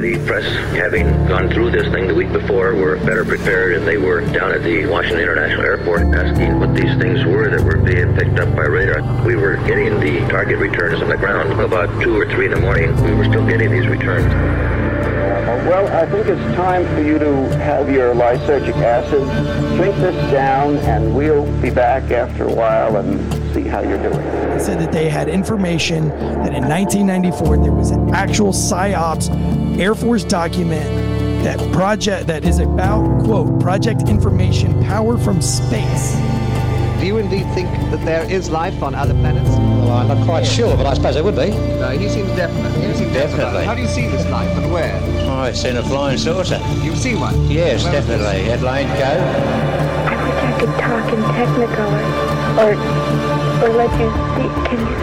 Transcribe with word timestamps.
The 0.00 0.16
press, 0.26 0.46
having 0.74 1.04
gone 1.26 1.50
through 1.50 1.72
this 1.72 1.86
thing 1.92 2.08
the 2.08 2.14
week 2.14 2.32
before, 2.32 2.74
were 2.74 2.96
better 2.96 3.22
prepared, 3.22 3.74
and 3.74 3.86
they 3.86 3.98
were 3.98 4.22
down 4.22 4.50
at 4.50 4.62
the 4.62 4.86
Washington 4.86 5.20
International 5.20 5.60
Airport 5.60 6.14
asking 6.14 6.58
what 6.58 6.74
these 6.74 6.96
things 6.96 7.22
were 7.26 7.50
that 7.50 7.60
were 7.60 7.76
being 7.76 8.16
picked 8.16 8.40
up 8.40 8.48
by 8.56 8.62
radar. 8.62 9.02
We 9.26 9.36
were 9.36 9.56
getting 9.66 10.00
the 10.00 10.20
target 10.30 10.58
returns 10.58 11.02
on 11.02 11.10
the 11.10 11.18
ground. 11.18 11.60
About 11.60 12.02
2 12.02 12.16
or 12.16 12.24
3 12.24 12.46
in 12.46 12.50
the 12.52 12.60
morning, 12.60 12.96
we 13.04 13.12
were 13.12 13.24
still 13.24 13.46
getting 13.46 13.70
these 13.72 13.86
returns. 13.86 14.24
Well, 15.68 15.86
I 15.88 16.10
think 16.10 16.28
it's 16.28 16.56
time 16.56 16.86
for 16.94 17.02
you 17.02 17.18
to 17.18 17.58
have 17.58 17.90
your 17.90 18.14
lysergic 18.14 18.76
acid. 18.76 19.22
Drink 19.76 19.94
this 19.96 20.32
down, 20.32 20.78
and 20.78 21.14
we'll 21.14 21.44
be 21.60 21.68
back 21.68 22.10
after 22.10 22.44
a 22.44 22.54
while 22.54 22.96
and 22.96 23.39
see 23.52 23.62
how 23.68 23.80
you're 23.80 24.02
doing. 24.02 24.16
They 24.20 24.58
said 24.58 24.78
that 24.80 24.92
they 24.92 25.08
had 25.08 25.28
information 25.28 26.08
that 26.08 26.54
in 26.54 26.68
1994 26.68 27.58
there 27.58 27.72
was 27.72 27.90
an 27.90 28.14
actual 28.14 28.52
PSYOPs 28.52 29.78
Air 29.78 29.94
Force 29.94 30.24
document 30.24 30.84
that 31.44 31.58
project 31.72 32.26
that 32.26 32.44
is 32.44 32.58
about 32.58 33.24
quote 33.24 33.60
project 33.60 34.02
information 34.08 34.82
power 34.84 35.16
from 35.16 35.40
space. 35.40 36.16
Do 37.00 37.06
you 37.06 37.16
indeed 37.16 37.46
think 37.54 37.70
that 37.90 38.04
there 38.04 38.30
is 38.30 38.50
life 38.50 38.82
on 38.82 38.94
other 38.94 39.14
planets? 39.14 39.48
Well, 39.48 39.92
I'm 39.92 40.08
not 40.08 40.22
quite 40.26 40.44
sure, 40.44 40.76
but 40.76 40.84
I 40.84 40.92
suppose 40.92 41.14
there 41.14 41.24
would 41.24 41.34
be. 41.34 41.48
No, 41.48 41.88
he 41.96 42.10
seems 42.10 42.28
definite. 42.36 42.72
He 42.74 42.94
seems 42.94 43.10
Definitely. 43.14 43.64
How 43.64 43.74
do 43.74 43.80
you 43.80 43.88
see 43.88 44.06
this 44.06 44.26
life 44.28 44.50
and 44.58 44.70
where? 44.70 45.00
Oh, 45.30 45.44
it's 45.44 45.64
in 45.64 45.78
a 45.78 45.82
flying 45.82 46.18
saucer. 46.18 46.60
You've 46.82 46.98
seen 46.98 47.18
one? 47.20 47.50
Yes, 47.50 47.84
Where 47.84 47.94
is 47.96 48.06
this? 48.06 48.18
definitely. 48.18 48.44
Headline 48.50 48.86
go. 48.98 49.04
I 50.10 50.14
wish 50.26 50.44
I 50.44 50.58
could 50.60 50.74
talk 50.76 51.12
in 51.14 51.22
Technicolor, 51.40 52.04
or 52.60 52.74
or 53.62 53.68
let 53.68 53.90
you 54.00 54.08
see. 54.36 54.48
Can 54.68 54.80
you? 54.80 54.94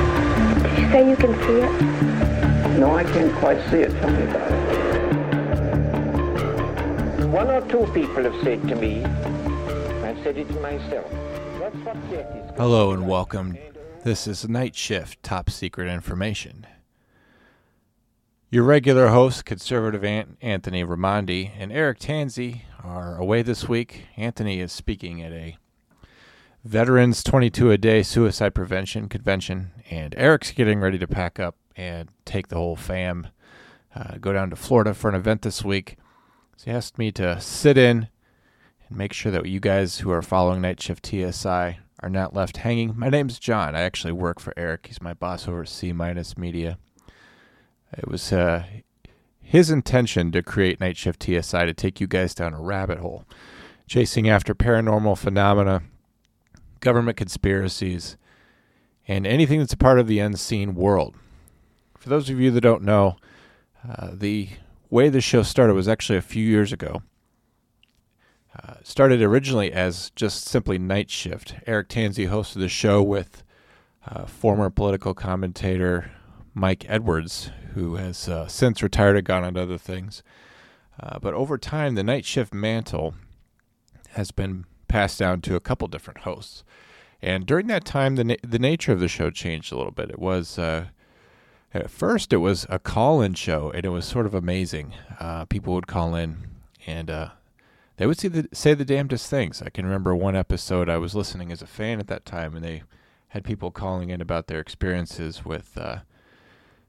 Did 0.64 0.74
you 0.80 0.86
say 0.92 1.02
you 1.10 1.16
can 1.16 1.34
see 1.46 1.60
it? 1.62 2.80
No, 2.80 2.96
I 2.96 3.04
can't 3.04 3.34
quite 3.36 3.60
see 3.70 3.78
it. 3.78 3.92
Tell 4.00 4.10
me 4.10 4.24
about 4.24 4.52
it. 4.52 4.58
One 7.28 7.48
or 7.50 7.62
two 7.70 7.86
people 7.94 8.24
have 8.24 8.36
said 8.44 8.68
to 8.68 8.76
me, 8.76 9.04
I've 9.06 10.18
said 10.24 10.38
it 10.38 10.48
to 10.48 10.60
myself. 10.60 11.10
That's 11.60 11.76
what 11.78 12.10
death 12.10 12.36
is. 12.36 12.58
Hello 12.58 12.92
and 12.94 13.08
welcome. 13.08 13.52
Uh, 13.52 13.58
this 14.04 14.28
is 14.28 14.50
Night 14.50 14.76
Shift 14.76 15.22
Top 15.22 15.50
Secret 15.52 15.88
Information. 15.88 16.66
Your 18.50 18.64
regular 18.64 19.10
hosts, 19.10 19.44
conservative 19.44 20.04
Ant- 20.04 20.38
Anthony 20.42 20.84
Ramondi 20.84 21.52
and 21.60 21.72
Eric 21.72 22.00
Tansey, 22.00 22.62
are 22.84 23.18
away 23.18 23.42
this 23.44 23.68
week. 23.70 24.06
Anthony 24.16 24.60
is 24.62 24.72
speaking 24.72 25.22
at 25.22 25.32
a 25.32 25.58
Veterans 26.68 27.24
22 27.24 27.72
a 27.72 27.78
Day 27.78 28.04
Suicide 28.04 28.54
Prevention 28.54 29.08
Convention, 29.08 29.72
and 29.90 30.14
Eric's 30.18 30.52
getting 30.52 30.82
ready 30.82 30.98
to 30.98 31.08
pack 31.08 31.40
up 31.40 31.56
and 31.78 32.10
take 32.26 32.50
the 32.50 32.58
whole 32.58 32.76
fam, 32.76 33.28
uh, 33.96 34.18
go 34.18 34.34
down 34.34 34.50
to 34.50 34.58
Florida 34.58 34.94
for 34.94 35.08
an 35.08 35.16
event 35.16 35.44
this 35.44 35.64
week. 35.64 35.96
So 36.58 36.66
he 36.66 36.72
asked 36.72 36.98
me 36.98 37.10
to 37.14 37.40
sit 37.40 37.78
in 37.78 38.10
and 38.90 38.98
make 38.98 39.14
sure 39.14 39.32
that 39.32 39.46
you 39.46 39.62
guys 39.62 40.00
who 40.00 40.12
are 40.12 40.22
following 40.22 40.60
Night 40.60 40.82
Shift 40.82 41.06
TSI 41.06 41.80
are 42.02 42.10
not 42.10 42.34
left 42.34 42.58
hanging. 42.58 43.00
My 43.00 43.08
name's 43.08 43.40
Jon. 43.40 43.74
I 43.74 43.84
actually 43.84 44.12
work 44.12 44.42
for 44.42 44.54
Eric. 44.58 44.88
He's 44.88 45.02
my 45.02 45.14
boss 45.14 45.48
over 45.48 45.62
at 45.62 45.70
C 45.70 45.94
Minus 45.94 46.38
Media. 46.38 46.78
It 47.98 48.10
was 48.10 48.34
uh, 48.34 48.66
his 49.42 49.70
intention 49.72 50.34
to 50.34 50.44
create 50.44 50.82
Night 50.82 50.98
Shift 50.98 51.24
TSI 51.24 51.66
to 51.66 51.74
take 51.74 52.02
you 52.02 52.08
guys 52.08 52.36
down 52.36 52.54
a 52.54 52.60
rabbit 52.60 52.98
hole, 52.98 53.24
chasing 53.88 54.28
after 54.28 54.54
paranormal 54.54 55.18
phenomena, 55.18 55.84
government 56.80 57.18
conspiracies, 57.18 58.18
and 59.08 59.26
anything 59.26 59.60
that's 59.60 59.74
a 59.74 59.78
part 59.78 60.00
of 60.00 60.08
the 60.08 60.20
unseen 60.20 60.76
world. 60.76 61.16
For 61.98 62.10
those 62.10 62.30
of 62.30 62.40
you 62.40 62.52
that 62.52 62.62
don't 62.62 62.84
know, 62.84 63.18
uh, 63.88 64.10
the 64.14 64.50
way 64.90 65.10
the 65.10 65.22
show 65.22 65.44
started 65.44 65.74
was 65.74 65.88
actually 65.88 66.18
a 66.18 66.22
few 66.22 66.46
years 66.46 66.72
ago. 66.72 67.02
Uh, 68.56 68.76
started 68.84 69.22
originally 69.22 69.72
as 69.72 70.12
just 70.16 70.46
simply 70.46 70.80
Night 70.80 71.10
Shift. 71.10 71.56
Eric 71.68 71.90
Tansey 71.90 72.28
hosted 72.28 72.56
the 72.56 72.70
show 72.70 73.04
with 73.04 73.44
uh, 74.08 74.26
former 74.26 74.70
political 74.70 75.14
commentator 75.14 76.12
Mike 76.54 76.86
Edwards, 76.90 77.52
who 77.74 77.96
has 77.96 78.28
uh, 78.28 78.48
since 78.48 78.82
retired 78.82 79.16
and 79.16 79.26
gone 79.26 79.44
on 79.44 79.54
to 79.54 79.62
other 79.62 79.78
things. 79.78 80.24
Uh, 81.00 81.20
but 81.20 81.36
over 81.36 81.58
time, 81.58 81.94
the 81.94 82.04
Night 82.04 82.26
Shift 82.26 82.54
mantle 82.54 83.14
has 84.12 84.32
been 84.32 84.66
passed 84.88 85.20
down 85.20 85.42
to 85.42 85.56
a 85.56 85.60
couple 85.60 85.88
different 85.88 86.20
hosts. 86.20 86.64
And 87.22 87.46
during 87.46 87.68
that 87.68 87.86
time, 87.86 88.16
the 88.16 88.24
na- 88.24 88.36
the 88.44 88.60
nature 88.60 88.92
of 88.92 89.00
the 89.00 89.08
show 89.08 89.30
changed 89.30 89.72
a 89.72 89.78
little 89.78 89.92
bit. 89.92 90.10
It 90.10 90.20
was 90.20 90.60
uh, 90.60 90.88
at 91.74 91.90
first 91.90 92.32
it 92.32 92.38
was 92.38 92.66
a 92.70 92.80
call-in 92.80 93.34
show, 93.34 93.72
and 93.72 93.86
it 93.86 93.90
was 93.90 94.06
sort 94.06 94.26
of 94.26 94.34
amazing. 94.34 94.94
Uh, 95.20 95.46
people 95.46 95.74
would 95.74 95.88
call 95.88 96.16
in, 96.16 96.48
and 96.86 97.10
uh, 97.10 97.30
they 97.98 98.06
would 98.06 98.20
see 98.20 98.28
the, 98.28 98.48
say 98.54 98.74
the 98.74 98.86
damnedest 98.86 99.30
things. 99.30 99.62
I 99.62 99.70
can 99.70 99.86
remember 99.86 100.16
one 100.16 100.36
episode 100.36 100.90
I 100.90 100.98
was 100.98 101.16
listening 101.16 101.52
as 101.52 101.62
a 101.62 101.68
fan 101.68 102.00
at 102.00 102.08
that 102.08 102.26
time, 102.26 102.56
and 102.56 102.64
they 102.64 102.84
had 103.30 103.44
people 103.44 103.72
calling 103.72 104.10
in 104.10 104.22
about 104.22 104.48
their 104.48 104.60
experiences 104.60 105.44
with 105.44 105.78
uh, 105.78 105.98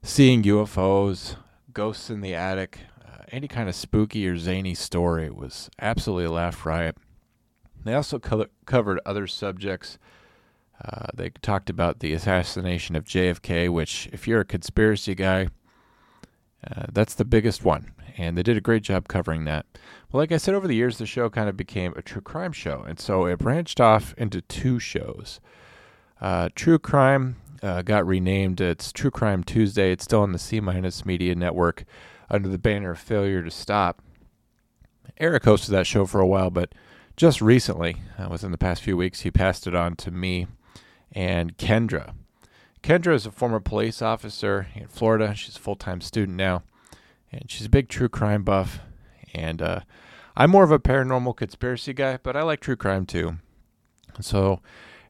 seeing 0.03 0.43
UFOs, 0.43 1.35
ghosts 1.73 2.09
in 2.09 2.21
the 2.21 2.35
attic, 2.35 2.79
uh, 3.03 3.23
any 3.31 3.47
kind 3.47 3.67
of 3.67 3.75
spooky 3.75 4.27
or 4.27 4.37
zany 4.37 4.73
story. 4.75 5.25
It 5.25 5.35
was 5.35 5.69
absolutely 5.81 6.25
a 6.25 6.31
laugh 6.31 6.65
riot. 6.65 6.97
They 7.89 7.95
also 7.95 8.19
co- 8.19 8.45
covered 8.67 8.99
other 9.03 9.25
subjects. 9.25 9.97
Uh, 10.79 11.07
they 11.15 11.31
talked 11.41 11.71
about 11.71 11.99
the 11.99 12.13
assassination 12.13 12.95
of 12.95 13.03
JFK, 13.03 13.67
which, 13.69 14.07
if 14.13 14.27
you're 14.27 14.41
a 14.41 14.45
conspiracy 14.45 15.15
guy, 15.15 15.47
uh, 16.69 16.83
that's 16.91 17.15
the 17.15 17.25
biggest 17.25 17.65
one. 17.65 17.93
And 18.15 18.37
they 18.37 18.43
did 18.43 18.57
a 18.57 18.61
great 18.61 18.83
job 18.83 19.07
covering 19.07 19.45
that. 19.45 19.65
Well, 20.11 20.21
like 20.21 20.31
I 20.31 20.37
said, 20.37 20.53
over 20.53 20.67
the 20.67 20.75
years, 20.75 20.99
the 20.99 21.07
show 21.07 21.31
kind 21.31 21.49
of 21.49 21.57
became 21.57 21.93
a 21.95 22.03
true 22.03 22.21
crime 22.21 22.51
show. 22.51 22.83
And 22.87 22.99
so 22.99 23.25
it 23.25 23.39
branched 23.39 23.81
off 23.81 24.13
into 24.19 24.41
two 24.41 24.77
shows. 24.77 25.39
Uh, 26.21 26.49
true 26.53 26.77
Crime 26.77 27.37
uh, 27.63 27.81
got 27.81 28.05
renamed. 28.05 28.61
It's 28.61 28.91
True 28.91 29.09
Crime 29.09 29.43
Tuesday. 29.43 29.91
It's 29.91 30.03
still 30.03 30.21
on 30.21 30.31
the 30.31 30.37
C 30.37 30.59
Minus 30.59 31.07
Media 31.07 31.33
Network 31.33 31.85
under 32.29 32.49
the 32.49 32.59
banner 32.59 32.91
of 32.91 32.99
Failure 32.99 33.41
to 33.41 33.49
Stop. 33.49 34.03
Eric 35.17 35.43
hosted 35.43 35.69
that 35.69 35.87
show 35.87 36.05
for 36.05 36.21
a 36.21 36.27
while, 36.27 36.51
but 36.51 36.73
just 37.19 37.41
recently, 37.41 37.97
uh, 38.17 38.29
within 38.31 38.51
the 38.51 38.57
past 38.57 38.81
few 38.81 38.95
weeks, 38.95 39.21
he 39.21 39.29
passed 39.29 39.67
it 39.67 39.75
on 39.75 39.93
to 39.93 40.09
me 40.09 40.47
and 41.11 41.57
Kendra. 41.57 42.13
Kendra 42.81 43.13
is 43.13 43.25
a 43.25 43.31
former 43.31 43.59
police 43.59 44.01
officer 44.01 44.67
in 44.73 44.87
Florida. 44.87 45.35
She's 45.35 45.57
a 45.57 45.59
full 45.59 45.75
time 45.75 45.99
student 45.99 46.37
now, 46.37 46.63
and 47.29 47.51
she's 47.51 47.65
a 47.65 47.69
big 47.69 47.89
true 47.89 48.07
crime 48.07 48.43
buff. 48.43 48.79
And 49.33 49.61
uh, 49.61 49.81
I'm 50.37 50.49
more 50.49 50.63
of 50.63 50.71
a 50.71 50.79
paranormal 50.79 51.35
conspiracy 51.35 51.91
guy, 51.91 52.19
but 52.23 52.37
I 52.37 52.41
like 52.43 52.61
true 52.61 52.77
crime 52.77 53.05
too. 53.05 53.39
So 54.21 54.61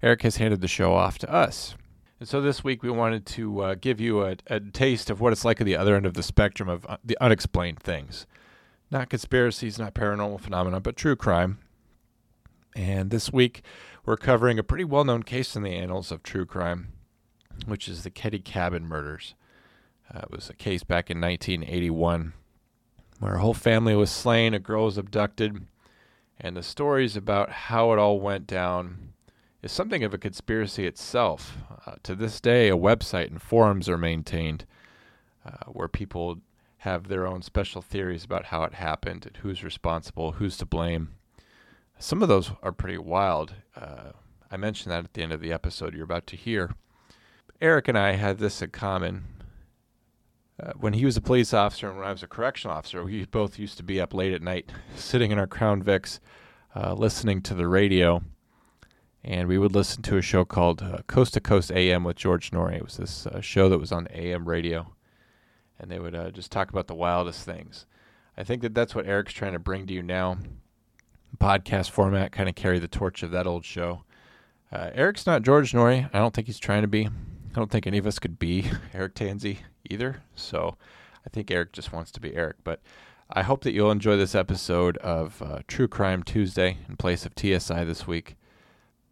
Eric 0.01 0.23
has 0.23 0.37
handed 0.37 0.61
the 0.61 0.67
show 0.67 0.95
off 0.95 1.19
to 1.19 1.31
us. 1.31 1.75
And 2.19 2.27
so 2.27 2.41
this 2.41 2.63
week 2.63 2.81
we 2.81 2.89
wanted 2.89 3.27
to 3.27 3.61
uh, 3.61 3.75
give 3.79 4.01
you 4.01 4.23
a, 4.23 4.35
a 4.47 4.59
taste 4.59 5.11
of 5.11 5.21
what 5.21 5.31
it's 5.31 5.45
like 5.45 5.61
at 5.61 5.65
the 5.65 5.77
other 5.77 5.95
end 5.95 6.07
of 6.07 6.15
the 6.15 6.23
spectrum 6.23 6.69
of 6.69 6.87
uh, 6.87 6.97
the 7.05 7.19
unexplained 7.21 7.79
things. 7.79 8.25
Not 8.89 9.11
conspiracies, 9.11 9.77
not 9.77 9.93
paranormal 9.93 10.39
phenomena, 10.39 10.79
but 10.79 10.95
true 10.95 11.15
crime. 11.15 11.59
And 12.79 13.09
this 13.09 13.33
week 13.33 13.61
we're 14.05 14.15
covering 14.15 14.57
a 14.57 14.63
pretty 14.63 14.85
well 14.85 15.03
known 15.03 15.23
case 15.23 15.53
in 15.57 15.63
the 15.63 15.75
annals 15.75 16.13
of 16.13 16.23
true 16.23 16.45
crime, 16.45 16.93
which 17.65 17.89
is 17.89 18.03
the 18.03 18.09
Keddie 18.09 18.39
Cabin 18.39 18.87
murders. 18.87 19.35
Uh, 20.09 20.19
it 20.19 20.31
was 20.31 20.49
a 20.49 20.53
case 20.53 20.83
back 20.83 21.11
in 21.11 21.19
1981 21.19 22.31
where 23.19 23.35
a 23.35 23.41
whole 23.41 23.53
family 23.53 23.97
was 23.97 24.09
slain, 24.09 24.53
a 24.53 24.59
girl 24.59 24.85
was 24.85 24.97
abducted, 24.97 25.67
and 26.39 26.55
the 26.55 26.63
stories 26.63 27.17
about 27.17 27.51
how 27.51 27.91
it 27.91 27.99
all 27.99 28.21
went 28.21 28.47
down 28.47 29.11
is 29.61 29.73
something 29.73 30.05
of 30.05 30.13
a 30.13 30.17
conspiracy 30.17 30.87
itself. 30.87 31.57
Uh, 31.85 31.95
to 32.03 32.15
this 32.15 32.39
day, 32.39 32.69
a 32.69 32.77
website 32.77 33.27
and 33.27 33.41
forums 33.41 33.89
are 33.89 33.97
maintained 33.97 34.65
uh, 35.45 35.65
where 35.67 35.89
people 35.89 36.39
have 36.77 37.09
their 37.09 37.27
own 37.27 37.41
special 37.41 37.81
theories 37.81 38.23
about 38.23 38.45
how 38.45 38.63
it 38.63 38.75
happened 38.75 39.25
and 39.25 39.35
who's 39.37 39.65
responsible, 39.65 40.31
who's 40.33 40.55
to 40.55 40.65
blame. 40.65 41.09
Some 42.01 42.23
of 42.23 42.29
those 42.29 42.51
are 42.63 42.71
pretty 42.71 42.97
wild. 42.97 43.55
Uh, 43.75 44.13
I 44.49 44.55
mentioned 44.55 44.93
that 44.93 45.03
at 45.03 45.13
the 45.13 45.21
end 45.21 45.33
of 45.33 45.41
the 45.41 45.51
episode 45.51 45.93
you're 45.93 46.05
about 46.05 46.27
to 46.27 46.37
hear. 46.37 46.73
Eric 47.59 47.89
and 47.89 47.97
I 47.97 48.13
had 48.13 48.37
this 48.37 48.61
in 48.61 48.69
common. 48.69 49.25
Uh, 50.57 50.71
when 50.77 50.93
he 50.93 51.03
was 51.03 51.17
a 51.17 51.21
police 51.21 51.53
officer 51.53 51.89
and 51.89 51.97
when 51.97 52.07
I 52.07 52.11
was 52.13 52.23
a 52.23 52.27
correctional 52.27 52.77
officer, 52.77 53.03
we 53.03 53.25
both 53.25 53.59
used 53.59 53.75
to 53.77 53.83
be 53.83 53.99
up 53.99 54.13
late 54.13 54.31
at 54.31 54.41
night, 54.41 54.71
sitting 54.95 55.31
in 55.31 55.37
our 55.37 55.45
Crown 55.45 55.83
Vics, 55.83 56.19
uh, 56.73 56.93
listening 56.93 57.41
to 57.41 57.53
the 57.53 57.67
radio. 57.67 58.23
And 59.21 59.49
we 59.49 59.57
would 59.57 59.75
listen 59.75 60.01
to 60.03 60.15
a 60.15 60.21
show 60.21 60.45
called 60.45 60.81
uh, 60.81 60.99
Coast 61.05 61.33
to 61.33 61.41
Coast 61.41 61.69
AM 61.69 62.05
with 62.05 62.15
George 62.15 62.51
Noory. 62.51 62.77
It 62.77 62.85
was 62.85 62.95
this 62.95 63.27
uh, 63.27 63.41
show 63.41 63.67
that 63.67 63.77
was 63.77 63.91
on 63.91 64.07
AM 64.13 64.47
radio. 64.47 64.95
And 65.77 65.91
they 65.91 65.99
would 65.99 66.15
uh, 66.15 66.31
just 66.31 66.49
talk 66.49 66.69
about 66.69 66.87
the 66.87 66.95
wildest 66.95 67.43
things. 67.43 67.85
I 68.37 68.45
think 68.45 68.61
that 68.61 68.73
that's 68.73 68.95
what 68.95 69.05
Eric's 69.05 69.33
trying 69.33 69.51
to 69.51 69.59
bring 69.59 69.85
to 69.87 69.93
you 69.93 70.01
now. 70.01 70.37
Podcast 71.37 71.89
format, 71.89 72.31
kind 72.31 72.49
of 72.49 72.55
carry 72.55 72.79
the 72.79 72.87
torch 72.87 73.23
of 73.23 73.31
that 73.31 73.47
old 73.47 73.65
show. 73.65 74.03
Uh, 74.71 74.91
Eric's 74.93 75.25
not 75.25 75.43
George 75.43 75.71
Noory. 75.71 76.09
I 76.13 76.19
don't 76.19 76.33
think 76.33 76.47
he's 76.47 76.59
trying 76.59 76.83
to 76.83 76.87
be. 76.87 77.07
I 77.07 77.53
don't 77.53 77.71
think 77.71 77.87
any 77.87 77.97
of 77.97 78.05
us 78.05 78.19
could 78.19 78.37
be 78.37 78.65
Eric 78.93 79.15
Tansey 79.15 79.59
either. 79.89 80.21
So 80.35 80.77
I 81.25 81.29
think 81.29 81.49
Eric 81.49 81.71
just 81.73 81.91
wants 81.91 82.11
to 82.11 82.19
be 82.19 82.35
Eric. 82.35 82.57
But 82.63 82.81
I 83.31 83.43
hope 83.43 83.63
that 83.63 83.73
you'll 83.73 83.91
enjoy 83.91 84.17
this 84.17 84.35
episode 84.35 84.97
of 84.97 85.41
uh, 85.41 85.59
True 85.67 85.87
Crime 85.87 86.23
Tuesday 86.23 86.77
in 86.87 86.97
place 86.97 87.25
of 87.25 87.33
TSI 87.37 87.83
this 87.83 88.07
week. 88.07 88.35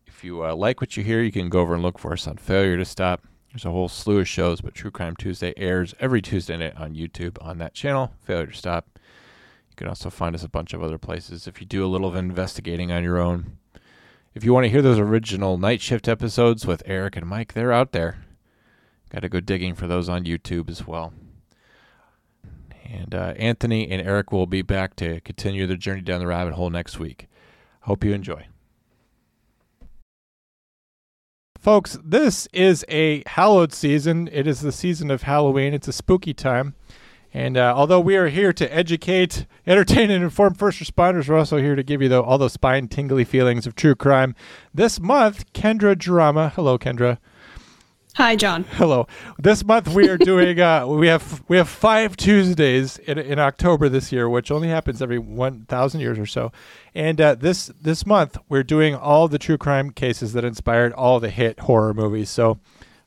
If 0.06 0.24
you 0.24 0.44
uh, 0.44 0.56
like 0.56 0.81
what 0.81 0.98
you 0.98 1.04
hear, 1.04 1.22
you 1.22 1.31
can 1.31 1.50
go 1.50 1.60
over 1.60 1.74
and 1.74 1.84
look 1.84 2.00
for 2.00 2.14
us 2.14 2.28
on 2.28 2.38
Failure 2.38 2.78
to 2.78 2.86
Stop. 2.86 3.28
There's 3.52 3.66
a 3.66 3.72
whole 3.72 3.90
slew 3.90 4.19
of 4.19 4.28
shows, 4.28 4.62
but 4.62 4.75
True 4.75 4.92
Crime 4.92 5.16
Tuesday 5.16 5.54
airs 5.58 5.96
every 6.00 6.22
Tuesday 6.22 6.58
night 6.58 6.75
on 6.75 6.94
YouTube 6.96 7.38
on 7.42 7.58
that 7.60 7.74
channel, 7.74 8.14
Failure 8.24 8.48
to 8.48 8.58
Stop. 8.58 8.96
You 9.77 9.83
can 9.83 9.89
also 9.89 10.09
find 10.09 10.33
us 10.33 10.44
a 10.44 10.50
bunch 10.50 10.74
of 10.74 10.81
other 10.81 10.97
places 10.97 11.45
if 11.45 11.62
you 11.62 11.68
do 11.68 11.85
a 11.85 11.88
little 11.88 12.07
of 12.07 12.15
investigating 12.15 12.91
on 12.91 13.03
your 13.03 13.19
own. 13.19 13.59
If 14.33 14.44
you 14.44 14.51
want 14.51 14.63
to 14.63 14.71
hear 14.71 14.81
those 14.81 14.97
original 14.97 15.59
night 15.59 15.81
shift 15.81 16.07
episodes 16.07 16.65
with 16.65 16.81
Eric 16.88 17.15
and 17.15 17.27
Mike, 17.27 17.53
they're 17.53 17.71
out 17.71 17.91
there. 17.91 18.25
Got 19.12 19.19
to 19.19 19.29
go 19.29 19.39
digging 19.39 19.75
for 19.75 19.85
those 19.85 20.09
on 20.09 20.25
YouTube 20.25 20.68
as 20.71 20.88
well. 20.88 21.13
And 22.85 23.13
uh, 23.13 23.35
Anthony 23.38 23.88
and 23.91 24.01
Eric 24.01 24.31
will 24.31 24.47
be 24.47 24.63
back 24.63 24.95
to 24.95 25.21
continue 25.21 25.68
their 25.68 25.77
journey 25.77 26.01
down 26.01 26.21
the 26.21 26.27
rabbit 26.27 26.56
hole 26.56 26.71
next 26.71 26.97
week. 26.97 27.27
Hope 27.81 28.03
you 28.03 28.13
enjoy. 28.13 28.47
Folks, 31.59 32.00
this 32.03 32.47
is 32.51 32.83
a 32.89 33.21
hallowed 33.27 33.73
season. 33.73 34.27
It 34.31 34.47
is 34.47 34.62
the 34.62 34.71
season 34.71 35.12
of 35.12 35.21
Halloween. 35.21 35.75
It's 35.75 35.88
a 35.88 35.94
spooky 35.94 36.33
time. 36.33 36.73
And 37.33 37.57
uh, 37.57 37.74
although 37.75 38.00
we 38.00 38.15
are 38.15 38.29
here 38.29 38.53
to 38.53 38.74
educate, 38.74 39.45
entertain, 39.65 40.09
and 40.09 40.24
inform 40.24 40.56
first 40.56 40.79
responders, 40.79 41.27
we're 41.27 41.38
also 41.38 41.57
here 41.57 41.75
to 41.75 41.83
give 41.83 42.01
you 42.01 42.09
the, 42.09 42.21
all 42.21 42.38
those 42.38 42.53
spine 42.53 42.88
tingly 42.88 43.25
feelings 43.25 43.68
of 43.68 43.75
true 43.75 43.95
crime. 43.95 44.33
This 44.74 45.00
month, 45.00 45.51
Kendra 45.53 45.97
Drama. 45.97 46.50
Hello, 46.56 46.77
Kendra. 46.77 47.19
Hi, 48.15 48.35
Jon. 48.35 48.63
Hello. 48.63 49.06
This 49.38 49.63
month 49.63 49.89
we 49.89 50.09
are 50.09 50.18
doing. 50.18 50.59
Uh, 50.59 50.88
we 50.88 51.06
have 51.06 51.44
we 51.47 51.57
have 51.57 51.69
five 51.69 52.18
Tuesdays 52.18 52.97
in, 52.97 53.19
in 53.19 53.38
October 53.38 53.89
this 53.89 54.12
year, 54.12 54.27
which 54.27 54.50
only 54.50 54.69
happens 54.69 55.03
every 55.03 55.19
one 55.19 55.65
thousand 55.65 56.01
years 56.01 56.18
or 56.18 56.25
so. 56.25 56.51
And 56.95 57.21
uh, 57.21 57.35
this 57.35 57.68
this 57.80 58.07
month 58.07 58.39
we're 58.50 58.63
doing 58.63 58.95
all 58.95 59.27
the 59.27 59.38
true 59.38 59.59
crime 59.59 59.91
cases 59.91 60.33
that 60.33 60.44
inspired 60.44 60.94
all 60.94 61.19
the 61.19 61.30
hit 61.30 61.59
horror 61.59 61.94
movies. 61.94 62.31
So 62.31 62.57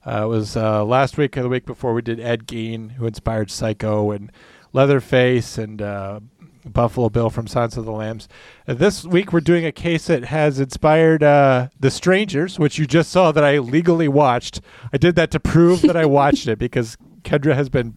uh, 0.07 0.25
it 0.25 0.29
was 0.29 0.57
uh, 0.57 0.85
last 0.85 1.19
week 1.19 1.37
or 1.37 1.43
the 1.43 1.49
week 1.49 1.67
before 1.67 1.93
we 1.93 2.03
did 2.03 2.21
Ed 2.21 2.47
Gein, 2.47 2.93
who 2.93 3.07
inspired 3.07 3.51
Psycho 3.51 4.11
and 4.11 4.33
Leatherface 4.73 5.59
and 5.59 5.83
uh, 5.83 6.21
Buffalo 6.65 7.09
Bill 7.09 7.31
from 7.31 7.47
Silence 7.47 7.77
of 7.77 7.85
the 7.85 7.93
Lambs. 7.93 8.29
Uh, 8.67 8.75
this 8.75 9.05
week 9.05 9.33
we're 9.33 9.41
doing 9.41 9.65
a 9.65 9.73
case 9.73 10.07
that 10.07 10.25
has 10.25 10.61
inspired 10.61 11.23
uh, 11.23 11.69
The 11.79 11.91
Strangers, 11.91 12.59
which 12.59 12.79
you 12.79 12.87
just 12.87 13.11
saw 13.11 13.33
that 13.33 13.45
I 13.45 13.59
legally 13.59 14.09
watched. 14.09 14.61
I 14.93 14.97
did 14.97 15.17
that 15.17 15.31
to 15.33 15.41
prove 15.41 15.83
that 15.83 15.97
I 15.97 16.07
watched 16.07 16.49
it 16.49 16.59
because 16.61 16.97
Kendra 17.23 17.55
has 17.55 17.69
been 17.69 17.97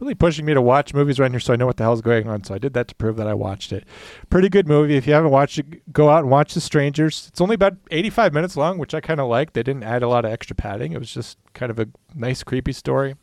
really 0.00 0.14
pushing 0.14 0.44
me 0.44 0.54
to 0.54 0.62
watch 0.62 0.94
movies 0.94 1.18
around 1.18 1.32
here 1.32 1.40
so 1.40 1.52
I 1.52 1.56
know 1.56 1.66
what 1.66 1.76
the 1.76 1.84
hell's 1.84 2.02
going 2.02 2.28
on. 2.28 2.44
So 2.44 2.54
I 2.54 2.58
did 2.58 2.74
that 2.74 2.88
to 2.88 2.94
prove 2.94 3.16
that 3.16 3.26
I 3.26 3.34
watched 3.34 3.72
it. 3.72 3.84
Pretty 4.30 4.48
good 4.48 4.68
movie. 4.68 4.96
If 4.96 5.06
you 5.06 5.14
haven't 5.14 5.30
watched 5.30 5.58
it, 5.58 5.92
go 5.92 6.10
out 6.10 6.20
and 6.20 6.30
watch 6.30 6.54
The 6.54 6.60
Strangers. 6.60 7.26
It's 7.28 7.40
only 7.40 7.54
about 7.54 7.74
85 7.90 8.32
minutes 8.34 8.56
long, 8.56 8.78
which 8.78 8.94
I 8.94 9.00
kind 9.00 9.20
of 9.20 9.28
like. 9.28 9.52
They 9.52 9.62
didn't 9.62 9.84
add 9.84 10.02
a 10.02 10.08
lot 10.08 10.24
of 10.24 10.32
extra 10.32 10.54
padding. 10.56 10.92
It 10.92 10.98
was 10.98 11.12
just 11.12 11.38
kind 11.54 11.70
of 11.70 11.78
a 11.78 11.88
nice, 12.14 12.42
creepy 12.42 12.72
story. 12.72 13.16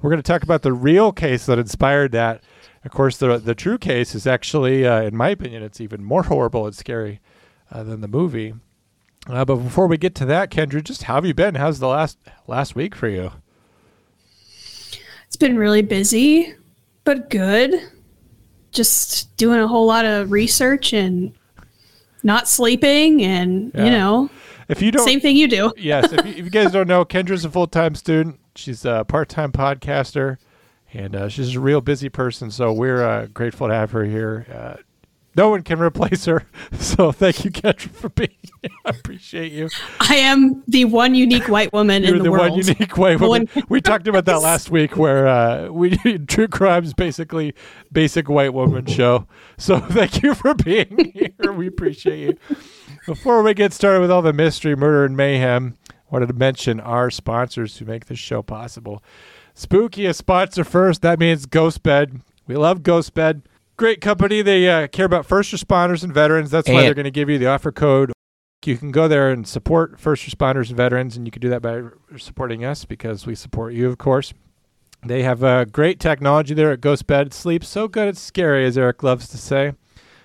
We're 0.00 0.10
going 0.10 0.22
to 0.22 0.26
talk 0.26 0.42
about 0.42 0.62
the 0.62 0.72
real 0.72 1.12
case 1.12 1.46
that 1.46 1.58
inspired 1.58 2.12
that 2.12 2.42
of 2.84 2.90
course, 2.90 3.16
the 3.16 3.38
the 3.38 3.54
true 3.54 3.78
case 3.78 4.14
is 4.14 4.26
actually, 4.26 4.86
uh, 4.86 5.02
in 5.02 5.16
my 5.16 5.30
opinion, 5.30 5.62
it's 5.62 5.80
even 5.80 6.04
more 6.04 6.22
horrible 6.24 6.66
and 6.66 6.74
scary 6.74 7.20
uh, 7.70 7.82
than 7.82 8.00
the 8.00 8.08
movie. 8.08 8.54
Uh, 9.26 9.44
but 9.44 9.56
before 9.56 9.86
we 9.86 9.96
get 9.96 10.14
to 10.16 10.26
that, 10.26 10.50
Kendra, 10.50 10.84
just 10.84 11.04
how 11.04 11.14
have 11.14 11.24
you 11.24 11.32
been? 11.32 11.54
How's 11.54 11.78
the 11.78 11.88
last 11.88 12.18
last 12.46 12.76
week 12.76 12.94
for 12.94 13.08
you? 13.08 13.32
It's 15.34 15.40
been 15.40 15.58
really 15.58 15.82
busy, 15.82 16.54
but 17.02 17.28
good. 17.28 17.74
Just 18.70 19.36
doing 19.36 19.58
a 19.58 19.66
whole 19.66 19.84
lot 19.84 20.04
of 20.04 20.30
research 20.30 20.92
and 20.92 21.32
not 22.22 22.46
sleeping, 22.46 23.20
and 23.20 23.72
yeah. 23.74 23.84
you 23.84 23.90
know, 23.90 24.30
if 24.68 24.80
you 24.80 24.92
don't, 24.92 25.04
same 25.04 25.18
thing 25.18 25.36
you 25.36 25.48
do. 25.48 25.72
yes, 25.76 26.12
if 26.12 26.24
you, 26.24 26.30
if 26.30 26.38
you 26.38 26.50
guys 26.50 26.70
don't 26.70 26.86
know, 26.86 27.04
Kendra's 27.04 27.44
a 27.44 27.50
full 27.50 27.66
time 27.66 27.96
student. 27.96 28.38
She's 28.54 28.84
a 28.84 29.04
part 29.08 29.28
time 29.28 29.50
podcaster 29.50 30.36
and 30.92 31.16
uh, 31.16 31.28
she's 31.28 31.56
a 31.56 31.60
real 31.60 31.80
busy 31.80 32.08
person. 32.08 32.52
So 32.52 32.72
we're 32.72 33.02
uh, 33.04 33.26
grateful 33.26 33.66
to 33.66 33.74
have 33.74 33.90
her 33.90 34.04
here. 34.04 34.46
Uh, 34.48 34.76
no 35.36 35.48
one 35.50 35.62
can 35.62 35.80
replace 35.80 36.24
her. 36.26 36.46
So 36.78 37.12
thank 37.12 37.44
you, 37.44 37.50
Kendra, 37.50 37.88
for 37.90 38.08
being 38.10 38.30
here. 38.62 38.70
I 38.84 38.90
appreciate 38.90 39.52
you. 39.52 39.68
I 40.00 40.16
am 40.16 40.62
the 40.68 40.84
one 40.84 41.14
unique 41.14 41.48
white 41.48 41.72
woman 41.72 42.02
You're 42.02 42.12
in 42.12 42.18
the, 42.18 42.24
the 42.24 42.30
world. 42.30 42.50
one 42.50 42.58
unique 42.58 42.96
white 42.98 43.20
woman. 43.20 43.48
we 43.68 43.80
talked 43.80 44.06
about 44.06 44.24
that 44.26 44.42
last 44.42 44.70
week, 44.70 44.96
where 44.96 45.26
uh, 45.26 45.68
we 45.68 45.96
true 46.26 46.48
crimes 46.48 46.92
basically 46.94 47.54
basic 47.90 48.28
white 48.28 48.52
woman 48.52 48.86
show. 48.86 49.26
So 49.56 49.80
thank 49.80 50.22
you 50.22 50.34
for 50.34 50.54
being 50.54 51.12
here. 51.14 51.52
We 51.52 51.66
appreciate 51.68 52.18
you. 52.20 52.56
Before 53.06 53.42
we 53.42 53.54
get 53.54 53.72
started 53.72 54.00
with 54.00 54.10
all 54.10 54.22
the 54.22 54.32
mystery, 54.32 54.76
murder, 54.76 55.04
and 55.04 55.16
mayhem, 55.16 55.76
I 55.90 55.94
wanted 56.10 56.28
to 56.28 56.34
mention 56.34 56.80
our 56.80 57.10
sponsors 57.10 57.78
who 57.78 57.84
make 57.86 58.06
this 58.06 58.18
show 58.18 58.42
possible. 58.42 59.02
Spookiest 59.54 60.16
sponsor 60.16 60.64
first. 60.64 61.02
That 61.02 61.18
means 61.18 61.46
Ghost 61.46 61.82
Bed. 61.82 62.20
We 62.46 62.56
love 62.56 62.82
Ghost 62.82 63.14
Bed. 63.14 63.42
Great 63.76 64.00
company. 64.00 64.40
They 64.40 64.68
uh, 64.68 64.86
care 64.86 65.06
about 65.06 65.26
first 65.26 65.52
responders 65.52 66.04
and 66.04 66.14
veterans. 66.14 66.50
That's 66.50 66.68
why 66.68 66.82
they're 66.82 66.94
going 66.94 67.04
to 67.04 67.10
give 67.10 67.28
you 67.28 67.38
the 67.38 67.48
offer 67.48 67.72
code. 67.72 68.12
You 68.64 68.78
can 68.78 68.92
go 68.92 69.08
there 69.08 69.30
and 69.30 69.46
support 69.46 70.00
first 70.00 70.24
responders 70.24 70.68
and 70.68 70.76
veterans, 70.76 71.16
and 71.16 71.26
you 71.26 71.32
can 71.32 71.42
do 71.42 71.48
that 71.50 71.60
by 71.60 71.82
supporting 72.16 72.64
us 72.64 72.84
because 72.84 73.26
we 73.26 73.34
support 73.34 73.74
you, 73.74 73.88
of 73.88 73.98
course. 73.98 74.32
They 75.04 75.22
have 75.22 75.44
uh, 75.44 75.66
great 75.66 76.00
technology 76.00 76.54
there 76.54 76.70
at 76.70 76.80
Ghost 76.80 77.06
Bed. 77.06 77.26
It 77.26 77.34
sleeps 77.34 77.68
so 77.68 77.88
good 77.88 78.08
it's 78.08 78.20
scary, 78.20 78.64
as 78.64 78.78
Eric 78.78 79.02
loves 79.02 79.28
to 79.28 79.38
say. 79.38 79.72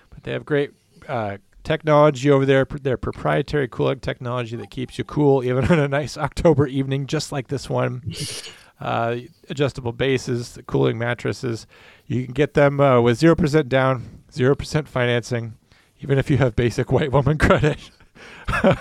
But 0.08 0.22
they 0.22 0.32
have 0.32 0.46
great 0.46 0.70
uh, 1.06 1.38
technology 1.64 2.30
over 2.30 2.46
there, 2.46 2.64
their 2.64 2.96
proprietary 2.96 3.68
cooling 3.68 4.00
technology 4.00 4.56
that 4.56 4.70
keeps 4.70 4.96
you 4.96 5.04
cool 5.04 5.44
even 5.44 5.64
on 5.70 5.78
a 5.78 5.88
nice 5.88 6.16
October 6.16 6.66
evening, 6.66 7.06
just 7.06 7.32
like 7.32 7.48
this 7.48 7.68
one 7.68 8.02
uh, 8.80 9.16
adjustable 9.48 9.92
bases, 9.92 10.58
cooling 10.66 10.98
mattresses. 10.98 11.66
You 12.06 12.24
can 12.24 12.32
get 12.32 12.54
them 12.54 12.80
uh, 12.80 13.00
with 13.00 13.20
0% 13.20 13.68
down, 13.68 14.22
0% 14.32 14.88
financing, 14.88 15.54
even 16.00 16.18
if 16.18 16.30
you 16.30 16.38
have 16.38 16.56
basic 16.56 16.90
white 16.90 17.12
woman 17.12 17.38
credit. 17.38 17.90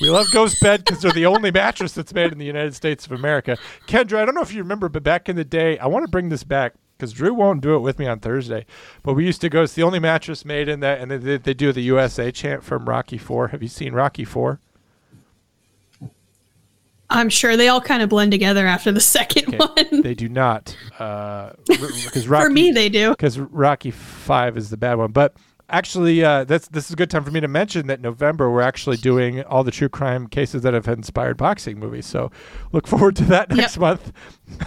we 0.00 0.10
love 0.10 0.26
Ghost 0.32 0.60
Bed 0.60 0.84
because 0.84 1.02
they're 1.02 1.12
the 1.12 1.26
only 1.26 1.50
mattress 1.50 1.92
that's 1.92 2.14
made 2.14 2.32
in 2.32 2.38
the 2.38 2.44
United 2.44 2.74
States 2.74 3.06
of 3.06 3.12
America. 3.12 3.56
Kendra, 3.86 4.18
I 4.18 4.24
don't 4.24 4.34
know 4.34 4.42
if 4.42 4.52
you 4.52 4.62
remember, 4.62 4.88
but 4.88 5.02
back 5.02 5.28
in 5.28 5.36
the 5.36 5.44
day, 5.44 5.78
I 5.78 5.86
want 5.86 6.04
to 6.04 6.10
bring 6.10 6.28
this 6.28 6.44
back 6.44 6.74
because 6.96 7.12
Drew 7.12 7.34
won't 7.34 7.60
do 7.60 7.74
it 7.74 7.80
with 7.80 7.98
me 7.98 8.06
on 8.06 8.20
Thursday. 8.20 8.64
But 9.02 9.14
we 9.14 9.26
used 9.26 9.40
to 9.40 9.48
go, 9.48 9.64
it's 9.64 9.74
the 9.74 9.82
only 9.82 9.98
mattress 9.98 10.44
made 10.44 10.68
in 10.68 10.80
that, 10.80 11.00
and 11.00 11.10
they, 11.10 11.36
they 11.36 11.54
do 11.54 11.72
the 11.72 11.82
USA 11.82 12.30
chant 12.30 12.62
from 12.62 12.88
Rocky 12.88 13.18
Four. 13.18 13.48
Have 13.48 13.62
you 13.62 13.68
seen 13.68 13.92
Rocky 13.92 14.24
Four? 14.24 14.60
I'm 17.12 17.28
sure 17.28 17.56
they 17.56 17.68
all 17.68 17.80
kind 17.80 18.02
of 18.02 18.08
blend 18.08 18.32
together 18.32 18.66
after 18.66 18.90
the 18.90 19.00
second 19.16 19.54
okay. 19.54 19.84
one. 19.90 20.02
They 20.02 20.14
do 20.14 20.28
not, 20.28 20.76
because 20.90 22.30
uh, 22.30 22.40
for 22.42 22.50
me 22.50 22.72
they 22.72 22.88
do. 22.88 23.10
Because 23.10 23.38
Rocky 23.38 23.90
Five 23.90 24.56
is 24.56 24.70
the 24.70 24.76
bad 24.76 24.98
one, 24.98 25.12
but 25.12 25.36
actually, 25.72 26.22
uh, 26.22 26.44
that's 26.44 26.68
this 26.68 26.86
is 26.86 26.92
a 26.92 26.96
good 26.96 27.10
time 27.10 27.24
for 27.24 27.30
me 27.30 27.40
to 27.40 27.48
mention 27.48 27.86
that 27.88 28.00
November 28.00 28.50
we're 28.50 28.60
actually 28.60 28.98
doing 28.98 29.42
all 29.44 29.64
the 29.64 29.70
true 29.70 29.88
crime 29.88 30.28
cases 30.28 30.62
that 30.62 30.74
have 30.74 30.86
inspired 30.86 31.36
boxing 31.36 31.78
movies. 31.78 32.06
So 32.06 32.30
look 32.70 32.86
forward 32.86 33.16
to 33.16 33.24
that 33.24 33.50
next 33.50 33.76
yep. 33.76 33.80
month. 33.80 34.12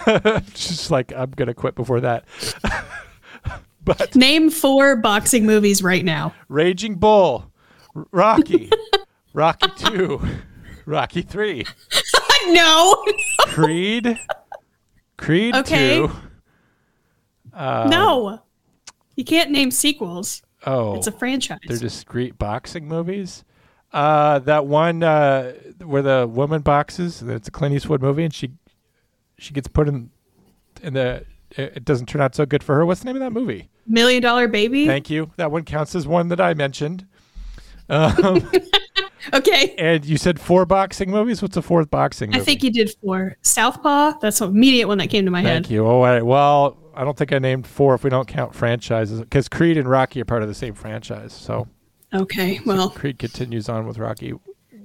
Just 0.54 0.90
like 0.90 1.12
I'm 1.14 1.30
gonna 1.30 1.54
quit 1.54 1.74
before 1.74 2.00
that. 2.00 2.24
but 3.84 4.14
name 4.14 4.50
four 4.50 4.96
boxing 4.96 5.46
movies 5.46 5.82
right 5.82 6.04
now: 6.04 6.34
Raging 6.48 6.96
Bull, 6.96 7.50
Rocky, 8.10 8.70
Rocky 9.32 9.70
Two, 9.76 10.20
Rocky 10.84 11.22
Three. 11.22 11.64
No. 12.52 13.04
Creed. 13.40 14.18
Creed 15.16 15.54
okay. 15.56 15.98
2. 15.98 16.10
Um, 17.54 17.90
no. 17.90 18.40
You 19.16 19.24
can't 19.24 19.50
name 19.50 19.70
sequels. 19.70 20.42
Oh. 20.66 20.94
It's 20.96 21.06
a 21.06 21.12
franchise. 21.12 21.58
They're 21.66 21.78
discrete 21.78 22.38
boxing 22.38 22.86
movies. 22.86 23.44
Uh, 23.92 24.40
that 24.40 24.66
one 24.66 25.02
uh, 25.02 25.52
where 25.84 26.02
the 26.02 26.26
woman 26.26 26.60
boxes, 26.60 27.22
it's 27.22 27.48
a 27.48 27.50
Clint 27.50 27.74
Eastwood 27.74 28.02
movie, 28.02 28.24
and 28.24 28.34
she 28.34 28.50
she 29.38 29.54
gets 29.54 29.68
put 29.68 29.88
in 29.88 30.10
in 30.82 30.94
the. 30.94 31.24
It 31.52 31.84
doesn't 31.84 32.06
turn 32.06 32.20
out 32.20 32.34
so 32.34 32.44
good 32.44 32.62
for 32.62 32.74
her. 32.74 32.84
What's 32.84 33.00
the 33.00 33.06
name 33.06 33.16
of 33.16 33.20
that 33.20 33.32
movie? 33.32 33.70
Million 33.86 34.20
Dollar 34.20 34.48
Baby. 34.48 34.86
Thank 34.86 35.08
you. 35.08 35.30
That 35.36 35.50
one 35.52 35.64
counts 35.64 35.94
as 35.94 36.06
one 36.06 36.28
that 36.28 36.40
I 36.40 36.54
mentioned. 36.54 37.06
Um, 37.88 38.50
Okay. 39.34 39.74
And 39.76 40.04
you 40.04 40.16
said 40.16 40.40
four 40.40 40.66
boxing 40.66 41.10
movies. 41.10 41.42
What's 41.42 41.54
the 41.54 41.62
fourth 41.62 41.90
boxing? 41.90 42.30
Movie? 42.30 42.40
I 42.40 42.44
think 42.44 42.62
you 42.62 42.70
did 42.70 42.90
four. 43.02 43.36
Southpaw. 43.42 44.18
That's 44.20 44.38
the 44.38 44.46
immediate 44.46 44.88
one 44.88 44.98
that 44.98 45.08
came 45.08 45.24
to 45.24 45.30
my 45.30 45.38
Thank 45.38 45.46
head. 45.46 45.62
Thank 45.64 45.70
you. 45.70 45.86
Oh, 45.86 45.96
All 45.96 46.02
right. 46.02 46.24
Well, 46.24 46.78
I 46.94 47.04
don't 47.04 47.16
think 47.16 47.32
I 47.32 47.38
named 47.38 47.66
four 47.66 47.94
if 47.94 48.04
we 48.04 48.10
don't 48.10 48.26
count 48.26 48.54
franchises 48.54 49.20
because 49.20 49.48
Creed 49.48 49.76
and 49.76 49.88
Rocky 49.88 50.20
are 50.20 50.24
part 50.24 50.42
of 50.42 50.48
the 50.48 50.54
same 50.54 50.74
franchise. 50.74 51.32
So. 51.32 51.68
Okay. 52.14 52.60
Well. 52.64 52.90
So 52.90 52.98
Creed 52.98 53.18
continues 53.18 53.68
on 53.68 53.86
with 53.86 53.98
Rocky. 53.98 54.32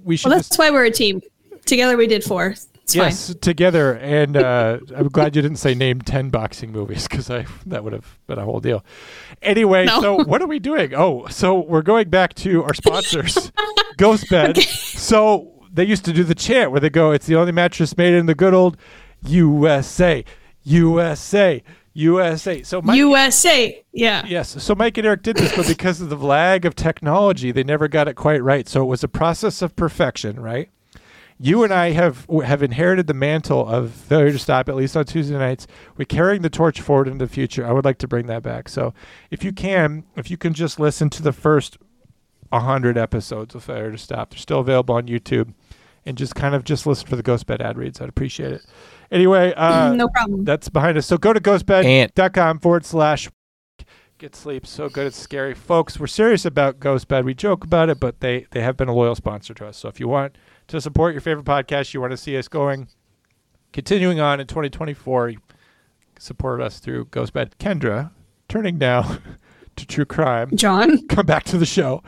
We 0.04 0.18
should. 0.18 0.30
Well, 0.30 0.38
that's 0.38 0.50
just, 0.50 0.60
why 0.60 0.72
we're 0.72 0.86
a 0.86 0.92
team. 0.92 1.22
Together 1.66 1.96
we 1.96 2.08
did 2.08 2.24
four. 2.24 2.56
It's 2.96 3.30
yes, 3.30 3.36
together. 3.42 3.94
And 3.98 4.36
uh, 4.38 4.80
I'm 4.96 5.08
glad 5.10 5.36
you 5.36 5.42
didn't 5.42 5.58
say 5.58 5.74
name 5.76 6.02
ten 6.02 6.30
boxing 6.30 6.72
movies 6.72 7.08
because 7.08 7.30
I 7.30 7.46
that 7.66 7.84
would 7.84 7.94
have 7.94 8.18
been 8.28 8.40
a 8.40 8.44
whole 8.46 8.60
deal. 8.60 8.84
Anyway, 9.42 9.86
No. 9.86 10.02
so 10.02 10.16
what 10.24 10.42
are 10.42 10.48
we 10.48 10.60
doing? 10.60 10.94
Oh, 10.94 11.28
so 11.28 11.60
we're 11.60 11.82
going 11.82 12.10
back 12.10 12.34
to 12.36 12.64
our 12.64 12.74
sponsors, 12.74 13.52
Ghost 13.98 14.30
Bed. 14.30 14.58
So 14.62 15.52
they 15.72 15.86
used 15.86 16.06
to 16.06 16.14
do 16.14 16.24
the 16.24 16.36
chant 16.36 16.72
where 16.72 16.80
they 16.80 16.90
go, 16.90 17.12
"It's 17.12 17.26
the 17.26 17.36
only 17.36 17.52
mattress 17.52 17.98
made 17.98 18.14
in 18.14 18.26
the 18.26 18.36
good 18.36 18.54
old 18.54 18.78
USA, 19.24 20.24
USA, 20.64 21.64
USA." 21.94 22.64
So. 22.64 22.82
Mike, 22.82 22.98
USA. 22.98 23.84
Yeah. 23.92 24.26
Yes. 24.26 24.62
So 24.64 24.76
Mike 24.76 24.98
and 24.98 25.08
Eric 25.08 25.24
did 25.24 25.38
this, 25.38 25.56
but 25.56 25.68
because 25.68 26.02
of 26.02 26.10
the 26.10 26.18
lag 26.18 26.66
of 26.66 26.76
technology, 26.76 27.52
they 27.52 27.64
never 27.64 27.88
got 27.88 28.08
it 28.08 28.16
quite 28.16 28.44
right. 28.44 28.68
So 28.68 28.82
it 28.82 28.86
was 28.86 29.04
a 29.04 29.08
process 29.08 29.62
of 29.62 29.76
perfection, 29.76 30.40
right? 30.40 30.70
You 31.44 31.64
and 31.64 31.74
I 31.74 31.90
have 31.90 32.28
have 32.46 32.62
inherited 32.62 33.08
the 33.08 33.16
mantle 33.16 33.68
of 33.68 33.92
failure 33.92 34.32
to 34.32 34.38
stop, 34.38 34.70
at 34.70 34.76
least 34.76 34.96
on 34.96 35.06
Tuesday 35.06 35.36
nights. 35.36 35.66
We're 35.98 36.06
carrying 36.06 36.44
the 36.44 36.52
torch 36.52 36.80
forward 36.80 37.08
into 37.08 37.26
the 37.26 37.32
future. 37.32 37.66
I 37.66 37.72
would 37.72 37.84
like 37.84 37.98
to 38.00 38.08
bring 38.08 38.28
that 38.28 38.44
back. 38.44 38.70
So 38.70 38.94
if 39.32 39.44
you 39.44 39.52
can, 39.52 40.04
if 40.16 40.30
you 40.30 40.38
can 40.38 40.54
just 40.54 40.80
listen 40.80 41.10
to 41.10 41.24
the 41.24 41.34
first 41.34 41.80
100 42.50 42.96
episodes 42.96 43.56
of 43.56 43.64
Failure 43.64 43.92
to 43.92 43.98
Stop, 43.98 44.30
they're 44.30 44.38
still 44.38 44.60
available 44.60 44.94
on 44.94 45.08
YouTube, 45.08 45.56
and 46.06 46.16
just 46.16 46.36
kind 46.36 46.54
of 46.54 46.64
just 46.64 46.86
listen 46.86 47.08
for 47.08 47.16
the 47.16 47.24
Ghost 47.24 47.48
Bed 47.48 47.60
ad 47.60 47.76
reads. 47.76 48.00
I'd 48.00 48.10
appreciate 48.10 48.52
it. 48.52 48.62
Anyway, 49.10 49.52
uh, 49.56 49.94
no 49.94 50.10
problem. 50.10 50.46
that's 50.46 50.70
behind 50.70 50.96
us. 50.96 51.08
So 51.08 51.18
go 51.18 51.34
to 51.34 51.40
ghostbed.com 51.40 52.60
forward 52.60 52.86
slash 52.86 53.32
get 54.20 54.36
sleep. 54.36 54.68
So 54.68 54.90
good 54.90 55.08
it's 55.08 55.18
scary. 55.18 55.56
Folks, 55.56 56.00
we're 56.00 56.06
serious 56.06 56.46
about 56.46 56.80
Ghost 56.80 57.08
Bed. 57.08 57.26
We 57.26 57.34
joke 57.34 57.64
about 57.64 57.90
it, 57.90 58.00
but 58.00 58.20
they, 58.20 58.46
they 58.52 58.62
have 58.62 58.78
been 58.78 58.90
a 58.90 58.94
loyal 58.94 59.16
sponsor 59.16 59.56
to 59.56 59.66
us. 59.66 59.78
So 59.78 59.90
if 59.90 60.00
you 60.00 60.08
want 60.08 60.38
to 60.72 60.80
support 60.80 61.14
your 61.14 61.20
favorite 61.22 61.46
podcast, 61.46 61.94
you 61.94 62.00
want 62.00 62.12
to 62.12 62.18
see 62.18 62.38
us 62.38 62.48
going, 62.48 62.88
continuing 63.74 64.22
on 64.22 64.40
in 64.40 64.48
2024, 64.48 65.34
support 66.18 66.62
us 66.62 66.80
through 66.80 67.06
Ghost 67.06 67.34
Bed. 67.34 67.56
Kendra, 67.60 68.12
turning 68.48 68.78
now 68.78 69.18
to 69.76 69.86
true 69.86 70.06
crime 70.06 70.56
John. 70.56 71.06
come 71.10 71.26
back 71.26 71.44
to 71.46 71.58
the 71.58 71.66
show. 71.66 72.02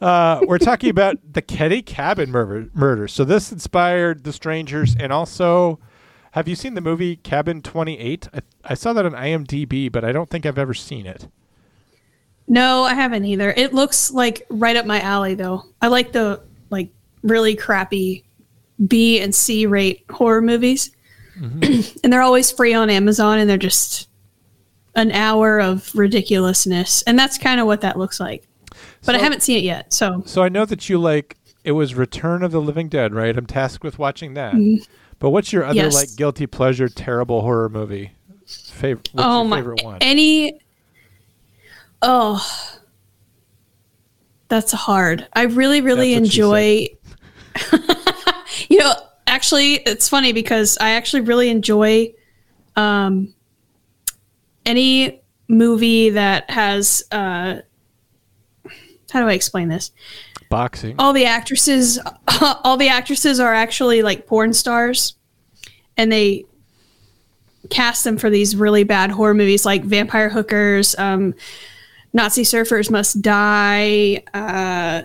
Uh, 0.00 0.40
we're 0.46 0.58
talking 0.58 0.90
about 0.90 1.16
the 1.32 1.40
Keddie 1.40 1.80
Cabin 1.80 2.30
murder. 2.30 2.68
murder. 2.74 3.08
So 3.08 3.24
this 3.24 3.50
inspired 3.50 4.24
The 4.24 4.32
Strangers, 4.32 4.94
and 4.94 5.10
also, 5.10 5.78
have 6.32 6.46
you 6.46 6.54
seen 6.54 6.74
the 6.74 6.82
movie 6.82 7.16
Cabin 7.16 7.62
Twenty 7.62 7.98
Eight? 7.98 8.28
I, 8.34 8.40
I 8.62 8.74
saw 8.74 8.92
that 8.92 9.06
on 9.06 9.12
IMDb, 9.12 9.90
but 9.90 10.04
I 10.04 10.12
don't 10.12 10.28
think 10.28 10.44
I've 10.44 10.58
ever 10.58 10.74
seen 10.74 11.06
it. 11.06 11.28
No, 12.46 12.82
I 12.82 12.92
haven't 12.92 13.24
either. 13.24 13.54
It 13.56 13.72
looks 13.72 14.10
like 14.10 14.46
right 14.50 14.76
up 14.76 14.84
my 14.84 15.00
alley 15.00 15.34
though. 15.34 15.64
I 15.80 15.88
like 15.88 16.12
the 16.12 16.42
really 17.22 17.54
crappy 17.54 18.24
B 18.86 19.20
and 19.20 19.34
C 19.34 19.66
rate 19.66 20.04
horror 20.10 20.42
movies. 20.42 20.90
Mm-hmm. 21.38 21.98
and 22.04 22.12
they're 22.12 22.22
always 22.22 22.50
free 22.50 22.74
on 22.74 22.90
Amazon 22.90 23.38
and 23.38 23.48
they're 23.48 23.56
just 23.56 24.08
an 24.94 25.12
hour 25.12 25.60
of 25.60 25.94
ridiculousness. 25.94 27.02
And 27.02 27.18
that's 27.18 27.38
kind 27.38 27.60
of 27.60 27.66
what 27.66 27.80
that 27.80 27.98
looks 27.98 28.20
like. 28.20 28.46
But 29.04 29.14
I 29.14 29.18
haven't 29.18 29.42
seen 29.42 29.58
it 29.58 29.64
yet. 29.64 29.92
So 29.92 30.22
So 30.26 30.42
I 30.42 30.48
know 30.48 30.64
that 30.64 30.88
you 30.88 30.98
like 30.98 31.36
it 31.64 31.72
was 31.72 31.94
Return 31.94 32.42
of 32.42 32.50
the 32.52 32.60
Living 32.60 32.88
Dead, 32.88 33.14
right? 33.14 33.36
I'm 33.36 33.46
tasked 33.46 33.84
with 33.84 33.98
watching 33.98 34.34
that. 34.34 34.54
Mm-hmm. 34.54 34.82
But 35.18 35.30
what's 35.30 35.52
your 35.52 35.64
other 35.64 35.76
Yes. 35.76 35.94
like 35.94 36.16
guilty 36.16 36.46
pleasure 36.46 36.88
terrible 36.88 37.42
horror 37.42 37.68
movie? 37.68 38.12
Favorite? 38.46 39.08
Oh 39.16 39.44
my 39.44 39.58
favorite 39.58 39.84
one? 39.84 39.98
any 40.00 40.58
Oh. 42.02 42.44
That's 44.48 44.72
hard. 44.72 45.26
I 45.32 45.44
really 45.44 45.80
really 45.80 46.14
That's 46.14 46.26
what 46.26 46.32
she 46.32 46.40
enjoy 46.40 46.88
You 48.68 48.78
know, 48.78 48.92
actually 49.26 49.74
it's 49.74 50.08
funny 50.08 50.32
because 50.32 50.78
I 50.80 50.90
actually 50.90 51.22
really 51.22 51.48
enjoy 51.50 52.12
um 52.76 53.34
any 54.64 55.20
movie 55.48 56.10
that 56.10 56.50
has 56.50 57.04
uh 57.12 57.56
how 59.10 59.20
do 59.20 59.28
I 59.28 59.32
explain 59.34 59.68
this? 59.68 59.90
Boxing. 60.48 60.96
all 60.98 61.12
the 61.14 61.24
actresses 61.24 61.98
all 62.40 62.76
the 62.76 62.88
actresses 62.88 63.40
are 63.40 63.54
actually 63.54 64.02
like 64.02 64.26
porn 64.26 64.52
stars 64.52 65.16
and 65.96 66.12
they 66.12 66.44
cast 67.70 68.04
them 68.04 68.18
for 68.18 68.28
these 68.28 68.54
really 68.54 68.84
bad 68.84 69.10
horror 69.10 69.32
movies 69.34 69.64
like 69.64 69.82
vampire 69.82 70.28
hookers 70.28 70.94
um, 70.98 71.34
nazi 72.12 72.42
surfers 72.42 72.90
must 72.90 73.22
die 73.22 74.22
uh, 74.34 75.02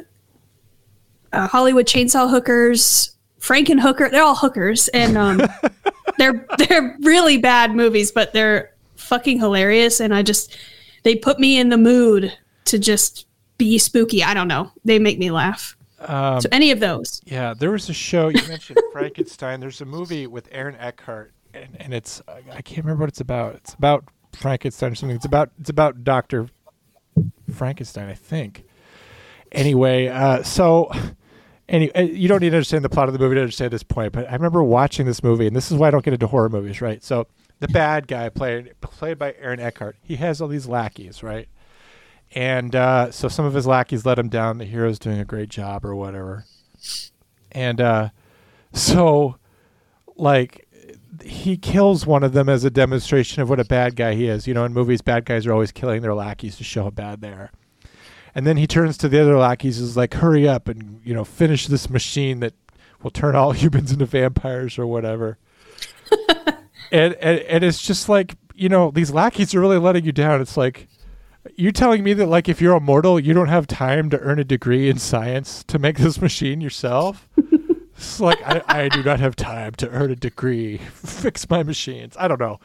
uh, 1.33 1.47
hollywood 1.47 1.85
chainsaw 1.85 2.29
hookers 2.29 3.15
franken 3.39 3.79
hooker 3.79 4.09
they're 4.09 4.23
all 4.23 4.35
hookers 4.35 4.87
and 4.89 5.17
um, 5.17 5.41
they're 6.17 6.45
they're 6.57 6.95
really 7.01 7.37
bad 7.37 7.75
movies 7.75 8.11
but 8.11 8.33
they're 8.33 8.73
fucking 8.95 9.39
hilarious 9.39 9.99
and 9.99 10.13
i 10.13 10.21
just 10.23 10.57
they 11.03 11.15
put 11.15 11.39
me 11.39 11.57
in 11.59 11.69
the 11.69 11.77
mood 11.77 12.35
to 12.65 12.77
just 12.79 13.27
be 13.57 13.77
spooky 13.77 14.23
i 14.23 14.33
don't 14.33 14.47
know 14.47 14.71
they 14.85 14.99
make 14.99 15.17
me 15.19 15.31
laugh 15.31 15.75
Um, 15.99 16.39
so 16.41 16.49
any 16.51 16.69
of 16.71 16.79
those. 16.79 17.21
Yeah, 17.25 17.55
there 17.57 17.71
was 17.71 17.89
a 17.89 17.93
show 17.93 18.29
you 18.29 18.47
mentioned 18.47 18.77
Frankenstein. 18.91 19.59
There's 19.59 19.81
a 19.81 19.85
movie 19.85 20.27
with 20.27 20.47
Aaron 20.51 20.75
Eckhart, 20.75 21.31
and, 21.55 21.75
and 21.79 21.91
it's 21.91 22.21
I 22.27 22.43
I 22.57 22.61
can't 22.61 22.85
remember 22.85 23.01
what 23.01 23.09
it's 23.09 23.19
about. 23.21 23.55
It's 23.55 23.73
about 23.73 24.03
Frankenstein 24.31 24.91
or 24.91 24.95
something. 24.95 25.15
It's 25.15 25.25
about 25.25 25.49
it's 25.59 25.71
about 25.71 26.03
Doctor 26.03 26.49
Frankenstein, 27.51 28.09
I 28.09 28.13
think. 28.13 28.66
Anyway, 29.51 30.07
uh, 30.07 30.43
so 30.43 30.91
any 31.69 31.93
uh, 31.93 32.01
you 32.01 32.27
don't 32.27 32.41
need 32.41 32.51
to 32.51 32.55
understand 32.57 32.83
the 32.83 32.89
plot 32.89 33.07
of 33.07 33.13
the 33.13 33.19
movie 33.19 33.35
to 33.35 33.41
understand 33.41 33.71
this 33.71 33.83
point, 33.83 34.13
but 34.13 34.29
I 34.29 34.33
remember 34.33 34.63
watching 34.63 35.05
this 35.05 35.23
movie, 35.23 35.47
and 35.47 35.55
this 35.55 35.71
is 35.71 35.77
why 35.77 35.87
I 35.87 35.91
don't 35.91 36.03
get 36.03 36.13
into 36.13 36.27
horror 36.27 36.49
movies, 36.49 36.81
right? 36.81 37.03
So 37.03 37.27
the 37.59 37.67
bad 37.67 38.07
guy 38.07 38.29
played 38.29 38.73
played 38.81 39.17
by 39.17 39.35
Aaron 39.39 39.59
Eckhart, 39.59 39.97
he 40.01 40.17
has 40.17 40.41
all 40.41 40.47
these 40.47 40.67
lackeys, 40.67 41.23
right? 41.23 41.47
And 42.35 42.75
uh, 42.75 43.11
so 43.11 43.27
some 43.27 43.45
of 43.45 43.53
his 43.53 43.65
lackeys 43.65 44.05
let 44.05 44.19
him 44.19 44.29
down. 44.29 44.57
The 44.57 44.65
hero's 44.65 44.99
doing 44.99 45.19
a 45.19 45.25
great 45.25 45.49
job 45.49 45.85
or 45.85 45.95
whatever. 45.95 46.45
And 47.51 47.79
uh, 47.79 48.09
so, 48.73 49.37
like, 50.15 50.67
he 51.23 51.57
kills 51.57 52.05
one 52.05 52.23
of 52.23 52.33
them 52.33 52.49
as 52.49 52.63
a 52.63 52.69
demonstration 52.69 53.41
of 53.41 53.49
what 53.49 53.59
a 53.59 53.65
bad 53.65 53.95
guy 53.95 54.13
he 54.13 54.27
is. 54.27 54.45
You 54.45 54.53
know, 54.53 54.65
in 54.65 54.73
movies, 54.73 55.01
bad 55.01 55.25
guys 55.25 55.45
are 55.45 55.53
always 55.53 55.71
killing 55.71 56.01
their 56.01 56.13
lackeys 56.13 56.57
to 56.57 56.63
show 56.63 56.83
how 56.83 56.89
bad 56.89 57.21
they 57.21 57.29
are. 57.29 57.51
And 58.37 58.45
then 58.45 58.57
he 58.57 58.67
turns 58.67 58.99
to 58.99 59.09
the 59.09 59.19
other 59.19 59.35
lackeys, 59.35 59.79
is 59.79 59.97
like, 59.97 60.13
"Hurry 60.13 60.47
up 60.47 60.67
and 60.67 61.01
you 61.03 61.15
know 61.15 61.23
finish 61.23 61.65
this 61.65 61.89
machine 61.89 62.39
that 62.41 62.53
will 63.01 63.09
turn 63.09 63.35
all 63.35 63.51
humans 63.63 63.91
into 63.91 64.05
vampires 64.05 64.77
or 64.77 64.85
whatever." 64.85 65.39
and, 66.91 67.15
and 67.15 67.39
and 67.39 67.63
it's 67.63 67.81
just 67.81 68.07
like 68.07 68.35
you 68.53 68.69
know 68.69 68.91
these 68.91 69.09
lackeys 69.09 69.55
are 69.55 69.59
really 69.59 69.79
letting 69.79 70.05
you 70.05 70.11
down. 70.11 70.39
It's 70.39 70.55
like 70.55 70.87
you're 71.55 71.71
telling 71.71 72.03
me 72.03 72.13
that 72.13 72.27
like 72.27 72.47
if 72.47 72.61
you're 72.61 72.77
immortal, 72.77 73.19
you 73.19 73.33
don't 73.33 73.47
have 73.47 73.65
time 73.65 74.11
to 74.11 74.19
earn 74.19 74.37
a 74.37 74.43
degree 74.43 74.87
in 74.87 74.99
science 74.99 75.63
to 75.63 75.79
make 75.79 75.97
this 75.97 76.21
machine 76.21 76.61
yourself. 76.61 77.27
it's 77.97 78.19
like 78.19 78.37
I, 78.45 78.61
I 78.67 78.89
do 78.89 79.01
not 79.01 79.19
have 79.19 79.35
time 79.35 79.73
to 79.77 79.89
earn 79.89 80.11
a 80.11 80.15
degree, 80.15 80.77
fix 80.77 81.49
my 81.49 81.63
machines. 81.63 82.15
I 82.19 82.27
don't 82.27 82.39
know. 82.39 82.59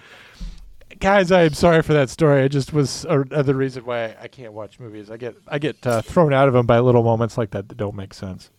Guys, 1.00 1.32
I 1.32 1.42
am 1.42 1.54
sorry 1.54 1.82
for 1.82 1.92
that 1.92 2.10
story. 2.10 2.44
It 2.44 2.50
just 2.50 2.72
was 2.72 3.04
another 3.04 3.54
reason 3.54 3.84
why 3.84 4.14
I 4.20 4.28
can't 4.28 4.52
watch 4.52 4.78
movies. 4.78 5.10
I 5.10 5.16
get 5.16 5.36
I 5.48 5.58
get 5.58 5.84
uh, 5.86 6.02
thrown 6.02 6.32
out 6.32 6.48
of 6.48 6.54
them 6.54 6.66
by 6.66 6.78
little 6.80 7.02
moments 7.02 7.38
like 7.38 7.50
that 7.50 7.68
that 7.68 7.76
don't 7.76 7.96
make 7.96 8.14
sense. 8.14 8.50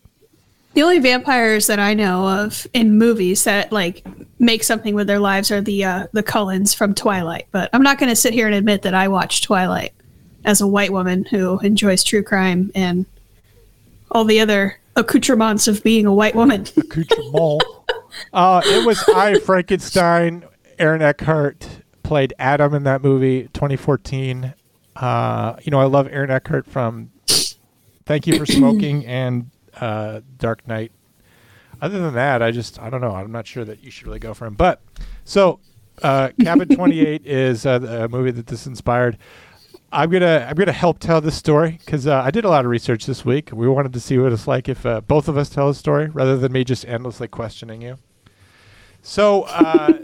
The 0.73 0.81
only 0.81 0.99
vampires 0.99 1.67
that 1.67 1.79
I 1.79 1.93
know 1.93 2.27
of 2.27 2.65
in 2.73 2.97
movies 2.97 3.43
that 3.43 3.71
like 3.71 4.05
make 4.39 4.63
something 4.63 4.95
with 4.95 5.07
their 5.07 5.19
lives 5.19 5.51
are 5.51 5.61
the 5.61 5.85
uh, 5.85 6.07
the 6.13 6.23
Cullens 6.23 6.73
from 6.73 6.95
Twilight. 6.95 7.47
But 7.51 7.69
I'm 7.73 7.83
not 7.83 7.99
going 7.99 8.09
to 8.09 8.15
sit 8.15 8.33
here 8.33 8.47
and 8.47 8.55
admit 8.55 8.81
that 8.81 8.93
I 8.93 9.07
watched 9.07 9.43
Twilight 9.43 9.93
as 10.45 10.61
a 10.61 10.67
white 10.67 10.91
woman 10.91 11.25
who 11.25 11.59
enjoys 11.59 12.03
true 12.03 12.23
crime 12.23 12.71
and 12.75 13.05
all 14.11 14.25
the 14.25 14.39
other 14.39 14.79
accoutrements 14.95 15.67
of 15.67 15.83
being 15.83 16.05
a 16.05 16.13
white 16.13 16.35
woman. 16.35 16.65
accoutrement. 16.77 17.63
uh, 18.33 18.61
it 18.65 18.85
was 18.85 19.03
I 19.09 19.39
Frankenstein. 19.39 20.45
Aaron 20.79 21.03
Eckhart 21.03 21.82
played 22.03 22.33
Adam 22.37 22.73
in 22.73 22.83
that 22.83 23.01
movie, 23.01 23.49
2014. 23.53 24.53
Uh, 24.95 25.55
you 25.63 25.71
know, 25.71 25.79
I 25.79 25.85
love 25.85 26.07
Aaron 26.11 26.29
Eckhart 26.29 26.67
from 26.67 27.11
Thank 28.05 28.27
You 28.27 28.37
for 28.37 28.45
Smoking 28.45 29.05
and 29.05 29.49
uh, 29.79 30.21
Dark 30.37 30.67
Knight. 30.67 30.91
Other 31.81 31.99
than 31.99 32.13
that, 32.13 32.41
I 32.41 32.51
just 32.51 32.79
I 32.79 32.89
don't 32.89 33.01
know. 33.01 33.11
I'm 33.11 33.31
not 33.31 33.47
sure 33.47 33.65
that 33.65 33.83
you 33.83 33.91
should 33.91 34.07
really 34.07 34.19
go 34.19 34.33
for 34.33 34.45
him. 34.45 34.53
But 34.53 34.81
so, 35.25 35.59
uh, 36.01 36.29
Cabin 36.41 36.67
28 36.75 37.25
is 37.25 37.65
uh, 37.65 37.79
the 37.79 38.07
movie 38.07 38.31
that 38.31 38.47
this 38.47 38.67
inspired. 38.67 39.17
I'm 39.91 40.09
gonna 40.09 40.45
I'm 40.49 40.55
gonna 40.55 40.71
help 40.71 40.99
tell 40.99 41.21
this 41.21 41.35
story 41.35 41.79
because 41.85 42.07
uh, 42.07 42.21
I 42.21 42.31
did 42.31 42.45
a 42.45 42.49
lot 42.49 42.65
of 42.65 42.71
research 42.71 43.05
this 43.05 43.23
week. 43.25 43.49
We 43.53 43.67
wanted 43.67 43.93
to 43.93 43.99
see 43.99 44.17
what 44.17 44.31
it's 44.31 44.47
like 44.47 44.67
if 44.67 44.85
uh, 44.85 45.01
both 45.01 45.27
of 45.27 45.37
us 45.37 45.49
tell 45.49 45.69
a 45.69 45.75
story 45.75 46.07
rather 46.09 46.37
than 46.37 46.51
me 46.51 46.63
just 46.63 46.85
endlessly 46.85 47.27
questioning 47.27 47.81
you. 47.81 47.97
So 49.03 49.43
uh, 49.43 49.99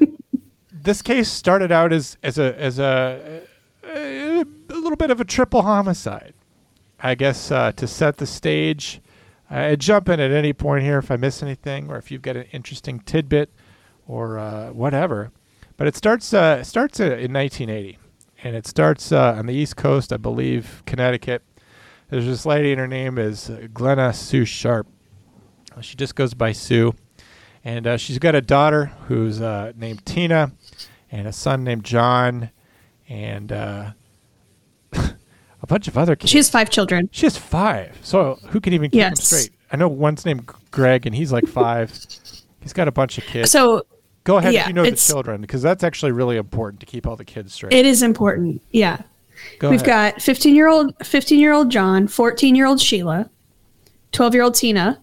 this 0.83 1.01
case 1.01 1.29
started 1.29 1.71
out 1.71 1.93
as 1.93 2.17
as 2.23 2.37
a 2.37 2.59
as 2.59 2.79
a, 2.79 3.41
a, 3.83 4.41
a 4.41 4.73
little 4.73 4.95
bit 4.95 5.11
of 5.11 5.19
a 5.19 5.25
triple 5.25 5.61
homicide. 5.61 6.33
I 7.01 7.15
guess 7.15 7.51
uh, 7.51 7.71
to 7.73 7.87
set 7.87 8.17
the 8.17 8.25
stage. 8.25 9.01
I 9.49 9.75
jump 9.75 10.09
in 10.09 10.19
at 10.19 10.31
any 10.31 10.53
point 10.53 10.83
here 10.83 10.99
if 10.99 11.09
I 11.09 11.15
miss 11.15 11.41
anything 11.41 11.89
or 11.89 11.97
if 11.97 12.11
you've 12.11 12.21
got 12.21 12.35
an 12.35 12.45
interesting 12.51 12.99
tidbit 12.99 13.49
or 14.07 14.37
uh, 14.37 14.71
whatever. 14.71 15.31
But 15.75 15.87
it 15.87 15.95
starts 15.95 16.33
uh, 16.33 16.63
starts 16.63 16.99
in 16.99 17.33
1980, 17.33 17.97
and 18.43 18.55
it 18.55 18.67
starts 18.67 19.11
uh, 19.11 19.35
on 19.37 19.45
the 19.45 19.53
East 19.53 19.77
Coast, 19.77 20.11
I 20.11 20.17
believe, 20.17 20.83
Connecticut. 20.85 21.41
There's 22.09 22.25
this 22.25 22.45
lady, 22.45 22.71
and 22.71 22.79
her 22.79 22.87
name 22.87 23.17
is 23.17 23.49
Glenna 23.73 24.13
Sue 24.13 24.43
Sharp. 24.43 24.87
She 25.81 25.95
just 25.95 26.15
goes 26.15 26.33
by 26.33 26.51
Sue, 26.51 26.93
and 27.63 27.87
uh, 27.87 27.97
she's 27.97 28.19
got 28.19 28.35
a 28.35 28.41
daughter 28.41 28.87
who's 29.07 29.41
uh, 29.41 29.71
named 29.75 30.05
Tina, 30.05 30.51
and 31.11 31.27
a 31.27 31.33
son 31.33 31.63
named 31.63 31.83
John, 31.83 32.51
and 33.07 33.51
uh, 33.51 33.91
a 34.93 35.67
bunch 35.67 35.87
of 35.87 35.97
other 35.97 36.15
kids. 36.15 36.31
She 36.31 36.37
has 36.37 36.49
five 36.49 36.69
children. 36.69 37.09
She 37.11 37.25
has 37.25 37.37
five. 37.37 37.97
So 38.01 38.39
who 38.49 38.59
can 38.61 38.73
even 38.73 38.91
keep 38.91 39.01
them 39.01 39.15
straight? 39.15 39.51
I 39.71 39.77
know 39.77 39.87
one's 39.87 40.25
named 40.25 40.49
Greg, 40.71 41.05
and 41.05 41.15
he's 41.15 41.31
like 41.31 41.47
five. 41.47 41.91
He's 42.61 42.73
got 42.73 42.87
a 42.87 42.91
bunch 42.91 43.17
of 43.17 43.23
kids. 43.25 43.51
So 43.51 43.83
Go 44.23 44.37
ahead 44.37 44.53
yeah, 44.53 44.61
if 44.63 44.67
you 44.67 44.73
know 44.73 44.83
the 44.83 44.95
children, 44.95 45.41
because 45.41 45.61
that's 45.61 45.83
actually 45.83 46.11
really 46.11 46.37
important 46.37 46.79
to 46.81 46.85
keep 46.85 47.07
all 47.07 47.15
the 47.15 47.25
kids 47.25 47.53
straight. 47.53 47.73
it 47.73 47.85
is 47.85 48.03
important. 48.03 48.61
Yeah. 48.71 49.01
Go 49.59 49.69
We've 49.69 49.81
ahead. 49.81 50.13
got 50.15 50.21
15 50.21 50.53
year 50.53 50.67
old 50.67 50.93
15 51.03 51.39
year 51.39 51.53
old 51.53 51.71
John, 51.71 52.07
14 52.07 52.55
year 52.55 52.65
old 52.67 52.81
Sheila, 52.81 53.29
12 54.11 54.33
year 54.33 54.43
old 54.43 54.55
Tina, 54.55 55.01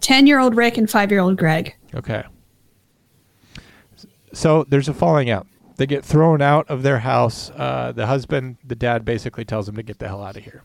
10 0.00 0.26
year 0.26 0.40
old 0.40 0.56
Rick, 0.56 0.76
and 0.76 0.90
5 0.90 1.10
year 1.10 1.20
old 1.20 1.36
Greg. 1.38 1.74
Okay. 1.94 2.24
So 4.36 4.66
there's 4.68 4.86
a 4.86 4.92
falling 4.92 5.30
out. 5.30 5.46
They 5.76 5.86
get 5.86 6.04
thrown 6.04 6.42
out 6.42 6.68
of 6.68 6.82
their 6.82 6.98
house. 6.98 7.50
Uh, 7.56 7.92
the 7.96 8.06
husband, 8.06 8.58
the 8.62 8.74
dad, 8.74 9.02
basically 9.02 9.46
tells 9.46 9.64
them 9.64 9.76
to 9.76 9.82
get 9.82 9.98
the 9.98 10.08
hell 10.08 10.22
out 10.22 10.36
of 10.36 10.44
here. 10.44 10.62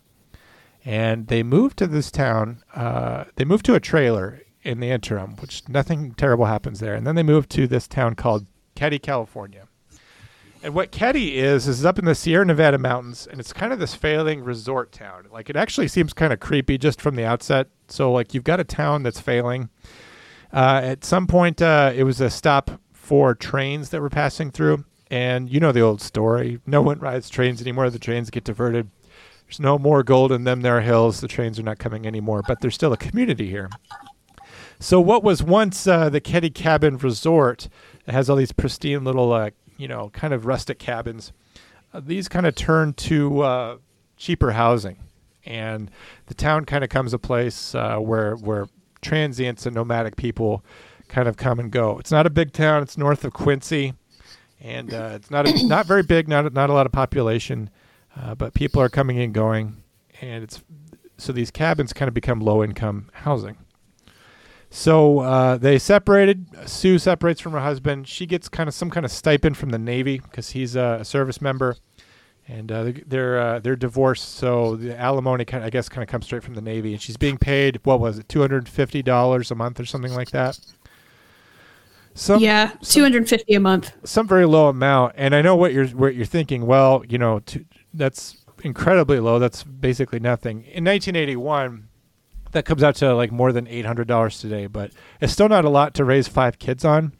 And 0.83 1.27
they 1.27 1.41
move 1.41 1.77
to 1.77 1.87
this 1.87 2.11
town. 2.11 2.63
Uh, 2.75 3.23
they 3.37 3.45
move 3.45 3.63
to 3.63 3.73
a 3.73 3.79
trailer 3.79 4.41
in 4.61 4.81
the 4.81 4.89
interim, 4.89 5.37
which 5.37 5.69
nothing 5.69 6.13
terrible 6.15 6.45
happens 6.45 6.81
there. 6.81 6.95
And 6.95 7.07
then 7.07 7.15
they 7.15 7.23
move 7.23 7.47
to 7.49 7.65
this 7.65 7.87
town 7.87 8.15
called 8.15 8.45
Keddie, 8.75 8.99
California. 8.99 9.69
And 10.61 10.75
what 10.75 10.91
Keddie 10.91 11.37
is 11.37 11.65
is 11.65 11.85
up 11.85 11.97
in 11.97 12.03
the 12.03 12.13
Sierra 12.13 12.45
Nevada 12.45 12.77
mountains, 12.77 13.25
and 13.25 13.39
it's 13.39 13.53
kind 13.53 13.71
of 13.71 13.79
this 13.79 13.95
failing 13.95 14.43
resort 14.43 14.91
town. 14.91 15.29
Like 15.31 15.49
it 15.49 15.55
actually 15.55 15.87
seems 15.87 16.11
kind 16.11 16.33
of 16.33 16.41
creepy 16.41 16.77
just 16.77 16.99
from 16.99 17.15
the 17.15 17.23
outset. 17.23 17.67
So 17.87 18.11
like 18.11 18.33
you've 18.33 18.43
got 18.43 18.59
a 18.59 18.65
town 18.65 19.03
that's 19.03 19.21
failing. 19.21 19.69
Uh, 20.51 20.81
at 20.83 21.05
some 21.05 21.25
point, 21.25 21.61
uh, 21.61 21.93
it 21.95 22.03
was 22.03 22.19
a 22.19 22.29
stop 22.29 22.81
for 23.01 23.33
trains 23.33 23.89
that 23.89 23.99
were 23.99 24.11
passing 24.11 24.51
through, 24.51 24.85
and 25.09 25.49
you 25.49 25.59
know 25.59 25.71
the 25.71 25.81
old 25.81 26.01
story. 26.01 26.59
No 26.67 26.83
one 26.83 26.99
rides 26.99 27.29
trains 27.29 27.59
anymore. 27.59 27.89
The 27.89 27.97
trains 27.97 28.29
get 28.29 28.43
diverted. 28.43 28.91
There's 29.47 29.59
no 29.59 29.79
more 29.79 30.03
gold 30.03 30.31
in 30.31 30.43
them 30.43 30.61
there 30.61 30.81
hills. 30.81 31.19
The 31.19 31.27
trains 31.27 31.59
are 31.59 31.63
not 31.63 31.79
coming 31.79 32.05
anymore, 32.05 32.43
but 32.47 32.61
there's 32.61 32.75
still 32.75 32.93
a 32.93 32.97
community 32.97 33.49
here. 33.49 33.69
So 34.79 35.01
what 35.01 35.23
was 35.23 35.41
once 35.41 35.87
uh, 35.87 36.09
the 36.09 36.21
Keddie 36.21 36.51
Cabin 36.51 36.97
Resort, 36.97 37.69
it 38.05 38.13
has 38.13 38.29
all 38.29 38.35
these 38.35 38.51
pristine 38.51 39.03
little, 39.03 39.33
uh, 39.33 39.49
you 39.77 39.87
know, 39.87 40.09
kind 40.09 40.33
of 40.33 40.45
rustic 40.45 40.77
cabins. 40.77 41.33
Uh, 41.93 42.01
these 42.05 42.29
kind 42.29 42.45
of 42.45 42.53
turned 42.53 42.97
to 42.97 43.41
uh, 43.41 43.77
cheaper 44.15 44.51
housing, 44.51 44.97
and 45.43 45.89
the 46.27 46.35
town 46.35 46.65
kind 46.65 46.83
of 46.83 46.91
comes 46.91 47.13
a 47.13 47.19
place 47.19 47.73
uh, 47.73 47.97
where 47.97 48.35
where 48.35 48.67
transients 49.01 49.65
and 49.65 49.75
nomadic 49.75 50.15
people 50.15 50.63
kind 51.11 51.27
of 51.27 51.37
come 51.37 51.59
and 51.59 51.71
go. 51.71 51.99
It's 51.99 52.11
not 52.11 52.25
a 52.25 52.29
big 52.29 52.53
town. 52.53 52.81
It's 52.81 52.97
north 52.97 53.23
of 53.23 53.33
Quincy, 53.33 53.93
and 54.59 54.93
uh, 54.93 55.11
it's 55.13 55.29
not 55.29 55.47
a, 55.47 55.67
not 55.67 55.85
very 55.85 56.03
big. 56.03 56.27
Not 56.27 56.51
not 56.53 56.69
a 56.69 56.73
lot 56.73 56.85
of 56.85 56.91
population, 56.91 57.69
uh, 58.15 58.33
but 58.33 58.53
people 58.53 58.81
are 58.81 58.89
coming 58.89 59.19
and 59.19 59.33
going, 59.33 59.83
and 60.21 60.43
it's 60.43 60.63
so 61.17 61.31
these 61.31 61.51
cabins 61.51 61.93
kind 61.93 62.07
of 62.07 62.15
become 62.15 62.39
low 62.39 62.63
income 62.63 63.09
housing. 63.13 63.57
So 64.71 65.19
uh, 65.19 65.57
they 65.57 65.77
separated. 65.77 66.47
Sue 66.65 66.97
separates 66.97 67.41
from 67.41 67.51
her 67.51 67.59
husband. 67.59 68.07
She 68.07 68.25
gets 68.25 68.47
kind 68.47 68.69
of 68.69 68.73
some 68.73 68.89
kind 68.89 69.05
of 69.05 69.11
stipend 69.11 69.57
from 69.57 69.69
the 69.69 69.77
Navy 69.77 70.19
because 70.19 70.51
he's 70.51 70.77
a, 70.77 71.03
service 71.03 71.41
member, 71.41 71.75
and 72.47 72.71
uh, 72.71 72.93
they're 73.05 73.37
uh, 73.37 73.59
they're 73.59 73.75
divorced. 73.75 74.35
So 74.35 74.77
the 74.77 74.97
alimony, 74.97 75.43
kind 75.43 75.63
I 75.63 75.69
guess, 75.69 75.89
kind 75.89 76.01
of 76.03 76.09
comes 76.09 76.25
straight 76.25 76.43
from 76.43 76.53
the 76.53 76.61
Navy, 76.61 76.93
and 76.93 77.01
she's 77.01 77.17
being 77.17 77.37
paid 77.37 77.81
what 77.83 77.99
was 77.99 78.17
it, 78.17 78.29
two 78.29 78.39
hundred 78.39 78.69
fifty 78.69 79.03
dollars 79.03 79.51
a 79.51 79.55
month 79.55 79.77
or 79.77 79.85
something 79.85 80.13
like 80.13 80.31
that. 80.31 80.57
Some, 82.13 82.41
yeah, 82.41 82.71
some- 82.81 83.03
250 83.03 83.53
a 83.53 83.59
month. 83.59 83.93
some 84.03 84.27
very 84.27 84.45
low 84.45 84.67
amount. 84.67 85.13
And 85.17 85.33
I 85.33 85.41
know 85.41 85.55
what 85.55 85.73
you're 85.73 85.87
what 85.87 86.15
you're 86.15 86.25
thinking. 86.25 86.65
Well, 86.65 87.03
you 87.07 87.17
know, 87.17 87.39
to, 87.39 87.65
that's 87.93 88.37
incredibly 88.63 89.19
low. 89.19 89.39
That's 89.39 89.63
basically 89.63 90.19
nothing. 90.19 90.63
In 90.63 90.83
1981, 90.83 91.87
that 92.51 92.65
comes 92.65 92.83
out 92.83 92.95
to 92.95 93.13
like 93.15 93.31
more 93.31 93.51
than 93.51 93.67
eight 93.67 93.85
hundred 93.85 94.07
dollars 94.07 94.39
today, 94.39 94.67
but 94.67 94.91
it's 95.21 95.31
still 95.33 95.49
not 95.49 95.65
a 95.65 95.69
lot 95.69 95.93
to 95.95 96.03
raise 96.05 96.27
five 96.27 96.59
kids 96.59 96.83
on. 96.85 97.13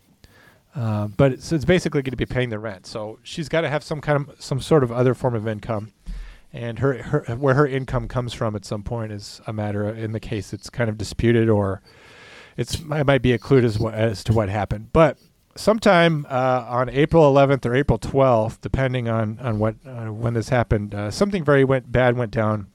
Uh, 0.74 1.08
but 1.08 1.34
it's, 1.34 1.52
it's 1.52 1.66
basically 1.66 2.02
going 2.02 2.12
to 2.12 2.18
be 2.18 2.26
paying 2.26 2.50
the 2.50 2.58
rent, 2.60 2.86
so 2.86 3.20
she's 3.24 3.50
got 3.50 3.62
to 3.62 3.70
have 3.70 3.84
some 3.84 4.00
kind 4.00 4.30
of 4.30 4.42
some 4.42 4.62
sort 4.62 4.84
of 4.86 4.92
other 4.92 5.14
form 5.14 5.36
of 5.36 5.46
income, 5.46 5.92
and 6.54 6.80
her, 6.80 7.02
her 7.04 7.36
where 7.36 7.56
her 7.56 7.68
income 7.68 8.08
comes 8.08 8.34
from 8.34 8.56
at 8.56 8.64
some 8.64 8.82
point 8.82 9.12
is 9.12 9.42
a 9.46 9.52
matter. 9.52 9.90
Of, 9.90 9.98
in 9.98 10.14
the 10.14 10.20
case, 10.22 10.54
it's 10.54 10.70
kind 10.70 10.90
of 10.90 10.98
disputed, 10.98 11.50
or 11.50 11.82
it's 12.58 12.76
it 12.80 13.06
might 13.06 13.22
be 13.22 13.34
a 13.34 13.38
clue 13.38 13.60
as, 13.60 13.80
what, 13.80 13.94
as 13.94 14.24
to 14.26 14.34
what 14.34 14.50
happened. 14.50 14.90
But 14.94 15.18
sometime 15.56 16.26
uh, 16.30 16.66
on 16.68 16.90
April 16.90 17.32
11th 17.34 17.66
or 17.66 17.76
April 17.76 18.00
12th, 18.00 18.60
depending 18.62 19.10
on 19.10 19.40
on 19.40 19.60
what 19.60 19.76
uh, 19.86 20.06
when 20.08 20.34
this 20.34 20.50
happened, 20.50 20.94
uh, 20.96 21.12
something 21.12 21.44
very 21.44 21.64
went 21.64 21.92
bad 21.92 22.18
went 22.18 22.32
down 22.32 22.68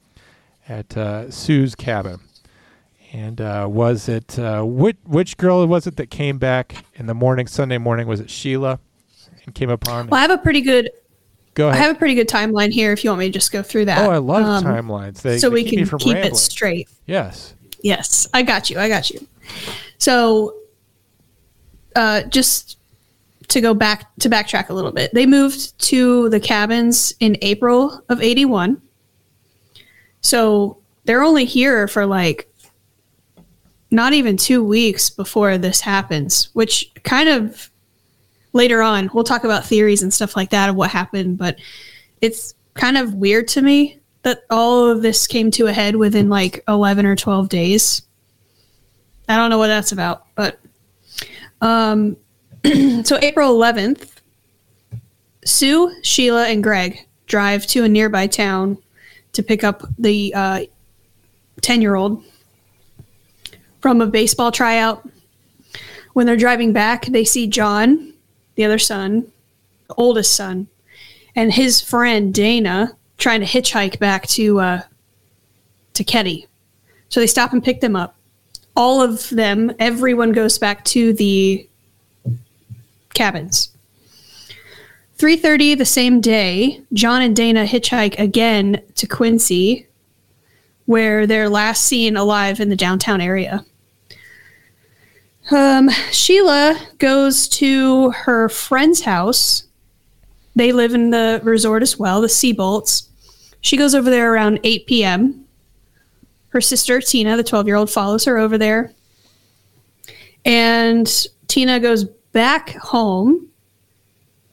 at 0.67 0.95
uh, 0.97 1.29
Sue's 1.31 1.75
cabin. 1.75 2.19
And 3.13 3.39
uh, 3.39 3.67
was 3.69 4.09
it 4.09 4.37
uh, 4.37 4.63
which 4.63 4.97
which 5.05 5.37
girl 5.37 5.65
was 5.65 5.87
it 5.87 5.95
that 5.95 6.09
came 6.09 6.37
back 6.37 6.83
in 6.95 7.05
the 7.05 7.13
morning 7.13 7.47
Sunday 7.47 7.77
morning? 7.77 8.05
Was 8.07 8.19
it 8.19 8.29
Sheila? 8.29 8.79
And 9.45 9.55
came 9.55 9.69
upon. 9.69 10.07
Well, 10.07 10.19
I 10.19 10.21
have 10.23 10.31
a 10.31 10.37
pretty 10.37 10.59
good 10.61 10.89
Go 11.53 11.69
ahead. 11.69 11.79
I 11.81 11.85
have 11.87 11.95
a 11.95 11.97
pretty 11.97 12.15
good 12.15 12.27
timeline 12.27 12.69
here 12.71 12.91
if 12.91 13.03
you 13.03 13.09
want 13.09 13.19
me 13.21 13.27
to 13.27 13.31
just 13.31 13.51
go 13.51 13.63
through 13.63 13.85
that. 13.85 14.05
oh, 14.05 14.11
I 14.11 14.17
love 14.17 14.43
Um, 14.45 14.63
timelines. 14.65 15.21
They, 15.21 15.37
so 15.39 15.49
they 15.49 15.53
we 15.55 15.63
keep 15.63 15.87
can 15.87 15.97
keep 15.99 16.13
rambling. 16.15 16.33
it 16.33 16.35
straight. 16.35 16.89
Yes. 17.05 17.55
Yes, 17.81 18.27
I 18.33 18.43
got 18.43 18.69
you. 18.69 18.77
I 18.77 18.89
got 18.89 19.09
you. 19.09 19.25
So, 19.97 20.55
uh, 21.95 22.23
just 22.23 22.77
to 23.49 23.61
go 23.61 23.73
back 23.73 24.13
to 24.19 24.29
backtrack 24.29 24.69
a 24.69 24.73
little 24.73 24.91
bit, 24.91 25.13
they 25.13 25.25
moved 25.25 25.77
to 25.79 26.29
the 26.29 26.39
cabins 26.39 27.13
in 27.19 27.37
April 27.41 28.03
of 28.09 28.21
'81. 28.21 28.81
So 30.21 30.77
they're 31.05 31.23
only 31.23 31.45
here 31.45 31.87
for 31.87 32.05
like 32.05 32.51
not 33.89 34.13
even 34.13 34.35
two 34.37 34.63
weeks 34.63 35.09
before 35.09 35.57
this 35.57 35.81
happens, 35.81 36.49
which 36.53 36.91
kind 37.03 37.29
of 37.29 37.71
later 38.53 38.81
on 38.81 39.09
we'll 39.13 39.23
talk 39.23 39.43
about 39.43 39.65
theories 39.65 40.03
and 40.03 40.13
stuff 40.13 40.35
like 40.35 40.49
that 40.49 40.69
of 40.69 40.75
what 40.75 40.89
happened, 40.89 41.37
but 41.37 41.57
it's 42.21 42.55
kind 42.73 42.97
of 42.97 43.13
weird 43.13 43.47
to 43.47 43.61
me 43.61 43.99
that 44.23 44.41
all 44.49 44.89
of 44.89 45.01
this 45.01 45.27
came 45.27 45.51
to 45.51 45.67
a 45.67 45.73
head 45.73 45.95
within 45.95 46.29
like 46.29 46.63
11 46.67 47.05
or 47.05 47.15
12 47.15 47.49
days. 47.49 48.01
I 49.27 49.35
don't 49.35 49.49
know 49.49 49.57
what 49.57 49.67
that's 49.67 49.91
about, 49.91 50.25
but 50.35 50.59
um, 51.61 52.17
so 53.03 53.17
April 53.21 53.57
11th, 53.57 54.09
Sue, 55.45 55.93
Sheila, 56.01 56.47
and 56.47 56.63
Greg 56.63 57.07
drive 57.25 57.65
to 57.67 57.83
a 57.83 57.89
nearby 57.89 58.27
town 58.27 58.77
to 59.33 59.43
pick 59.43 59.63
up 59.63 59.83
the 59.97 60.69
10 61.61 61.81
year 61.81 61.95
old 61.95 62.23
from 63.81 64.01
a 64.01 64.07
baseball 64.07 64.51
tryout. 64.51 65.07
When 66.13 66.25
they're 66.25 66.35
driving 66.35 66.73
back, 66.73 67.05
they 67.05 67.23
see 67.23 67.47
John, 67.47 68.13
the 68.55 68.65
other 68.65 68.79
son, 68.79 69.31
the 69.87 69.93
oldest 69.95 70.35
son, 70.35 70.67
and 71.35 71.53
his 71.53 71.81
friend 71.81 72.33
Dana 72.33 72.97
trying 73.17 73.39
to 73.41 73.45
hitchhike 73.45 73.99
back 73.99 74.27
to 74.27 74.59
uh, 74.59 74.81
to 75.93 76.03
Keddie. 76.03 76.47
So 77.09 77.19
they 77.19 77.27
stop 77.27 77.53
and 77.53 77.63
pick 77.63 77.81
them 77.81 77.95
up. 77.95 78.16
All 78.77 79.01
of 79.01 79.27
them, 79.31 79.73
everyone 79.79 80.33
goes 80.33 80.59
back 80.59 80.85
to 80.85 81.11
the 81.11 81.67
cabins. 83.15 83.71
3:30 85.17 85.73
the 85.73 85.83
same 85.83 86.21
day, 86.21 86.83
John 86.93 87.23
and 87.23 87.35
Dana 87.35 87.65
hitchhike 87.65 88.19
again 88.19 88.79
to 88.93 89.07
Quincy, 89.07 89.87
where 90.85 91.25
they're 91.25 91.49
last 91.49 91.85
seen 91.85 92.15
alive 92.15 92.59
in 92.59 92.69
the 92.69 92.75
downtown 92.75 93.19
area. 93.19 93.65
Um, 95.49 95.89
Sheila 96.11 96.79
goes 96.99 97.47
to 97.47 98.11
her 98.11 98.47
friend's 98.47 99.01
house. 99.01 99.63
They 100.55 100.71
live 100.71 100.93
in 100.93 101.09
the 101.09 101.41
resort 101.43 101.81
as 101.81 101.97
well, 101.97 102.21
the 102.21 102.27
Seabolts. 102.27 103.07
She 103.59 103.75
goes 103.75 103.95
over 103.95 104.11
there 104.11 104.31
around 104.31 104.59
8 104.63 104.85
p.m. 104.85 105.46
Her 106.49 106.61
sister, 106.61 107.01
Tina, 107.01 107.37
the 107.37 107.43
12 107.43 107.67
year 107.67 107.75
old, 107.75 107.89
follows 107.89 108.25
her 108.25 108.37
over 108.37 108.57
there. 108.57 108.93
And 110.45 111.27
Tina 111.47 111.79
goes 111.79 112.05
back 112.31 112.69
home 112.75 113.49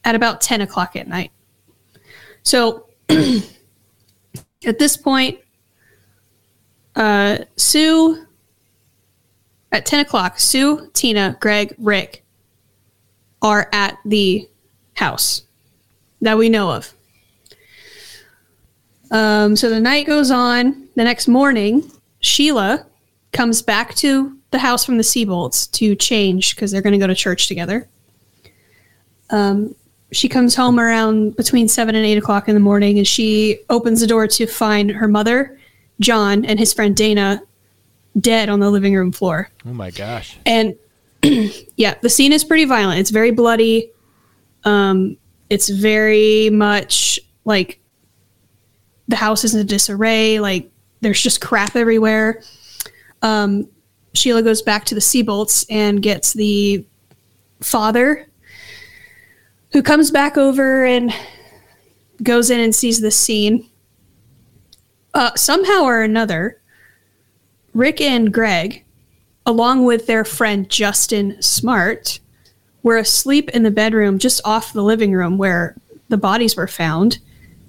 at 0.05 0.15
about 0.15 0.41
10 0.41 0.61
o'clock 0.61 0.97
at 0.97 1.09
night. 1.09 1.31
So 2.43 2.89
at 3.09 4.79
this 4.79 4.97
point, 4.97 5.39
uh, 6.97 7.39
Sue, 7.57 8.27
at 9.73 9.87
10 9.87 10.01
o'clock, 10.01 10.39
Sue, 10.39 10.91
Tina, 10.93 11.37
Greg, 11.41 11.75
Rick, 11.79 12.25
are 13.43 13.69
at 13.73 13.99
the 14.05 14.49
house 14.95 15.43
that 16.21 16.39
we 16.39 16.49
know 16.49 16.71
of. 16.71 16.95
Um, 19.11 19.57
so 19.57 19.69
the 19.69 19.81
night 19.81 20.07
goes 20.07 20.31
on. 20.31 20.84
The 20.95 21.05
next 21.05 21.27
morning, 21.29 21.91
Sheila 22.21 22.87
comes 23.33 23.63
back 23.63 23.95
to 23.97 24.39
the 24.51 24.59
house 24.59 24.85
from 24.85 24.97
the 24.97 25.03
Seabolts 25.03 25.71
to 25.73 25.97
change 25.97 26.55
because 26.55 26.71
they're 26.71 26.83
going 26.83 26.93
to 26.93 26.99
go 26.99 27.09
to 27.09 27.15
church 27.15 27.49
together. 27.49 27.89
Um, 29.31 29.75
she 30.13 30.29
comes 30.29 30.55
home 30.55 30.79
around 30.79 31.37
between 31.37 31.67
seven 31.67 31.97
and 31.97 32.07
eight 32.07 32.17
o'clock 32.17 32.49
in 32.49 32.55
the 32.55 32.61
morning, 32.61 32.99
and 32.99 33.07
she 33.07 33.59
opens 33.69 34.01
the 34.01 34.07
door 34.07 34.29
to 34.29 34.47
find 34.47 34.91
her 34.91 35.09
mother, 35.09 35.59
John, 35.99 36.45
and 36.45 36.59
his 36.59 36.73
friend 36.73 36.95
Dana 36.95 37.43
dead 38.21 38.49
on 38.49 38.61
the 38.61 38.71
living 38.71 38.95
room 38.95 39.11
floor. 39.11 39.51
Oh 39.67 39.73
my 39.73 39.91
gosh. 39.91 40.39
And 40.47 40.77
yeah, 41.77 41.95
the 42.01 42.09
scene 42.09 42.33
is 42.33 42.45
pretty 42.45 42.65
violent. 42.65 43.01
It's 43.01 43.11
very 43.11 43.33
bloody. 43.33 43.91
Um, 44.63 45.17
it's 45.51 45.69
very 45.69 46.51
much 46.51 47.19
like 47.45 47.81
the 49.09 49.17
house 49.17 49.43
is 49.43 49.55
in 49.55 49.67
disarray. 49.67 50.39
Like 50.39 50.71
there's 51.05 51.23
just 51.23 51.41
crap 51.41 51.77
everywhere. 51.77 52.43
Um, 53.23 53.69
Sheila 54.15 54.43
goes 54.43 54.63
back 54.63 54.85
to 54.87 54.95
the 54.95 55.01
Seabolts 55.01 55.67
and 55.69 56.03
gets 56.03 56.33
the 56.33 56.85
father, 57.61 58.29
who 59.73 59.83
comes 59.83 60.11
back 60.11 60.37
over 60.37 60.85
and 60.85 61.13
goes 62.23 62.51
in 62.51 62.61
and 62.61 62.75
sees 62.75 63.01
this 63.01 63.17
scene. 63.17 63.69
Uh, 65.13 65.35
somehow 65.35 65.83
or 65.83 66.03
another, 66.03 66.61
Rick 67.75 68.01
and 68.01 68.33
Greg, 68.33 68.85
along 69.47 69.85
with 69.85 70.07
their 70.07 70.25
friend 70.25 70.69
Justin 70.71 71.41
Smartt, 71.41 72.21
were 72.83 72.99
asleep 72.99 73.51
in 73.51 73.63
the 73.63 73.71
bedroom 73.71 74.19
just 74.19 74.41
off 74.45 74.73
the 74.73 74.83
living 74.83 75.13
room 75.13 75.39
where 75.39 75.77
the 76.09 76.17
bodies 76.17 76.57
were 76.57 76.69
found. 76.69 77.19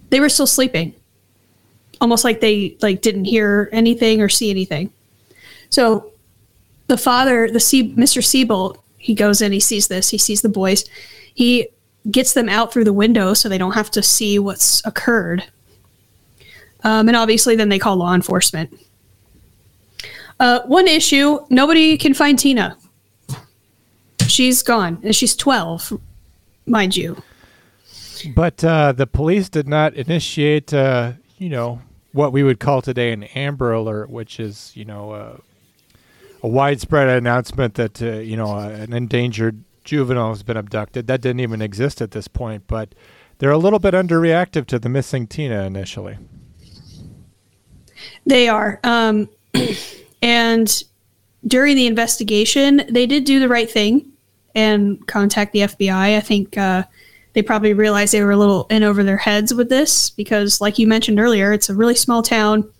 They 0.09 0.19
were 0.19 0.29
still 0.29 0.47
sleeping, 0.47 0.93
almost 2.05 2.23
like 2.23 2.39
they 2.39 2.77
like 2.83 3.01
didn't 3.01 3.25
hear 3.25 3.67
anything 3.71 4.21
or 4.21 4.29
see 4.29 4.51
anything. 4.51 4.93
So 5.71 6.11
the 6.85 6.97
father, 6.97 7.49
the 7.49 7.59
C, 7.59 7.95
Mr. 7.95 8.21
Seabolt, 8.21 8.77
he 8.99 9.15
goes 9.15 9.41
in, 9.41 9.51
he 9.51 9.59
sees 9.59 9.87
this, 9.87 10.11
he 10.11 10.19
sees 10.19 10.43
the 10.43 10.49
boys, 10.49 10.85
he 11.33 11.67
gets 12.11 12.33
them 12.33 12.47
out 12.47 12.71
through 12.71 12.83
the 12.83 12.93
window 12.93 13.33
so 13.33 13.49
they 13.49 13.57
don't 13.57 13.71
have 13.71 13.89
to 13.89 14.03
see 14.03 14.37
what's 14.37 14.85
occurred. 14.85 15.45
Um, 16.83 17.07
and 17.07 17.17
obviously, 17.17 17.55
then 17.55 17.69
they 17.69 17.79
call 17.79 17.95
law 17.95 18.13
enforcement. 18.13 18.79
Uh, 20.39 20.59
one 20.67 20.87
issue 20.87 21.39
nobody 21.49 21.97
can 21.97 22.13
find 22.13 22.37
Tina. 22.37 22.77
She's 24.27 24.61
gone, 24.61 24.99
and 25.03 25.15
she's 25.15 25.35
12, 25.35 25.99
mind 26.67 26.95
you. 26.95 27.17
But 28.35 28.63
uh, 28.63 28.91
the 28.91 29.07
police 29.07 29.49
did 29.49 29.67
not 29.67 29.95
initiate, 29.95 30.71
uh, 30.71 31.13
you 31.39 31.49
know, 31.49 31.81
what 32.15 32.31
we 32.31 32.43
would 32.43 32.61
call 32.61 32.81
today 32.81 33.11
an 33.11 33.23
Amber 33.23 33.73
Alert, 33.73 34.09
which 34.09 34.39
is, 34.39 34.71
you 34.73 34.85
know, 34.85 35.11
uh, 35.11 35.37
a 36.41 36.47
widespread 36.47 37.09
announcement 37.09 37.73
that, 37.73 38.01
uh, 38.01 38.19
you 38.19 38.37
know, 38.37 38.55
uh, 38.55 38.69
an 38.69 38.93
endangered 38.93 39.61
juvenile 39.83 40.29
has 40.29 40.41
been 40.41 40.55
abducted. 40.55 41.07
That 41.07 41.19
didn't 41.19 41.41
even 41.41 41.61
exist 41.61 42.01
at 42.01 42.11
this 42.11 42.29
point, 42.29 42.67
but 42.67 42.95
they're 43.39 43.51
a 43.51 43.57
little 43.57 43.79
bit 43.79 43.93
underreactive 43.93 44.65
to 44.67 44.79
the 44.79 44.87
missing 44.87 45.27
Tina 45.27 45.63
initially. 45.63 46.17
They 48.25 48.47
are. 48.47 48.79
Um, 48.85 49.27
and 50.21 50.83
during 51.45 51.75
the 51.75 51.85
investigation, 51.85 52.83
they 52.89 53.05
did 53.05 53.25
do 53.25 53.41
the 53.41 53.49
right 53.49 53.69
thing 53.69 54.09
and 54.55 55.05
contact 55.05 55.51
the 55.51 55.59
FBI. 55.59 56.15
I 56.15 56.21
think 56.21 56.57
uh, 56.57 56.85
they 57.35 57.43
probably 57.43 57.73
realized 57.73 58.13
they 58.13 58.23
were 58.23 58.31
a 58.31 58.37
little 58.37 58.65
in 58.69 58.81
over 58.81 59.03
their 59.03 59.17
heads 59.17 59.53
with 59.53 59.69
this 59.69 60.09
because, 60.09 60.61
like 60.61 60.79
you 60.79 60.87
mentioned 60.87 61.19
earlier, 61.19 61.51
it's 61.51 61.69
a 61.69 61.75
really 61.75 61.93
small 61.93 62.23
town. 62.23 62.71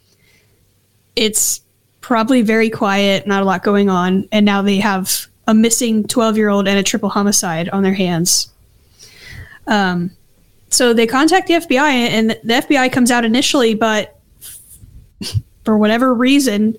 It's 1.17 1.61
probably 1.99 2.41
very 2.41 2.69
quiet, 2.69 3.27
not 3.27 3.43
a 3.43 3.45
lot 3.45 3.63
going 3.63 3.89
on. 3.89 4.27
And 4.31 4.45
now 4.45 4.61
they 4.61 4.77
have 4.77 5.27
a 5.45 5.53
missing 5.53 6.07
12 6.07 6.37
year 6.37 6.49
old 6.49 6.69
and 6.69 6.79
a 6.79 6.83
triple 6.83 7.09
homicide 7.09 7.67
on 7.69 7.83
their 7.83 7.93
hands. 7.93 8.49
Um, 9.67 10.11
so 10.69 10.93
they 10.93 11.05
contact 11.05 11.47
the 11.47 11.55
FBI, 11.55 11.89
and 11.89 12.29
the 12.31 12.53
FBI 12.53 12.91
comes 12.91 13.11
out 13.11 13.25
initially, 13.25 13.75
but 13.75 14.19
for 15.65 15.77
whatever 15.77 16.13
reason, 16.13 16.77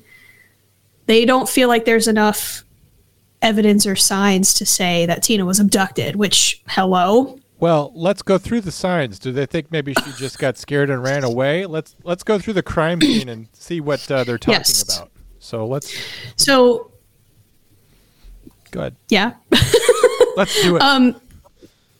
they 1.06 1.26
don't 1.26 1.48
feel 1.48 1.68
like 1.68 1.84
there's 1.84 2.08
enough 2.08 2.64
evidence 3.42 3.86
or 3.86 3.96
signs 3.96 4.54
to 4.54 4.64
say 4.64 5.04
that 5.06 5.22
Tina 5.22 5.44
was 5.44 5.60
abducted, 5.60 6.16
which, 6.16 6.62
hello. 6.68 7.38
Well, 7.58 7.90
let's 7.94 8.20
go 8.22 8.36
through 8.38 8.60
the 8.62 8.70
signs. 8.72 9.18
Do 9.18 9.32
they 9.32 9.46
think 9.46 9.72
maybe 9.72 9.94
she 9.94 10.12
just 10.18 10.38
got 10.38 10.58
scared 10.58 10.90
and 10.90 11.02
ran 11.02 11.24
away? 11.24 11.64
Let's 11.66 11.96
let's 12.04 12.22
go 12.22 12.38
through 12.38 12.52
the 12.54 12.62
crime 12.62 13.00
scene 13.00 13.28
and 13.30 13.48
see 13.54 13.80
what 13.80 14.08
uh, 14.10 14.24
they're 14.24 14.36
talking 14.38 14.58
Yes. 14.60 14.98
about. 14.98 15.10
So 15.38 15.66
let's 15.66 15.94
So, 16.36 16.90
go 18.72 18.80
ahead. 18.80 18.96
yeah. 19.08 19.32
Let's 20.36 20.60
do 20.62 20.76
it. 20.76 20.82
Um, 20.82 21.18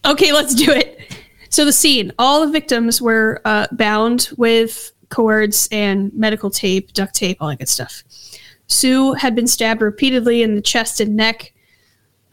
okay, 0.05 0.31
let's 0.35 0.55
do 0.55 0.71
it. 0.71 1.11
So 1.49 1.64
the 1.64 1.73
scene: 1.73 2.12
all 2.19 2.45
the 2.45 2.53
victims 2.53 3.01
were 3.01 3.40
uh, 3.47 3.66
bound 3.73 4.29
with 4.37 4.92
cords 5.09 5.69
and 5.73 6.12
medical 6.12 6.51
tape, 6.51 6.92
duct 6.92 7.14
tape, 7.14 7.38
all 7.40 7.49
that 7.49 7.59
good 7.61 7.69
stuff. 7.69 8.03
Sue 8.66 9.14
had 9.14 9.35
been 9.35 9.47
stabbed 9.47 9.81
repeatedly 9.81 10.42
in 10.42 10.55
the 10.55 10.61
chest 10.61 11.01
and 11.01 11.16
neck. 11.16 11.55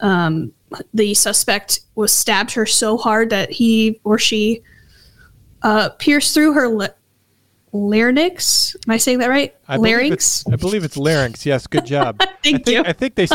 Um, 0.00 0.52
the 0.92 1.14
suspect 1.14 1.80
was 1.94 2.12
stabbed 2.12 2.52
her 2.52 2.66
so 2.66 2.96
hard 2.96 3.30
that 3.30 3.50
he 3.50 4.00
or 4.04 4.18
she 4.18 4.62
uh, 5.62 5.90
pierced 5.98 6.34
through 6.34 6.52
her 6.54 6.68
larynx. 7.72 8.76
Am 8.86 8.92
I 8.92 8.96
saying 8.98 9.18
that 9.18 9.28
right? 9.28 9.54
I 9.68 9.76
believe 9.76 9.92
larynx. 9.96 10.12
it's- 10.12 10.44
I 10.52 10.56
believe 10.56 10.84
it's 10.84 10.96
larynx. 10.96 11.44
Yes, 11.46 11.66
good 11.66 11.86
job. 11.86 12.18
Thank 12.42 12.60
I 12.60 12.62
think, 12.62 12.68
you. 12.68 12.82
I 12.84 12.92
think 12.92 13.14
they 13.14 13.26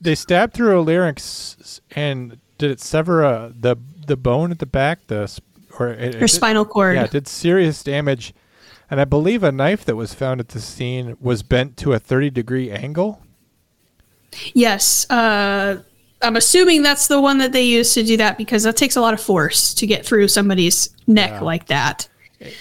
they 0.00 0.14
stabbed 0.14 0.54
through 0.54 0.78
a 0.78 0.82
larynx 0.82 1.80
and 1.92 2.38
did 2.58 2.70
it 2.70 2.80
sever 2.80 3.24
uh, 3.24 3.50
the 3.58 3.76
the 4.06 4.16
bone 4.16 4.50
at 4.50 4.58
the 4.58 4.66
back? 4.66 5.06
The 5.08 5.38
or 5.78 5.88
it, 5.88 6.00
it 6.00 6.14
Her 6.14 6.20
did- 6.20 6.28
spinal 6.28 6.64
cord. 6.64 6.96
Yeah, 6.96 7.04
it 7.04 7.10
did 7.10 7.28
serious 7.28 7.82
damage. 7.82 8.34
And 8.90 9.00
I 9.00 9.04
believe 9.06 9.42
a 9.42 9.50
knife 9.50 9.86
that 9.86 9.96
was 9.96 10.12
found 10.12 10.38
at 10.38 10.48
the 10.48 10.60
scene 10.60 11.16
was 11.18 11.42
bent 11.42 11.78
to 11.78 11.94
a 11.94 11.98
30 11.98 12.28
degree 12.28 12.70
angle. 12.70 13.22
Yes. 14.52 15.08
Uh, 15.10 15.82
I'm 16.22 16.36
assuming 16.36 16.82
that's 16.82 17.08
the 17.08 17.20
one 17.20 17.38
that 17.38 17.52
they 17.52 17.62
use 17.62 17.94
to 17.94 18.02
do 18.02 18.16
that 18.16 18.38
because 18.38 18.62
that 18.62 18.76
takes 18.76 18.96
a 18.96 19.00
lot 19.00 19.14
of 19.14 19.20
force 19.20 19.74
to 19.74 19.86
get 19.86 20.06
through 20.06 20.28
somebody's 20.28 20.90
neck 21.06 21.40
like 21.40 21.66
that. 21.66 22.08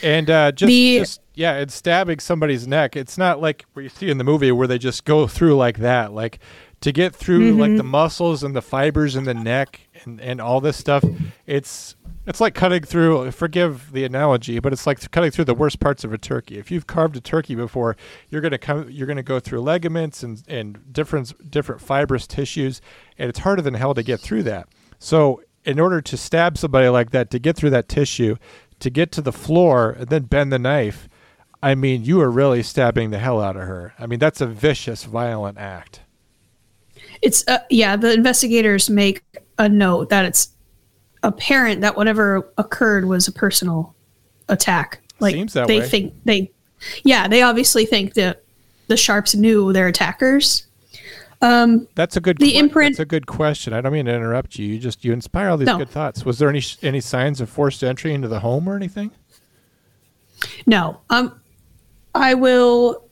And 0.03 0.29
uh, 0.29 0.51
just, 0.51 0.67
The- 0.67 0.99
just 0.99 1.21
yeah, 1.33 1.57
it's 1.57 1.73
stabbing 1.73 2.19
somebody's 2.19 2.67
neck. 2.67 2.95
It's 2.95 3.17
not 3.17 3.41
like 3.41 3.65
what 3.73 3.83
you 3.83 3.89
see 3.89 4.09
in 4.09 4.17
the 4.17 4.23
movie 4.23 4.51
where 4.51 4.67
they 4.67 4.77
just 4.77 5.05
go 5.05 5.27
through 5.27 5.55
like 5.55 5.77
that. 5.79 6.13
Like 6.13 6.39
to 6.81 6.91
get 6.91 7.15
through 7.15 7.53
like 7.53 7.77
the 7.77 7.83
muscles 7.83 8.43
and 8.43 8.55
the 8.55 8.61
fibers 8.61 9.15
in 9.15 9.23
the 9.23 9.33
neck 9.33 9.79
and, 10.03 10.21
and 10.21 10.41
all 10.41 10.61
this 10.61 10.77
stuff, 10.77 11.03
it's 11.45 11.95
it's 12.27 12.39
like 12.39 12.53
cutting 12.53 12.83
through. 12.83 13.31
Forgive 13.31 13.91
the 13.91 14.03
analogy, 14.03 14.59
but 14.59 14.73
it's 14.73 14.85
like 14.85 15.09
cutting 15.11 15.31
through 15.31 15.45
the 15.45 15.53
worst 15.53 15.79
parts 15.79 16.03
of 16.03 16.13
a 16.13 16.17
turkey. 16.17 16.57
If 16.57 16.69
you've 16.71 16.87
carved 16.87 17.15
a 17.15 17.21
turkey 17.21 17.55
before, 17.55 17.97
you're 18.29 18.41
gonna 18.41 18.57
come. 18.57 18.89
You're 18.89 19.07
gonna 19.07 19.23
go 19.23 19.39
through 19.39 19.61
ligaments 19.61 20.23
and 20.23 20.43
and 20.47 20.93
different 20.93 21.49
different 21.49 21.81
fibrous 21.81 22.27
tissues, 22.27 22.81
and 23.17 23.29
it's 23.29 23.39
harder 23.39 23.61
than 23.61 23.73
hell 23.73 23.93
to 23.93 24.03
get 24.03 24.19
through 24.19 24.43
that. 24.43 24.67
So 24.99 25.41
in 25.65 25.79
order 25.79 26.01
to 26.01 26.17
stab 26.17 26.57
somebody 26.57 26.89
like 26.89 27.11
that, 27.11 27.29
to 27.31 27.39
get 27.39 27.55
through 27.55 27.69
that 27.71 27.87
tissue, 27.87 28.35
to 28.79 28.89
get 28.89 29.11
to 29.13 29.21
the 29.21 29.31
floor 29.31 29.91
and 29.91 30.07
then 30.09 30.23
bend 30.23 30.51
the 30.51 30.59
knife, 30.59 31.07
I 31.63 31.75
mean, 31.75 32.03
you 32.03 32.19
are 32.21 32.31
really 32.31 32.63
stabbing 32.63 33.11
the 33.11 33.19
hell 33.19 33.41
out 33.41 33.55
of 33.55 33.63
her. 33.63 33.93
I 33.99 34.07
mean, 34.07 34.19
that's 34.19 34.41
a 34.41 34.47
vicious, 34.47 35.03
violent 35.03 35.57
act. 35.57 36.01
It's 37.21 37.47
uh, 37.47 37.59
yeah. 37.69 37.95
The 37.95 38.13
investigators 38.13 38.89
make 38.89 39.23
a 39.61 39.69
note 39.69 40.09
that 40.09 40.25
it's 40.25 40.49
apparent 41.23 41.81
that 41.81 41.95
whatever 41.95 42.51
occurred 42.57 43.05
was 43.05 43.27
a 43.27 43.31
personal 43.31 43.95
attack. 44.49 44.99
Like 45.19 45.35
Seems 45.35 45.53
that 45.53 45.67
they 45.67 45.79
way. 45.79 45.87
think 45.87 46.13
they, 46.25 46.51
yeah, 47.03 47.27
they 47.27 47.43
obviously 47.43 47.85
think 47.85 48.15
that 48.15 48.43
the 48.87 48.97
sharps 48.97 49.35
knew 49.35 49.71
their 49.71 49.87
attackers. 49.87 50.65
Um, 51.43 51.87
That's 51.95 52.17
a 52.17 52.21
good. 52.21 52.37
The 52.39 52.51
que- 52.51 52.59
imprint- 52.59 52.93
That's 52.97 53.01
a 53.01 53.05
good 53.05 53.27
question. 53.27 53.71
I 53.73 53.81
don't 53.81 53.93
mean 53.93 54.05
to 54.05 54.13
interrupt 54.13 54.57
you. 54.59 54.65
You 54.67 54.79
just 54.79 55.05
you 55.05 55.13
inspire 55.13 55.49
all 55.49 55.57
these 55.57 55.67
No. 55.67 55.77
good 55.77 55.89
thoughts. 55.89 56.25
Was 56.25 56.39
there 56.39 56.49
any 56.49 56.63
any 56.81 57.01
signs 57.01 57.39
of 57.41 57.49
forced 57.49 57.83
entry 57.83 58.13
into 58.13 58.27
the 58.27 58.39
home 58.39 58.67
or 58.67 58.75
anything? 58.75 59.11
No. 60.65 60.99
Um, 61.09 61.39
I 62.15 62.33
will 62.33 63.05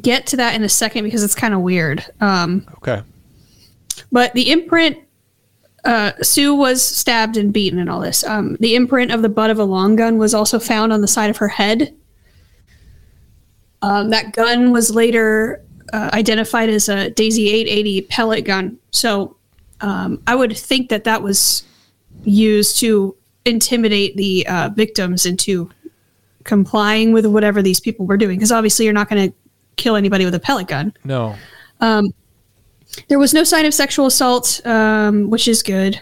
get 0.00 0.26
to 0.28 0.36
that 0.36 0.54
in 0.54 0.62
a 0.62 0.68
second 0.68 1.04
because 1.04 1.22
it's 1.24 1.34
kind 1.34 1.54
of 1.54 1.60
weird. 1.60 2.04
Um, 2.20 2.66
Okay. 2.78 3.02
but 4.12 4.32
the 4.34 4.50
imprint, 4.50 4.98
uh, 5.84 6.12
Sue 6.22 6.54
was 6.54 6.82
stabbed 6.82 7.36
and 7.36 7.52
beaten 7.52 7.78
and 7.78 7.88
all 7.88 8.00
this. 8.00 8.24
Um, 8.24 8.56
the 8.60 8.74
imprint 8.74 9.12
of 9.12 9.22
the 9.22 9.28
butt 9.28 9.50
of 9.50 9.58
a 9.58 9.64
long 9.64 9.96
gun 9.96 10.18
was 10.18 10.34
also 10.34 10.58
found 10.58 10.92
on 10.92 11.00
the 11.00 11.08
side 11.08 11.30
of 11.30 11.36
her 11.38 11.48
head. 11.48 11.94
Um, 13.82 14.10
that 14.10 14.32
gun 14.32 14.72
was 14.72 14.94
later 14.94 15.62
uh, 15.92 16.10
identified 16.12 16.68
as 16.68 16.88
a 16.88 17.10
Daisy 17.10 17.48
880 17.48 18.02
pellet 18.02 18.44
gun. 18.44 18.78
So 18.90 19.36
um, 19.80 20.20
I 20.26 20.34
would 20.34 20.56
think 20.56 20.88
that 20.88 21.04
that 21.04 21.22
was 21.22 21.64
used 22.24 22.78
to 22.80 23.16
intimidate 23.44 24.16
the 24.16 24.46
uh, 24.48 24.70
victims 24.74 25.26
into 25.26 25.70
complying 26.44 27.12
with 27.12 27.26
whatever 27.26 27.62
these 27.62 27.78
people 27.78 28.04
were 28.06 28.16
doing. 28.16 28.36
Because 28.36 28.52
obviously, 28.52 28.84
you're 28.84 28.94
not 28.94 29.08
going 29.08 29.30
to 29.30 29.36
kill 29.76 29.96
anybody 29.96 30.24
with 30.24 30.34
a 30.34 30.40
pellet 30.40 30.66
gun. 30.66 30.92
No. 31.04 31.36
Um, 31.80 32.12
there 33.08 33.18
was 33.18 33.34
no 33.34 33.44
sign 33.44 33.66
of 33.66 33.74
sexual 33.74 34.06
assault, 34.06 34.60
um, 34.66 35.30
which 35.30 35.48
is 35.48 35.62
good. 35.62 36.00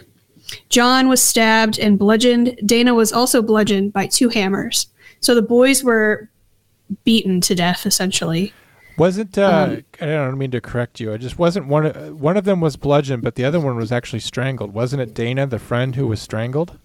John 0.69 1.09
was 1.09 1.21
stabbed 1.21 1.77
and 1.79 1.99
bludgeoned. 1.99 2.59
Dana 2.65 2.93
was 2.93 3.11
also 3.11 3.41
bludgeoned 3.41 3.93
by 3.93 4.07
two 4.07 4.29
hammers. 4.29 4.87
So 5.19 5.35
the 5.35 5.41
boys 5.41 5.83
were 5.83 6.29
beaten 7.03 7.41
to 7.41 7.55
death, 7.55 7.85
essentially. 7.85 8.53
Wasn't 8.97 9.37
uh, 9.37 9.67
Um, 9.69 9.83
I 10.01 10.05
don't 10.05 10.37
mean 10.37 10.51
to 10.51 10.61
correct 10.61 10.99
you. 10.99 11.13
I 11.13 11.17
just 11.17 11.37
wasn't 11.37 11.67
one. 11.67 11.85
Of, 11.85 12.19
one 12.19 12.37
of 12.37 12.45
them 12.45 12.61
was 12.61 12.77
bludgeoned, 12.77 13.21
but 13.21 13.35
the 13.35 13.45
other 13.45 13.59
one 13.59 13.75
was 13.75 13.91
actually 13.91 14.21
strangled. 14.21 14.73
Wasn't 14.73 15.01
it 15.01 15.13
Dana, 15.13 15.45
the 15.45 15.59
friend 15.59 15.95
who 15.95 16.07
was 16.07 16.21
strangled? 16.21 16.79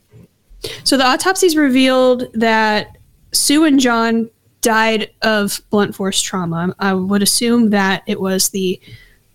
So 0.85 0.97
the 0.97 1.07
autopsies 1.07 1.57
revealed 1.57 2.25
that 2.35 2.99
Sue 3.33 3.65
and 3.65 3.81
John 3.81 4.29
died 4.61 5.11
of 5.23 5.61
blunt 5.71 5.95
force 5.95 6.21
trauma. 6.21 6.75
I 6.79 6.95
would 6.95 7.23
assume 7.23 7.71
that 7.71 8.03
it 8.07 8.21
was 8.21 8.51
the 8.51 8.81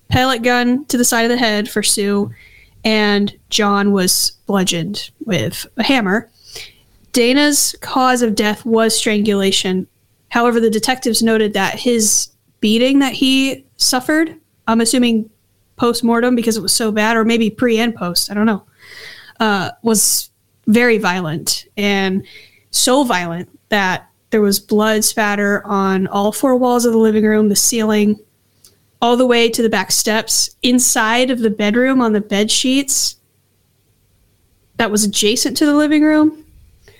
pellet 0.09 0.41
gun 0.43 0.85
to 0.85 0.97
the 0.97 1.05
side 1.05 1.23
of 1.23 1.29
the 1.29 1.37
head 1.37 1.69
for 1.69 1.83
Sue, 1.83 2.31
and 2.83 3.37
John 3.49 3.91
was 3.91 4.31
bludgeoned 4.45 5.09
with 5.25 5.65
a 5.77 5.83
hammer. 5.83 6.29
Dana's 7.11 7.75
cause 7.81 8.21
of 8.21 8.35
death 8.35 8.65
was 8.65 8.95
strangulation. 8.95 9.87
However, 10.29 10.59
the 10.59 10.69
detectives 10.69 11.23
noted 11.23 11.53
that 11.53 11.79
his 11.79 12.29
beating 12.59 12.99
that 12.99 13.13
he 13.13 13.65
suffered, 13.77 14.35
I'm 14.67 14.81
assuming 14.81 15.29
post 15.77 16.03
mortem 16.03 16.35
because 16.35 16.57
it 16.57 16.61
was 16.61 16.73
so 16.73 16.91
bad, 16.91 17.15
or 17.17 17.25
maybe 17.25 17.49
pre 17.49 17.79
and 17.79 17.95
post, 17.95 18.31
I 18.31 18.33
don't 18.33 18.45
know, 18.45 18.65
uh, 19.39 19.71
was 19.83 20.29
very 20.67 20.97
violent 20.97 21.67
and 21.77 22.25
so 22.71 23.03
violent 23.03 23.49
that 23.69 24.09
there 24.29 24.41
was 24.41 24.59
blood 24.59 25.03
spatter 25.03 25.65
on 25.65 26.07
all 26.07 26.31
four 26.31 26.55
walls 26.55 26.85
of 26.85 26.91
the 26.91 26.99
living 26.99 27.23
room, 27.23 27.49
the 27.49 27.55
ceiling, 27.55 28.19
all 29.01 29.15
the 29.17 29.27
way 29.27 29.49
to 29.49 29.61
the 29.61 29.69
back 29.69 29.91
steps, 29.91 30.55
inside 30.63 31.29
of 31.29 31.39
the 31.39 31.49
bedroom 31.49 32.01
on 32.01 32.13
the 32.13 32.21
bed 32.21 32.49
sheets 32.49 33.17
that 34.77 34.91
was 34.91 35.03
adjacent 35.03 35.57
to 35.57 35.65
the 35.65 35.75
living 35.75 36.03
room. 36.03 36.45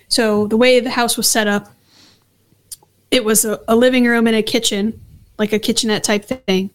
So 0.08 0.48
the 0.48 0.58
way 0.58 0.80
the 0.80 0.90
house 0.90 1.18
was 1.18 1.28
set 1.28 1.48
up, 1.48 1.72
it 3.12 3.24
was 3.24 3.46
a, 3.46 3.60
a 3.68 3.76
living 3.76 4.06
room 4.06 4.28
and 4.28 4.36
a 4.36 4.44
kitchen, 4.44 5.00
like 5.38 5.54
a 5.54 5.60
kitchenette 5.60 6.04
type 6.04 6.26
thing. 6.26 6.72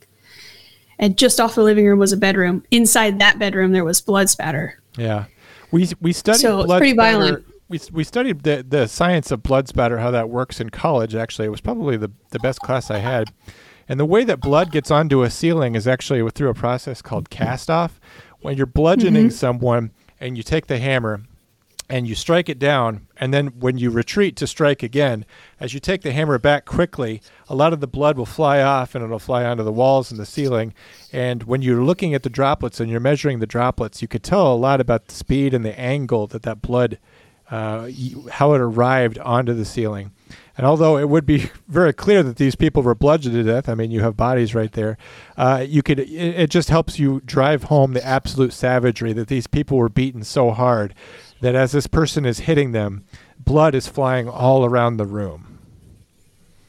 And 0.99 1.17
just 1.19 1.41
off 1.41 1.55
the 1.55 1.63
living 1.63 1.87
room 1.87 1.99
was 1.99 2.13
a 2.13 2.17
bedroom. 2.17 2.65
Inside 2.71 3.19
that 3.19 3.39
bedroom, 3.39 3.73
there 3.73 3.85
was 3.85 4.01
blood 4.01 4.31
spatter. 4.31 4.81
Yeah, 4.97 5.25
we 5.71 5.89
we 6.01 6.13
studied 6.13 6.41
So 6.41 6.65
blood 6.65 6.79
pretty 6.79 6.95
spatter. 6.95 7.19
violent. 7.19 7.47
We 7.69 7.81
we 7.93 8.05
studied 8.05 8.43
the 8.43 8.65
the 8.69 8.87
science 8.87 9.31
of 9.31 9.43
blood 9.43 9.67
spatter, 9.69 9.99
how 9.99 10.11
that 10.13 10.29
works 10.29 10.61
in 10.61 10.71
college. 10.71 11.15
Actually, 11.15 11.47
it 11.47 11.51
was 11.51 11.61
probably 11.61 11.97
the 11.97 12.11
the 12.31 12.39
best 12.39 12.61
class 12.61 12.91
I 12.91 12.99
had. 12.99 13.33
And 13.93 14.01
the 14.01 14.07
way 14.07 14.25
that 14.25 14.41
blood 14.41 14.73
gets 14.73 14.91
onto 14.91 15.23
a 15.23 15.29
ceiling 15.29 15.75
is 15.75 15.87
actually 15.87 16.27
through 16.31 16.49
a 16.49 16.55
process 16.55 17.03
called 17.03 17.29
cast 17.29 17.69
off. 17.69 18.01
When 18.41 18.57
you're 18.57 18.65
bludgeoning 18.65 19.27
Mhm. 19.27 19.33
someone 19.33 19.91
and 20.19 20.35
you 20.35 20.43
take 20.43 20.67
the 20.67 20.79
hammer 20.79 21.21
and 21.91 22.09
you 22.09 22.15
strike 22.15 22.49
it 22.49 22.59
down, 22.59 23.03
and 23.19 23.35
then 23.35 23.49
when 23.49 23.77
you 23.77 23.91
retreat 23.91 24.35
to 24.37 24.47
strike 24.47 24.83
again, 24.83 25.27
as 25.61 25.75
you 25.75 25.79
take 25.79 26.01
the 26.01 26.13
hammer 26.13 26.39
back 26.39 26.65
quickly, 26.65 27.21
a 27.51 27.55
lot 27.55 27.75
of 27.75 27.81
the 27.81 27.87
blood 27.87 28.17
will 28.17 28.25
fly 28.25 28.63
off 28.63 28.95
and 28.95 29.05
it'll 29.05 29.19
fly 29.19 29.45
onto 29.45 29.63
the 29.63 29.71
walls 29.71 30.11
and 30.11 30.19
the 30.19 30.25
ceiling. 30.25 30.73
And 31.13 31.43
when 31.43 31.61
you're 31.61 31.85
looking 31.85 32.15
at 32.15 32.23
the 32.23 32.31
droplets 32.31 32.81
and 32.81 32.91
you're 32.91 32.99
measuring 32.99 33.41
the 33.41 33.47
droplets, 33.47 34.01
you 34.01 34.09
could 34.09 34.23
tell 34.23 34.55
a 34.55 34.57
lot 34.57 34.81
about 34.81 35.09
the 35.09 35.15
speed 35.15 35.53
and 35.53 35.67
the 35.67 35.79
angle 35.79 36.27
that 36.29 36.45
that 36.45 36.63
blood, 36.63 36.97
uh, 37.51 37.91
how 38.31 38.55
it 38.55 38.61
arrived 38.63 39.19
onto 39.19 39.53
the 39.53 39.67
ceiling. 39.67 40.13
And 40.57 40.67
although 40.67 40.99
it 40.99 41.09
would 41.09 41.25
be 41.25 41.51
very 41.69 41.93
clear 41.93 42.23
that 42.23 42.37
these 42.37 42.55
people 42.55 42.83
were 42.83 42.95
bludgeoned 42.95 43.35
to 43.35 43.43
death, 43.43 43.69
I 43.69 43.75
mean, 43.75 43.91
you 43.91 44.01
have 44.01 44.17
bodies 44.17 44.55
right 44.55 44.73
there. 44.73 44.99
Uh, 45.37 45.65
you 45.67 45.83
could. 45.83 46.01
It, 46.01 46.11
it 46.11 46.51
just 46.51 46.69
helps 46.69 46.99
you 46.99 47.21
drive 47.25 47.65
home 47.65 47.93
the 47.95 48.05
absolute 48.05 48.53
savagery 48.53 49.13
that 49.13 49.29
these 49.29 49.47
people 49.47 49.79
were 49.79 49.89
beaten 49.89 50.25
so 50.25 50.51
hard 50.51 50.95
that 51.41 51.55
as 51.55 51.73
this 51.73 51.87
person 51.87 52.25
is 52.25 52.41
hitting 52.41 52.73
them, 52.73 53.05
blood 53.39 53.75
is 53.75 53.89
flying 53.89 54.29
all 54.29 54.65
around 54.65 54.97
the 54.97 55.07
room. 55.07 55.59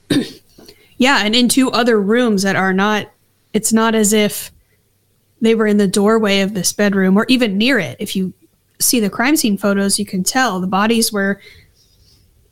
Yeah, 0.97 1.25
and 1.25 1.35
into 1.35 1.69
other 1.71 1.99
rooms 1.99 2.43
that 2.43 2.55
are 2.55 2.71
not, 2.71 3.11
it's 3.51 3.73
not 3.73 3.93
as 3.93 4.13
if 4.13 4.51
they 5.41 5.53
were 5.53 5.67
in 5.67 5.75
the 5.75 5.87
doorway 5.87 6.39
of 6.39 6.53
this 6.53 6.71
bedroom 6.71 7.17
or 7.17 7.25
even 7.27 7.57
near 7.57 7.77
it. 7.77 7.97
If 7.99 8.15
you 8.15 8.33
see 8.79 9.01
the 9.01 9.09
crime 9.09 9.35
scene 9.35 9.57
photos, 9.57 9.99
you 9.99 10.05
can 10.05 10.23
tell 10.23 10.61
the 10.61 10.67
bodies 10.67 11.11
were, 11.11 11.41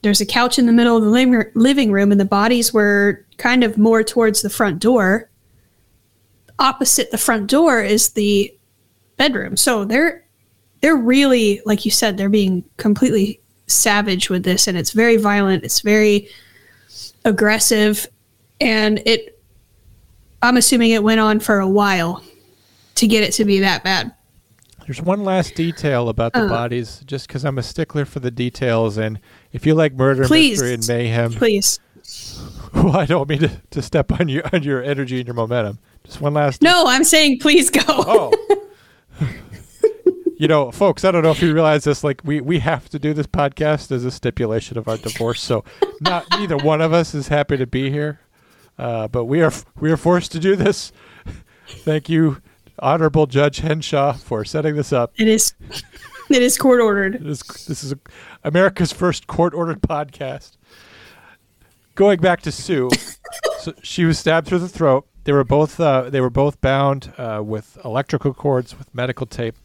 there's 0.02 0.22
a 0.22 0.26
couch 0.26 0.58
in 0.58 0.66
the 0.66 0.72
middle 0.72 0.98
of 0.98 1.04
the 1.04 1.52
living 1.56 1.92
room, 1.92 2.12
and 2.12 2.20
the 2.20 2.26
bodies 2.26 2.74
were 2.74 3.26
kind 3.38 3.64
of 3.64 3.78
more 3.78 4.04
towards 4.04 4.42
the 4.42 4.50
front 4.50 4.80
door. 4.80 5.30
Opposite 6.60 7.12
the 7.12 7.18
front 7.18 7.50
door 7.50 7.82
is 7.82 8.10
the 8.10 8.54
bedroom. 9.18 9.58
So 9.58 9.86
they're, 9.86 10.26
they're 10.82 10.96
really, 10.96 11.62
like 11.66 11.86
you 11.86 11.92
said, 11.92 12.18
they're 12.18 12.30
being 12.30 12.64
completely 12.78 13.42
savage 13.68 14.30
with 14.30 14.44
this, 14.44 14.68
and 14.68 14.78
it's 14.78 14.92
very 14.92 15.18
violent. 15.18 15.64
It's 15.64 15.82
very 15.82 16.30
aggressive 17.26 18.08
and 18.60 19.02
it 19.06 19.40
i'm 20.42 20.58
assuming 20.58 20.92
it 20.92 21.04
went 21.04 21.20
on 21.20 21.40
for 21.40 21.60
a 21.60 21.68
while 21.68 22.24
to 22.96 23.08
get 23.08 23.24
it 23.24 23.32
to 23.32 23.46
be 23.46 23.60
that 23.60 23.84
bad 23.84 24.14
There's 24.92 25.02
one 25.02 25.24
last 25.24 25.56
detail 25.56 26.10
about 26.10 26.34
the 26.34 26.42
Uh. 26.44 26.50
bodies, 26.50 27.02
just 27.06 27.26
because 27.26 27.46
I'm 27.46 27.58
a 27.58 27.64
stickler 27.64 28.04
for 28.04 28.20
the 28.20 28.30
details. 28.30 28.98
And 28.98 29.22
if 29.54 29.66
you 29.66 29.74
like 29.74 29.94
murder, 29.94 30.26
Please. 30.28 30.62
mystery, 30.62 30.74
and 30.74 30.86
mayhem, 30.86 31.32
please 31.32 31.80
well, 32.74 32.98
I 32.98 33.06
don't 33.06 33.30
mean 33.30 33.40
to, 33.40 33.62
to 33.70 33.82
step 33.82 34.12
on 34.20 34.28
your 34.28 34.44
on 34.52 34.64
your 34.64 34.84
energy 34.84 35.20
and 35.20 35.26
your 35.28 35.34
momentum. 35.34 35.80
Just 36.04 36.20
one 36.20 36.34
last. 36.34 36.62
no 36.62 36.84
i'm 36.88 37.06
saying 37.06 37.40
please 37.40 37.70
go 37.70 37.80
Oh. 37.88 38.34
you 40.38 40.50
know, 40.50 40.72
folks, 40.72 41.06
I 41.06 41.12
don't 41.12 41.24
know 41.24 41.32
if 41.32 41.42
you 41.42 41.54
realize 41.54 41.86
this. 41.86 42.04
Like, 42.04 42.20
we 42.26 42.42
we 42.42 42.60
have 42.60 42.90
to 42.90 43.00
do 43.00 43.14
this 43.14 43.28
podcast 43.28 43.94
as 43.94 44.04
a 44.04 44.12
stipulation 44.12 44.78
of 44.78 44.90
our 44.90 44.98
divorce. 44.98 45.40
So, 45.42 45.64
not 46.02 46.26
neither 46.32 46.58
one 46.58 46.82
of 46.82 46.92
us 46.92 47.14
is 47.16 47.30
happy 47.30 47.56
to 47.56 47.66
be 47.66 47.90
here, 47.92 48.20
uh, 48.78 49.08
but 49.08 49.24
we 49.24 49.42
are 49.42 49.54
we 49.80 49.90
are 49.90 49.96
forced 49.98 50.34
to 50.34 50.40
do 50.40 50.58
this. 50.58 50.92
Thank 51.86 52.10
you, 52.10 52.42
Honorable 52.82 53.28
Judge 53.28 53.60
Henshaw, 53.60 54.14
for 54.14 54.44
setting 54.44 54.76
this 54.76 54.92
up. 54.92 55.14
it 55.18 55.28
is 55.28 55.54
it 56.30 56.42
is 56.42 56.58
court 56.58 56.82
ordered 56.82 57.24
This, 57.24 57.42
this 57.66 57.84
is 57.84 57.94
America's 58.44 58.92
first 58.92 59.28
court 59.28 59.54
ordered 59.54 59.82
podcast. 59.82 60.58
Going 61.96 62.20
back 62.20 62.42
to 62.42 62.52
Sue, 62.52 62.90
so 63.60 63.74
she 63.84 64.06
was 64.06 64.18
stabbed 64.18 64.48
through 64.48 64.60
the 64.60 64.70
throat. 64.70 65.06
They 65.24 65.34
were 65.34 65.44
both 65.44 65.80
uh, 65.80 66.10
they 66.10 66.22
were 66.22 66.30
both 66.30 66.60
bound 66.62 67.14
uh, 67.18 67.42
with 67.46 67.78
electrical 67.86 68.34
cords 68.34 68.78
with 68.78 68.94
medical 68.96 69.28
tape. 69.28 69.56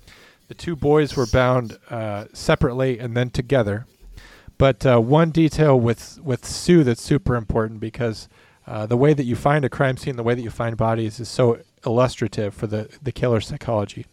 The 0.48 0.54
two 0.54 0.76
boys 0.76 1.16
were 1.16 1.26
bound 1.26 1.78
uh, 1.90 2.26
separately 2.32 2.98
and 2.98 3.16
then 3.16 3.30
together. 3.30 3.86
But 4.58 4.86
uh, 4.86 5.00
one 5.00 5.30
detail 5.30 5.78
with 5.78 6.18
with 6.22 6.44
Sue 6.44 6.84
that's 6.84 7.02
super 7.02 7.36
important 7.36 7.80
because 7.80 8.28
uh, 8.66 8.86
the 8.86 8.96
way 8.96 9.14
that 9.14 9.24
you 9.24 9.36
find 9.36 9.64
a 9.64 9.68
crime 9.68 9.96
scene, 9.96 10.16
the 10.16 10.22
way 10.22 10.34
that 10.34 10.42
you 10.42 10.50
find 10.50 10.76
bodies, 10.76 11.20
is 11.20 11.28
so 11.28 11.58
illustrative 11.86 12.54
for 12.54 12.66
the 12.66 12.88
the 13.00 13.12
killer 13.12 13.40
psychology. 13.40 14.06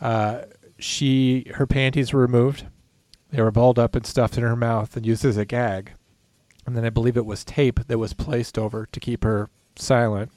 Uh, 0.00 0.42
she 0.78 1.50
her 1.54 1.66
panties 1.66 2.12
were 2.12 2.20
removed. 2.20 2.66
They 3.30 3.42
were 3.42 3.50
balled 3.50 3.78
up 3.78 3.94
and 3.94 4.06
stuffed 4.06 4.36
in 4.36 4.42
her 4.42 4.56
mouth 4.56 4.96
and 4.96 5.04
used 5.04 5.24
as 5.24 5.36
a 5.36 5.44
gag. 5.44 5.92
And 6.66 6.76
then 6.76 6.84
I 6.84 6.90
believe 6.90 7.16
it 7.16 7.26
was 7.26 7.44
tape 7.44 7.80
that 7.86 7.98
was 7.98 8.12
placed 8.12 8.58
over 8.58 8.86
to 8.86 9.00
keep 9.00 9.24
her 9.24 9.48
silent. 9.76 10.30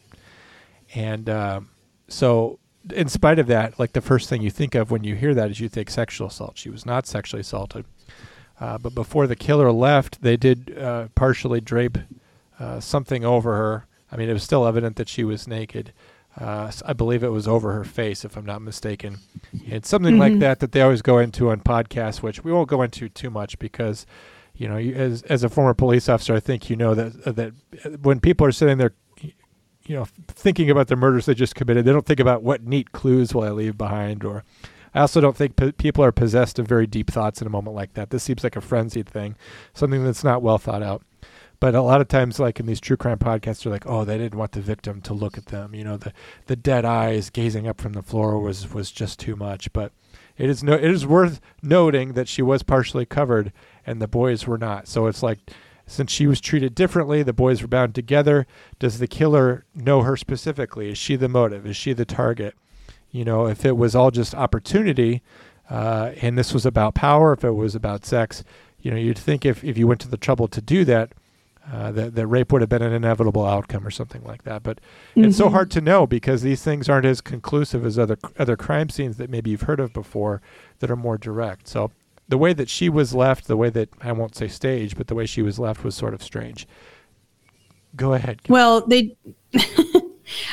And 0.93 1.29
um, 1.29 1.69
so, 2.07 2.59
in 2.93 3.07
spite 3.07 3.39
of 3.39 3.47
that, 3.47 3.79
like 3.79 3.93
the 3.93 4.01
first 4.01 4.29
thing 4.29 4.41
you 4.41 4.51
think 4.51 4.75
of 4.75 4.91
when 4.91 5.03
you 5.03 5.15
hear 5.15 5.33
that 5.33 5.51
is 5.51 5.59
you 5.59 5.69
think 5.69 5.89
sexual 5.89 6.27
assault. 6.27 6.57
She 6.57 6.69
was 6.69 6.85
not 6.85 7.07
sexually 7.07 7.41
assaulted. 7.41 7.85
Uh, 8.59 8.77
but 8.77 8.93
before 8.93 9.27
the 9.27 9.35
killer 9.35 9.71
left, 9.71 10.21
they 10.21 10.37
did 10.37 10.77
uh, 10.77 11.07
partially 11.15 11.61
drape 11.61 11.97
uh, 12.59 12.79
something 12.79 13.25
over 13.25 13.55
her. 13.55 13.87
I 14.11 14.17
mean, 14.17 14.29
it 14.29 14.33
was 14.33 14.43
still 14.43 14.67
evident 14.67 14.97
that 14.97 15.09
she 15.09 15.23
was 15.23 15.47
naked. 15.47 15.93
Uh, 16.39 16.71
I 16.85 16.93
believe 16.93 17.23
it 17.23 17.29
was 17.29 17.47
over 17.47 17.73
her 17.73 17.83
face, 17.83 18.23
if 18.23 18.37
I'm 18.37 18.45
not 18.45 18.61
mistaken. 18.61 19.17
It's 19.65 19.89
something 19.89 20.17
like 20.17 20.33
Mhm. 20.33 20.39
that 20.39 20.59
that 20.61 20.71
they 20.71 20.81
always 20.81 21.01
go 21.01 21.17
into 21.17 21.49
on 21.49 21.59
podcasts, 21.59 22.21
which 22.23 22.43
we 22.43 22.51
won't 22.53 22.69
go 22.69 22.81
into 22.81 23.09
too 23.09 23.29
much 23.29 23.59
because, 23.59 24.05
you 24.55 24.67
know, 24.69 24.77
you, 24.77 24.93
as 24.95 25.23
as 25.23 25.43
a 25.43 25.49
former 25.49 25.73
police 25.73 26.07
officer, 26.07 26.33
I 26.33 26.39
think 26.39 26.69
you 26.69 26.77
know 26.77 26.95
that 26.95 27.27
uh, 27.27 27.31
that 27.33 27.53
uh, 27.85 27.89
when 28.01 28.21
people 28.21 28.47
are 28.47 28.51
sitting 28.53 28.77
there, 28.77 28.93
you 29.21 29.95
know, 29.97 30.05
thinking 30.27 30.69
about 30.69 30.87
the 30.87 30.95
murders 30.95 31.25
they 31.25 31.33
just 31.33 31.53
committed, 31.55 31.83
they 31.83 31.91
don't 31.91 32.05
think 32.05 32.21
about 32.21 32.43
what 32.43 32.63
neat 32.65 32.93
clues 32.93 33.35
will 33.35 33.43
I 33.43 33.49
leave 33.49 33.77
behind, 33.77 34.23
or 34.23 34.43
I 34.95 35.01
also 35.01 35.19
don't 35.19 35.35
think 35.35 35.57
p- 35.57 35.73
people 35.73 36.01
are 36.03 36.11
possessed 36.13 36.59
of 36.59 36.65
very 36.67 36.87
deep 36.87 37.11
thoughts 37.11 37.41
in 37.41 37.47
a 37.47 37.49
moment 37.49 37.75
like 37.75 37.93
that. 37.95 38.09
This 38.09 38.23
seems 38.23 38.41
like 38.43 38.55
a 38.55 38.61
frenzied 38.61 39.09
thing, 39.09 39.35
something 39.73 40.03
that's 40.05 40.23
not 40.23 40.41
well 40.41 40.57
thought 40.57 40.81
out. 40.83 41.01
But 41.61 41.75
a 41.75 41.81
lot 41.81 42.01
of 42.01 42.07
times, 42.07 42.39
like 42.39 42.59
in 42.59 42.65
these 42.65 42.81
true 42.81 42.97
crime 42.97 43.19
podcasts, 43.19 43.63
they're 43.63 43.71
like, 43.71 43.87
"Oh, 43.87 44.03
they 44.03 44.17
didn't 44.17 44.37
want 44.37 44.51
the 44.53 44.61
victim 44.61 44.99
to 45.01 45.13
look 45.13 45.37
at 45.37 45.45
them." 45.45 45.75
You 45.75 45.83
know, 45.83 45.95
the 45.95 46.11
the 46.47 46.55
dead 46.55 46.83
eyes 46.83 47.29
gazing 47.29 47.67
up 47.67 47.79
from 47.79 47.93
the 47.93 48.01
floor 48.01 48.39
was 48.39 48.73
was 48.73 48.91
just 48.91 49.19
too 49.19 49.35
much. 49.35 49.71
But 49.71 49.93
it 50.37 50.49
is 50.49 50.63
no 50.63 50.73
it 50.73 50.83
is 50.83 51.05
worth 51.05 51.39
noting 51.61 52.13
that 52.13 52.27
she 52.27 52.41
was 52.41 52.63
partially 52.63 53.05
covered 53.05 53.53
and 53.85 54.01
the 54.01 54.07
boys 54.07 54.47
were 54.47 54.57
not. 54.57 54.87
So 54.87 55.05
it's 55.05 55.21
like 55.21 55.51
since 55.85 56.11
she 56.11 56.25
was 56.25 56.41
treated 56.41 56.73
differently, 56.73 57.21
the 57.21 57.31
boys 57.31 57.61
were 57.61 57.67
bound 57.67 57.93
together. 57.93 58.47
Does 58.79 58.97
the 58.97 59.07
killer 59.07 59.63
know 59.75 60.01
her 60.01 60.17
specifically? 60.17 60.89
Is 60.89 60.97
she 60.97 61.15
the 61.15 61.29
motive? 61.29 61.67
Is 61.67 61.77
she 61.77 61.93
the 61.93 62.05
target? 62.05 62.55
You 63.11 63.23
know, 63.23 63.45
if 63.47 63.65
it 63.65 63.77
was 63.77 63.95
all 63.95 64.09
just 64.09 64.33
opportunity, 64.33 65.21
uh, 65.69 66.11
and 66.21 66.37
this 66.37 66.53
was 66.53 66.65
about 66.65 66.95
power, 66.95 67.33
if 67.33 67.43
it 67.43 67.51
was 67.51 67.75
about 67.75 68.05
sex, 68.05 68.43
you 68.79 68.89
know, 68.89 68.97
you'd 68.97 69.17
think 69.17 69.45
if, 69.45 69.63
if 69.63 69.77
you 69.77 69.85
went 69.85 70.01
to 70.01 70.07
the 70.07 70.17
trouble 70.17 70.47
to 70.47 70.61
do 70.61 70.85
that, 70.85 71.11
uh, 71.71 71.91
that, 71.91 72.15
that 72.15 72.27
rape 72.27 72.51
would 72.51 72.61
have 72.61 72.69
been 72.69 72.81
an 72.81 72.93
inevitable 72.93 73.45
outcome 73.45 73.85
or 73.85 73.91
something 73.91 74.23
like 74.23 74.43
that. 74.43 74.63
But 74.63 74.79
it's 75.15 75.37
so 75.37 75.47
Mhm. 75.47 75.51
hard 75.51 75.71
to 75.71 75.81
know 75.81 76.07
because 76.07 76.41
these 76.41 76.63
things 76.63 76.89
aren't 76.89 77.05
as 77.05 77.21
conclusive 77.21 77.85
as 77.85 77.99
other 77.99 78.17
other 78.39 78.55
crime 78.57 78.89
scenes 78.89 79.17
that 79.17 79.29
maybe 79.29 79.51
you've 79.51 79.61
heard 79.63 79.79
of 79.79 79.93
before 79.93 80.41
that 80.79 80.89
are 80.89 80.95
more 80.95 81.17
direct. 81.17 81.67
So 81.67 81.91
the 82.27 82.37
way 82.37 82.53
that 82.53 82.69
she 82.69 82.89
was 82.89 83.13
left, 83.13 83.47
the 83.47 83.57
way 83.57 83.69
that 83.69 83.89
I 84.01 84.11
won't 84.13 84.35
say 84.35 84.47
staged, 84.47 84.97
but 84.97 85.07
the 85.07 85.15
way 85.15 85.25
she 85.25 85.41
was 85.41 85.59
left 85.59 85.83
was 85.83 85.95
sort 85.95 86.13
of 86.13 86.23
strange. 86.23 86.67
Go 87.95 88.13
ahead. 88.13 88.41
Kim. 88.43 88.53
Well, 88.53 88.85
they. 88.87 89.15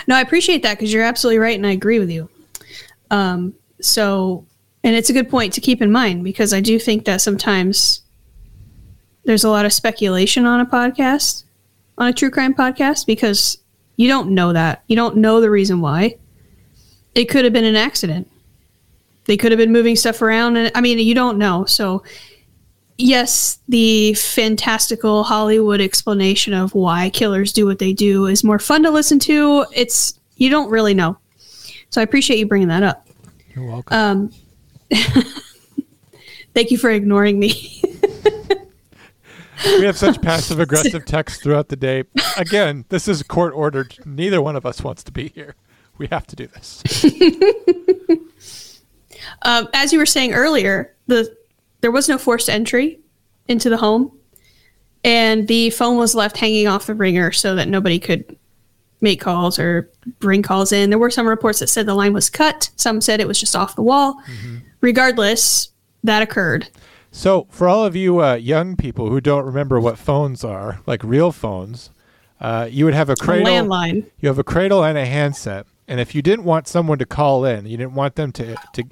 no, 0.09 0.17
I 0.17 0.21
appreciate 0.21 0.63
that 0.65 0.75
because 0.77 0.93
you're 0.93 1.05
absolutely 1.05 1.39
right, 1.39 1.57
and 1.57 1.67
I 1.67 1.71
agree 1.71 1.99
with 2.01 2.11
you. 2.11 2.29
Um, 3.11 3.55
so, 3.81 4.45
and 4.85 4.95
it's 4.97 5.09
a 5.09 5.13
good 5.13 5.31
point 5.31 5.53
to 5.55 5.61
keep 5.61 5.81
in 5.81 5.91
mind 5.93 6.25
because 6.25 6.53
I 6.53 6.61
do 6.61 6.79
think 6.79 7.05
that 7.05 7.21
sometimes 7.21 8.03
there's 9.29 9.45
a 9.45 9.51
lot 9.51 9.67
of 9.67 9.75
speculation 9.75 10.47
on 10.47 10.59
a 10.59 10.65
podcast, 10.65 11.45
on 11.99 12.09
a 12.09 12.15
true 12.15 12.31
crime 12.31 12.55
podcast, 12.55 13.05
because 13.05 13.59
you 13.97 14.09
don't 14.09 14.31
know 14.31 14.55
that. 14.55 14.83
You 14.87 14.97
don't 14.97 15.19
know 15.19 15.43
the 15.43 15.51
reason 15.51 15.83
why. 15.83 16.17
It 17.15 17.27
could 17.27 17.45
have 17.45 17.53
been 17.53 17.67
an 17.67 17.77
accident. 17.77 18.27
They 19.27 19.37
could 19.37 19.53
have 19.53 19.59
been 19.59 19.71
moving 19.71 19.97
stuff 19.97 20.23
around, 20.23 20.57
and 20.57 20.73
I 20.75 20.81
mean, 20.81 20.99
you 20.99 21.15
don't 21.15 21.37
know. 21.37 21.67
So, 21.67 22.03
yes, 22.97 23.59
the 23.69 24.15
fantastical 24.15 25.25
Hollywood 25.25 25.83
explanation 25.83 26.55
of 26.55 26.75
why 26.75 27.11
killers 27.11 27.53
do 27.53 27.67
what 27.67 27.81
they 27.81 27.93
do 27.93 28.25
is 28.25 28.43
more 28.43 28.59
fun 28.59 28.83
to 28.85 28.91
listen 28.91 29.19
to. 29.19 29.67
It's 29.75 30.19
you 30.37 30.49
don't 30.49 30.71
really 30.71 30.95
know. 30.95 31.19
So 31.91 32.01
I 32.01 32.05
appreciate 32.05 32.39
you 32.39 32.47
bringing 32.47 32.69
that 32.69 32.83
up. 32.83 33.07
You're 33.55 33.67
welcome. 33.67 33.95
Um, 33.95 34.33
thank 36.55 36.71
you 36.71 36.79
for 36.79 36.89
ignoring 36.89 37.39
me. 37.39 37.83
we 39.65 39.85
have 39.85 39.97
such 39.97 40.21
passive 40.21 40.61
aggressive 40.61 41.05
texts 41.07 41.43
throughout 41.43 41.69
the 41.69 41.77
day. 41.77 42.05
Again, 42.37 42.85
this 42.89 43.09
is 43.09 43.23
court 43.23 43.55
ordered. 43.55 43.97
Neither 44.05 44.41
one 44.43 44.57
of 44.57 44.67
us 44.67 44.83
wants 44.83 45.03
to 45.05 45.13
be 45.13 45.29
here. 45.29 45.55
We 45.99 46.07
have 46.09 46.27
to 46.29 46.37
do 46.37 46.47
this. 46.47 46.83
um, 49.43 49.69
as 49.75 49.93
you 49.93 49.99
were 49.99 50.07
saying 50.07 50.33
earlier, 50.33 50.95
the 51.07 51.37
there 51.81 51.91
was 51.91 52.09
no 52.09 52.19
forced 52.19 52.49
entry 52.49 53.01
into 53.49 53.69
the 53.69 53.77
home, 53.77 54.17
and 55.05 55.49
the 55.49 55.71
phone 55.71 55.97
was 55.97 56.15
left 56.15 56.37
hanging 56.37 56.69
off 56.69 56.87
the 56.87 56.95
ringer 56.95 57.33
so 57.33 57.55
that 57.57 57.69
nobody 57.69 57.99
could 57.99 58.37
make 59.01 59.21
calls 59.21 59.59
or 59.59 59.91
bring 60.19 60.43
calls 60.43 60.73
in. 60.73 60.91
There 60.91 60.99
were 60.99 61.11
some 61.11 61.27
reports 61.27 61.61
that 61.61 61.69
said 61.69 61.87
the 61.87 61.95
line 61.95 62.13
was 62.13 62.31
cut. 62.31 62.71
Some 62.77 63.01
said 63.01 63.21
it 63.21 63.29
was 63.29 63.39
just 63.39 63.55
off 63.55 63.77
the 63.77 63.83
wall. 63.83 64.21
Regardless, 64.81 65.71
that 66.05 66.23
occurred. 66.23 66.69
So, 67.11 67.47
for 67.51 67.69
all 67.69 67.85
of 67.85 67.97
you 67.97 68.23
uh, 68.23 68.35
young 68.35 68.77
people 68.77 69.09
who 69.09 69.21
don't 69.21 69.45
remember 69.45 69.81
what 69.81 69.99
phones 69.99 70.45
are, 70.45 70.81
like 70.87 71.03
real 71.03 71.33
phones, 71.33 71.91
uh, 72.41 72.69
you 72.71 72.85
would 72.85 72.95
have 72.95 73.09
a 73.09 73.17
cradle. 73.17 73.47
landline. 73.47 74.11
You 74.21 74.29
have 74.29 74.39
a 74.39 74.45
cradle 74.45 74.85
and 74.85 74.97
a 74.99 75.07
handset, 75.07 75.67
and 75.87 76.01
if 76.01 76.15
you 76.15 76.23
didn't 76.23 76.45
want 76.45 76.69
someone 76.69 76.99
to 76.99 77.07
call 77.07 77.45
in, 77.45 77.67
you 77.67 77.77
didn't 77.77 77.95
want 77.95 78.15
them 78.17 78.33
to 78.33 78.57
to 78.75 78.85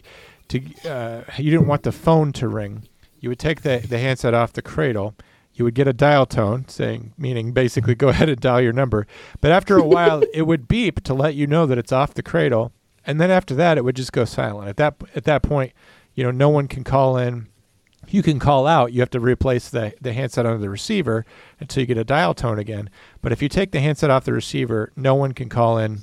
to 0.48 0.60
uh, 0.88 1.22
you 1.38 1.50
didn't 1.50 1.66
want 1.66 1.82
the 1.82 1.92
phone 1.92 2.32
to 2.34 2.48
ring. 2.48 2.88
You 3.20 3.28
would 3.28 3.38
take 3.38 3.62
the 3.62 3.78
the 3.86 3.98
handset 3.98 4.34
off 4.34 4.52
the 4.52 4.62
cradle. 4.62 5.14
You 5.54 5.64
would 5.64 5.74
get 5.74 5.88
a 5.88 5.94
dial 5.94 6.26
tone 6.26 6.68
saying, 6.68 7.14
meaning 7.16 7.52
basically 7.52 7.94
go 7.94 8.08
ahead 8.10 8.28
and 8.28 8.40
dial 8.40 8.60
your 8.60 8.72
number. 8.72 9.06
But 9.40 9.52
after 9.52 9.76
a 9.76 9.84
while, 9.84 10.22
it 10.34 10.42
would 10.42 10.68
beep 10.68 11.02
to 11.04 11.14
let 11.14 11.34
you 11.34 11.46
know 11.46 11.66
that 11.66 11.78
it's 11.78 11.92
off 11.92 12.14
the 12.14 12.22
cradle, 12.22 12.72
and 13.06 13.20
then 13.20 13.30
after 13.30 13.54
that, 13.54 13.78
it 13.78 13.84
would 13.84 13.96
just 13.96 14.12
go 14.12 14.24
silent. 14.24 14.68
At 14.68 14.78
that 14.78 14.96
at 15.14 15.24
that 15.24 15.42
point, 15.42 15.72
you 16.14 16.24
know, 16.24 16.30
no 16.30 16.48
one 16.48 16.66
can 16.66 16.82
call 16.82 17.16
in 17.18 17.48
you 18.08 18.22
can 18.22 18.38
call 18.38 18.66
out. 18.66 18.92
You 18.92 19.00
have 19.00 19.10
to 19.10 19.20
replace 19.20 19.68
the, 19.68 19.92
the 20.00 20.12
handset 20.12 20.46
under 20.46 20.58
the 20.58 20.70
receiver 20.70 21.24
until 21.60 21.82
you 21.82 21.86
get 21.86 21.98
a 21.98 22.04
dial 22.04 22.34
tone 22.34 22.58
again. 22.58 22.90
But 23.22 23.32
if 23.32 23.42
you 23.42 23.48
take 23.48 23.72
the 23.72 23.80
handset 23.80 24.10
off 24.10 24.24
the 24.24 24.32
receiver, 24.32 24.92
no 24.96 25.14
one 25.14 25.32
can 25.32 25.48
call 25.48 25.78
in. 25.78 26.00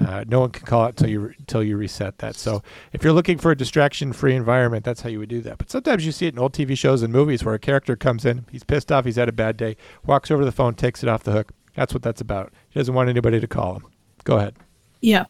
Uh, 0.00 0.24
no 0.26 0.40
one 0.40 0.50
can 0.50 0.64
call 0.64 0.84
out 0.84 0.90
until 0.90 1.10
you 1.10 1.34
until 1.38 1.62
you 1.62 1.76
reset 1.76 2.16
that. 2.18 2.34
So 2.34 2.62
if 2.92 3.04
you're 3.04 3.12
looking 3.12 3.36
for 3.36 3.50
a 3.50 3.56
distraction-free 3.56 4.34
environment, 4.34 4.82
that's 4.82 5.02
how 5.02 5.10
you 5.10 5.18
would 5.18 5.28
do 5.28 5.42
that. 5.42 5.58
But 5.58 5.70
sometimes 5.70 6.06
you 6.06 6.12
see 6.12 6.26
it 6.26 6.32
in 6.32 6.38
old 6.38 6.54
TV 6.54 6.76
shows 6.76 7.02
and 7.02 7.12
movies 7.12 7.44
where 7.44 7.54
a 7.54 7.58
character 7.58 7.96
comes 7.96 8.24
in, 8.24 8.46
he's 8.50 8.64
pissed 8.64 8.90
off, 8.90 9.04
he's 9.04 9.16
had 9.16 9.28
a 9.28 9.32
bad 9.32 9.58
day, 9.58 9.76
walks 10.06 10.30
over 10.30 10.40
to 10.40 10.46
the 10.46 10.52
phone, 10.52 10.74
takes 10.74 11.02
it 11.02 11.08
off 11.10 11.22
the 11.22 11.32
hook. 11.32 11.52
That's 11.74 11.92
what 11.92 12.02
that's 12.02 12.22
about. 12.22 12.50
He 12.70 12.80
doesn't 12.80 12.94
want 12.94 13.10
anybody 13.10 13.40
to 13.40 13.46
call 13.46 13.74
him. 13.74 13.84
Go 14.24 14.38
ahead. 14.38 14.56
Yeah. 15.02 15.26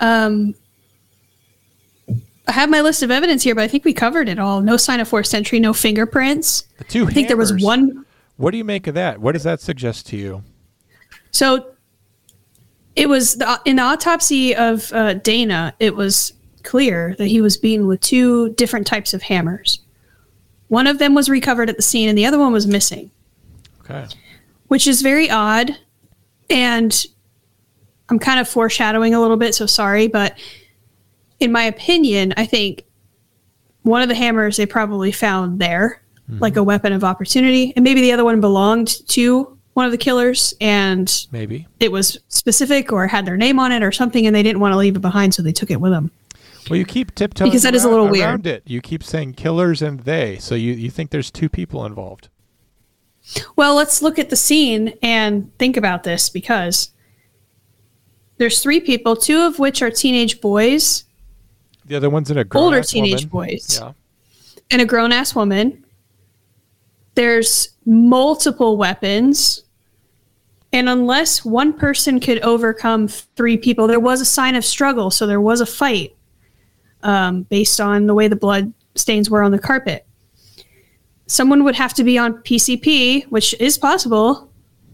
Um, 0.00 0.54
I 2.48 2.52
have 2.52 2.68
my 2.70 2.80
list 2.80 3.02
of 3.02 3.10
evidence 3.10 3.42
here, 3.42 3.54
but 3.54 3.62
I 3.62 3.68
think 3.68 3.84
we 3.84 3.92
covered 3.92 4.28
it 4.28 4.38
all. 4.38 4.60
No 4.60 4.76
sign 4.76 5.00
of 5.00 5.08
forced 5.08 5.34
entry, 5.34 5.60
no 5.60 5.72
fingerprints. 5.72 6.62
The 6.78 6.84
two 6.84 7.06
I 7.06 7.10
think 7.10 7.28
there 7.28 7.36
was 7.36 7.52
one. 7.62 8.04
What 8.36 8.50
do 8.50 8.56
you 8.58 8.64
make 8.64 8.86
of 8.86 8.94
that? 8.94 9.20
What 9.20 9.32
does 9.32 9.44
that 9.44 9.60
suggest 9.60 10.06
to 10.08 10.16
you? 10.16 10.42
So 11.30 11.74
it 12.96 13.08
was 13.08 13.36
the, 13.36 13.60
in 13.64 13.76
the 13.76 13.82
autopsy 13.82 14.54
of 14.56 14.92
uh, 14.92 15.14
Dana. 15.14 15.74
It 15.78 15.94
was 15.94 16.32
clear 16.64 17.14
that 17.18 17.26
he 17.28 17.40
was 17.40 17.56
beaten 17.56 17.86
with 17.86 18.00
two 18.00 18.50
different 18.54 18.86
types 18.86 19.14
of 19.14 19.22
hammers. 19.22 19.80
One 20.68 20.86
of 20.86 20.98
them 20.98 21.14
was 21.14 21.28
recovered 21.28 21.68
at 21.70 21.76
the 21.76 21.82
scene, 21.82 22.08
and 22.08 22.16
the 22.18 22.26
other 22.26 22.38
one 22.38 22.52
was 22.52 22.66
missing. 22.66 23.10
Okay. 23.80 24.06
which 24.68 24.86
is 24.86 25.02
very 25.02 25.28
odd. 25.28 25.76
And 26.48 27.06
I'm 28.08 28.18
kind 28.18 28.40
of 28.40 28.48
foreshadowing 28.48 29.14
a 29.14 29.20
little 29.20 29.36
bit, 29.36 29.54
so 29.54 29.66
sorry. 29.66 30.06
But 30.06 30.38
in 31.42 31.52
my 31.52 31.64
opinion, 31.64 32.32
I 32.36 32.46
think 32.46 32.84
one 33.82 34.02
of 34.02 34.08
the 34.08 34.14
hammers 34.14 34.56
they 34.56 34.66
probably 34.66 35.12
found 35.12 35.60
there, 35.60 36.02
mm-hmm. 36.30 36.40
like 36.40 36.56
a 36.56 36.62
weapon 36.62 36.92
of 36.92 37.04
opportunity, 37.04 37.72
and 37.76 37.84
maybe 37.84 38.00
the 38.00 38.12
other 38.12 38.24
one 38.24 38.40
belonged 38.40 39.06
to 39.08 39.58
one 39.74 39.86
of 39.86 39.92
the 39.92 39.98
killers 39.98 40.54
and 40.60 41.26
Maybe. 41.32 41.66
it 41.80 41.90
was 41.90 42.18
specific 42.28 42.92
or 42.92 43.06
had 43.06 43.24
their 43.24 43.36
name 43.36 43.58
on 43.58 43.72
it 43.72 43.82
or 43.82 43.90
something, 43.92 44.26
and 44.26 44.34
they 44.36 44.42
didn't 44.42 44.60
want 44.60 44.72
to 44.72 44.76
leave 44.76 44.96
it 44.96 45.00
behind, 45.00 45.34
so 45.34 45.42
they 45.42 45.52
took 45.52 45.70
it 45.70 45.80
with 45.80 45.92
them. 45.92 46.10
Well, 46.70 46.78
you 46.78 46.84
keep 46.84 47.14
tiptoeing 47.14 47.50
Because 47.50 47.62
that 47.64 47.74
is 47.74 47.84
a 47.84 47.88
little 47.88 48.08
weird. 48.08 48.46
it. 48.46 48.62
You 48.66 48.80
keep 48.80 49.02
saying 49.02 49.34
killers 49.34 49.82
and 49.82 50.00
they, 50.00 50.38
so 50.38 50.54
you, 50.54 50.72
you 50.74 50.90
think 50.90 51.10
there's 51.10 51.30
two 51.30 51.48
people 51.48 51.84
involved. 51.84 52.28
Well, 53.56 53.74
let's 53.74 54.02
look 54.02 54.18
at 54.18 54.30
the 54.30 54.36
scene 54.36 54.94
and 55.02 55.56
think 55.58 55.76
about 55.76 56.04
this 56.04 56.28
because 56.28 56.90
there's 58.36 58.62
three 58.62 58.80
people, 58.80 59.16
two 59.16 59.42
of 59.42 59.58
which 59.58 59.82
are 59.82 59.90
teenage 59.90 60.40
boys 60.40 61.04
The 61.86 61.96
other 61.96 62.10
one's 62.10 62.30
in 62.30 62.38
a 62.38 62.44
grown 62.44 62.64
older 62.64 62.82
teenage 62.82 63.28
boys 63.28 63.78
Yeah. 63.80 63.92
and 64.70 64.80
a 64.82 64.84
grown 64.86 65.12
ass 65.12 65.34
woman. 65.34 65.84
There's 67.14 67.70
multiple 67.84 68.76
weapons. 68.76 69.64
And 70.72 70.88
unless 70.88 71.44
one 71.44 71.74
person 71.74 72.18
could 72.18 72.40
overcome 72.40 73.08
three 73.08 73.58
people, 73.58 73.86
there 73.86 74.00
was 74.00 74.20
a 74.22 74.24
sign 74.24 74.54
of 74.54 74.64
struggle. 74.64 75.10
So 75.10 75.26
there 75.26 75.40
was 75.40 75.60
a 75.60 75.66
fight 75.66 76.16
um, 77.02 77.42
based 77.42 77.80
on 77.80 78.06
the 78.06 78.14
way 78.14 78.28
the 78.28 78.36
blood 78.36 78.72
stains 78.94 79.28
were 79.28 79.42
on 79.42 79.50
the 79.52 79.58
carpet. 79.58 80.06
Someone 81.26 81.64
would 81.64 81.74
have 81.74 81.92
to 81.94 82.04
be 82.04 82.16
on 82.16 82.34
PCP, 82.42 83.24
which 83.26 83.54
is 83.60 83.76
possible, 83.76 84.50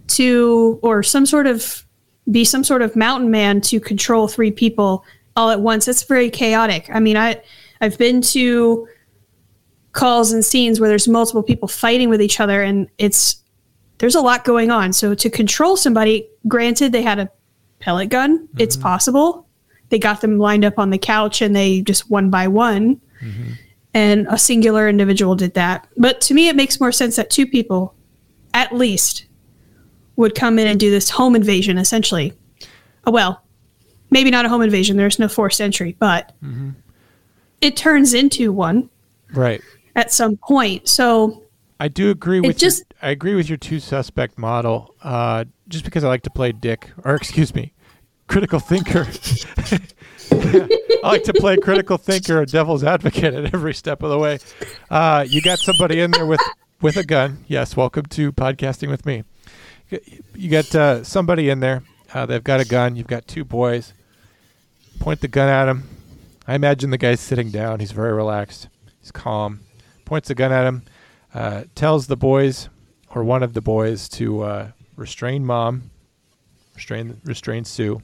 to, 0.08 0.80
or 0.82 1.02
some 1.02 1.26
sort 1.26 1.46
of, 1.46 1.84
be 2.30 2.44
some 2.44 2.64
sort 2.64 2.82
of 2.82 2.94
mountain 2.96 3.30
man 3.30 3.60
to 3.60 3.78
control 3.80 4.26
three 4.28 4.50
people 4.50 5.04
all 5.38 5.50
at 5.50 5.60
once. 5.60 5.86
It's 5.86 6.02
very 6.02 6.30
chaotic. 6.30 6.90
I 6.92 6.98
mean, 6.98 7.16
I, 7.16 7.40
I've 7.80 7.96
been 7.96 8.20
to 8.22 8.88
calls 9.92 10.32
and 10.32 10.44
scenes 10.44 10.80
where 10.80 10.88
there's 10.88 11.06
multiple 11.06 11.44
people 11.44 11.68
fighting 11.68 12.08
with 12.10 12.20
each 12.20 12.40
other 12.40 12.62
and 12.62 12.88
it's 12.98 13.42
there's 13.98 14.16
a 14.16 14.20
lot 14.20 14.44
going 14.44 14.70
on. 14.70 14.92
So 14.92 15.14
to 15.14 15.30
control 15.30 15.76
somebody 15.76 16.28
granted 16.46 16.92
they 16.92 17.02
had 17.02 17.18
a 17.20 17.30
pellet 17.78 18.08
gun. 18.08 18.48
It's 18.58 18.76
mm-hmm. 18.76 18.82
possible. 18.82 19.46
They 19.88 19.98
got 19.98 20.20
them 20.20 20.38
lined 20.38 20.64
up 20.64 20.78
on 20.78 20.90
the 20.90 20.98
couch 20.98 21.40
and 21.40 21.54
they 21.54 21.80
just 21.82 22.10
one 22.10 22.30
by 22.30 22.48
one. 22.48 23.00
Mm-hmm. 23.22 23.52
And 23.94 24.26
a 24.28 24.38
singular 24.38 24.88
individual 24.88 25.34
did 25.36 25.54
that. 25.54 25.86
But 25.96 26.20
to 26.22 26.34
me 26.34 26.48
it 26.48 26.56
makes 26.56 26.80
more 26.80 26.92
sense 26.92 27.14
that 27.14 27.30
two 27.30 27.46
people 27.46 27.94
at 28.54 28.72
least 28.72 29.26
would 30.16 30.34
come 30.34 30.58
in 30.58 30.66
and 30.66 30.80
do 30.80 30.90
this 30.90 31.10
home 31.10 31.36
invasion 31.36 31.78
essentially. 31.78 32.32
Oh, 33.06 33.12
well 33.12 33.44
maybe 34.10 34.30
not 34.30 34.44
a 34.44 34.48
home 34.48 34.62
invasion 34.62 34.96
there's 34.96 35.18
no 35.18 35.28
forced 35.28 35.60
entry 35.60 35.96
but 35.98 36.34
it 37.60 37.76
turns 37.76 38.14
into 38.14 38.52
one 38.52 38.88
Right. 39.34 39.60
at 39.96 40.12
some 40.12 40.36
point. 40.36 40.88
So 40.88 41.42
I 41.80 41.88
do 41.88 42.10
agree 42.10 42.40
with 42.40 42.56
just- 42.58 42.84
your, 43.02 43.08
I 43.08 43.10
agree 43.10 43.34
with 43.34 43.48
your 43.48 43.58
two 43.58 43.78
suspect 43.80 44.38
model. 44.38 44.94
Uh, 45.02 45.44
just 45.68 45.84
because 45.84 46.02
I 46.04 46.08
like 46.08 46.22
to 46.22 46.30
play 46.30 46.52
dick, 46.52 46.90
or 47.04 47.14
excuse 47.22 47.54
me, 47.54 47.72
critical 48.26 48.58
thinker. 48.60 49.06
I 50.30 51.00
like 51.02 51.24
to 51.24 51.32
play 51.34 51.56
critical 51.56 51.98
thinker 51.98 52.40
or 52.40 52.46
devil's 52.46 52.84
advocate 52.84 53.34
at 53.34 53.52
every 53.54 53.74
step 53.74 54.02
of 54.02 54.10
the 54.10 54.18
way. 54.18 54.38
Uh, 54.90 55.24
you 55.28 55.40
got 55.42 55.58
somebody 55.58 56.00
in 56.00 56.10
there 56.10 56.26
with 56.26 56.40
with 56.80 56.96
a 56.96 57.04
gun. 57.04 57.44
Yes, 57.48 57.76
welcome 57.76 58.06
to 58.06 58.32
podcasting 58.32 58.88
with 58.88 59.04
me. 59.06 59.24
You 60.34 60.50
got 60.50 60.74
uh, 60.74 61.04
somebody 61.04 61.48
in 61.50 61.60
there. 61.60 61.82
Uh, 62.14 62.24
they've 62.26 62.44
got 62.44 62.60
a 62.60 62.64
gun. 62.64 62.96
You've 62.96 63.06
got 63.06 63.26
two 63.26 63.44
boys. 63.44 63.92
Point 64.98 65.20
the 65.20 65.28
gun 65.28 65.48
at 65.48 65.68
him. 65.68 65.88
I 66.46 66.54
imagine 66.54 66.90
the 66.90 66.98
guy's 66.98 67.20
sitting 67.20 67.50
down. 67.50 67.80
He's 67.80 67.92
very 67.92 68.12
relaxed. 68.12 68.68
He's 69.00 69.10
calm. 69.10 69.60
Points 70.04 70.28
the 70.28 70.34
gun 70.34 70.52
at 70.52 70.66
him. 70.66 70.82
Uh, 71.34 71.64
tells 71.74 72.06
the 72.06 72.16
boys, 72.16 72.68
or 73.10 73.22
one 73.22 73.42
of 73.42 73.52
the 73.52 73.60
boys, 73.60 74.08
to 74.08 74.42
uh, 74.42 74.70
restrain 74.96 75.44
mom, 75.44 75.90
restrain 76.74 77.20
restrain 77.24 77.64
Sue, 77.64 78.02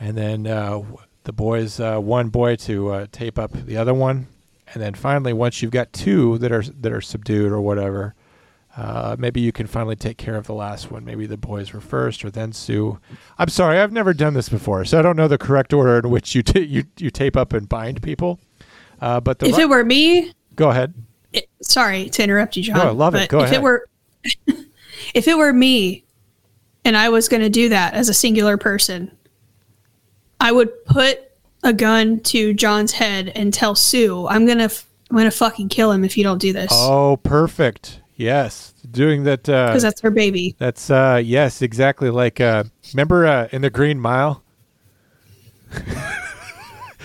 and 0.00 0.16
then 0.16 0.46
uh, 0.46 0.82
the 1.24 1.32
boys, 1.32 1.78
uh, 1.78 1.98
one 1.98 2.30
boy 2.30 2.56
to 2.56 2.88
uh, 2.88 3.06
tape 3.12 3.38
up 3.38 3.52
the 3.52 3.76
other 3.76 3.92
one, 3.92 4.26
and 4.72 4.82
then 4.82 4.94
finally, 4.94 5.34
once 5.34 5.60
you've 5.60 5.70
got 5.70 5.92
two 5.92 6.38
that 6.38 6.50
are 6.50 6.62
that 6.62 6.92
are 6.92 7.02
subdued 7.02 7.52
or 7.52 7.60
whatever, 7.60 8.14
uh, 8.76 9.16
maybe 9.18 9.40
you 9.40 9.52
can 9.52 9.66
finally 9.66 9.96
take 9.96 10.16
care 10.16 10.36
of 10.36 10.46
the 10.46 10.54
last 10.54 10.90
one. 10.90 11.04
Maybe 11.04 11.26
the 11.26 11.36
boys 11.36 11.72
were 11.72 11.80
first, 11.80 12.24
or 12.24 12.30
then 12.30 12.52
Sue. 12.52 12.98
I'm 13.38 13.48
sorry, 13.48 13.78
I've 13.78 13.92
never 13.92 14.14
done 14.14 14.32
this 14.32 14.48
before, 14.48 14.84
so 14.86 14.98
I 14.98 15.02
don't 15.02 15.16
know 15.16 15.28
the 15.28 15.36
correct 15.38 15.74
order 15.74 15.98
in 15.98 16.10
which 16.10 16.34
you 16.34 16.42
ta 16.42 16.58
you 16.60 16.84
you 16.98 17.10
tape 17.10 17.36
up 17.36 17.52
and 17.52 17.68
bind 17.68 18.02
people. 18.02 18.40
Uh, 19.00 19.20
but 19.20 19.40
the 19.40 19.46
if 19.46 19.58
it 19.58 19.68
were 19.68 19.84
me, 19.84 20.32
go 20.56 20.70
ahead. 20.70 20.94
It, 21.32 21.48
sorry 21.60 22.08
to 22.10 22.22
interrupt 22.22 22.56
you, 22.56 22.62
John. 22.62 22.78
No, 22.78 22.88
I 22.88 22.90
love 22.90 23.14
it. 23.14 23.28
Go 23.28 23.40
if 23.40 23.44
ahead. 23.46 23.56
it 23.56 23.62
were, 23.62 23.88
if 25.14 25.28
it 25.28 25.36
were 25.36 25.52
me, 25.52 26.04
and 26.84 26.96
I 26.96 27.08
was 27.08 27.28
going 27.28 27.42
to 27.42 27.50
do 27.50 27.68
that 27.70 27.94
as 27.94 28.08
a 28.08 28.14
singular 28.14 28.56
person, 28.56 29.10
I 30.40 30.52
would 30.52 30.84
put 30.84 31.20
a 31.62 31.72
gun 31.72 32.20
to 32.20 32.54
John's 32.54 32.92
head 32.92 33.32
and 33.34 33.52
tell 33.52 33.74
Sue, 33.74 34.26
"I'm 34.28 34.46
gonna, 34.46 34.64
f- 34.64 34.86
I'm 35.10 35.16
gonna 35.16 35.30
fucking 35.30 35.68
kill 35.68 35.90
him 35.92 36.04
if 36.04 36.16
you 36.16 36.24
don't 36.24 36.38
do 36.38 36.52
this." 36.52 36.70
Oh, 36.72 37.18
perfect. 37.22 38.01
Yes, 38.16 38.74
doing 38.90 39.24
that. 39.24 39.48
Uh, 39.48 39.68
because 39.68 39.82
that's 39.82 40.00
her 40.02 40.10
baby. 40.10 40.54
That's 40.58 40.90
uh 40.90 41.20
yes, 41.24 41.62
exactly 41.62 42.10
like 42.10 42.40
uh 42.40 42.64
remember 42.92 43.26
uh 43.26 43.48
in 43.52 43.62
the 43.62 43.70
Green 43.70 43.98
Mile? 44.00 44.42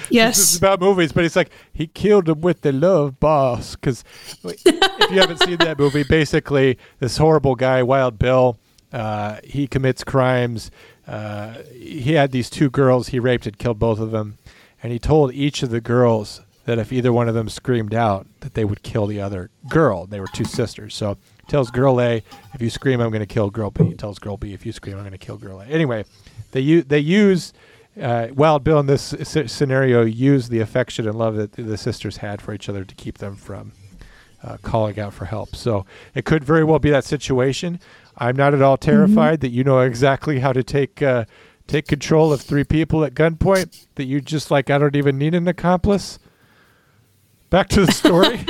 Yes. 0.10 0.38
This 0.38 0.52
is 0.54 0.58
about 0.58 0.80
movies, 0.80 1.12
but 1.12 1.26
it's 1.26 1.36
like 1.36 1.50
he 1.74 1.88
killed 1.88 2.30
him 2.30 2.40
with 2.40 2.62
the 2.62 2.72
love 2.72 3.20
boss 3.20 3.76
cuz 3.76 4.06
if 4.46 5.12
you 5.12 5.20
haven't 5.20 5.44
seen 5.44 5.58
that 5.58 5.78
movie, 5.78 6.04
basically 6.04 6.78
this 7.00 7.18
horrible 7.18 7.56
guy 7.56 7.84
Wild 7.84 8.18
Bill 8.18 8.58
uh 8.94 9.38
he 9.44 9.68
commits 9.68 10.06
crimes. 10.06 10.72
Uh 11.06 11.56
he 11.74 12.14
had 12.14 12.32
these 12.32 12.50
two 12.50 12.70
girls 12.70 13.10
he 13.10 13.20
raped 13.20 13.48
and 13.48 13.58
killed 13.58 13.80
both 13.80 14.00
of 14.00 14.12
them 14.12 14.38
and 14.82 14.94
he 14.94 15.00
told 15.00 15.34
each 15.34 15.62
of 15.62 15.72
the 15.72 15.82
girls 15.82 16.40
that 16.68 16.78
if 16.78 16.92
either 16.92 17.14
one 17.14 17.30
of 17.30 17.34
them 17.34 17.48
screamed 17.48 17.94
out 17.94 18.28
that 18.42 18.54
they 18.54 18.66
would 18.66 18.84
kill 18.84 19.08
the 19.08 19.22
other 19.22 19.50
girl. 19.70 20.06
They 20.06 20.20
were 20.20 20.28
two 20.28 20.44
sisters. 20.44 20.94
So 20.94 21.18
tells 21.48 21.72
girl 21.72 22.00
A, 22.02 22.22
if 22.54 22.62
you 22.62 22.70
scream, 22.70 23.00
I'm 23.00 23.10
going 23.10 23.22
to 23.22 23.26
kill 23.26 23.50
girl 23.50 23.72
B. 23.72 23.94
Tells 23.94 24.20
girl 24.20 24.36
B, 24.36 24.52
if 24.54 24.66
you 24.66 24.74
scream, 24.74 24.96
I'm 24.98 25.04
going 25.04 25.14
to 25.14 25.18
kill 25.18 25.38
girl 25.38 25.62
A. 25.62 25.66
Anyway, 25.66 26.04
they 26.52 26.60
u- 26.60 26.84
they 26.84 27.00
use 27.00 27.54
uh, 28.02 28.28
Wild 28.36 28.66
Bill 28.66 28.80
in 28.82 28.86
this 28.86 29.14
s- 29.14 29.50
scenario 29.52 30.04
used 30.04 30.52
the 30.52 30.60
affection 30.60 31.08
and 31.08 31.18
love 31.18 31.36
that 31.38 31.54
the 31.54 31.78
sisters 31.78 32.18
had 32.18 32.42
for 32.42 32.54
each 32.54 32.68
other 32.68 32.84
to 32.84 32.96
keep 32.96 33.20
them 33.20 33.38
from 33.38 33.72
uh, 34.44 34.58
calling 34.62 35.00
out 35.00 35.14
for 35.14 35.24
help. 35.24 35.56
So 35.56 35.86
it 36.14 36.26
could 36.26 36.44
very 36.44 36.66
well 36.66 36.80
be 36.80 36.90
that 36.90 37.06
situation. 37.06 37.80
I'm 38.18 38.36
not 38.36 38.54
at 38.54 38.62
all 38.62 38.78
terrified 38.78 39.40
that 39.40 39.50
you 39.52 39.64
know 39.64 39.80
exactly 39.80 40.40
how 40.40 40.52
to 40.52 40.64
take 40.64 41.02
uh, 41.02 41.24
take 41.66 41.88
control 41.88 42.34
of 42.34 42.42
three 42.42 42.66
people 42.66 43.06
at 43.06 43.14
gunpoint. 43.14 43.88
That 43.96 44.04
you 44.04 44.20
just 44.20 44.52
like 44.52 44.70
I 44.70 44.78
don't 44.78 44.98
even 44.98 45.18
need 45.18 45.34
an 45.34 45.48
accomplice. 45.48 46.20
Back 47.50 47.70
to 47.70 47.86
the 47.86 47.92
story. 47.92 48.38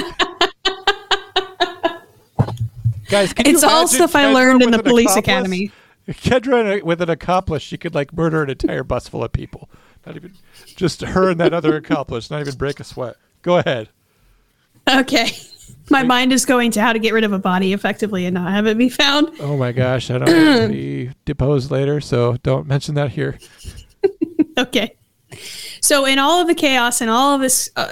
Guys, 3.09 3.31
can 3.31 3.47
It's 3.47 3.61
you 3.61 3.67
all 3.69 3.81
imagine 3.83 3.95
stuff 3.95 4.15
I 4.15 4.33
learned 4.33 4.61
in 4.63 4.71
the 4.71 4.83
police 4.83 5.15
accomplice? 5.15 5.23
academy. 5.23 5.71
Kendra 6.09 6.81
with 6.83 7.01
an 7.01 7.09
accomplice, 7.09 7.61
she 7.63 7.77
could 7.77 7.95
like 7.95 8.11
murder 8.13 8.43
an 8.43 8.49
entire 8.49 8.83
bus 8.83 9.07
full 9.07 9.23
of 9.23 9.31
people. 9.31 9.69
Not 10.05 10.15
even 10.17 10.33
just 10.75 11.01
her 11.01 11.29
and 11.29 11.39
that 11.39 11.53
other 11.53 11.75
accomplice, 11.75 12.29
not 12.29 12.41
even 12.41 12.55
break 12.55 12.79
a 12.79 12.83
sweat. 12.83 13.15
Go 13.43 13.57
ahead. 13.57 13.89
Okay. 14.89 15.29
My 15.89 16.03
mind 16.03 16.31
is 16.33 16.45
going 16.45 16.71
to 16.71 16.81
how 16.81 16.91
to 16.93 16.99
get 16.99 17.13
rid 17.13 17.23
of 17.23 17.33
a 17.33 17.39
body 17.39 17.71
effectively 17.73 18.25
and 18.25 18.33
not 18.33 18.51
have 18.51 18.67
it 18.67 18.77
be 18.77 18.89
found. 18.89 19.29
Oh 19.39 19.57
my 19.57 19.71
gosh, 19.73 20.09
I 20.09 20.17
don't 20.17 20.27
want 20.29 20.61
to 20.63 20.67
be 20.69 21.11
deposed 21.25 21.71
later, 21.71 21.99
so 22.01 22.37
don't 22.43 22.67
mention 22.67 22.95
that 22.95 23.11
here. 23.11 23.37
Okay. 24.57 24.95
So, 25.81 26.05
in 26.05 26.17
all 26.17 26.41
of 26.41 26.47
the 26.47 26.55
chaos 26.55 26.99
and 27.01 27.11
all 27.11 27.35
of 27.35 27.41
this 27.41 27.69
uh, 27.75 27.91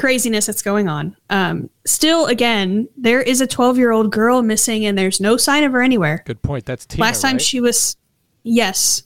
craziness 0.00 0.46
that's 0.46 0.62
going 0.62 0.88
on, 0.88 1.14
um, 1.28 1.68
still, 1.84 2.26
again, 2.26 2.88
there 2.96 3.20
is 3.20 3.40
a 3.40 3.46
12 3.46 3.76
year 3.76 3.92
old 3.92 4.10
girl 4.10 4.42
missing 4.42 4.86
and 4.86 4.96
there's 4.96 5.20
no 5.20 5.36
sign 5.36 5.62
of 5.62 5.72
her 5.72 5.82
anywhere. 5.82 6.22
Good 6.24 6.42
point. 6.42 6.64
That's 6.64 6.86
Tina. 6.86 7.02
Last 7.02 7.20
time 7.20 7.34
right? 7.34 7.42
she 7.42 7.60
was, 7.60 7.96
yes, 8.42 9.02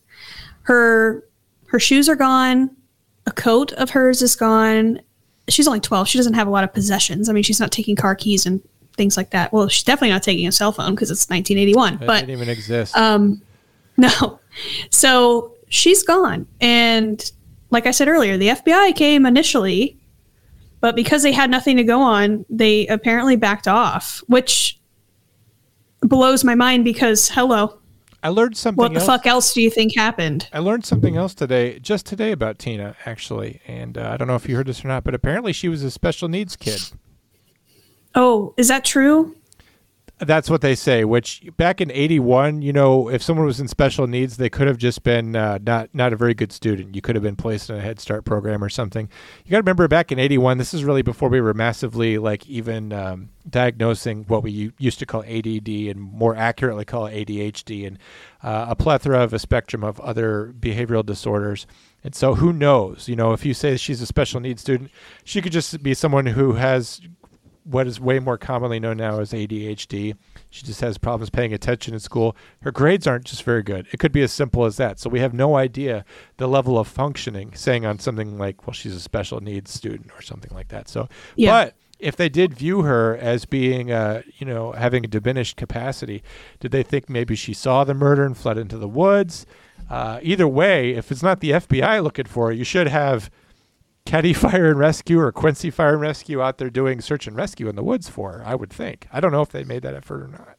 her 0.62 1.24
her 1.66 1.80
shoes 1.80 2.09
are 2.09 2.16
gone. 2.16 2.70
A 3.26 3.32
coat 3.32 3.72
of 3.72 3.90
hers 3.90 4.22
is 4.22 4.36
gone. 4.36 5.01
She's 5.49 5.66
only 5.66 5.80
12. 5.80 6.09
She 6.09 6.18
doesn't 6.18 6.34
have 6.34 6.47
a 6.47 6.51
lot 6.51 6.62
of 6.62 6.72
possessions. 6.72 7.28
I 7.28 7.32
mean, 7.32 7.42
she's 7.42 7.59
not 7.59 7.72
taking 7.72 7.97
car 7.97 8.14
keys 8.14 8.47
and 8.47 8.62
things 8.97 9.16
like 9.16 9.30
that. 9.30 9.53
Well, 9.53 9.66
she's 9.66 9.82
definitely 9.82 10.11
not 10.11 10.22
taking 10.22 10.47
a 10.47 10.53
cell 10.53 10.70
phone 10.70 10.95
because 10.95 11.11
it's 11.11 11.28
1981. 11.28 11.99
That 11.99 12.07
but 12.07 12.20
didn't 12.20 12.30
even 12.30 12.49
exist. 12.49 12.97
um, 12.97 13.42
no. 13.97 14.38
So 14.90 15.55
she's 15.68 16.05
gone. 16.05 16.47
And 16.61 17.30
like 17.70 17.86
I 17.86 17.90
said 17.90 18.07
earlier, 18.07 18.36
the 18.36 18.49
FBI 18.49 18.95
came 18.95 19.26
initially, 19.26 19.99
but 20.85 20.95
because 20.95 21.22
they 21.22 21.32
had 21.32 21.51
nothing 21.51 21.78
to 21.78 21.82
go 21.82 22.03
on, 22.03 22.45
they 22.51 22.87
apparently 22.89 23.37
backed 23.37 23.66
off, 23.66 24.22
which 24.26 24.78
blows 26.03 26.45
my 26.45 26.55
mind 26.55 26.85
because, 26.85 27.30
hello, 27.30 27.78
I 28.22 28.28
learned 28.28 28.59
something 28.59 28.82
what 28.82 28.93
the 28.93 28.99
else. 29.01 29.07
fuck 29.07 29.26
else 29.26 29.55
do 29.55 29.62
you 29.62 29.70
think 29.70 29.97
happened? 29.97 30.47
I 30.53 30.59
learned 30.59 30.85
something 30.85 31.16
else 31.16 31.32
today, 31.32 31.78
just 31.78 32.05
today 32.05 32.32
about 32.32 32.59
Tina, 32.59 32.97
actually. 33.07 33.62
And 33.66 33.97
uh, 33.97 34.11
I 34.11 34.18
don't 34.18 34.28
know 34.28 34.35
if 34.35 34.47
you 34.47 34.57
heard 34.57 34.66
this 34.66 34.85
or 34.85 34.89
not, 34.89 35.05
but 35.05 35.14
apparently 35.14 35.55
she 35.55 35.70
was 35.70 35.82
a 35.82 35.91
special 35.91 36.28
needs 36.28 36.55
kid. 36.55 36.82
Oh, 38.14 38.53
is 38.59 38.68
that 38.68 38.85
true? 38.85 39.35
That's 40.19 40.49
what 40.49 40.61
they 40.61 40.77
say. 40.77 41.05
Which 41.05 41.43
back 41.57 41.81
in 41.81 41.91
'81, 41.91 42.62
you 42.62 42.73
know, 42.73 43.09
if 43.11 43.21
someone 43.21 43.47
was 43.47 43.59
in 43.59 43.67
special 43.67 44.07
needs, 44.07 44.37
they 44.37 44.49
could 44.49 44.69
have 44.69 44.79
just 44.79 45.03
been 45.03 45.35
uh, 45.35 45.59
not 45.61 45.91
not 45.93 46.12
a 46.12 46.17
very 46.17 46.35
good 46.35 46.53
student. 46.53 46.95
You 46.95 47.03
could 47.03 47.17
have 47.17 47.23
been 47.25 47.35
placed 47.35 47.69
in 47.69 47.77
a 47.77 47.81
Head 47.81 47.99
Start 47.99 48.25
program 48.25 48.62
or 48.62 48.69
something. 48.69 49.09
You 49.45 49.51
got 49.51 49.57
to 49.57 49.62
remember, 49.62 49.89
back 49.89 50.12
in 50.12 50.21
'81, 50.21 50.59
this 50.59 50.73
is 50.73 50.85
really 50.85 51.03
before 51.03 51.29
we 51.29 51.41
were 51.41 51.53
massively 51.53 52.17
like 52.19 52.47
even 52.47 52.93
um, 52.93 53.31
diagnosing 53.51 54.25
what 54.29 54.45
we 54.45 54.73
used 54.79 55.01
to 55.01 55.07
call 55.07 55.25
ADD 55.25 55.69
and 55.69 56.01
more 56.01 56.37
accurately 56.37 56.85
call 56.85 57.09
ADHD 57.09 57.85
and 57.85 57.99
uh, 58.41 58.67
a 58.69 58.77
plethora 58.77 59.21
of 59.21 59.33
a 59.33 59.41
spectrum 59.41 59.83
of 59.83 59.99
other 60.01 60.55
behavioral 60.61 61.05
disorders. 61.05 61.67
And 62.05 62.15
so, 62.15 62.37
who 62.37 62.53
knows? 62.53 63.09
You 63.09 63.17
know, 63.17 63.33
if 63.33 63.45
you 63.45 63.53
say 63.53 63.77
she's 63.77 64.01
a 64.01 64.07
special 64.07 64.39
needs 64.39 64.61
student, 64.61 64.93
she 65.25 65.43
could 65.43 65.53
just 65.53 65.83
be 65.83 65.93
someone 65.93 66.27
who 66.27 66.53
has 66.53 67.01
what 67.65 67.87
is 67.87 67.99
way 67.99 68.19
more 68.19 68.37
commonly 68.39 68.79
known 68.79 68.99
now 68.99 69.21
as 69.21 69.33
ADHD. 69.33 70.15
She 70.51 70.67
just 70.67 70.81
has 70.83 70.99
problems 70.99 71.31
paying 71.31 71.53
attention 71.53 71.95
in 71.95 72.01
school. 72.01 72.37
Her 72.62 72.71
grades 72.71 73.07
aren't 73.07 73.25
just 73.25 73.43
very 73.43 73.62
good. 73.62 73.87
It 73.93 73.99
could 73.99 74.12
be 74.12 74.23
as 74.23 74.33
simple 74.33 74.65
as 74.67 74.77
that. 74.77 74.99
So 75.01 75.09
we 75.11 75.21
have 75.21 75.33
no 75.35 75.57
idea 75.57 76.05
the 76.37 76.47
level 76.47 76.79
of 76.79 76.87
functioning, 76.87 77.53
saying 77.55 77.87
on 77.87 77.99
something 77.99 78.39
like, 78.39 78.67
well, 78.67 78.75
she's 78.75 78.95
a 78.95 79.01
special 79.01 79.41
needs 79.41 79.73
student 79.73 80.11
or 80.17 80.23
something 80.23 80.53
like 80.55 80.69
that. 80.69 80.89
So, 80.89 81.09
Yeah. 81.37 81.51
but 81.65 81.75
if 81.99 82.17
they 82.17 82.29
did 82.29 82.53
view 82.55 82.83
her 82.83 83.17
as 83.17 83.47
being, 83.47 83.91
uh, 83.91 84.23
you 84.37 84.47
know, 84.47 84.73
having 84.73 85.05
a 85.05 85.09
diminished 85.09 85.57
capacity, 85.57 86.23
did 86.61 86.71
they 86.71 86.83
think 86.83 87.09
maybe 87.09 87.35
she 87.35 87.55
saw 87.55 87.83
the 87.85 87.95
murder 87.95 88.25
and 88.27 88.37
fled 88.37 88.59
into 88.59 88.77
the 88.77 88.89
woods? 88.89 89.47
Uh, 89.89 90.19
either 90.23 90.47
way, 90.49 90.91
if 90.93 91.11
it's 91.11 91.23
not 91.23 91.41
the 91.41 91.51
FBI 91.53 92.03
looking 92.03 92.27
for 92.27 92.47
her, 92.49 92.53
you 92.53 92.65
should 92.65 92.89
have 92.89 93.31
Keddie 94.07 94.32
Fire 94.36 94.70
and 94.70 94.78
Rescue 94.78 95.18
or 95.18 95.32
Quincy 95.32 95.70
Fire 95.70 95.94
and 95.94 96.00
Rescue 96.00 96.42
out 96.42 96.59
there 96.59 96.70
doing 96.70 97.00
search 97.00 97.26
and 97.26 97.36
rescue 97.36 97.68
in 97.68 97.76
the 97.76 97.82
woods 97.82 98.09
for 98.09 98.42
I 98.44 98.55
would 98.55 98.70
think. 98.70 99.07
I 99.12 99.20
don't 99.20 99.32
know 99.32 99.42
if 99.42 99.50
they 99.50 99.64
made 99.64 99.82
that 99.82 99.94
effort 99.94 100.22
or 100.22 100.28
not. 100.28 100.57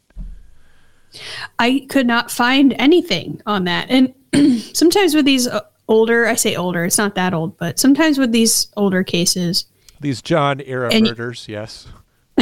I 1.59 1.85
could 1.89 2.07
not 2.07 2.29
find 2.29 2.73
anything 2.77 3.41
on 3.45 3.63
that. 3.65 3.89
And 3.89 4.13
sometimes 4.75 5.15
with 5.15 5.25
these 5.25 5.47
uh, 5.47 5.61
older, 5.87 6.27
I 6.27 6.35
say 6.35 6.55
older, 6.55 6.83
it's 6.83 6.97
not 6.97 7.15
that 7.15 7.33
old, 7.33 7.57
but 7.57 7.79
sometimes 7.79 8.17
with 8.17 8.31
these 8.31 8.67
older 8.75 9.03
cases, 9.03 9.65
These 10.01 10.21
John 10.21 10.59
era 10.61 10.89
murders, 10.99 11.47
yes. 11.47 11.87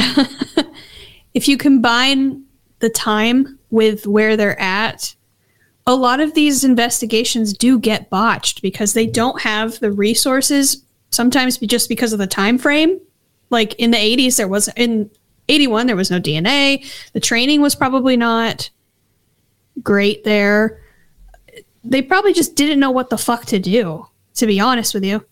if 1.34 1.46
you 1.46 1.56
combine 1.56 2.42
the 2.80 2.90
time 2.90 3.58
with 3.70 4.06
where 4.06 4.36
they're 4.36 4.60
at, 4.60 5.14
a 5.86 5.94
lot 5.94 6.18
of 6.18 6.34
these 6.34 6.64
investigations 6.64 7.52
do 7.52 7.78
get 7.78 8.10
botched 8.10 8.62
because 8.62 8.94
they 8.94 9.06
don't 9.06 9.42
have 9.42 9.78
the 9.80 9.92
resources. 9.92 10.82
Sometimes 11.14 11.58
just 11.58 11.88
because 11.88 12.12
of 12.12 12.18
the 12.18 12.26
time 12.26 12.58
frame. 12.58 13.00
Like 13.50 13.74
in 13.74 13.90
the 13.90 13.98
80s, 13.98 14.36
there 14.36 14.48
was 14.48 14.68
in 14.76 15.10
81 15.48 15.86
there 15.86 15.96
was 15.96 16.10
no 16.10 16.20
DNA. 16.20 16.84
The 17.12 17.20
training 17.20 17.60
was 17.60 17.74
probably 17.74 18.16
not 18.16 18.70
great 19.82 20.24
there. 20.24 20.80
They 21.84 22.02
probably 22.02 22.32
just 22.32 22.56
didn't 22.56 22.80
know 22.80 22.90
what 22.90 23.10
the 23.10 23.18
fuck 23.18 23.44
to 23.46 23.58
do. 23.58 24.06
To 24.36 24.46
be 24.46 24.58
honest 24.58 24.94
with 24.94 25.04
you, 25.04 25.24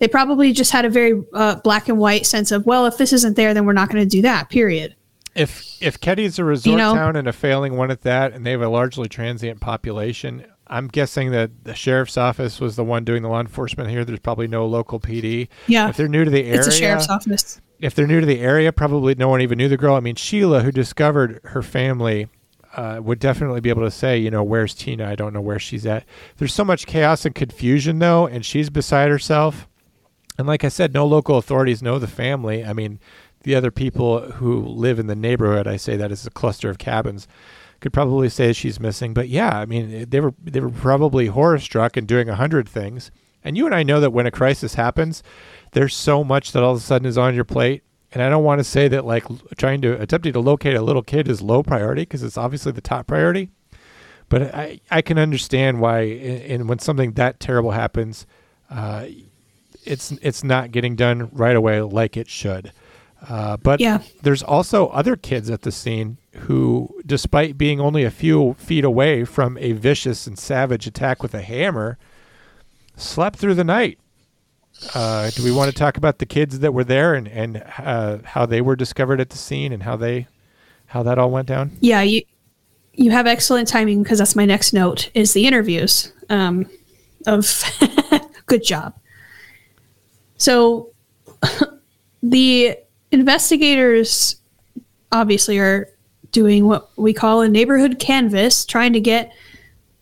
they 0.00 0.08
probably 0.08 0.52
just 0.52 0.72
had 0.72 0.84
a 0.84 0.90
very 0.90 1.22
uh, 1.34 1.56
black 1.56 1.88
and 1.88 1.98
white 1.98 2.26
sense 2.26 2.50
of, 2.50 2.66
well, 2.66 2.86
if 2.86 2.98
this 2.98 3.12
isn't 3.12 3.36
there, 3.36 3.54
then 3.54 3.64
we're 3.64 3.74
not 3.74 3.88
going 3.88 4.02
to 4.02 4.08
do 4.08 4.22
that. 4.22 4.48
Period. 4.48 4.96
If 5.36 5.80
if 5.80 6.00
Keddie's 6.00 6.40
a 6.40 6.44
resort 6.44 6.72
You 6.72 6.76
know? 6.76 6.94
town 6.94 7.14
and 7.14 7.28
a 7.28 7.32
failing 7.32 7.76
one 7.76 7.92
at 7.92 8.02
that, 8.02 8.32
and 8.32 8.44
they 8.44 8.50
have 8.50 8.62
a 8.62 8.68
largely 8.68 9.08
transient 9.08 9.60
population, 9.60 10.44
I'm 10.70 10.86
guessing 10.88 11.32
that 11.32 11.50
the 11.64 11.74
sheriff's 11.74 12.16
office 12.16 12.60
was 12.60 12.76
the 12.76 12.84
one 12.84 13.04
doing 13.04 13.22
the 13.22 13.28
law 13.28 13.40
enforcement 13.40 13.90
here. 13.90 14.04
There's 14.04 14.20
probably 14.20 14.46
no 14.46 14.66
local 14.66 15.00
PD. 15.00 15.48
Yeah. 15.66 15.88
If 15.88 15.96
they're 15.96 16.08
new 16.08 16.24
to 16.24 16.30
the 16.30 16.44
area, 16.44 16.58
It's 16.58 16.68
a 16.68 16.72
sheriff's 16.72 17.08
office. 17.08 17.60
if 17.80 17.94
they're 17.94 18.06
new 18.06 18.20
to 18.20 18.26
the 18.26 18.40
area, 18.40 18.72
probably 18.72 19.14
no 19.16 19.28
one 19.28 19.40
even 19.42 19.58
knew 19.58 19.68
the 19.68 19.76
girl. 19.76 19.96
I 19.96 20.00
mean, 20.00 20.14
Sheila, 20.14 20.62
who 20.62 20.70
discovered 20.70 21.40
her 21.44 21.60
family, 21.62 22.28
uh, 22.76 23.00
would 23.02 23.18
definitely 23.18 23.60
be 23.60 23.68
able 23.68 23.82
to 23.82 23.90
say, 23.90 24.16
you 24.16 24.30
know, 24.30 24.44
where's 24.44 24.72
Tina? 24.74 25.08
I 25.08 25.16
don't 25.16 25.32
know 25.32 25.40
where 25.40 25.58
she's 25.58 25.84
at. 25.86 26.04
There's 26.36 26.54
so 26.54 26.64
much 26.64 26.86
chaos 26.86 27.24
and 27.26 27.34
confusion, 27.34 27.98
though, 27.98 28.28
and 28.28 28.46
she's 28.46 28.70
beside 28.70 29.10
herself. 29.10 29.66
And 30.38 30.46
like 30.46 30.62
I 30.62 30.68
said, 30.68 30.94
no 30.94 31.04
local 31.04 31.36
authorities 31.36 31.82
know 31.82 31.98
the 31.98 32.06
family. 32.06 32.64
I 32.64 32.72
mean, 32.72 33.00
the 33.42 33.56
other 33.56 33.72
people 33.72 34.20
who 34.32 34.60
live 34.60 35.00
in 35.00 35.08
the 35.08 35.16
neighborhood, 35.16 35.66
I 35.66 35.76
say 35.76 35.96
that 35.96 36.12
is 36.12 36.26
a 36.26 36.30
cluster 36.30 36.70
of 36.70 36.78
cabins, 36.78 37.26
could 37.80 37.92
probably 37.92 38.28
say 38.28 38.52
she's 38.52 38.78
missing. 38.80 39.14
But 39.14 39.28
yeah, 39.28 39.58
I 39.58 39.66
mean, 39.66 40.06
they 40.08 40.20
were 40.20 40.34
they 40.42 40.60
were 40.60 40.70
probably 40.70 41.26
horror 41.26 41.58
struck 41.58 41.96
and 41.96 42.06
doing 42.06 42.28
a 42.28 42.36
hundred 42.36 42.68
things. 42.68 43.10
And 43.42 43.56
you 43.56 43.64
and 43.66 43.74
I 43.74 43.82
know 43.82 44.00
that 44.00 44.12
when 44.12 44.26
a 44.26 44.30
crisis 44.30 44.74
happens, 44.74 45.22
there's 45.72 45.94
so 45.96 46.22
much 46.22 46.52
that 46.52 46.62
all 46.62 46.72
of 46.72 46.78
a 46.78 46.80
sudden 46.80 47.06
is 47.06 47.16
on 47.18 47.34
your 47.34 47.44
plate. 47.44 47.82
And 48.12 48.22
I 48.22 48.28
don't 48.28 48.44
want 48.44 48.58
to 48.58 48.64
say 48.64 48.88
that 48.88 49.04
like 49.06 49.24
trying 49.56 49.80
to 49.82 50.00
attempting 50.00 50.32
to 50.34 50.40
locate 50.40 50.74
a 50.74 50.82
little 50.82 51.02
kid 51.02 51.28
is 51.28 51.40
low 51.40 51.62
priority 51.62 52.02
because 52.02 52.22
it's 52.22 52.36
obviously 52.36 52.72
the 52.72 52.80
top 52.80 53.06
priority. 53.06 53.50
But 54.28 54.54
I, 54.54 54.80
I 54.90 55.00
can 55.02 55.18
understand 55.18 55.80
why, 55.80 56.00
and 56.02 56.68
when 56.68 56.78
something 56.80 57.12
that 57.12 57.40
terrible 57.40 57.70
happens, 57.72 58.26
uh, 58.68 59.06
it's 59.84 60.12
it's 60.22 60.44
not 60.44 60.70
getting 60.70 60.94
done 60.96 61.30
right 61.32 61.56
away 61.56 61.80
like 61.80 62.16
it 62.16 62.28
should. 62.28 62.72
Uh, 63.28 63.56
but 63.56 63.80
Yeah. 63.80 64.02
there's 64.22 64.42
also 64.42 64.88
other 64.88 65.16
kids 65.16 65.50
at 65.50 65.62
the 65.62 65.72
scene 65.72 66.16
who, 66.32 67.00
despite 67.04 67.58
being 67.58 67.80
only 67.80 68.04
a 68.04 68.10
few 68.10 68.54
feet 68.54 68.84
away 68.84 69.24
from 69.24 69.58
a 69.58 69.72
vicious 69.72 70.26
and 70.26 70.38
savage 70.38 70.86
attack 70.86 71.22
with 71.22 71.34
a 71.34 71.42
hammer, 71.42 71.98
slept 72.96 73.38
through 73.38 73.54
the 73.54 73.64
night. 73.64 73.98
Uh, 74.94 75.30
do 75.30 75.42
we 75.42 75.50
want 75.50 75.70
to 75.70 75.76
talk 75.76 75.96
about 75.96 76.18
the 76.18 76.26
kids 76.26 76.60
that 76.60 76.72
were 76.72 76.84
there 76.84 77.14
and 77.14 77.28
and 77.28 77.62
uh, 77.78 78.18
how 78.24 78.46
they 78.46 78.60
were 78.60 78.76
discovered 78.76 79.20
at 79.20 79.28
the 79.30 79.36
scene 79.36 79.72
and 79.72 79.82
how 79.82 79.96
they 79.96 80.26
how 80.86 81.02
that 81.02 81.18
all 81.18 81.30
went 81.30 81.48
down? 81.48 81.76
Yeah, 81.80 82.02
you 82.02 82.22
you 82.94 83.10
have 83.10 83.26
excellent 83.26 83.68
timing 83.68 84.02
because 84.02 84.18
that's 84.18 84.36
my 84.36 84.46
next 84.46 84.72
note 84.72 85.10
is 85.12 85.32
the 85.32 85.46
interviews. 85.46 86.12
Um, 86.30 86.66
of 87.26 87.62
good 88.46 88.64
job. 88.64 88.94
So 90.36 90.90
the 92.22 92.78
investigators 93.10 94.36
obviously 95.12 95.58
are 95.58 95.88
doing 96.32 96.66
what 96.66 96.90
we 96.96 97.12
call 97.12 97.40
a 97.40 97.48
neighborhood 97.48 97.98
canvas, 97.98 98.64
trying 98.64 98.92
to 98.92 99.00
get 99.00 99.32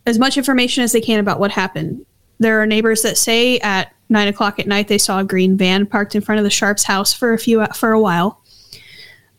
as 0.05 0.19
much 0.19 0.37
information 0.37 0.83
as 0.83 0.91
they 0.91 1.01
can 1.01 1.19
about 1.19 1.39
what 1.39 1.51
happened. 1.51 2.05
There 2.39 2.61
are 2.61 2.65
neighbors 2.65 3.01
that 3.01 3.17
say 3.17 3.59
at 3.59 3.93
nine 4.09 4.27
o'clock 4.27 4.59
at 4.59 4.67
night 4.67 4.87
they 4.87 4.97
saw 4.97 5.19
a 5.19 5.23
green 5.23 5.57
van 5.57 5.85
parked 5.85 6.15
in 6.15 6.21
front 6.21 6.39
of 6.39 6.43
the 6.43 6.49
Sharps 6.49 6.83
house 6.83 7.13
for 7.13 7.33
a 7.33 7.37
few 7.37 7.65
for 7.75 7.91
a 7.91 7.99
while. 7.99 8.41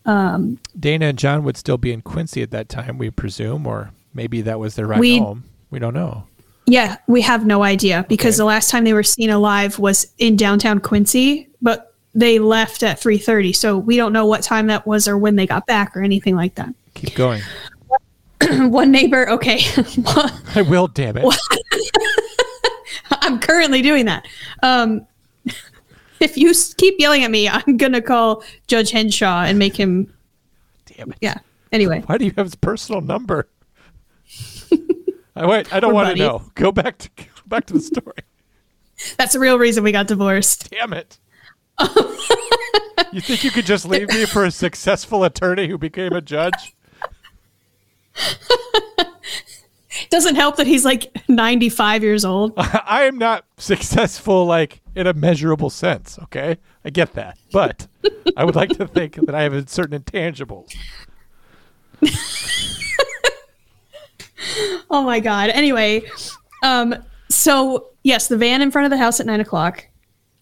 Um, 0.07 0.59
Dana 0.79 1.07
and 1.07 1.19
John 1.19 1.45
would 1.45 1.57
still 1.57 1.79
be 1.79 1.93
in 1.93 2.03
Quincy 2.03 2.43
at 2.43 2.51
that 2.53 2.69
time, 2.69 2.99
we 2.99 3.11
presume, 3.11 3.67
or 3.67 3.91
maybe 4.15 4.41
that 4.43 4.59
was 4.59 4.75
their 4.75 4.87
ride 4.87 5.01
We- 5.01 5.19
home. 5.19 5.45
We 5.71 5.79
don't 5.79 5.95
know. 5.95 6.25
Yeah, 6.67 6.97
we 7.07 7.21
have 7.23 7.47
no 7.47 7.63
idea 7.63 8.05
because 8.09 8.35
Okay. 8.35 8.43
the 8.43 8.45
last 8.47 8.71
time 8.71 8.85
they 8.85 8.93
were 8.93 9.03
seen 9.03 9.31
alive 9.31 9.79
was 9.79 10.07
in 10.19 10.37
downtown 10.37 10.79
Quincy, 10.79 11.49
but 11.61 11.95
they 12.15 12.39
left 12.39 12.83
at 12.83 13.01
3:30. 13.01 13.53
So 13.53 13.77
we 13.79 13.97
don't 13.97 14.13
know 14.13 14.27
what 14.27 14.43
time 14.43 14.67
that 14.69 14.87
was 14.87 15.09
or 15.09 15.17
when 15.19 15.37
they 15.37 15.47
got 15.47 15.67
back 15.67 15.97
or 15.97 16.03
anything 16.03 16.35
like 16.37 16.57
that. 16.57 16.73
Keep 17.01 17.15
going. 17.15 17.43
One 18.71 18.91
neighbor, 18.91 19.29
okay. 19.31 19.61
I 20.55 20.63
will, 20.69 20.87
damn 20.87 21.17
it. 21.17 21.25
I'm 23.11 23.39
currently 23.39 23.81
doing 23.83 24.07
that. 24.07 24.27
Um 24.63 25.07
if 26.21 26.37
you 26.37 26.53
keep 26.77 26.97
yelling 26.99 27.25
at 27.25 27.31
me, 27.31 27.49
I'm 27.49 27.77
going 27.79 27.93
to 27.93 28.03
call 28.03 28.43
Judge 28.67 28.91
Henshaw 28.91 29.45
and 29.45 29.59
make 29.59 29.75
him 29.77 30.13
Damn 30.85 31.13
it. 31.13 31.19
yeah. 31.23 31.39
Anyway, 31.73 32.03
Why 32.07 32.19
do 32.19 32.25
you 32.27 32.33
have 32.37 32.47
his 32.47 32.55
personal 32.55 33.01
number? 33.01 33.49
I 35.37 35.47
wait. 35.47 35.73
I 35.73 35.81
don't 35.81 35.95
want 35.95 36.11
to 36.11 36.17
know. 36.17 36.43
Go 36.55 36.73
back 36.73 36.99
to 36.99 37.09
go 37.17 37.25
back 37.47 37.65
to 37.67 37.75
the 37.75 37.81
story. 37.81 38.13
that's 39.17 39.33
the 39.33 39.39
real 39.39 39.59
reason 39.59 39.83
we 39.85 39.93
got 39.93 40.07
divorced. 40.09 40.69
Damn 40.71 40.93
it. 40.93 41.19
you 43.13 43.21
think 43.21 43.45
you 43.45 43.51
could 43.51 43.65
just 43.65 43.87
leave 43.87 44.09
me 44.09 44.27
for 44.27 44.45
a 44.45 44.51
successful 44.51 45.25
attorney 45.25 45.69
who 45.69 45.79
became 45.79 46.13
a 46.13 46.21
judge? 46.21 46.75
Doesn't 50.11 50.35
help 50.35 50.57
that 50.57 50.67
he's 50.67 50.85
like 50.85 51.17
95 51.29 52.03
years 52.03 52.25
old. 52.25 52.53
I 52.57 53.05
am 53.05 53.19
not 53.19 53.45
successful, 53.59 54.45
like 54.47 54.81
in 54.95 55.07
a 55.07 55.13
measurable 55.13 55.71
sense. 55.71 56.19
Okay, 56.25 56.59
I 56.85 56.91
get 56.91 57.13
that, 57.15 57.39
but 57.53 57.87
I 58.37 58.45
would 58.45 58.57
like 58.57 58.71
to 58.71 58.89
think 58.89 59.15
that 59.27 59.35
I 59.35 59.43
have 59.43 59.69
certain 59.69 60.01
intangibles. 60.01 60.75
Oh 64.91 65.03
my 65.03 65.21
god. 65.21 65.51
Anyway, 65.51 66.03
um, 66.63 66.95
so 67.29 67.91
yes, 68.03 68.29
the 68.29 68.37
van 68.37 68.61
in 68.61 68.71
front 68.71 68.87
of 68.87 68.91
the 68.91 68.97
house 68.97 69.21
at 69.21 69.27
nine 69.27 69.41
o'clock. 69.41 69.87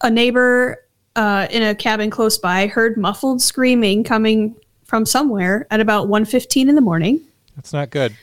A 0.01 0.09
neighbor 0.09 0.85
uh, 1.15 1.47
in 1.51 1.61
a 1.61 1.75
cabin 1.75 2.09
close 2.09 2.37
by 2.37 2.67
heard 2.67 2.97
muffled 2.97 3.41
screaming 3.41 4.03
coming 4.03 4.55
from 4.85 5.05
somewhere 5.05 5.67
at 5.69 5.79
about 5.79 6.07
1.15 6.07 6.67
in 6.69 6.75
the 6.75 6.81
morning, 6.81 7.21
That's 7.59 7.73
not 7.73 7.89
good. 7.89 8.15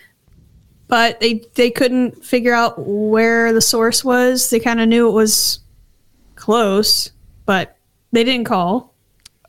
but 0.88 1.20
they 1.20 1.42
they 1.56 1.70
couldn't 1.70 2.24
figure 2.24 2.54
out 2.54 2.74
where 2.78 3.52
the 3.52 3.60
source 3.60 4.02
was. 4.02 4.48
They 4.48 4.60
kind 4.60 4.80
of 4.80 4.88
knew 4.88 5.08
it 5.08 5.12
was 5.12 5.60
close, 6.36 7.12
but 7.44 7.76
they 8.12 8.24
didn't 8.24 8.46
call. 8.46 8.94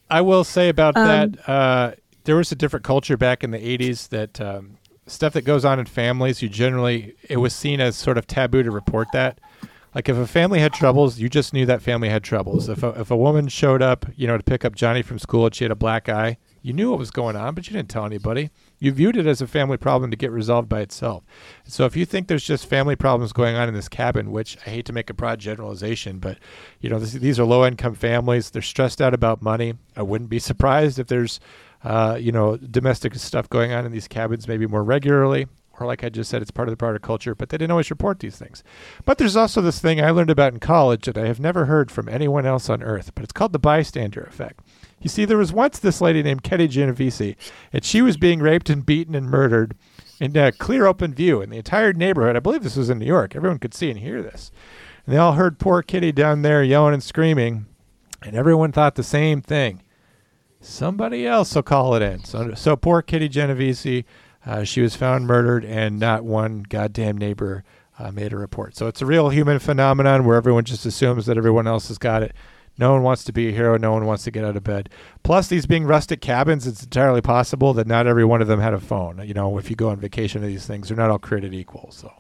I 0.10 0.20
will 0.22 0.44
say 0.44 0.68
about 0.68 0.98
Um, 0.98 1.08
that, 1.08 1.50
uh, 1.50 1.92
there 2.26 2.36
was 2.36 2.52
a 2.52 2.56
different 2.56 2.84
culture 2.84 3.16
back 3.16 3.46
in 3.46 3.52
the 3.52 3.60
'80s 3.60 4.10
that 4.10 4.42
um, 4.42 4.78
stuff 5.06 5.32
that 5.34 5.44
goes 5.44 5.64
on 5.64 5.80
in 5.80 5.86
families, 5.86 6.42
you 6.42 6.50
generally 6.50 7.16
it 7.30 7.38
was 7.38 7.54
seen 7.56 7.80
as 7.80 7.96
sort 7.96 8.18
of 8.18 8.28
taboo 8.28 8.64
to 8.64 8.72
report 8.72 9.08
that. 9.14 9.40
Like 9.96 10.10
if 10.10 10.18
a 10.18 10.28
family 10.28 10.60
had 10.60 10.74
troubles, 10.74 11.18
you 11.18 11.30
just 11.30 11.54
knew 11.54 11.66
that 11.66 11.82
family 11.82 12.10
had 12.10 12.24
troubles. 12.26 12.68
If 12.70 12.84
a, 12.84 12.90
if 13.00 13.10
a 13.10 13.16
woman 13.18 13.48
showed 13.48 13.82
up, 13.82 14.06
you 14.18 14.28
know, 14.28 14.38
to 14.38 14.44
pick 14.44 14.66
up 14.66 14.76
Johnny 14.76 15.02
from 15.02 15.18
school 15.18 15.46
and 15.46 15.56
she 15.56 15.64
had 15.64 15.72
a 15.72 15.76
black 15.76 16.10
eye, 16.10 16.38
you 16.62 16.74
knew 16.74 16.90
what 16.92 17.00
was 17.00 17.10
going 17.10 17.36
on, 17.38 17.56
but 17.56 17.68
you 17.68 17.74
didn't 17.74 17.90
tell 17.90 18.06
anybody. 18.06 18.52
You 18.80 18.92
viewed 18.92 19.18
it 19.18 19.26
as 19.26 19.42
a 19.42 19.48
family 19.48 19.78
problem 19.78 20.12
to 20.12 20.18
get 20.18 20.32
resolved 20.32 20.70
by 20.70 20.82
itself. 20.82 21.24
So 21.66 21.86
if 21.86 21.96
you 21.96 22.06
think 22.06 22.28
there's 22.28 22.44
just 22.44 22.68
family 22.68 22.96
problems 22.96 23.34
going 23.34 23.56
on 23.56 23.68
in 23.68 23.74
this 23.74 23.90
cabin, 23.90 24.32
which 24.32 24.58
I 24.66 24.70
hate 24.70 24.86
to 24.86 24.94
make 24.94 25.10
a 25.10 25.16
broad 25.16 25.40
generalization, 25.40 26.20
but 26.20 26.38
you 26.80 26.90
know 26.90 27.00
this, 27.00 27.14
these 27.14 27.40
are 27.40 27.46
low 27.46 27.66
income 27.66 27.96
families. 27.96 28.52
They're 28.52 28.62
stressed 28.62 29.02
out 29.02 29.14
about 29.14 29.42
money. 29.42 29.74
I 29.96 30.04
wouldn't 30.04 30.30
be 30.30 30.40
surprised 30.40 31.00
if 31.00 31.08
there's 31.08 31.40
uh, 31.84 32.18
you 32.20 32.32
know 32.32 32.58
domestic 32.58 33.16
stuff 33.16 33.50
going 33.50 33.72
on 33.72 33.86
in 33.86 33.92
these 33.92 34.08
cabins 34.08 34.48
maybe 34.48 34.68
more 34.68 34.84
regularly. 34.84 35.48
Or 35.80 35.86
like 35.86 36.04
I 36.04 36.10
just 36.10 36.30
said, 36.30 36.42
it's 36.42 36.52
part 36.52 36.68
of 36.68 36.72
the 36.72 36.78
broader 36.78 37.00
culture, 37.00 37.36
but 37.36 37.50
they 37.50 37.58
didn't 37.58 37.72
always 37.72 37.92
report 37.92 38.20
these 38.20 38.36
things. 38.36 38.64
But 39.06 39.20
there's 39.20 39.36
also 39.36 39.62
this 39.62 39.80
thing 39.80 40.02
I 40.02 40.10
learned 40.10 40.32
about 40.32 40.54
in 40.54 40.60
college 40.60 41.06
that 41.06 41.18
I 41.18 41.28
have 41.28 41.40
never 41.40 41.66
heard 41.66 41.92
from 41.92 42.10
anyone 42.10 42.48
else 42.48 42.68
on 42.70 42.82
earth, 42.82 43.12
but 43.14 43.24
it's 43.24 43.34
called 43.34 43.54
the 43.54 43.60
bystander 43.60 44.24
effect. 44.24 44.62
You 45.00 45.10
see, 45.10 45.26
there 45.26 45.38
was 45.38 45.54
once 45.54 45.78
this 45.80 46.02
lady 46.02 46.24
named 46.24 46.44
Kitty 46.44 46.68
Genovese, 46.68 47.36
and 47.72 47.84
she 47.84 48.02
was 48.02 48.18
being 48.18 48.40
raped 48.40 48.70
and 48.70 48.86
beaten 48.86 49.14
and 49.14 49.30
murdered 49.30 49.76
in 50.20 50.36
a 50.36 50.52
clear 50.52 50.88
open 50.88 51.14
view 51.14 51.42
in 51.42 51.50
the 51.52 51.58
entire 51.58 51.94
neighborhood. 51.94 52.36
I 52.36 52.40
believe 52.40 52.64
this 52.64 52.76
was 52.76 52.90
in 52.90 52.98
New 52.98 53.06
York. 53.06 53.36
Everyone 53.36 53.60
could 53.60 53.76
see 53.76 53.92
and 53.92 54.00
hear 54.00 54.24
this. 54.24 54.52
And 55.06 55.14
they 55.14 55.20
all 55.20 55.34
heard 55.34 55.60
poor 55.60 55.84
Kitty 55.84 56.12
down 56.12 56.42
there 56.42 56.64
yelling 56.64 56.96
and 56.96 57.04
screaming, 57.04 57.68
and 58.24 58.36
everyone 58.36 58.72
thought 58.72 58.96
the 58.96 59.04
same 59.04 59.42
thing. 59.42 59.84
Somebody 60.60 61.28
else 61.28 61.54
will 61.54 61.64
call 61.64 61.94
it 61.94 62.02
in. 62.02 62.24
So, 62.24 62.56
so 62.56 62.76
poor 62.76 63.04
Kitty 63.04 63.30
Genovese, 63.30 64.04
uh, 64.46 64.64
she 64.64 64.82
was 64.82 64.96
found 64.96 65.28
murdered, 65.28 65.64
and 65.64 66.00
not 66.00 66.24
one 66.24 66.64
goddamn 66.64 67.18
neighbor 67.18 67.64
uh, 68.00 68.12
made 68.12 68.34
a 68.34 68.38
report. 68.38 68.76
So 68.76 68.88
it's 68.88 69.02
a 69.02 69.06
real 69.06 69.30
human 69.30 69.60
phenomenon 69.60 70.26
where 70.26 70.38
everyone 70.38 70.66
just 70.66 70.86
assumes 70.86 71.28
that 71.28 71.38
everyone 71.38 71.68
else 71.68 71.88
has 71.90 72.00
got 72.00 72.24
it. 72.24 72.34
No 72.78 72.94
one 72.94 73.04
wants 73.04 73.24
to 73.24 73.34
be 73.34 73.50
a 73.50 73.52
hero. 73.52 73.78
No 73.78 73.92
one 73.92 74.06
wants 74.06 74.24
to 74.26 74.32
get 74.32 74.46
out 74.46 74.56
of 74.56 74.64
bed. 74.64 74.90
Plus, 75.24 75.48
these 75.48 75.66
being 75.66 75.86
rustic 75.86 76.22
cabins, 76.22 76.68
it's 76.68 76.84
entirely 76.84 77.22
possible 77.22 77.74
that 77.74 77.88
not 77.88 78.06
every 78.06 78.24
one 78.24 78.42
of 78.42 78.48
them 78.48 78.60
had 78.60 78.74
a 78.74 78.80
phone. 78.80 79.22
You 79.26 79.34
know, 79.34 79.58
if 79.58 79.70
you 79.70 79.76
go 79.76 79.90
on 79.90 80.00
vacation 80.00 80.42
to 80.42 80.48
these 80.48 80.66
things, 80.68 80.88
they're 80.88 80.98
not 80.98 81.10
all 81.10 81.18
created 81.18 81.54
equal. 81.54 81.90
So 81.92 82.14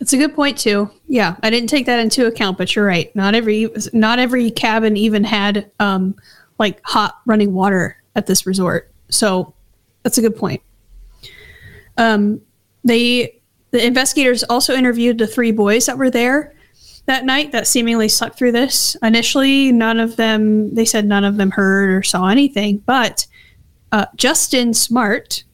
It's 0.00 0.12
a 0.12 0.18
good 0.18 0.34
point 0.34 0.58
too. 0.58 0.90
Yeah, 1.08 1.36
I 1.42 1.48
didn't 1.50 1.70
take 1.70 1.86
that 1.86 1.98
into 1.98 2.26
account, 2.26 2.58
but 2.58 2.76
you're 2.76 2.84
right. 2.84 3.14
Not 3.16 3.34
every 3.34 3.70
not 3.92 4.18
every 4.18 4.50
cabin 4.50 4.96
even 4.96 5.24
had 5.24 5.70
um, 5.80 6.14
like 6.58 6.80
hot 6.84 7.20
running 7.24 7.54
water 7.54 8.02
at 8.14 8.26
this 8.26 8.46
resort. 8.46 8.92
So 9.08 9.54
that's 10.02 10.18
a 10.18 10.22
good 10.22 10.36
point. 10.36 10.60
Um, 11.96 12.40
they 12.84 13.40
the 13.70 13.84
investigators 13.84 14.44
also 14.44 14.74
interviewed 14.74 15.16
the 15.16 15.26
three 15.26 15.52
boys 15.52 15.86
that 15.86 15.96
were 15.96 16.10
there. 16.10 16.54
That 17.12 17.26
night 17.26 17.52
that 17.52 17.66
seemingly 17.66 18.08
slept 18.08 18.38
through 18.38 18.52
this. 18.52 18.96
Initially, 19.02 19.70
none 19.70 20.00
of 20.00 20.16
them, 20.16 20.74
they 20.74 20.86
said 20.86 21.04
none 21.04 21.24
of 21.24 21.36
them 21.36 21.50
heard 21.50 21.90
or 21.90 22.02
saw 22.02 22.28
anything, 22.28 22.78
but 22.86 23.26
uh, 23.92 24.06
Justin 24.16 24.70
Smartt, 24.72 25.44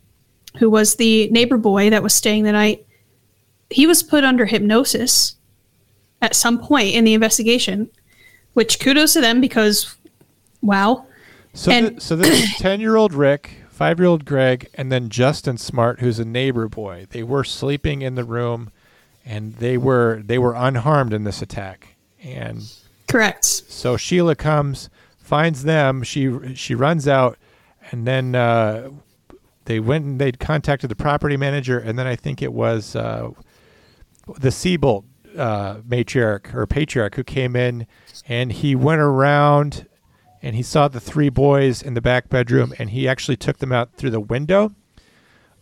who 0.58 0.70
was 0.70 0.94
the 0.94 1.28
neighbor 1.30 1.56
boy 1.56 1.90
that 1.90 2.00
was 2.04 2.14
staying 2.14 2.44
the 2.44 2.52
night, 2.52 2.86
he 3.70 3.88
was 3.88 4.04
put 4.04 4.22
under 4.22 4.46
hypnosis 4.46 5.34
at 6.22 6.36
some 6.36 6.60
point 6.60 6.94
in 6.94 7.02
the 7.02 7.14
investigation, 7.14 7.90
which 8.52 8.78
kudos 8.78 9.14
to 9.14 9.20
them 9.20 9.40
because, 9.40 9.96
wow. 10.62 11.06
So, 11.54 11.72
And- 11.72 11.88
th- 11.88 12.02
so 12.02 12.14
this 12.14 12.40
is 12.40 12.56
ten-year-old 12.58 13.12
Rick, 13.12 13.64
five-year-old 13.68 14.24
Greg, 14.24 14.68
and 14.74 14.92
then 14.92 15.08
Justin 15.08 15.56
Smartt, 15.56 15.98
who's 15.98 16.20
a 16.20 16.24
neighbor 16.24 16.68
boy. 16.68 17.08
They 17.10 17.24
were 17.24 17.42
sleeping 17.42 18.02
in 18.02 18.14
the 18.14 18.22
room, 18.22 18.70
and 19.28 19.54
they 19.56 19.76
were 19.76 20.22
they 20.24 20.38
were 20.38 20.54
unharmed 20.54 21.12
in 21.12 21.24
this 21.24 21.42
attack. 21.42 21.96
And 22.22 22.62
Correct. 23.06 23.44
so 23.44 23.96
Sheila 23.96 24.34
comes, 24.34 24.88
finds 25.18 25.64
them. 25.64 26.02
She 26.02 26.54
she 26.54 26.74
runs 26.74 27.06
out, 27.06 27.38
and 27.92 28.06
then 28.06 28.34
uh, 28.34 28.90
they 29.66 29.80
went 29.80 30.04
and 30.06 30.20
they 30.20 30.32
contacted 30.32 30.90
the 30.90 30.96
property 30.96 31.36
manager, 31.36 31.78
and 31.78 31.98
then 31.98 32.06
I 32.06 32.16
think 32.16 32.40
it 32.40 32.54
was 32.54 32.96
uh, 32.96 33.30
the 34.38 34.48
Seabolt 34.48 35.04
uh, 35.36 35.76
matriarch 35.86 36.54
or 36.54 36.66
patriarch 36.66 37.14
who 37.14 37.22
came 37.22 37.54
in, 37.54 37.86
and 38.26 38.50
he 38.50 38.74
went 38.74 39.02
around, 39.02 39.86
and 40.42 40.56
he 40.56 40.62
saw 40.62 40.88
the 40.88 41.00
three 41.00 41.28
boys 41.28 41.82
in 41.82 41.92
the 41.92 42.00
back 42.00 42.30
bedroom, 42.30 42.72
and 42.78 42.90
he 42.90 43.06
actually 43.06 43.36
took 43.36 43.58
them 43.58 43.72
out 43.72 43.92
through 43.92 44.10
the 44.10 44.20
window. 44.20 44.74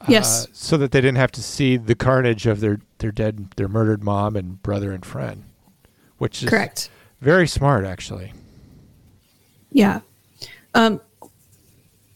Yes. 0.09 0.45
uh, 0.45 0.49
so 0.53 0.77
that 0.77 0.93
they 0.93 1.01
didn't 1.01 1.17
have 1.17 1.33
to 1.33 1.43
see 1.43 1.79
the 1.79 1.95
carnage 1.95 2.47
of 2.47 2.61
their 2.61 2.79
their 2.99 3.13
dead, 3.13 3.51
their 3.57 3.69
murdered 3.69 4.03
mom 4.03 4.37
and 4.37 4.63
brother 4.63 4.93
and 4.93 5.05
friend, 5.05 5.45
which 6.19 6.43
is 6.43 6.49
Correct. 6.49 6.91
very 7.21 7.47
smart, 7.47 7.85
actually. 7.85 8.33
Yeah. 9.71 10.01
Um, 10.75 11.01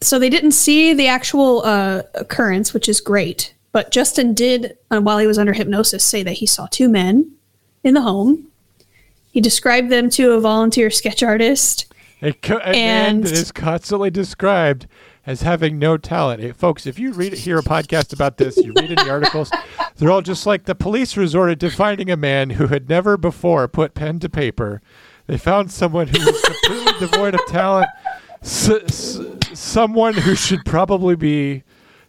so 0.01 0.19
they 0.19 0.31
didn't 0.31 0.53
see 0.53 0.95
the 0.95 1.09
actual 1.09 1.63
uh, 1.65 2.03
occurrence, 2.15 2.73
which 2.73 2.89
is 2.89 3.01
great. 3.01 3.55
But 3.73 3.91
Justin 3.91 4.35
did, 4.35 4.77
uh, 4.91 5.01
while 5.01 5.19
he 5.19 5.27
was 5.27 5.39
under 5.39 5.53
hypnosis, 5.53 6.03
say 6.03 6.23
that 6.23 6.33
he 6.35 6.47
saw 6.47 6.67
two 6.71 6.89
men 6.89 7.33
in 7.85 7.95
the 7.95 8.01
home. 8.01 8.49
He 9.31 9.41
described 9.41 9.91
them 9.91 10.11
to 10.11 10.33
a 10.33 10.41
volunteer 10.41 10.91
sketch 10.91 11.23
artist. 11.23 11.87
Co- 12.43 12.59
And- 12.59 13.25
is 13.25 13.53
constantly 13.53 14.11
described 14.11 14.87
as 15.31 15.43
having 15.43 15.79
no 15.79 15.97
talent. 15.97 16.43
Hey, 16.43 16.51
folks, 16.51 16.87
if 16.87 16.99
you 16.99 17.13
read 17.13 17.33
hear 17.35 17.57
a 17.57 17.63
podcast 17.63 18.13
about 18.13 18.37
this, 18.37 18.57
you 18.57 18.73
read 18.77 18.91
any 18.99 19.09
articles, 19.09 19.49
they're 19.97 20.11
all 20.11 20.23
just 20.23 20.45
like 20.45 20.65
the 20.65 20.75
police 20.75 21.17
resorted 21.17 21.61
to 21.61 21.71
finding 21.71 22.11
a 22.11 22.17
man 22.17 22.51
who 22.51 22.67
had 22.67 22.89
never 22.89 23.17
before 23.17 23.69
put 23.69 23.95
pen 23.95 24.19
to 24.19 24.29
paper. 24.29 24.83
They 25.29 25.39
found 25.39 25.71
someone 25.71 26.09
who 26.09 26.19
was 26.19 26.43
completely 26.43 27.07
devoid 27.07 27.35
of 27.37 27.47
talent, 27.47 27.87
s- 28.43 28.69
s- 28.69 29.21
someone 29.55 30.15
who 30.15 30.35
should 30.35 30.65
probably 30.65 31.15
be 31.15 31.63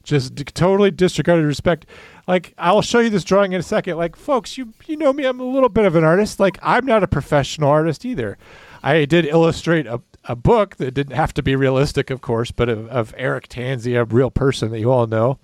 just 0.03 0.33
d- 0.33 0.43
totally 0.43 0.89
disregarded 0.89 1.45
respect. 1.45 1.85
Like 2.27 2.55
I'll 2.57 2.81
show 2.81 2.97
you 3.01 3.11
this 3.11 3.23
drawing 3.23 3.51
in 3.51 3.59
a 3.59 3.63
second. 3.63 3.97
Like 3.97 4.15
folks, 4.15 4.57
you 4.57 4.73
you 4.87 4.97
know 4.97 5.13
me, 5.13 5.25
I'm 5.25 5.39
a 5.39 5.43
little 5.43 5.69
bit 5.69 5.85
of 5.85 5.95
an 5.95 6.03
artist. 6.03 6.39
Like 6.39 6.57
I'm 6.63 6.87
not 6.87 7.03
a 7.03 7.07
professional 7.07 7.69
artist 7.69 8.03
either. 8.03 8.39
I 8.81 9.05
did 9.05 9.25
illustrate 9.27 9.85
a, 9.85 10.01
a 10.25 10.35
book 10.35 10.77
that 10.77 10.93
didn't 10.93 11.15
have 11.15 11.33
to 11.33 11.43
be 11.43 11.55
realistic, 11.55 12.09
of 12.09 12.21
course, 12.21 12.51
but 12.51 12.69
of, 12.69 12.87
of 12.89 13.13
Eric 13.17 13.47
Tansey, 13.47 13.95
a 13.99 14.05
real 14.05 14.31
person 14.31 14.71
that 14.71 14.79
you 14.79 14.91
all 14.91 15.07
know. 15.07 15.39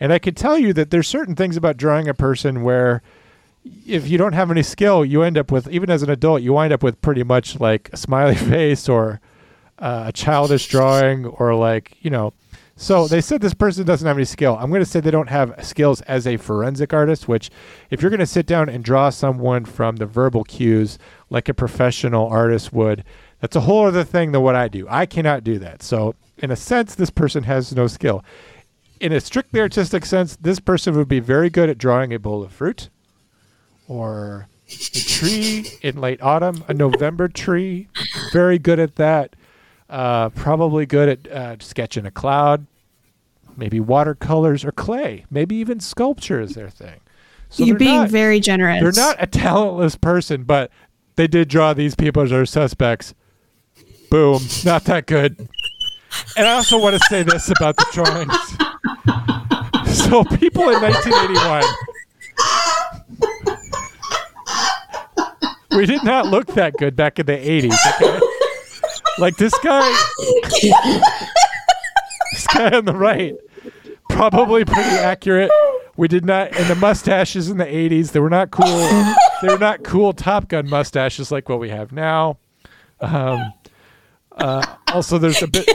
And 0.00 0.12
I 0.12 0.18
can 0.18 0.34
tell 0.34 0.58
you 0.58 0.72
that 0.74 0.90
there's 0.90 1.08
certain 1.08 1.34
things 1.34 1.56
about 1.56 1.76
drawing 1.76 2.08
a 2.08 2.14
person 2.14 2.62
where 2.62 3.02
if 3.86 4.08
you 4.08 4.18
don't 4.18 4.34
have 4.34 4.50
any 4.50 4.62
skill, 4.62 5.04
you 5.04 5.22
end 5.22 5.38
up 5.38 5.50
with, 5.50 5.68
even 5.68 5.90
as 5.90 6.02
an 6.02 6.10
adult, 6.10 6.42
you 6.42 6.52
wind 6.52 6.72
up 6.72 6.82
with 6.82 7.00
pretty 7.00 7.22
much 7.22 7.58
like 7.60 7.90
a 7.92 7.96
smiley 7.96 8.34
face 8.36 8.88
or 8.88 9.20
uh, 9.78 10.04
a 10.06 10.12
childish 10.12 10.68
drawing 10.68 11.26
or 11.26 11.54
like, 11.54 11.96
you 12.00 12.10
know. 12.10 12.32
So 12.78 13.08
they 13.08 13.22
said 13.22 13.40
this 13.40 13.54
person 13.54 13.86
doesn't 13.86 14.06
have 14.06 14.18
any 14.18 14.26
skill. 14.26 14.58
I'm 14.60 14.68
going 14.68 14.82
to 14.82 14.86
say 14.86 15.00
they 15.00 15.10
don't 15.10 15.30
have 15.30 15.64
skills 15.64 16.02
as 16.02 16.26
a 16.26 16.36
forensic 16.36 16.92
artist, 16.92 17.26
which 17.26 17.50
if 17.90 18.02
you're 18.02 18.10
going 18.10 18.20
to 18.20 18.26
sit 18.26 18.44
down 18.44 18.68
and 18.68 18.84
draw 18.84 19.08
someone 19.08 19.64
from 19.64 19.96
the 19.96 20.04
verbal 20.04 20.44
cues 20.44 20.98
like 21.30 21.48
a 21.48 21.54
professional 21.54 22.28
artist 22.28 22.74
would, 22.74 23.02
that's 23.40 23.56
a 23.56 23.60
whole 23.60 23.86
other 23.86 24.04
thing 24.04 24.32
than 24.32 24.42
what 24.42 24.54
I 24.56 24.68
do. 24.68 24.86
I 24.88 25.06
cannot 25.06 25.44
do 25.44 25.58
that. 25.58 25.82
So 25.82 26.14
in 26.38 26.50
a 26.50 26.56
sense, 26.56 26.94
this 26.94 27.10
person 27.10 27.44
has 27.44 27.74
no 27.74 27.86
skill. 27.86 28.24
In 29.00 29.12
a 29.12 29.20
strictly 29.20 29.60
artistic 29.60 30.06
sense, 30.06 30.36
this 30.36 30.58
person 30.60 30.96
would 30.96 31.08
be 31.08 31.20
very 31.20 31.50
good 31.50 31.68
at 31.68 31.78
drawing 31.78 32.12
a 32.14 32.18
bowl 32.18 32.42
of 32.42 32.52
fruit 32.52 32.88
or 33.88 34.48
a 34.68 34.72
tree 34.98 35.66
in 35.82 36.00
late 36.00 36.20
autumn, 36.22 36.64
a 36.68 36.74
November 36.74 37.28
tree. 37.28 37.88
Very 38.32 38.58
good 38.58 38.78
at 38.80 38.96
that. 38.96 39.36
Uh, 39.88 40.30
probably 40.30 40.86
good 40.86 41.08
at 41.08 41.32
uh, 41.32 41.56
sketching 41.60 42.04
a 42.06 42.10
cloud, 42.10 42.66
maybe 43.56 43.78
watercolors 43.78 44.64
or 44.64 44.72
clay, 44.72 45.24
maybe 45.30 45.54
even 45.56 45.78
sculpture 45.78 46.40
is 46.40 46.54
their 46.54 46.68
thing. 46.70 46.98
So 47.50 47.64
You're 47.64 47.76
being 47.78 47.94
not- 48.00 48.10
very 48.10 48.40
generous. 48.40 48.80
They're 48.82 49.04
not 49.04 49.16
a 49.22 49.26
talentless 49.28 49.94
person, 49.94 50.42
but 50.42 50.72
they 51.14 51.28
did 51.28 51.48
draw 51.48 51.72
these 51.72 51.94
people 51.94 52.22
as 52.22 52.32
our 52.32 52.44
suspects. 52.46 53.14
Boom, 54.10 54.42
not 54.64 54.84
that 54.84 55.06
good. 55.06 55.48
And 56.36 56.46
I 56.46 56.52
also 56.52 56.78
want 56.80 56.94
to 56.94 57.00
say 57.08 57.22
this 57.22 57.50
about 57.50 57.76
the 57.76 57.86
drawings. 57.92 58.56
so 60.06 60.22
people 60.24 60.68
in 60.68 60.80
1981 60.80 61.64
we 65.72 65.84
did 65.86 66.04
not 66.04 66.26
look 66.26 66.46
that 66.54 66.74
good 66.78 66.94
back 66.94 67.18
in 67.18 67.26
the 67.26 67.32
80s 67.32 67.76
okay? 67.94 68.20
like 69.18 69.36
this 69.36 69.52
guy 69.64 69.88
this 72.32 72.46
guy 72.46 72.70
on 72.76 72.84
the 72.84 72.94
right 72.94 73.34
probably 74.08 74.64
pretty 74.64 74.80
accurate 74.96 75.50
we 75.96 76.06
did 76.08 76.24
not 76.24 76.54
and 76.56 76.66
the 76.68 76.76
mustaches 76.76 77.50
in 77.50 77.58
the 77.58 77.64
80s 77.64 78.12
they 78.12 78.20
were 78.20 78.30
not 78.30 78.50
cool 78.50 78.66
they 79.42 79.48
were 79.48 79.58
not 79.58 79.82
cool 79.82 80.12
top 80.12 80.48
gun 80.48 80.68
mustaches 80.68 81.32
like 81.32 81.48
what 81.48 81.58
we 81.58 81.68
have 81.70 81.90
now 81.92 82.38
um, 83.00 83.52
uh, 84.36 84.64
also 84.92 85.18
there's 85.18 85.42
a 85.42 85.46
bit 85.48 85.66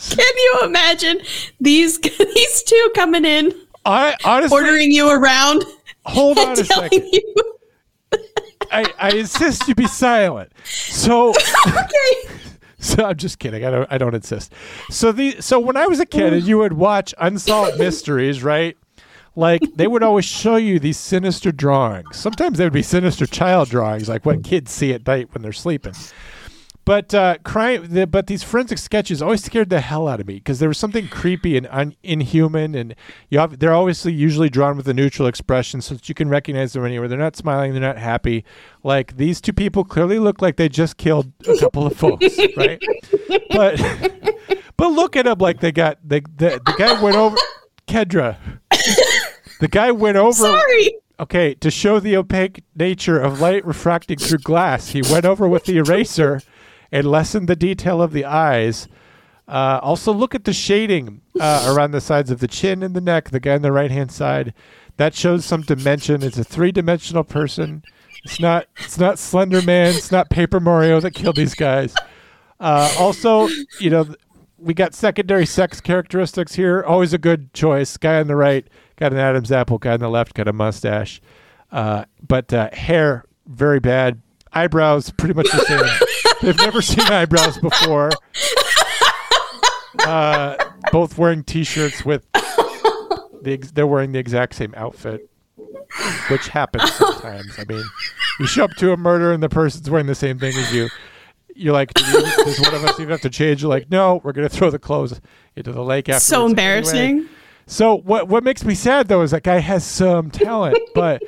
Can 0.00 0.36
you 0.36 0.60
imagine 0.64 1.20
these 1.60 1.98
these 2.00 2.62
two 2.62 2.90
coming 2.94 3.24
in, 3.24 3.52
I 3.84 4.16
honestly 4.24 4.56
ordering 4.58 4.90
you 4.92 5.10
around, 5.10 5.64
hold 6.04 6.38
on 6.38 6.52
a 6.52 6.64
second 6.64 7.04
you? 7.12 7.34
I, 8.70 8.86
I 8.98 9.10
insist 9.10 9.68
you 9.68 9.74
be 9.74 9.86
silent 9.86 10.50
so 10.64 11.34
Okay. 11.66 12.38
So 12.78 13.04
I'm 13.04 13.16
just 13.16 13.38
kidding. 13.38 13.64
I 13.64 13.70
don't. 13.70 13.92
I 13.92 13.96
don't 13.96 14.14
insist. 14.14 14.52
So 14.90 15.12
the 15.12 15.40
so 15.40 15.60
when 15.60 15.76
I 15.76 15.86
was 15.86 16.00
a 16.00 16.06
kid 16.06 16.32
and 16.32 16.42
you 16.42 16.58
would 16.58 16.72
watch 16.72 17.14
Unsolved 17.18 17.78
Mysteries, 17.78 18.42
right? 18.42 18.76
Like 19.36 19.62
they 19.76 19.86
would 19.86 20.02
always 20.02 20.24
show 20.24 20.56
you 20.56 20.80
these 20.80 20.98
sinister 20.98 21.52
drawings. 21.52 22.16
Sometimes 22.16 22.58
they 22.58 22.64
would 22.64 22.72
be 22.72 22.82
sinister 22.82 23.24
child 23.24 23.70
drawings, 23.70 24.08
like 24.08 24.26
what 24.26 24.42
kids 24.42 24.72
see 24.72 24.92
at 24.92 25.06
night 25.06 25.32
when 25.32 25.42
they're 25.42 25.52
sleeping. 25.52 25.94
But 26.84 27.14
uh, 27.14 27.38
crime. 27.44 27.86
The, 27.88 28.06
but 28.06 28.26
these 28.26 28.42
forensic 28.42 28.78
sketches 28.78 29.22
always 29.22 29.44
scared 29.44 29.70
the 29.70 29.80
hell 29.80 30.08
out 30.08 30.20
of 30.20 30.26
me 30.26 30.34
because 30.34 30.58
there 30.58 30.68
was 30.68 30.78
something 30.78 31.06
creepy 31.06 31.56
and 31.56 31.68
un, 31.70 31.94
inhuman, 32.02 32.74
and 32.74 32.94
you 33.28 33.38
have, 33.38 33.60
they're 33.60 33.72
obviously 33.74 34.12
usually 34.12 34.48
drawn 34.48 34.76
with 34.76 34.88
a 34.88 34.94
neutral 34.94 35.28
expression 35.28 35.80
so 35.80 35.94
that 35.94 36.08
you 36.08 36.14
can 36.14 36.28
recognize 36.28 36.72
them 36.72 36.84
anywhere. 36.84 37.06
They're 37.06 37.18
not 37.18 37.36
smiling. 37.36 37.72
They're 37.72 37.80
not 37.80 37.98
happy. 37.98 38.44
Like 38.82 39.16
these 39.16 39.40
two 39.40 39.52
people 39.52 39.84
clearly 39.84 40.18
look 40.18 40.42
like 40.42 40.56
they 40.56 40.68
just 40.68 40.96
killed 40.96 41.32
a 41.46 41.56
couple 41.58 41.86
of 41.86 41.96
folks, 41.96 42.36
right? 42.56 42.82
But 43.50 43.80
but 44.76 44.88
look 44.88 45.14
at 45.14 45.26
them 45.26 45.38
like 45.38 45.60
they 45.60 45.70
got 45.72 45.98
the 46.02 46.20
the, 46.36 46.60
the 46.66 46.74
guy 46.76 47.00
went 47.00 47.16
over 47.16 47.36
Kendra. 47.86 48.36
The 49.60 49.68
guy 49.68 49.92
went 49.92 50.16
over 50.16 50.32
Sorry. 50.32 50.96
okay, 51.20 51.54
to 51.54 51.70
show 51.70 52.00
the 52.00 52.16
opaque 52.16 52.64
nature 52.74 53.20
of 53.20 53.40
light 53.40 53.64
refracting 53.64 54.18
through 54.18 54.38
glass, 54.38 54.88
he 54.88 55.02
went 55.02 55.24
over 55.24 55.46
with 55.46 55.64
the 55.66 55.76
eraser 55.76 56.40
and 56.92 57.10
lessened 57.10 57.48
the 57.48 57.56
detail 57.56 58.00
of 58.02 58.12
the 58.12 58.24
eyes. 58.24 58.86
Uh, 59.48 59.80
also, 59.82 60.12
look 60.12 60.34
at 60.34 60.44
the 60.44 60.52
shading 60.52 61.22
uh, 61.40 61.66
around 61.74 61.90
the 61.90 62.00
sides 62.00 62.30
of 62.30 62.38
the 62.38 62.46
chin 62.46 62.82
and 62.82 62.94
the 62.94 63.00
neck. 63.00 63.30
The 63.30 63.40
guy 63.40 63.54
on 63.54 63.62
the 63.62 63.72
right 63.72 63.90
hand 63.90 64.12
side, 64.12 64.54
that 64.98 65.14
shows 65.14 65.44
some 65.44 65.62
dimension. 65.62 66.22
It's 66.22 66.38
a 66.38 66.44
three 66.44 66.70
dimensional 66.70 67.24
person. 67.24 67.82
It's 68.24 68.38
not. 68.38 68.66
It's 68.76 68.98
not 68.98 69.18
Slender 69.18 69.62
Man. 69.62 69.94
It's 69.94 70.12
not 70.12 70.30
Paper 70.30 70.60
Mario 70.60 71.00
that 71.00 71.12
killed 71.12 71.36
these 71.36 71.54
guys. 71.54 71.94
Uh, 72.60 72.94
also, 72.98 73.48
you 73.80 73.90
know, 73.90 74.06
we 74.58 74.74
got 74.74 74.94
secondary 74.94 75.44
sex 75.46 75.80
characteristics 75.80 76.54
here. 76.54 76.82
Always 76.82 77.12
a 77.12 77.18
good 77.18 77.52
choice. 77.52 77.96
Guy 77.96 78.20
on 78.20 78.28
the 78.28 78.36
right 78.36 78.66
got 78.96 79.12
an 79.12 79.18
Adam's 79.18 79.50
apple. 79.50 79.78
Guy 79.78 79.94
on 79.94 80.00
the 80.00 80.08
left 80.08 80.34
got 80.34 80.46
a 80.46 80.52
mustache. 80.52 81.20
Uh, 81.72 82.04
but 82.26 82.52
uh, 82.52 82.70
hair 82.72 83.24
very 83.46 83.80
bad. 83.80 84.22
Eyebrows 84.52 85.10
pretty 85.10 85.34
much 85.34 85.50
the 85.50 85.64
same. 85.64 86.08
They've 86.42 86.56
never 86.58 86.82
seen 86.82 87.04
eyebrows 87.06 87.56
before. 87.58 88.10
Uh, 90.00 90.56
both 90.90 91.16
wearing 91.18 91.44
T-shirts 91.44 92.04
with 92.04 92.26
the 92.32 93.52
ex- 93.52 93.70
they're 93.70 93.86
wearing 93.86 94.12
the 94.12 94.18
exact 94.18 94.54
same 94.54 94.74
outfit. 94.76 95.28
which 96.30 96.48
happens 96.48 96.90
sometimes. 96.94 97.58
I 97.58 97.64
mean, 97.68 97.84
you 98.40 98.46
show 98.46 98.64
up 98.64 98.70
to 98.78 98.92
a 98.92 98.96
murder 98.96 99.32
and 99.32 99.42
the 99.42 99.48
person's 99.50 99.88
wearing 99.90 100.06
the 100.06 100.14
same 100.14 100.38
thing 100.38 100.56
as 100.56 100.72
you. 100.72 100.88
You're 101.54 101.74
like, 101.74 101.92
"Do 101.92 102.02
you- 102.04 102.22
does 102.44 102.60
one 102.60 102.74
of 102.74 102.82
us 102.84 102.98
even 102.98 103.10
have 103.10 103.20
to 103.20 103.30
change? 103.30 103.60
You're 103.62 103.68
like, 103.68 103.90
no, 103.90 104.20
we're 104.24 104.32
gonna 104.32 104.48
throw 104.48 104.70
the 104.70 104.78
clothes 104.78 105.20
into 105.54 105.70
the 105.70 105.82
lake 105.84 106.08
after. 106.08 106.20
so 106.20 106.46
embarrassing. 106.46 107.28
So 107.66 107.96
what 107.98 108.26
what 108.28 108.42
makes 108.42 108.64
me 108.64 108.74
sad 108.74 109.08
though 109.08 109.20
is 109.22 109.30
that 109.32 109.42
guy 109.42 109.58
has 109.58 109.84
some 109.84 110.30
talent, 110.30 110.78
but 110.94 111.22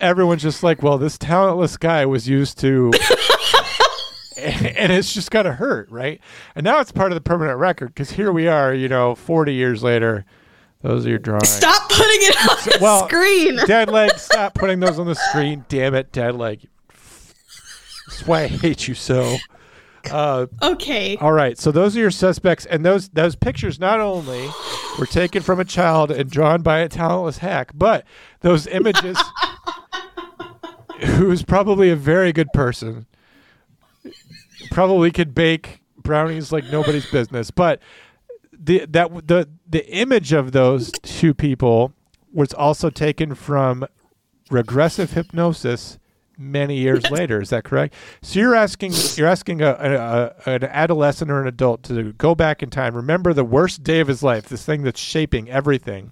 everyone's 0.00 0.42
just 0.42 0.62
like, 0.62 0.82
well, 0.82 0.96
this 0.98 1.18
talentless 1.18 1.76
guy 1.76 2.06
was 2.06 2.26
used 2.26 2.58
to 2.60 2.90
and 4.38 4.92
it's 4.92 5.12
just 5.12 5.30
gonna 5.30 5.52
hurt, 5.52 5.90
right? 5.90 6.20
And 6.54 6.64
now 6.64 6.80
it's 6.80 6.92
part 6.92 7.12
of 7.12 7.16
the 7.16 7.20
permanent 7.20 7.58
record 7.58 7.88
because 7.88 8.10
here 8.10 8.32
we 8.32 8.46
are, 8.48 8.74
you 8.74 8.88
know, 8.88 9.14
forty 9.14 9.54
years 9.54 9.82
later. 9.82 10.24
Those 10.82 11.06
are 11.06 11.08
your 11.10 11.18
drawings. 11.18 11.48
Stop 11.48 11.88
putting 11.88 12.18
it 12.28 12.36
on 12.50 12.56
the 12.64 12.78
well, 12.82 13.08
screen. 13.08 13.56
Dead 13.66 13.88
leg, 13.88 14.18
stop 14.18 14.52
putting 14.54 14.80
those 14.80 14.98
on 14.98 15.06
the 15.06 15.14
screen. 15.14 15.64
Damn 15.68 15.94
it, 15.94 16.12
dead 16.12 16.34
leg. 16.34 16.68
That's 16.88 18.26
why 18.26 18.42
I 18.42 18.46
hate 18.48 18.86
you 18.86 18.94
so. 18.94 19.36
Uh, 20.10 20.46
Okay. 20.62 21.16
all 21.16 21.32
right, 21.32 21.56
so 21.58 21.72
those 21.72 21.96
are 21.96 22.00
your 22.00 22.10
suspects, 22.10 22.66
and 22.66 22.84
those 22.84 23.08
those 23.08 23.34
pictures 23.34 23.80
not 23.80 24.00
only 24.00 24.50
were 24.98 25.06
taken 25.06 25.40
from 25.42 25.58
a 25.58 25.64
child 25.64 26.10
and 26.10 26.30
drawn 26.30 26.60
by 26.60 26.80
a 26.80 26.88
talentless 26.90 27.38
hack, 27.38 27.70
but 27.74 28.04
those 28.40 28.66
images, 28.66 29.16
who's 31.16 31.42
probably 31.42 31.88
a 31.88 31.96
very 31.96 32.32
good 32.32 32.48
person, 32.52 33.06
probably 34.74 35.12
could 35.12 35.34
bake 35.34 35.80
brownies 35.96 36.50
like 36.52 36.64
nobody's 36.64 37.06
business, 37.10 37.50
but 37.50 37.80
the 38.52 38.84
that 38.86 39.28
the 39.28 39.48
the 39.68 39.88
image 39.88 40.32
of 40.32 40.52
those 40.52 40.90
two 41.02 41.32
people 41.32 41.92
was 42.32 42.52
also 42.52 42.90
taken 42.90 43.34
from 43.34 43.86
regressive 44.50 45.12
hypnosis 45.12 45.98
many 46.36 46.76
years 46.76 47.08
later. 47.10 47.40
Is 47.40 47.50
that 47.50 47.62
correct? 47.62 47.94
So 48.22 48.40
you're 48.40 48.56
asking 48.56 48.92
you're 49.14 49.28
asking 49.28 49.62
a, 49.62 49.70
a, 49.70 50.50
a 50.50 50.54
an 50.54 50.64
adolescent 50.64 51.30
or 51.30 51.40
an 51.40 51.46
adult 51.46 51.84
to 51.84 52.12
go 52.14 52.34
back 52.34 52.62
in 52.62 52.68
time, 52.68 52.96
remember 52.96 53.32
the 53.32 53.44
worst 53.44 53.84
day 53.84 54.00
of 54.00 54.08
his 54.08 54.22
life, 54.24 54.48
this 54.48 54.64
thing 54.64 54.82
that's 54.82 55.00
shaping 55.00 55.48
everything. 55.48 56.10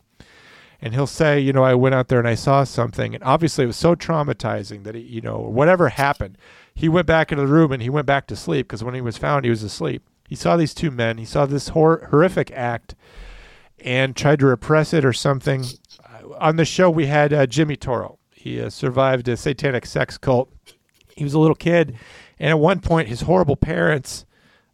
And 0.80 0.94
he'll 0.94 1.06
say, 1.06 1.38
you 1.38 1.52
know, 1.52 1.62
I 1.62 1.74
went 1.74 1.94
out 1.94 2.08
there 2.08 2.18
and 2.18 2.26
I 2.26 2.34
saw 2.34 2.64
something, 2.64 3.14
and 3.14 3.22
obviously 3.22 3.64
it 3.64 3.68
was 3.68 3.76
so 3.76 3.94
traumatizing 3.94 4.82
that 4.82 4.96
he, 4.96 5.02
you 5.02 5.20
know, 5.20 5.38
whatever 5.38 5.90
happened, 5.90 6.36
he 6.74 6.88
went 6.88 7.06
back 7.06 7.32
into 7.32 7.44
the 7.44 7.52
room 7.52 7.72
and 7.72 7.82
he 7.82 7.90
went 7.90 8.06
back 8.06 8.26
to 8.28 8.36
sleep 8.36 8.68
because 8.68 8.82
when 8.84 8.94
he 8.94 9.00
was 9.00 9.18
found, 9.18 9.44
he 9.44 9.50
was 9.50 9.62
asleep. 9.62 10.02
He 10.28 10.34
saw 10.34 10.56
these 10.56 10.74
two 10.74 10.90
men. 10.90 11.18
He 11.18 11.24
saw 11.24 11.46
this 11.46 11.68
hor- 11.68 12.08
horrific 12.10 12.50
act 12.52 12.94
and 13.84 14.16
tried 14.16 14.38
to 14.38 14.46
repress 14.46 14.92
it 14.92 15.04
or 15.04 15.12
something. 15.12 15.64
Uh, 16.02 16.34
On 16.38 16.56
the 16.56 16.64
show, 16.64 16.88
we 16.88 17.06
had 17.06 17.32
uh, 17.32 17.46
Jimmy 17.46 17.76
Toro. 17.76 18.18
He 18.30 18.60
uh, 18.60 18.70
survived 18.70 19.28
a 19.28 19.36
satanic 19.36 19.86
sex 19.86 20.16
cult. 20.18 20.50
He 21.16 21.24
was 21.24 21.34
a 21.34 21.38
little 21.38 21.54
kid, 21.54 21.96
and 22.38 22.50
at 22.50 22.58
one 22.58 22.80
point, 22.80 23.08
his 23.08 23.22
horrible 23.22 23.56
parents 23.56 24.24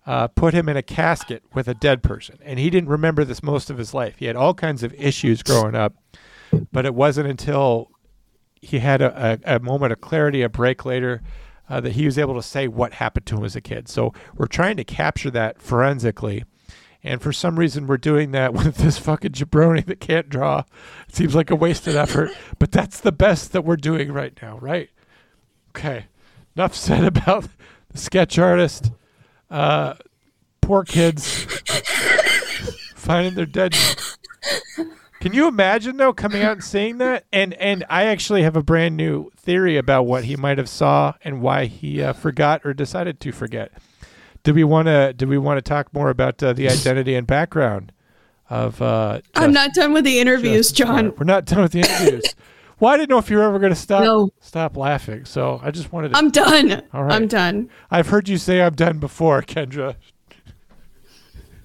uh, 0.07 0.29
put 0.29 0.55
him 0.55 0.69
in 0.69 0.77
a 0.77 0.83
casket 0.83 1.43
with 1.53 1.69
a 1.69 1.75
dead 1.75 2.03
person, 2.03 2.39
and 2.43 2.59
he 2.59 2.71
didn't 2.71 2.89
remember 2.89 3.25
this 3.25 3.43
most 3.43 3.69
of 3.69 3.77
his 3.77 3.93
life. 3.93 4.17
He 4.19 4.27
had 4.27 4.37
all 4.37 4.55
kinds 4.55 4.83
of 4.83 4.95
issues 4.95 5.43
growing 5.43 5.75
up, 5.75 5.95
but 6.73 6.87
it 6.87 6.95
wasn't 6.95 7.29
until 7.29 7.91
he 8.63 8.79
had 8.79 9.03
a, 9.03 9.41
a, 9.45 9.57
a 9.57 9.59
moment 9.59 9.93
of 9.93 10.01
clarity, 10.01 10.43
a 10.43 10.49
break 10.49 10.85
later, 10.85 11.21
uh, 11.69 11.81
that 11.81 11.93
he 11.93 12.05
was 12.05 12.19
able 12.19 12.35
to 12.35 12.43
say 12.43 12.69
what 12.69 12.95
happened 12.95 13.27
to 13.27 13.37
him 13.37 13.45
as 13.45 13.57
a 13.57 13.61
kid. 13.61 13.89
So 13.89 14.13
we're 14.35 14.47
trying 14.47 14.77
to 14.77 14.85
capture 14.85 15.31
that 15.31 15.61
forensically. 15.61 16.45
And 17.05 17.23
for 17.23 17.33
some 17.33 17.59
reason, 17.59 17.87
we're 17.87 17.97
doing 17.97 18.33
that 18.33 18.53
with 18.55 18.77
this 18.77 18.99
fucking 18.99 19.33
jabroni 19.33 19.85
that 19.87 20.01
can't 20.01 20.29
draw. 20.29 20.65
It 21.09 21.15
seems 21.15 21.35
like 21.35 21.51
a 21.51 21.57
wasted 21.57 21.97
effort, 21.97 22.31
but 22.59 22.73
that's 22.73 23.01
the 23.01 23.13
best 23.13 23.53
that 23.53 23.65
we're 23.65 23.77
doing 23.77 24.13
right 24.13 24.37
now, 24.43 24.59
right? 24.59 24.91
Okay. 25.71 26.07
Enough 26.57 26.75
said 26.75 27.05
about 27.05 27.47
the 27.91 27.99
sketch 27.99 28.39
artist. 28.39 28.91
Uh, 29.51 29.95
poor 30.61 30.85
kids 30.85 31.45
finding 32.95 33.35
their 33.35 33.47
dead. 33.47 33.77
Can 35.21 35.33
you 35.33 35.49
imagine 35.49 35.97
though 35.97 36.13
coming 36.13 36.43
out 36.43 36.53
and 36.53 36.65
saying 36.65 36.99
that? 36.99 37.25
And 37.33 37.55
and 37.55 37.85
I 37.91 38.05
actually 38.05 38.43
have 38.43 38.57
a 38.57 38.63
brand 38.63 38.97
new 38.97 39.31
theory 39.37 39.77
about 39.77 40.05
what 40.05 40.25
he 40.25 40.37
might 40.37 40.59
have 40.59 40.69
saw 40.69 41.15
and 41.25 41.41
why 41.43 41.65
he 41.67 42.03
uh, 42.03 42.13
forgot 42.13 42.61
or 42.65 42.73
decided 42.73 43.19
to 43.21 43.33
forget. 43.33 43.73
Do 44.45 44.55
we 44.55 44.63
want 44.65 44.87
to? 44.87 45.13
Do 45.13 45.27
we 45.27 45.37
want 45.39 45.59
to 45.59 45.63
talk 45.63 45.93
more 45.93 46.09
about 46.11 46.41
uh, 46.43 46.53
the 46.53 46.69
identity 46.69 47.15
and 47.17 47.27
background 47.27 47.93
of? 48.49 48.81
Uh, 48.81 49.21
I'm 49.35 49.53
not 49.53 49.75
done 49.75 49.93
with 49.93 50.05
the 50.05 50.21
interviews, 50.21 50.71
Justice 50.71 50.79
John. 50.79 50.89
Warren? 51.07 51.15
We're 51.19 51.25
not 51.25 51.45
done 51.47 51.63
with 51.63 51.73
the 51.73 51.81
interviews. 51.81 52.23
well, 52.81 52.95
I 52.95 52.97
didn't 52.97 53.11
know 53.11 53.19
if 53.19 53.29
you 53.29 53.39
were 53.39 53.43
ever 53.43 53.59
going 53.59 53.73
to 53.73 53.79
stop 53.79 54.05
No. 54.05 54.31
stop 54.41 54.77
laughing, 54.77 55.25
so 55.25 55.61
I 55.65 55.73
just 55.73 55.93
wanted 55.93 56.13
to. 56.13 56.17
I'm 56.19 56.31
done. 56.31 56.83
All 56.95 57.03
right. 57.03 57.13
I'm 57.13 57.27
done. 57.27 57.69
I've 57.91 58.07
heard 58.07 58.29
you 58.29 58.39
say 58.39 58.63
I'm 58.63 58.75
done 58.75 59.01
before, 59.01 59.43
Kendra. 59.43 59.97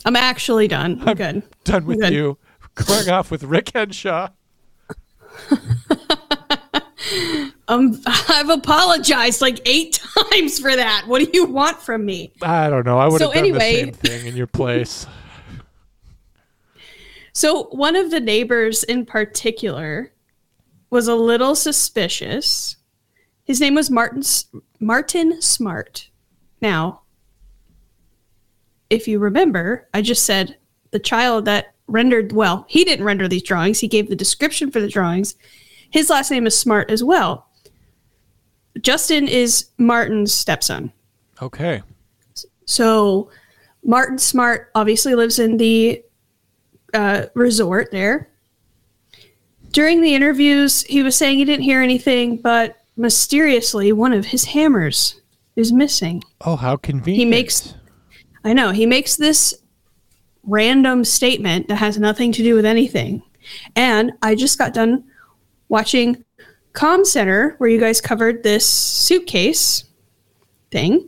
I'm 0.06 0.16
actually 0.16 0.68
done. 0.68 1.02
I'm 1.08 1.16
good. 1.16 1.44
Done 1.64 1.86
with 1.86 2.00
Good. 2.02 2.14
you. 2.14 2.38
Going 2.76 3.10
off 3.10 3.30
with 3.32 3.44
Rick 3.44 3.72
Henshaw. 3.74 4.30
Um, 7.70 8.00
I've 8.06 8.50
apologized 8.50 9.42
like 9.42 9.60
eight 9.66 10.00
times 10.32 10.60
for 10.60 10.76
that. 10.76 11.06
What 11.08 11.20
do 11.20 11.30
you 11.34 11.46
want 11.46 11.82
from 11.82 12.06
me? 12.06 12.34
I 12.42 12.70
don't 12.70 12.86
know. 12.86 12.98
I 13.00 13.08
would 13.08 13.20
So 13.20 13.28
have 13.30 13.36
done 13.36 13.44
anyway- 13.44 13.74
the 13.76 13.80
same 13.86 13.94
thing 13.94 14.28
in 14.28 14.36
your 14.36 14.48
place. 14.48 15.08
So 17.36 17.64
one 17.72 17.96
of 17.96 18.12
the 18.12 18.20
neighbors 18.20 18.84
in 18.84 19.08
particular 19.08 20.14
was 20.92 21.08
a 21.08 21.16
little 21.16 21.56
suspicious. 21.56 22.76
His 23.44 23.60
name 23.60 23.74
was 23.74 23.90
Martin 23.90 24.20
S- 24.20 24.46
Martin 24.80 25.42
Smartt. 25.42 26.10
Now, 26.62 27.02
if 28.92 29.08
you 29.08 29.18
remember, 29.18 29.90
I 29.96 30.04
just 30.04 30.28
said 30.28 30.58
the 30.92 31.00
child 31.00 31.46
that 31.46 31.73
rendered 31.88 32.32
well, 32.32 32.66
he 32.70 32.84
didn't 32.84 33.06
render 33.06 33.28
these 33.28 33.44
drawings. 33.44 33.80
He 33.80 33.88
gave 33.88 34.10
the 34.10 34.16
description 34.16 34.72
for 34.72 34.80
the 34.82 34.88
drawings. 34.88 35.36
His 35.92 36.10
last 36.10 36.32
name 36.32 36.48
is 36.48 36.58
Smartt 36.58 36.90
as 36.90 37.04
well. 37.04 37.48
Justin 38.82 39.28
is 39.28 39.70
Martin's 39.78 40.34
stepson. 40.34 40.92
Okay. 41.42 41.82
So 42.66 43.30
Martin 43.84 44.18
Smartt 44.18 44.70
obviously 44.76 45.14
lives 45.16 45.40
in 45.40 45.58
the 45.58 46.04
uh, 46.94 47.26
resort 47.36 47.92
there. 47.92 48.30
During 49.72 50.02
the 50.02 50.14
interviews, 50.16 50.84
he 50.84 51.02
was 51.04 51.16
saying 51.16 51.38
he 51.38 51.46
didn't 51.46 51.64
hear 51.64 51.82
anything, 51.82 52.38
but 52.38 52.78
mysteriously, 52.96 53.92
one 53.92 54.14
of 54.14 54.26
his 54.26 54.46
hammers 54.46 55.20
is 55.56 55.72
missing. 55.74 56.24
Oh, 56.42 56.56
how 56.56 56.78
convenient. 56.78 57.18
He 57.20 57.26
makes- 57.26 57.74
I 58.44 58.54
know. 58.54 58.72
He 58.72 58.86
makes 58.86 59.16
this 59.16 59.54
random 60.44 61.04
statement 61.06 61.68
that 61.68 61.76
has 61.76 61.98
nothing 61.98 62.32
to 62.34 62.44
do 62.44 62.56
with 62.56 62.66
anything. 62.66 63.22
And 63.76 64.12
I 64.22 64.36
just 64.36 64.58
got 64.58 64.74
done 64.74 65.04
watching 65.70 66.24
Com 66.74 67.06
Center, 67.06 67.56
where 67.58 67.70
you 67.70 67.80
guys 67.80 68.02
covered 68.02 68.44
this 68.44 68.66
suitcase 68.66 69.86
thing. 70.72 71.08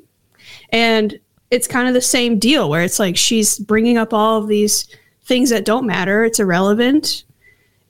And 0.69 1.19
it's 1.51 1.67
kind 1.67 1.87
of 1.87 1.93
the 1.93 2.01
same 2.01 2.39
deal 2.39 2.69
where 2.69 2.83
it's 2.83 2.99
like 2.99 3.17
she's 3.17 3.59
bringing 3.59 3.97
up 3.97 4.13
all 4.13 4.37
of 4.39 4.47
these 4.47 4.87
things 5.23 5.49
that 5.49 5.65
don't 5.65 5.87
matter, 5.87 6.23
it's 6.23 6.39
irrelevant. 6.39 7.23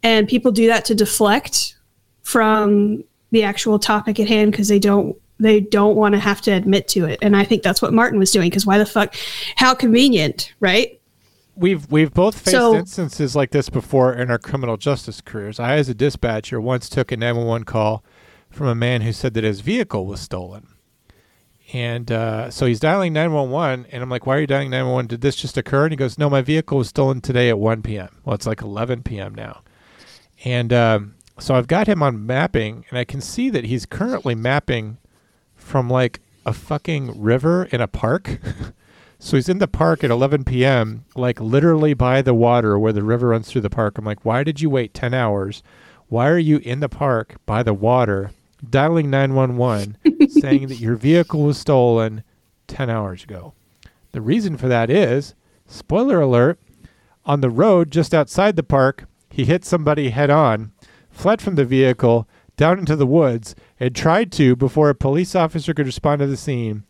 And 0.04 0.28
people 0.28 0.52
do 0.52 0.68
that 0.68 0.86
to 0.86 0.96
deflect 0.96 1.76
from 2.24 3.04
the 3.32 3.44
actual 3.44 3.80
topic 3.80 4.20
at 4.20 4.28
hand 4.28 4.52
because 4.52 4.68
they 4.68 4.80
don't 4.80 5.16
they 5.38 5.60
don't 5.60 5.98
want 5.98 6.14
to 6.14 6.20
have 6.20 6.42
to 6.42 6.52
admit 6.52 6.88
to 6.88 7.06
it. 7.06 7.20
And 7.22 7.36
I 7.36 7.44
think 7.44 7.62
that's 7.62 7.82
what 7.82 7.92
Martin 7.92 8.20
was 8.20 8.32
doing 8.32 8.50
because 8.50 8.66
why 8.66 8.78
the 8.78 8.86
fuck 8.86 9.16
how 9.58 9.76
convenient, 9.76 10.54
right? 10.62 11.02
We've 11.56 11.90
we've 11.92 12.14
both 12.14 12.36
faced 12.40 12.52
So- 12.52 12.76
instances 12.76 13.36
like 13.36 13.52
this 13.52 13.70
before 13.70 14.14
in 14.14 14.30
our 14.30 14.38
criminal 14.38 14.78
justice 14.78 15.22
careers. 15.22 15.60
I, 15.60 15.76
as 15.76 15.88
a 15.90 15.94
dispatcher, 15.94 16.60
once 16.60 16.90
took 16.90 17.12
a 17.12 17.18
911 17.18 17.64
call 17.66 18.04
from 18.50 18.68
a 18.68 18.76
man 18.76 19.02
who 19.02 19.12
said 19.14 19.34
that 19.36 19.44
his 19.44 19.62
vehicle 19.62 20.06
was 20.06 20.20
stolen. 20.20 20.68
And 21.74 22.12
uh, 22.12 22.52
so 22.52 22.66
he's 22.68 22.80
dialing 22.80 23.12
911, 23.14 23.88
and 23.92 24.04
I'm 24.04 24.10
like, 24.10 24.26
"Why 24.28 24.38
are 24.38 24.42
you 24.42 24.48
dialing 24.48 24.70
911? 24.70 25.08
Did 25.08 25.22
this 25.22 25.36
just 25.36 25.58
occur?" 25.58 25.86
And 25.86 25.92
he 25.94 25.98
goes, 25.98 26.18
"No, 26.18 26.30
my 26.30 26.42
vehicle 26.42 26.78
was 26.78 26.90
stolen 26.90 27.22
today 27.22 27.50
at 27.50 27.58
1 27.58 27.82
p.m. 27.82 28.10
Well, 28.24 28.36
it's 28.36 28.46
like 28.46 28.62
11 28.62 29.02
p.m. 29.04 29.34
now." 29.34 29.62
And 30.44 30.72
um, 30.72 31.16
so 31.40 31.56
I've 31.56 31.68
got 31.68 31.88
him 31.88 32.04
on 32.04 32.26
mapping, 32.26 32.86
and 32.90 33.00
I 33.00 33.04
can 33.04 33.20
see 33.20 33.50
that 33.50 33.64
he's 33.66 33.86
currently 33.86 34.36
mapping 34.36 34.98
from 35.56 35.90
like 35.90 36.20
a 36.46 36.54
fucking 36.54 37.20
river 37.20 37.64
in 37.72 37.82
a 37.82 37.88
park. 37.88 38.40
so 39.26 39.38
he's 39.38 39.50
in 39.50 39.58
the 39.58 39.68
park 39.68 40.04
at 40.04 40.12
11 40.12 40.44
p.m., 40.44 41.06
like 41.16 41.40
literally 41.40 41.94
by 41.94 42.22
the 42.22 42.34
water 42.34 42.78
where 42.78 42.94
the 42.94 43.04
river 43.04 43.30
runs 43.30 43.50
through 43.50 43.62
the 43.62 43.70
park. 43.70 43.98
I'm 43.98 44.06
like, 44.06 44.24
why 44.24 44.44
did 44.44 44.62
you 44.62 44.70
wait 44.70 44.94
10 44.94 45.14
hours? 45.14 45.64
Why 46.08 46.30
are 46.30 46.38
you 46.38 46.58
in 46.58 46.80
the 46.80 46.90
park 46.90 47.36
by 47.46 47.64
the 47.64 47.74
water 47.74 48.32
dialing 48.70 49.10
911 49.10 49.98
saying 50.30 50.68
that 50.68 50.80
your 50.80 50.96
vehicle 50.96 51.42
was 51.42 51.58
stolen 51.58 52.24
10 52.68 52.90
hours 52.90 53.24
ago? 53.24 53.54
The 54.12 54.22
reason 54.22 54.58
for 54.58 54.68
that 54.68 54.90
is, 54.90 55.34
spoiler 55.66 56.22
alert, 56.22 56.60
on 57.26 57.42
the 57.42 57.50
road 57.50 57.92
just 57.92 58.14
outside 58.14 58.56
the 58.56 58.64
park, 58.64 59.06
he 59.32 59.46
hit 59.46 59.66
somebody 59.66 60.10
head 60.10 60.30
on 60.30 60.72
fled 61.10 61.42
from 61.42 61.56
the 61.56 61.66
vehicle 61.66 62.28
down 62.58 62.80
into 62.80 62.96
the 62.96 63.08
woods, 63.08 63.56
and 63.80 63.96
tried 63.96 64.32
to, 64.34 64.56
before 64.56 64.90
a 64.90 64.96
police 64.96 65.36
officer 65.36 65.74
could 65.74 65.86
respond 65.86 66.20
to 66.20 66.28
the 66.28 66.38
scene, 66.38 66.84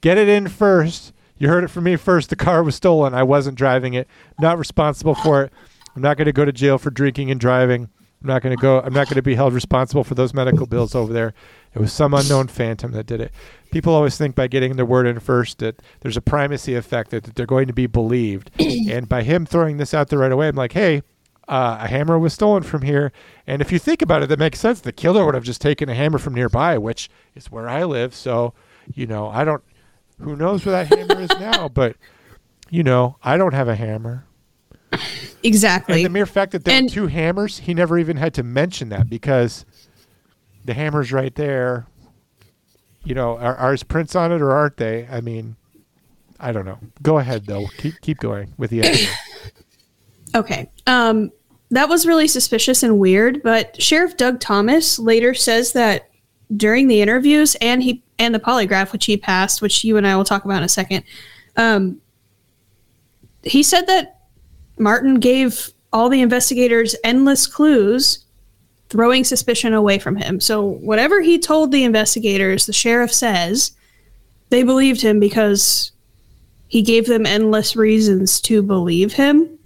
get 0.00 0.18
it 0.18 0.28
in 0.28 0.48
first. 0.48 1.12
You 1.42 1.48
heard 1.48 1.64
it 1.64 1.70
from 1.70 1.82
me 1.82 1.96
first. 1.96 2.30
The 2.30 2.36
car 2.36 2.62
was 2.62 2.76
stolen. 2.76 3.14
I 3.14 3.24
wasn't 3.24 3.58
driving 3.58 3.94
it. 3.94 4.06
Not 4.38 4.58
responsible 4.58 5.16
for 5.16 5.42
it. 5.42 5.52
I'm 5.96 6.00
not 6.00 6.16
going 6.16 6.26
to 6.26 6.32
go 6.32 6.44
to 6.44 6.52
jail 6.52 6.78
for 6.78 6.92
drinking 6.92 7.32
and 7.32 7.40
driving. 7.40 7.90
I'm 8.22 8.28
not 8.28 8.42
going 8.42 8.56
to 8.56 8.62
go. 8.62 8.78
I'm 8.78 8.92
not 8.92 9.08
going 9.08 9.16
to 9.16 9.22
be 9.22 9.34
held 9.34 9.52
responsible 9.52 10.04
for 10.04 10.14
those 10.14 10.32
medical 10.32 10.66
bills 10.66 10.94
over 10.94 11.12
there. 11.12 11.34
It 11.74 11.80
was 11.80 11.92
some 11.92 12.14
unknown 12.14 12.46
phantom 12.46 12.92
that 12.92 13.06
did 13.06 13.20
it. 13.20 13.32
People 13.72 13.92
always 13.92 14.16
think 14.16 14.36
by 14.36 14.46
getting 14.46 14.76
their 14.76 14.86
word 14.86 15.04
in 15.04 15.18
first 15.18 15.58
that 15.58 15.82
there's 16.02 16.16
a 16.16 16.20
primacy 16.20 16.76
effect 16.76 17.10
that, 17.10 17.24
that 17.24 17.34
they're 17.34 17.44
going 17.44 17.66
to 17.66 17.72
be 17.72 17.88
believed. 17.88 18.52
and 18.60 19.08
by 19.08 19.24
him 19.24 19.44
throwing 19.44 19.78
this 19.78 19.92
out 19.92 20.10
there 20.10 20.20
right 20.20 20.30
away, 20.30 20.46
I'm 20.46 20.54
like, 20.54 20.74
hey, 20.74 21.02
uh, 21.48 21.78
a 21.80 21.88
hammer 21.88 22.20
was 22.20 22.34
stolen 22.34 22.62
from 22.62 22.82
here. 22.82 23.10
And 23.48 23.60
if 23.60 23.72
you 23.72 23.80
think 23.80 24.00
about 24.00 24.22
it, 24.22 24.28
that 24.28 24.38
makes 24.38 24.60
sense. 24.60 24.80
The 24.80 24.92
killer 24.92 25.26
would 25.26 25.34
have 25.34 25.42
just 25.42 25.60
taken 25.60 25.88
a 25.88 25.94
hammer 25.96 26.18
from 26.18 26.34
nearby, 26.34 26.78
which 26.78 27.10
is 27.34 27.50
where 27.50 27.68
I 27.68 27.82
live. 27.82 28.14
So, 28.14 28.54
you 28.94 29.08
know, 29.08 29.26
I 29.26 29.44
don't. 29.44 29.64
Who 30.22 30.36
knows 30.36 30.64
where 30.64 30.84
that 30.84 30.96
hammer 30.96 31.20
is 31.20 31.30
now? 31.30 31.68
But 31.74 31.96
you 32.70 32.82
know, 32.82 33.16
I 33.22 33.36
don't 33.36 33.54
have 33.54 33.68
a 33.68 33.74
hammer. 33.76 34.24
Exactly. 35.42 35.96
And 35.96 36.04
the 36.04 36.10
mere 36.10 36.26
fact 36.26 36.52
that 36.52 36.64
there 36.64 36.76
And- 36.76 36.88
were 36.90 36.94
two 36.94 37.06
hammers, 37.08 37.58
he 37.58 37.74
never 37.74 37.98
even 37.98 38.16
had 38.16 38.34
to 38.34 38.42
mention 38.42 38.88
that 38.90 39.08
because 39.10 39.64
the 40.64 40.74
hammer's 40.74 41.12
right 41.12 41.34
there. 41.34 41.86
You 43.04 43.14
know, 43.16 43.36
are, 43.36 43.56
are 43.56 43.72
his 43.72 43.82
prints 43.82 44.14
on 44.14 44.30
it 44.30 44.40
or 44.40 44.52
aren't 44.52 44.76
they? 44.76 45.08
I 45.10 45.20
mean, 45.20 45.56
I 46.38 46.52
don't 46.52 46.64
know. 46.64 46.78
Go 47.02 47.18
ahead 47.18 47.46
though. 47.46 47.66
Keep 47.78 48.00
keep 48.00 48.18
going 48.18 48.54
with 48.56 48.70
the 48.70 48.80
evidence. 48.82 49.10
Okay. 50.34 50.70
Um, 50.86 51.30
that 51.72 51.90
was 51.90 52.06
really 52.06 52.26
suspicious 52.26 52.82
and 52.82 52.98
weird, 52.98 53.42
but 53.42 53.80
Sheriff 53.82 54.16
Doug 54.16 54.40
Thomas 54.40 54.98
later 54.98 55.34
says 55.34 55.72
that 55.74 56.08
during 56.56 56.88
the 56.88 57.02
interviews 57.02 57.54
and 57.60 57.82
he 57.82 58.02
and 58.22 58.34
the 58.34 58.40
polygraph 58.40 58.92
which 58.92 59.06
he 59.06 59.16
passed, 59.16 59.60
which 59.60 59.84
you 59.84 59.96
and 59.96 60.06
I 60.06 60.16
will 60.16 60.24
talk 60.24 60.44
about 60.44 60.58
in 60.58 60.64
a 60.64 60.68
second, 60.68 61.04
um, 61.56 62.00
he 63.42 63.62
said 63.62 63.86
that 63.88 64.20
Martin 64.78 65.16
gave 65.16 65.70
all 65.92 66.08
the 66.08 66.22
investigators 66.22 66.94
endless 67.04 67.46
clues, 67.46 68.24
throwing 68.88 69.24
suspicion 69.24 69.74
away 69.74 69.98
from 69.98 70.16
him. 70.16 70.40
So 70.40 70.62
whatever 70.62 71.20
he 71.20 71.38
told 71.38 71.72
the 71.72 71.84
investigators, 71.84 72.66
the 72.66 72.72
sheriff 72.72 73.12
says 73.12 73.72
they 74.50 74.62
believed 74.62 75.00
him 75.02 75.18
because 75.18 75.92
he 76.68 76.82
gave 76.82 77.06
them 77.06 77.26
endless 77.26 77.76
reasons 77.76 78.40
to 78.42 78.62
believe 78.62 79.12
him 79.12 79.58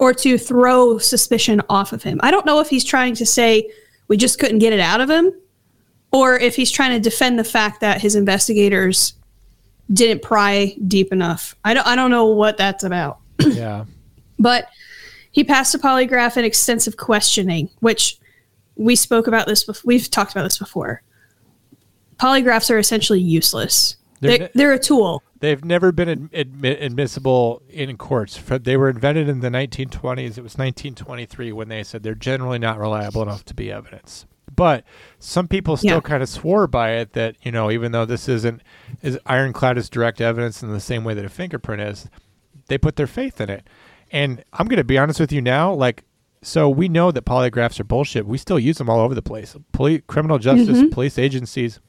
or 0.00 0.14
to 0.14 0.38
throw 0.38 0.98
suspicion 0.98 1.60
off 1.68 1.92
of 1.92 2.02
him. 2.02 2.20
I 2.22 2.30
don't 2.30 2.46
know 2.46 2.60
if 2.60 2.68
he's 2.68 2.84
trying 2.84 3.14
to 3.16 3.26
say 3.26 3.70
we 4.08 4.16
just 4.16 4.38
couldn't 4.38 4.58
get 4.58 4.72
it 4.72 4.80
out 4.80 5.00
of 5.00 5.10
him 5.10 5.32
or 6.12 6.38
if 6.38 6.54
he's 6.54 6.70
trying 6.70 6.90
to 6.92 7.00
defend 7.00 7.38
the 7.38 7.44
fact 7.44 7.80
that 7.80 8.00
his 8.00 8.14
investigators 8.14 9.14
didn't 9.92 10.22
pry 10.22 10.76
deep 10.86 11.12
enough. 11.12 11.56
I 11.64 11.74
don't 11.74 11.86
I 11.86 11.96
don't 11.96 12.10
know 12.10 12.26
what 12.26 12.56
that's 12.56 12.84
about. 12.84 13.18
yeah. 13.40 13.84
But 14.38 14.66
he 15.30 15.44
passed 15.44 15.72
a 15.76 15.78
polygraph 15.78 16.36
and 16.36 16.44
extensive 16.44 16.96
questioning, 16.96 17.70
which 17.78 18.18
we 18.74 18.96
spoke 18.96 19.28
about 19.28 19.46
this 19.46 19.62
before. 19.62 19.82
We've 19.86 20.10
talked 20.10 20.32
about 20.32 20.42
this 20.42 20.58
before. 20.58 21.02
Polygraphs 22.16 22.68
are 22.68 22.78
essentially 22.78 23.20
useless. 23.20 23.96
They're 24.20 24.30
They're, 24.30 24.38
ne- 24.48 24.52
they're 24.54 24.72
a 24.72 24.78
tool. 24.80 25.22
They've 25.38 25.64
never 25.64 25.92
been 25.92 26.28
admi- 26.30 26.82
admissible 26.82 27.62
in 27.68 27.96
courts. 27.96 28.40
They 28.48 28.76
were 28.76 28.88
invented 28.88 29.28
in 29.28 29.40
the 29.40 29.48
1920s. 29.48 30.38
It 30.38 30.42
was 30.42 30.56
1923 30.58 31.52
when 31.52 31.68
they 31.68 31.84
said 31.84 32.02
they're 32.02 32.14
generally 32.16 32.58
not 32.58 32.78
reliable 32.78 33.22
enough 33.22 33.44
to 33.44 33.54
be 33.54 33.70
evidence. 33.70 34.26
But 34.54 34.84
some 35.18 35.48
people 35.48 35.76
still 35.76 35.96
Yeah. 35.96 36.00
kind 36.00 36.22
of 36.22 36.28
swore 36.28 36.66
by 36.66 36.90
it 36.92 37.14
that, 37.14 37.36
you 37.42 37.50
know, 37.50 37.70
even 37.70 37.92
though 37.92 38.04
this 38.04 38.28
isn't 38.28 38.62
as 39.02 39.18
ironclad 39.26 39.78
as 39.78 39.88
direct 39.88 40.20
evidence 40.20 40.62
in 40.62 40.70
the 40.70 40.80
same 40.80 41.04
way 41.04 41.14
that 41.14 41.24
a 41.24 41.28
fingerprint 41.30 41.80
is, 41.80 42.08
they 42.66 42.76
put 42.78 42.96
their 42.96 43.06
faith 43.06 43.40
in 43.40 43.48
it. 43.48 43.66
And 44.10 44.44
I'm 44.52 44.66
going 44.66 44.76
to 44.76 44.84
be 44.84 44.98
honest 44.98 45.20
with 45.20 45.32
you 45.32 45.40
now, 45.40 45.72
like, 45.72 46.04
so 46.42 46.68
we 46.68 46.88
know 46.88 47.10
that 47.12 47.24
polygraphs 47.24 47.80
are 47.80 47.84
bullshit. 47.84 48.26
We 48.26 48.36
still 48.36 48.58
use 48.58 48.78
them 48.78 48.90
all 48.90 49.00
over 49.00 49.14
the 49.14 49.22
place. 49.22 49.56
Police, 49.72 50.02
criminal 50.06 50.38
justice, 50.38 50.78
mm-hmm. 50.78 50.90
police 50.90 51.18
agencies, 51.18 51.80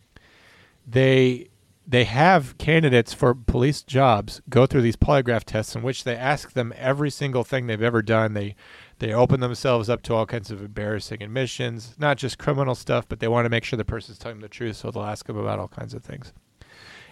they 0.87 1.49
they 1.85 2.05
have 2.05 2.57
candidates 2.57 3.13
for 3.13 3.33
police 3.35 3.83
jobs 3.83 4.41
go 4.49 4.65
through 4.65 4.81
these 4.81 4.95
polygraph 4.95 5.43
tests 5.43 5.75
in 5.75 5.81
which 5.81 6.05
they 6.05 6.15
ask 6.15 6.53
them 6.53 6.73
every 6.77 7.09
single 7.09 7.43
thing 7.43 7.67
they've 7.67 7.81
ever 7.81 8.01
done. 8.01 8.33
They 8.33 8.55
they 8.99 9.13
open 9.13 9.39
themselves 9.39 9.89
up 9.89 10.01
to 10.03 10.13
all 10.13 10.25
kinds 10.25 10.51
of 10.51 10.61
embarrassing 10.61 11.21
admissions, 11.21 11.95
not 11.97 12.17
just 12.17 12.37
criminal 12.37 12.75
stuff, 12.75 13.05
but 13.09 13.19
they 13.19 13.27
want 13.27 13.45
to 13.45 13.49
make 13.49 13.63
sure 13.63 13.77
the 13.77 13.83
person's 13.85 14.17
telling 14.17 14.39
the 14.39 14.47
truth, 14.47 14.77
so 14.77 14.91
they'll 14.91 15.03
ask 15.03 15.25
them 15.25 15.37
about 15.37 15.59
all 15.59 15.67
kinds 15.67 15.93
of 15.93 16.03
things. 16.03 16.31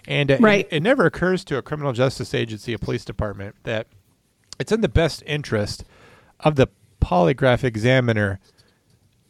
And 0.08 0.32
uh, 0.32 0.36
it- 0.36 0.42
Right. 0.42 0.68
it, 0.72 0.82
never 0.82 1.06
occurs 1.06 1.44
to 1.46 1.58
a 1.58 1.62
criminal 1.62 1.94
justice 1.94 2.34
agency, 2.34 2.74
a 2.74 2.80
police 2.80 3.04
department, 3.06 3.56
that 3.64 3.88
it's 4.60 4.72
in 4.72 4.82
the 4.82 4.90
best 4.90 5.24
interest 5.26 5.84
of 6.40 6.56
the 6.56 6.68
polygraph 7.02 7.64
examiner 7.64 8.40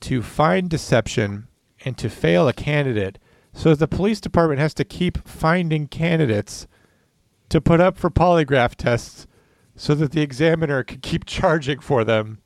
to 0.02 0.22
find 0.22 0.70
deception 0.70 1.48
and 1.86 1.98
to 1.98 2.10
fail 2.10 2.48
a 2.48 2.54
candidate 2.54 3.18
so 3.54 3.74
the 3.76 3.88
police 3.88 4.22
department 4.22 4.60
has 4.60 4.74
to 4.74 4.84
keep 4.86 5.28
finding 5.28 5.88
candidates 5.88 6.68
to 7.50 7.60
put 7.62 7.80
up 7.82 7.98
for 7.98 8.10
polygraph 8.10 8.76
tests 8.76 9.26
so 9.76 9.96
that 9.96 10.12
the 10.12 10.22
examiner 10.22 10.84
could 10.84 11.02
keep 11.02 11.26
charging 11.26 11.80
for 11.80 12.04
them. 12.04 12.40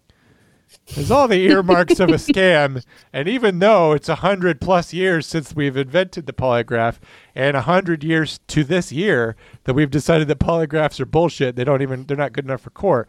There's 0.93 1.11
all 1.11 1.28
the 1.28 1.45
earmarks 1.45 1.99
of 1.99 2.09
a 2.09 2.13
scam 2.15 2.84
and 3.13 3.28
even 3.28 3.59
though 3.59 3.93
it's 3.93 4.09
a 4.09 4.15
hundred 4.15 4.59
plus 4.59 4.93
years 4.93 5.26
since 5.26 5.55
we've 5.55 5.78
invented 5.78 6.26
the 6.26 6.34
polygraph 6.34 6.97
and 7.34 7.55
a 7.55 7.61
hundred 7.61 8.03
years 8.03 8.39
to 8.47 8.63
this 8.63 8.91
year 8.91 9.36
that 9.63 9.73
we've 9.73 9.91
decided 9.91 10.28
that 10.28 10.39
polygraphs 10.39 10.99
are 10.99 11.05
bullshit 11.05 11.55
they 11.55 11.63
don't 11.63 11.84
even 11.84 12.05
they're 12.05 12.17
not 12.17 12.34
good 12.34 12.45
enough 12.45 12.61
for 12.61 12.71
court 12.71 13.07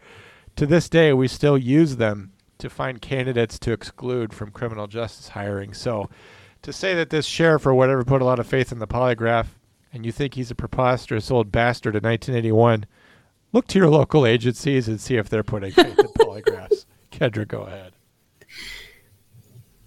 to 0.55 0.65
this 0.65 0.87
day 0.87 1.11
we 1.13 1.27
still 1.27 1.57
use 1.57 1.97
them 1.97 2.31
to 2.57 2.69
find 2.69 3.01
candidates 3.01 3.59
to 3.59 3.71
exclude 3.71 4.33
from 4.33 4.51
criminal 4.51 4.87
justice 4.87 5.29
hiring. 5.29 5.73
So 5.73 6.09
to 6.63 6.73
say 6.73 6.95
that 6.95 7.09
this 7.09 7.25
sheriff 7.25 7.65
or 7.65 7.73
whatever 7.73 8.03
put 8.03 8.21
a 8.21 8.25
lot 8.25 8.39
of 8.39 8.47
faith 8.47 8.71
in 8.71 8.79
the 8.79 8.87
polygraph 8.87 9.47
and 9.93 10.05
you 10.05 10.11
think 10.11 10.33
he's 10.33 10.51
a 10.51 10.55
preposterous 10.55 11.31
old 11.31 11.51
bastard 11.51 11.95
in 11.95 12.03
1981 12.03 12.85
look 13.57 13.67
to 13.67 13.79
your 13.79 13.89
local 13.89 14.25
agencies 14.25 14.87
and 14.87 15.01
see 15.01 15.15
if 15.15 15.29
they're 15.29 15.43
putting 15.43 15.71
faith 15.71 15.97
in 15.97 16.05
polygraphs 16.19 16.85
kendra 17.11 17.47
go 17.47 17.61
ahead 17.61 17.93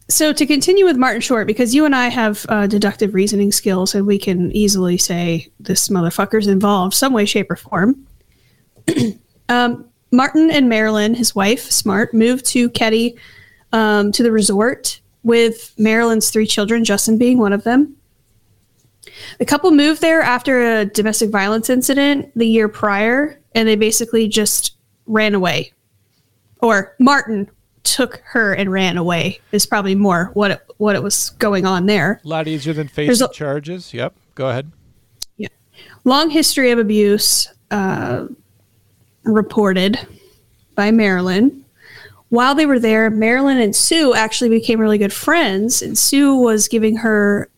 So 0.08 0.32
to 0.32 0.44
continue 0.44 0.84
with 0.84 0.96
Martin 0.96 1.20
Short, 1.20 1.46
because 1.46 1.72
you 1.72 1.84
and 1.84 1.94
I 1.94 2.08
have 2.08 2.44
uh, 2.48 2.66
deductive 2.66 3.14
reasoning 3.14 3.52
skills, 3.52 3.94
and 3.94 4.08
we 4.08 4.18
can 4.18 4.50
easily 4.50 4.98
say 4.98 5.52
this 5.60 5.88
motherfucker's 5.88 6.48
involved 6.48 6.94
some 6.94 7.12
way, 7.12 7.24
shape, 7.24 7.48
or 7.48 7.54
form. 7.54 8.08
um, 9.48 9.88
Martin 10.10 10.50
and 10.50 10.68
Marilyn, 10.68 11.14
his 11.14 11.36
wife, 11.36 11.70
Smartt, 11.70 12.12
moved 12.12 12.44
to 12.46 12.68
Keddie 12.70 13.16
um, 13.72 14.10
to 14.10 14.24
the 14.24 14.32
resort 14.32 15.00
with 15.22 15.72
Marilyn's 15.78 16.30
three 16.30 16.46
children, 16.46 16.82
Justin 16.82 17.16
being 17.16 17.38
one 17.38 17.52
of 17.52 17.62
them. 17.62 17.94
The 19.38 19.44
couple 19.46 19.70
moved 19.70 20.00
there 20.00 20.20
after 20.20 20.78
a 20.80 20.84
domestic 20.84 21.30
violence 21.30 21.70
incident 21.70 22.30
the 22.36 22.46
year 22.46 22.68
prior, 22.68 23.40
and 23.54 23.66
they 23.68 23.76
basically 23.76 24.28
just 24.28 24.76
ran 25.06 25.34
away. 25.34 25.72
Or 26.62 26.94
Martin 26.98 27.50
took 27.82 28.20
her 28.24 28.52
and 28.52 28.70
ran 28.70 28.96
away 28.98 29.40
is 29.52 29.64
probably 29.66 29.94
more 29.94 30.30
what 30.34 30.50
it, 30.50 30.60
what 30.76 30.94
it 30.94 31.02
was 31.02 31.30
going 31.30 31.64
on 31.64 31.86
there. 31.86 32.20
a 32.24 32.28
lot 32.28 32.46
easier 32.46 32.72
than 32.74 32.86
facing 32.88 33.26
a- 33.26 33.32
charges 33.32 33.94
yep 33.94 34.14
go 34.34 34.50
ahead 34.50 34.70
Yeah. 35.38 35.48
Long 36.04 36.28
history 36.28 36.70
of 36.70 36.78
abuse 36.78 37.48
uh, 37.70 38.26
reported 39.24 39.98
by 40.74 40.90
Marilyn. 40.90 41.64
While 42.28 42.54
they 42.54 42.66
were 42.66 42.78
there, 42.78 43.10
Marilyn 43.10 43.58
and 43.58 43.74
Sue 43.74 44.14
actually 44.14 44.50
became 44.50 44.80
really 44.80 44.98
good 44.98 45.12
friends, 45.12 45.82
and 45.82 45.98
Sue 45.98 46.36
was 46.36 46.68
giving 46.68 46.96
her 46.96 47.49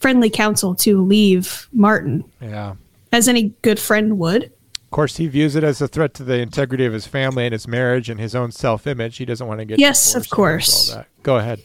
friendly 0.00 0.30
counsel 0.30 0.74
to 0.74 1.00
leave 1.04 1.68
Martin, 1.72 2.24
yeah 2.40 2.74
as 3.12 3.26
any 3.28 3.52
good 3.62 3.78
friend 3.78 4.18
would. 4.18 4.44
of 4.44 4.90
course 4.90 5.16
he 5.16 5.26
views 5.26 5.56
it 5.56 5.64
as 5.64 5.80
a 5.82 5.88
threat 5.88 6.14
to 6.14 6.22
the 6.24 6.38
integrity 6.38 6.84
of 6.86 6.92
his 6.92 7.06
family 7.06 7.44
and 7.44 7.52
his 7.52 7.66
marriage 7.68 8.08
and 8.08 8.20
his 8.20 8.34
own 8.34 8.50
self-image 8.52 9.16
he 9.16 9.24
doesn't 9.24 9.46
want 9.46 9.58
to 9.60 9.64
get 9.64 9.78
Yes, 9.78 10.14
of 10.14 10.28
course. 10.30 10.90
all 10.90 10.96
that. 10.98 11.06
go 11.22 11.36
ahead 11.36 11.60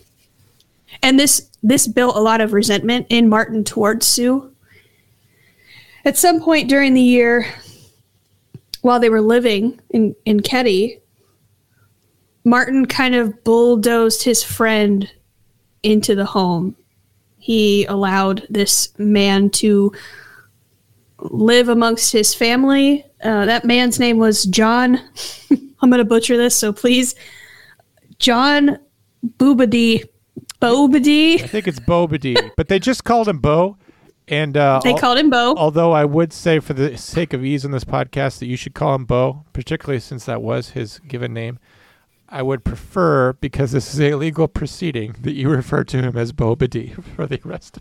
and 1.03 1.19
this 1.19 1.49
this 1.63 1.87
built 1.87 2.15
a 2.15 2.19
lot 2.19 2.41
of 2.41 2.53
resentment 2.53 3.07
in 3.09 3.27
Martin 3.27 3.63
towards 3.63 4.05
Sue. 4.05 4.51
At 6.05 6.15
some 6.15 6.39
point 6.39 6.69
during 6.69 6.93
the 6.93 7.01
year, 7.01 7.47
while 8.81 8.99
they 8.99 9.09
were 9.09 9.21
living 9.21 9.79
in 9.89 10.15
in 10.25 10.39
Keddie, 10.41 10.99
Martin 12.43 12.85
kind 12.85 13.15
of 13.15 13.43
bulldozed 13.43 14.23
his 14.23 14.43
friend 14.43 15.09
into 15.83 16.13
the 16.15 16.25
home. 16.25 16.75
He 17.45 17.85
allowed 17.85 18.47
this 18.49 18.91
man 18.97 19.51
to 19.51 19.91
live 21.19 21.69
amongst 21.69 22.11
his 22.11 22.33
family. 22.33 23.05
Uh, 23.23 23.45
that 23.45 23.65
man's 23.65 23.99
name 23.99 24.17
was 24.17 24.45
John. 24.45 24.99
I'm 25.51 25.91
going 25.91 25.99
to 25.99 26.05
butcher 26.05 26.37
this, 26.37 26.55
so 26.55 26.73
please 26.73 27.13
John 28.17 28.79
Boobady. 29.37 30.05
Bobady. 30.59 31.39
I 31.43 31.45
think 31.45 31.67
it's 31.67 31.79
Bobady, 31.79 32.35
but 32.57 32.67
they 32.67 32.79
just 32.79 33.03
called 33.03 33.27
him 33.27 33.37
Bo. 33.37 33.77
And 34.27 34.57
uh, 34.57 34.81
They 34.83 34.93
al- 34.93 34.97
called 34.97 35.19
him 35.19 35.29
Bo. 35.29 35.53
Although 35.55 35.91
I 35.91 36.03
would 36.03 36.33
say, 36.33 36.59
for 36.59 36.73
the 36.73 36.97
sake 36.97 37.31
of 37.31 37.45
ease 37.45 37.63
in 37.63 37.69
this 37.69 37.83
podcast, 37.83 38.39
that 38.39 38.47
you 38.47 38.57
should 38.57 38.73
call 38.73 38.95
him 38.95 39.05
Bo, 39.05 39.45
particularly 39.53 39.99
since 39.99 40.25
that 40.25 40.41
was 40.41 40.71
his 40.71 40.97
given 40.97 41.31
name. 41.31 41.59
I 42.35 42.41
would 42.41 42.65
prefer, 42.65 43.31
because 43.33 43.71
this 43.71 43.93
is 43.93 44.01
a 44.01 44.15
legal 44.15 44.49
proceeding, 44.49 45.15
that 45.21 45.35
you 45.35 45.47
refer 45.49 45.85
to 45.85 46.01
him 46.01 46.17
as 46.17 46.33
Bobady 46.33 47.01
for 47.15 47.25
the 47.25 47.39
rest, 47.45 47.79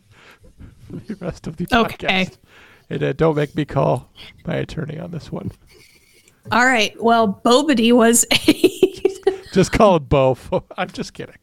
for 0.89 0.95
the 0.97 1.17
rest 1.17 1.49
of 1.49 1.57
the 1.57 1.67
Okay. 1.73 1.97
podcast. 2.07 2.39
And 2.89 3.03
uh, 3.03 3.13
don't 3.15 3.35
make 3.35 3.57
me 3.57 3.65
call 3.65 4.13
my 4.47 4.55
attorney 4.55 4.97
on 4.97 5.11
this 5.11 5.33
one. 5.33 5.51
All 6.53 6.65
right. 6.67 6.95
Well, 7.03 7.41
Bobady 7.45 7.93
was 7.93 8.25
a 8.31 9.43
Just 9.53 9.73
call 9.73 9.97
him 9.97 10.05
Bo. 10.05 10.39
I'm 10.79 10.89
just 10.91 11.15
kidding. 11.15 11.35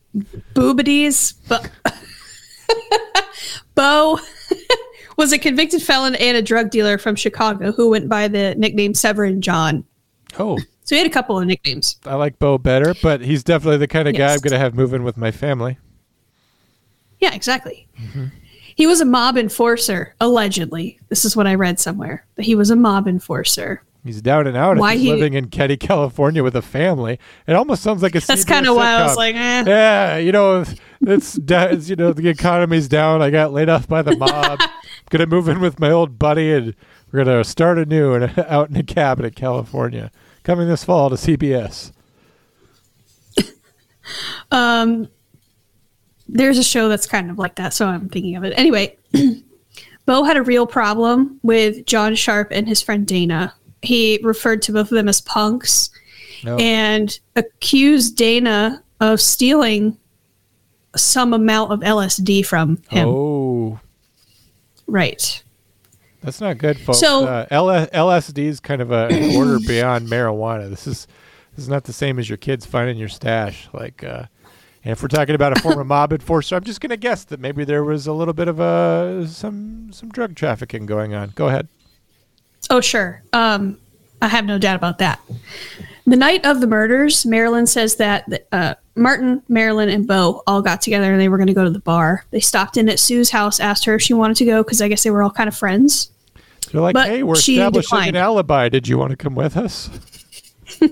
Boobities. 0.54 1.34
Bo, 1.34 1.60
Bo 3.76 4.20
was 5.18 5.34
a 5.34 5.38
convicted 5.38 5.82
felon 5.82 6.16
and 6.16 6.38
a 6.38 6.42
drug 6.42 6.70
dealer 6.70 6.98
from 6.98 7.16
Chicago 7.16 7.72
who 7.74 7.90
went 7.90 8.08
by 8.08 8.28
the 8.30 8.56
nickname 8.56 8.94
Severin 8.94 9.42
John. 9.42 9.84
Oh, 10.40 10.58
So 10.92 10.96
he 10.96 11.04
had 11.04 11.10
a 11.10 11.14
couple 11.14 11.40
of 11.40 11.48
nicknames. 11.48 11.96
I 12.06 12.16
like 12.16 12.38
Bo 12.38 12.58
better, 12.58 12.94
but 13.02 13.22
he's 13.22 13.46
definitely 13.46 13.78
the 13.78 13.88
kind 13.88 14.10
of 14.10 14.14
guy 14.14 14.34
I'm 14.34 14.40
going 14.40 14.52
to 14.52 14.60
have 14.60 14.76
moving 14.76 15.04
with 15.04 15.16
my 15.16 15.32
family. 15.32 15.78
Yeah, 17.20 17.34
exactly. 17.34 17.88
He 18.76 18.86
was 18.86 19.00
a 19.00 19.06
mob 19.06 19.38
enforcer, 19.38 20.16
allegedly. 20.20 21.00
This 21.08 21.24
is 21.24 21.34
what 21.34 21.48
I 21.48 21.56
read 21.56 21.80
somewhere. 21.80 22.26
That 22.36 22.44
he 22.44 22.56
was 22.56 22.72
a 22.72 22.76
mob 22.76 23.08
enforcer. 23.08 23.84
He's 24.04 24.22
down 24.22 24.48
and 24.48 24.58
out. 24.58 24.76
Why 24.76 24.96
he's 24.96 25.04
he- 25.04 25.14
living 25.14 25.34
in 25.34 25.48
Keddie, 25.48 25.78
California 25.78 26.44
with 26.44 26.58
a 26.58 26.62
family. 26.62 27.20
It 27.48 27.54
almost 27.54 27.84
sounds 27.84 28.04
like 28.04 28.16
a 28.16 28.20
That's 28.28 28.44
kind 28.44 28.68
of 28.68 28.76
why 28.76 28.92
I 28.92 29.04
was 29.04 29.16
like, 29.16 29.36
eh. 29.36 29.64
Yeah, 29.66 30.18
you 30.18 30.34
know, 30.34 30.66
it's, 31.00 31.40
it's 31.40 31.88
you 31.90 31.96
know 31.96 32.12
the 32.12 32.28
economy's 32.28 32.90
down. 32.90 33.22
I 33.22 33.30
got 33.30 33.54
laid 33.54 33.70
off 33.70 33.88
by 33.88 34.02
the 34.02 34.18
mob. 34.18 34.60
I'm 34.60 34.70
gonna 35.10 35.26
move 35.26 35.48
in 35.48 35.62
with 35.62 35.80
my 35.80 35.90
old 35.90 36.20
buddy, 36.20 36.52
and 36.52 36.76
we're 37.14 37.24
gonna 37.24 37.46
start 37.46 37.80
anew 37.80 38.14
and 38.14 38.38
out 38.40 38.70
in 38.70 38.76
a 38.76 38.84
cabin 38.84 39.24
in 39.24 39.32
California. 39.32 40.12
Coming 40.44 40.68
this 40.68 40.84
fall 40.84 41.10
to 41.10 41.16
CBS. 41.16 41.92
Um, 44.52 45.08
there's 46.28 46.58
a 46.58 46.64
show 46.64 46.90
that's 46.90 47.08
kind 47.08 47.30
of 47.30 47.38
like 47.40 47.56
that, 47.56 47.74
so 47.74 47.88
I'm 47.88 48.10
thinking 48.10 48.36
of 48.36 48.44
it. 48.44 48.54
Anyway, 48.58 48.98
Bo 50.06 50.24
had 50.24 50.36
a 50.36 50.42
real 50.42 50.68
problem 50.68 51.40
with 51.44 51.86
John 51.86 52.16
Sharp 52.16 52.50
and 52.52 52.68
his 52.68 52.82
friend 52.82 53.08
Dana. 53.08 53.54
He 53.82 54.20
referred 54.24 54.62
to 54.64 54.74
both 54.74 54.92
of 54.92 54.96
them 54.96 55.08
as 55.08 55.22
punks 55.22 55.90
and 56.60 57.18
accused 57.36 58.18
Dana 58.18 58.84
of 59.00 59.22
stealing 59.22 59.98
some 60.96 61.34
amount 61.34 61.72
of 61.72 61.80
LSD 61.82 62.46
from 62.46 62.82
him. 62.90 63.08
Oh, 63.08 63.80
Right. 64.88 65.44
That's 66.22 66.42
not 66.42 66.58
good, 66.58 66.80
folks. 66.80 67.00
So- 67.00 67.26
uh, 67.26 67.46
L- 67.52 67.88
LSD 67.88 68.40
is 68.40 68.60
kind 68.60 68.82
of 68.82 68.92
a 68.92 69.36
order 69.38 69.60
beyond 69.60 70.08
marijuana. 70.08 70.70
This 70.70 70.88
is 70.88 71.08
this 71.56 71.64
is 71.64 71.70
not 71.70 71.84
the 71.84 71.94
same 71.94 72.18
as 72.20 72.30
your 72.30 72.38
kids 72.38 72.66
finding 72.66 72.98
your 72.98 73.10
stash. 73.10 73.68
Like, 73.74 74.04
uh, 74.04 74.24
and 74.84 74.92
if 74.94 75.02
we're 75.02 75.10
talking 75.10 75.36
about 75.36 75.58
a 75.58 75.62
former 75.62 75.84
mob 75.86 76.14
enforcer, 76.14 76.56
I'm 76.56 76.64
just 76.64 76.80
gonna 76.82 76.98
guess 76.98 77.24
that 77.26 77.40
maybe 77.40 77.64
there 77.66 77.84
was 77.84 78.08
a 78.08 78.14
little 78.14 78.34
bit 78.34 78.48
of 78.48 78.60
uh, 78.62 79.28
some 79.28 79.92
some 79.92 80.10
drug 80.10 80.36
trafficking 80.36 80.86
going 80.86 81.14
on. 81.14 81.32
Go 81.36 81.48
ahead. 81.50 81.68
Oh, 82.70 82.80
sure. 82.80 83.24
Um, 83.34 83.78
I 84.22 84.28
have 84.28 84.46
no 84.46 84.58
doubt 84.60 84.76
about 84.76 85.00
that. 85.00 85.20
The 86.06 86.16
night 86.16 86.46
of 86.46 86.62
the 86.62 86.68
murders, 86.68 87.26
Marilyn 87.26 87.66
says 87.68 87.96
that 87.98 88.46
uh, 88.52 88.76
Martin, 88.96 89.42
Marilyn, 89.48 89.90
and 89.90 90.06
Bo 90.06 90.44
all 90.48 90.62
got 90.62 90.82
together 90.82 91.12
and 91.12 91.22
they 91.22 91.30
were 91.30 91.38
going 91.38 91.48
to 91.48 91.54
go 91.54 91.64
to 91.64 91.70
the 91.70 91.80
bar. 91.80 92.26
They 92.32 92.40
stopped 92.40 92.78
in 92.78 92.90
at 92.90 93.00
Sue's 93.00 93.30
house, 93.30 93.60
asked 93.60 93.86
her 93.86 93.96
if 93.96 94.02
she 94.02 94.14
wanted 94.14 94.38
to 94.38 94.46
go 94.46 94.64
because 94.64 94.82
I 94.82 94.88
guess 94.88 95.04
they 95.04 95.12
were 95.12 95.24
all 95.24 95.32
kind 95.32 95.48
of 95.48 95.56
friends. 95.56 96.12
They're 96.72 96.82
like, 96.82 96.94
But 96.94 97.08
hey, 97.08 97.24
we're 97.24 97.34
establishing 97.36 97.82
declined. 97.82 98.16
an 98.16 98.22
alibi. 98.22 98.70
Did 98.70 98.88
you 98.88 98.98
want 98.98 99.12
to 99.12 99.18
come 99.18 99.36
with 99.36 99.58
us? 99.58 99.90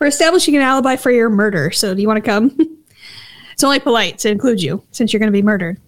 We're 0.00 0.08
establishing 0.08 0.56
an 0.56 0.62
alibi 0.62 0.96
for 0.96 1.10
your 1.10 1.30
murder, 1.30 1.70
so 1.70 1.94
do 1.94 2.00
you 2.02 2.08
want 2.08 2.22
to 2.22 2.30
come? 2.30 2.56
it's 3.52 3.64
only 3.64 3.80
polite 3.80 4.18
to 4.18 4.30
include 4.30 4.62
you 4.62 4.82
since 4.90 5.12
you're 5.12 5.20
going 5.20 5.32
to 5.32 5.36
be 5.36 5.42
murdered. 5.42 5.80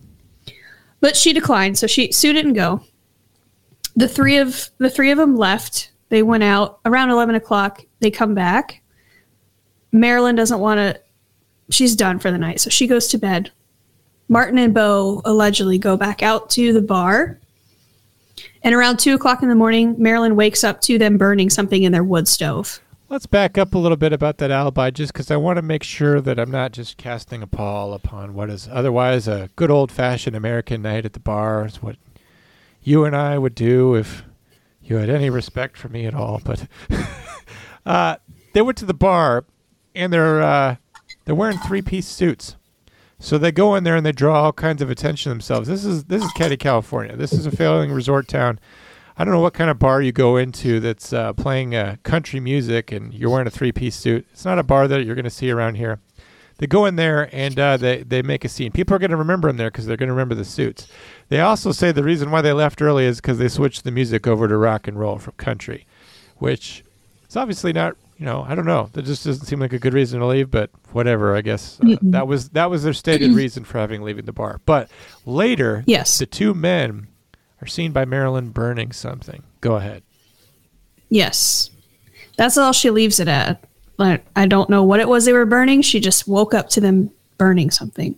But 1.01 1.17
she 1.17 1.33
declined, 1.33 1.79
so 1.79 1.87
she 1.87 2.13
Sue 2.13 2.33
didn't 2.33 2.53
go. 2.53 2.83
The 3.97 4.09
three 4.09 4.37
of 4.39 4.71
the 4.79 4.91
three 4.91 5.11
of 5.11 5.19
them 5.19 5.37
left. 5.37 5.91
They 6.09 6.23
went 6.23 6.43
out 6.43 6.81
around 6.85 7.11
eleven 7.11 7.35
o'clock. 7.35 7.85
They 8.01 8.11
come 8.11 8.35
back. 8.35 8.83
Marilyn 9.93 10.37
doesn't 10.37 10.61
want 10.61 10.79
to. 10.79 11.01
She's 11.71 11.95
done 11.95 12.19
for 12.19 12.31
the 12.31 12.39
night, 12.39 12.61
so 12.61 12.71
she 12.71 12.87
goes 12.87 13.07
to 13.09 13.19
bed. 13.19 13.53
Martin 14.29 14.59
and 14.59 14.73
Bo 14.73 15.23
allegedly 15.25 15.79
go 15.79 15.97
back 15.97 16.23
out 16.23 16.51
to 16.51 16.73
the 16.73 16.83
bar. 16.83 17.39
And 18.63 18.75
around 18.75 18.99
two 18.99 19.15
o'clock 19.15 19.43
in 19.43 19.49
the 19.49 19.55
morning, 19.55 19.95
Marilyn 19.99 20.37
wakes 20.37 20.65
up 20.65 20.81
to 20.83 20.99
them 20.99 21.17
burning 21.17 21.51
something 21.51 21.83
in 21.83 21.93
their 21.93 22.05
wood 22.05 22.29
stove. 22.29 22.81
Let's 23.09 23.27
back 23.27 23.59
up 23.59 23.75
a 23.75 23.79
little 23.79 23.97
bit 23.97 24.13
about 24.13 24.39
that 24.39 24.53
alibi 24.53 24.91
just 24.91 25.13
because 25.13 25.33
I 25.33 25.37
want 25.37 25.57
to 25.57 25.63
make 25.63 25.83
sure 25.83 26.21
that 26.21 26.39
I'm 26.39 26.51
not 26.51 26.71
just 26.71 26.97
casting 26.97 27.43
a 27.43 27.47
pall 27.49 27.93
upon 27.93 28.35
what 28.35 28.51
is 28.51 28.69
otherwise 28.71 29.27
a 29.27 29.51
good 29.57 29.69
old 29.69 29.91
fashioned 29.91 30.37
American 30.37 30.83
night 30.83 31.05
at 31.05 31.15
the 31.15 31.21
bar. 31.21 31.65
It's 31.65 31.83
what 31.83 31.97
you 32.83 33.05
and 33.05 33.17
I 33.17 33.37
would 33.37 33.57
do 33.57 33.97
if 33.97 34.23
you 34.81 34.97
had 34.97 35.11
any 35.11 35.29
respect 35.29 35.77
for 35.77 35.89
me 35.89 36.07
at 36.07 36.15
all. 36.15 36.41
But 36.45 36.69
uh, 37.87 38.17
they 38.53 38.63
went 38.63 38.79
to 38.79 38.87
the 38.87 38.95
bar 38.95 39.45
and 39.95 40.13
they're 40.13 40.43
uh, 40.43 40.77
they're 41.25 41.35
wearing 41.35 41.59
three 41.59 41.83
piece 41.83 42.07
suits. 42.07 42.57
So 43.19 43.37
they 43.37 43.53
go 43.53 43.75
in 43.75 43.85
there 43.85 43.97
and 43.97 44.05
they 44.05 44.13
draw 44.13 44.45
all 44.45 44.53
kinds 44.53 44.81
of 44.81 44.91
attention 44.91 45.25
to 45.25 45.35
themselves. 45.35 45.69
This 45.69 45.85
is 45.85 46.05
this 46.05 46.25
is 46.25 46.33
Keddie, 46.33 46.57
California. 46.57 47.17
This 47.17 47.33
is 47.33 47.47
a 47.47 47.51
failing 47.51 47.93
resort 47.93 48.29
town. 48.29 48.59
I 49.19 49.25
don't 49.25 49.35
know 49.35 49.41
what 49.41 49.53
kind 49.53 49.71
of 49.71 49.79
bar 49.79 50.01
you 50.01 50.13
go 50.13 50.39
into 50.39 50.81
that's 50.81 51.13
uh, 51.13 51.35
playing 51.35 51.75
uh, 51.75 51.97
country 52.03 52.41
music 52.41 52.91
and 52.91 53.13
you're 53.13 53.29
wearing 53.29 53.47
a 53.47 53.51
three 53.51 53.73
piece 53.73 53.95
suit. 53.95 54.27
It's 54.33 54.47
not 54.47 54.59
a 54.59 54.63
bar 54.63 54.89
that 54.89 55.05
you're 55.05 55.15
going 55.15 55.25
to 55.25 55.31
see 55.31 55.51
around 55.51 55.75
here. 55.75 56.01
They 56.57 56.67
go 56.67 56.87
in 56.87 56.97
there 56.97 57.29
and 57.35 57.59
uh, 57.59 57.77
they 57.77 58.03
they 58.03 58.23
make 58.23 58.45
a 58.47 58.49
scene. 58.49 58.73
People 58.73 58.97
are 58.97 58.99
going 58.99 59.11
to 59.11 59.17
remember 59.17 59.49
them 59.49 59.59
there 59.59 59.71
because 59.71 59.85
they're 59.85 59.99
going 59.99 60.09
to 60.09 60.15
remember 60.15 60.35
the 60.35 60.45
suits. 60.45 60.89
They 61.29 61.41
also 61.41 61.73
say 61.73 61.93
the 61.93 62.03
reason 62.03 62.31
why 62.31 62.41
they 62.41 62.53
left 62.55 62.81
early 62.81 63.05
is 63.05 63.21
because 63.21 63.39
they 63.39 63.49
switched 63.49 63.85
the 63.85 63.91
music 63.91 64.27
over 64.27 64.49
to 64.49 64.57
rock 64.57 64.89
and 64.89 64.99
roll 64.99 65.19
from 65.19 65.35
country, 65.35 65.87
which 66.37 66.83
is 67.29 67.37
obviously 67.37 67.75
not. 67.75 67.97
You 68.21 68.27
know, 68.27 68.45
I 68.47 68.55
don't 68.55 68.67
know. 68.67 68.91
That 68.93 69.07
just 69.07 69.25
doesn't 69.25 69.47
seem 69.47 69.61
like 69.61 69.73
a 69.73 69.79
good 69.79 69.95
reason 69.95 70.21
to 70.21 70.27
leave, 70.27 70.51
but 70.51 70.69
whatever. 70.93 71.35
I 71.35 71.41
guess 71.41 71.81
uh, 71.81 71.97
that 72.03 72.27
was 72.29 72.51
that 72.51 72.69
was 72.69 72.83
their 72.83 72.93
stated 72.93 73.33
reason 73.33 73.65
for 73.65 73.79
having 73.79 74.03
leaving 74.03 74.27
the 74.27 74.33
bar. 74.33 74.61
But 74.67 74.91
later, 75.25 75.83
Yes. 75.87 76.19
the 76.19 76.27
two 76.27 76.53
men 76.53 77.09
are 77.63 77.67
seen 77.67 77.93
by 77.93 78.05
Marilyn 78.05 78.51
burning 78.51 78.93
something. 78.93 79.43
Go 79.63 79.77
ahead. 79.77 80.03
Yes. 81.09 81.71
That's 82.37 82.59
all 82.59 82.73
she 82.73 82.91
leaves 82.91 83.21
it 83.21 83.29
at. 83.29 83.65
Like, 83.97 84.27
I 84.37 84.47
don't 84.47 84.69
know 84.69 84.85
what 84.85 85.01
it 85.01 85.09
was 85.09 85.25
they 85.25 85.33
were 85.33 85.47
burning. 85.47 85.81
She 85.81 85.99
just 85.99 86.29
woke 86.29 86.53
up 86.53 86.69
to 86.71 86.81
them 86.83 87.11
burning 87.39 87.71
something. 87.71 88.17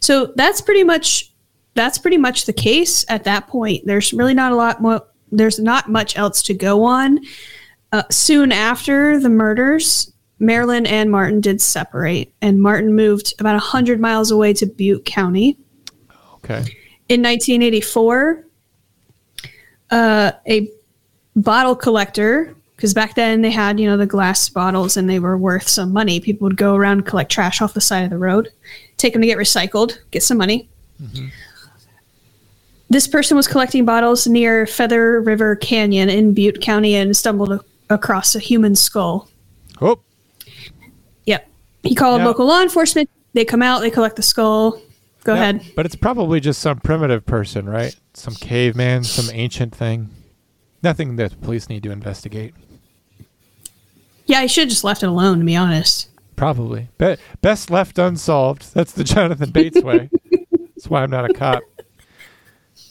So 0.00 0.34
that's 0.36 0.60
pretty 0.60 0.84
much 0.84 1.32
that's 1.72 1.96
pretty 1.96 2.18
much 2.18 2.44
the 2.44 2.52
case 2.52 3.06
at 3.08 3.24
that 3.24 3.48
point. 3.48 3.86
There's 3.86 4.12
really 4.12 4.34
not 4.34 4.52
a 4.52 4.56
lot 4.56 4.82
more 4.82 5.02
there's 5.30 5.58
not 5.58 5.88
much 5.90 6.18
else 6.18 6.42
to 6.42 6.52
go 6.52 6.84
on. 6.84 7.20
Uh, 7.92 8.02
soon 8.10 8.52
after 8.52 9.20
the 9.20 9.28
murders, 9.28 10.12
Marilyn 10.38 10.86
and 10.86 11.10
Martin 11.10 11.40
did 11.40 11.60
separate, 11.60 12.32
and 12.40 12.60
Martin 12.60 12.94
moved 12.94 13.34
about 13.38 13.52
100 13.52 14.00
miles 14.00 14.30
away 14.30 14.54
to 14.54 14.66
Butte 14.66 15.04
County. 15.04 15.58
Okay. 16.36 16.64
In 17.08 17.22
1984, 17.22 18.44
uh, 19.90 20.32
a 20.48 20.70
bottle 21.36 21.76
collector, 21.76 22.56
because 22.74 22.94
back 22.94 23.14
then 23.14 23.42
they 23.42 23.50
had, 23.50 23.78
you 23.78 23.86
know, 23.86 23.98
the 23.98 24.06
glass 24.06 24.48
bottles 24.48 24.96
and 24.96 25.08
they 25.08 25.18
were 25.18 25.36
worth 25.36 25.68
some 25.68 25.92
money. 25.92 26.18
People 26.18 26.46
would 26.46 26.56
go 26.56 26.74
around 26.74 26.98
and 26.98 27.06
collect 27.06 27.30
trash 27.30 27.60
off 27.60 27.74
the 27.74 27.80
side 27.80 28.04
of 28.04 28.10
the 28.10 28.18
road, 28.18 28.48
take 28.96 29.12
them 29.12 29.22
to 29.22 29.28
get 29.28 29.38
recycled, 29.38 29.98
get 30.10 30.22
some 30.22 30.38
money. 30.38 30.68
This 32.88 33.06
person 33.06 33.36
was 33.36 33.46
collecting 33.46 33.84
bottles 33.84 34.26
near 34.26 34.66
Feather 34.66 35.20
River 35.20 35.56
Canyon 35.56 36.08
in 36.08 36.34
Butte 36.34 36.60
County 36.60 36.94
and 36.94 37.16
stumbled 37.16 37.64
across 37.92 38.34
a 38.34 38.38
human 38.38 38.74
skull. 38.74 39.28
Oh, 39.80 40.00
Yep. 41.26 41.48
He 41.82 41.94
called 41.94 42.20
Now- 42.20 42.26
local 42.28 42.46
law 42.46 42.62
enforcement. 42.62 43.08
They 43.34 43.44
come 43.44 43.62
out, 43.62 43.80
they 43.80 43.90
collect 43.90 44.16
the 44.16 44.22
skull. 44.22 44.80
Go 45.24 45.34
ahead. 45.34 45.62
But 45.76 45.86
it's 45.86 45.94
probably 45.94 46.40
just 46.40 46.60
some 46.60 46.78
primitive 46.80 47.24
person, 47.24 47.68
right? 47.68 47.94
Some 48.14 48.34
caveman, 48.34 49.04
some 49.04 49.32
ancient 49.34 49.74
thing. 49.74 50.10
Nothing 50.82 51.16
that 51.16 51.30
the 51.30 51.36
police 51.36 51.68
need 51.68 51.82
to 51.84 51.90
investigate. 51.92 52.54
Yeah, 54.26 54.40
I 54.40 54.46
should 54.46 54.62
have 54.62 54.70
just 54.70 54.84
left 54.84 55.02
it 55.02 55.08
alone, 55.08 55.38
to 55.38 55.44
be 55.44 55.54
honest. 55.56 56.08
Probably. 56.36 56.88
Be- 56.98 57.16
best 57.40 57.70
left 57.70 57.98
unsolved. 57.98 58.70
That's 58.74 58.92
the 58.92 59.04
Jonathan 59.04 59.50
Bates 59.50 59.80
way. 59.82 60.10
That's 60.50 60.88
why 60.88 61.02
I'm 61.04 61.10
not 61.10 61.30
a 61.30 61.32
cop. 61.34 61.62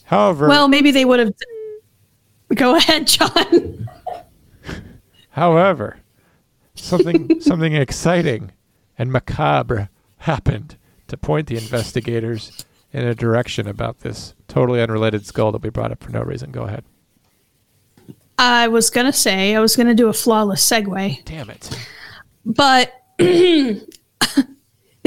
However, 0.06 0.48
Well, 0.48 0.68
maybe 0.68 0.92
they 0.92 1.06
would 1.06 1.20
have. 1.20 1.34
Go 2.56 2.76
ahead, 2.76 3.08
John. 3.08 3.88
however, 5.32 5.98
something 6.76 7.40
something 7.42 7.74
exciting 7.74 8.52
and 8.98 9.12
macabre 9.12 9.90
happened 10.18 10.78
to 11.08 11.18
point 11.18 11.48
the 11.48 11.58
investigators 11.58 12.66
in 12.94 13.04
a 13.06 13.16
direction 13.16 13.68
about 13.68 14.00
this 14.00 14.34
totally 14.48 14.82
unrelated 14.82 15.26
skull 15.26 15.52
that 15.52 15.62
we 15.62 15.70
brought 15.70 15.92
up 15.92 16.04
for 16.04 16.12
no 16.12 16.22
reason. 16.22 16.52
Go 16.52 16.64
ahead. 16.64 16.84
I 18.38 18.68
was 18.68 18.90
gonna 18.90 19.14
say 19.14 19.56
I 19.56 19.60
was 19.60 19.76
gonna 19.76 19.94
do 19.96 20.08
a 20.08 20.14
flawless 20.14 20.68
segue, 20.68 21.24
Damn 21.26 21.50
it. 21.50 21.70
but 22.46 22.94
they 23.18 23.82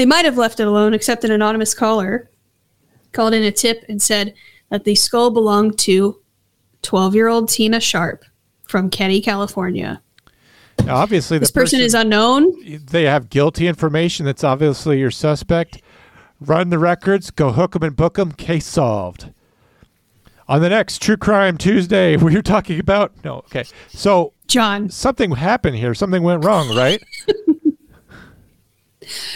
might 0.05 0.25
have 0.25 0.37
left 0.37 0.59
it 0.59 0.67
alone, 0.67 0.93
except 0.93 1.23
an 1.23 1.31
anonymous 1.31 1.73
caller 1.73 2.29
called 3.11 3.33
in 3.33 3.43
a 3.43 3.51
tip 3.51 3.83
and 3.89 4.01
said 4.01 4.33
that 4.69 4.83
the 4.83 4.95
skull 4.95 5.29
belonged 5.31 5.77
to 5.79 6.21
12-year-old 6.83 7.49
Tina 7.49 7.79
Sharp 7.79 8.23
from 8.67 8.89
Keddie, 8.89 9.23
California. 9.23 10.01
Now, 10.83 10.97
obviously, 10.97 11.37
the 11.37 11.41
This 11.41 11.51
person 11.51 11.79
is 11.79 11.93
unknown. 11.93 12.53
they 12.85 13.03
have 13.03 13.29
guilty 13.29 13.67
information 13.67 14.25
that's 14.25 14.43
obviously 14.43 14.99
your 14.99 15.11
suspect. 15.11 15.81
Run 16.39 16.69
the 16.69 16.77
records, 16.77 17.31
go 17.31 17.51
hook 17.53 17.73
them 17.73 17.83
and 17.83 17.95
book 17.95 18.15
them. 18.15 18.31
Case 18.33 18.67
solved. 18.67 19.31
On 20.47 20.61
the 20.61 20.69
next 20.69 21.01
True 21.01 21.17
Crime 21.17 21.57
Tuesday, 21.57 22.17
we're 22.17 22.41
talking 22.43 22.79
about 22.79 23.13
no, 23.23 23.37
okay. 23.37 23.63
So 23.87 24.33
John. 24.47 24.89
something 24.89 25.31
happened 25.31 25.77
here. 25.77 25.93
Something 25.95 26.21
went 26.23 26.43
wrong, 26.43 26.75
right? 26.75 27.01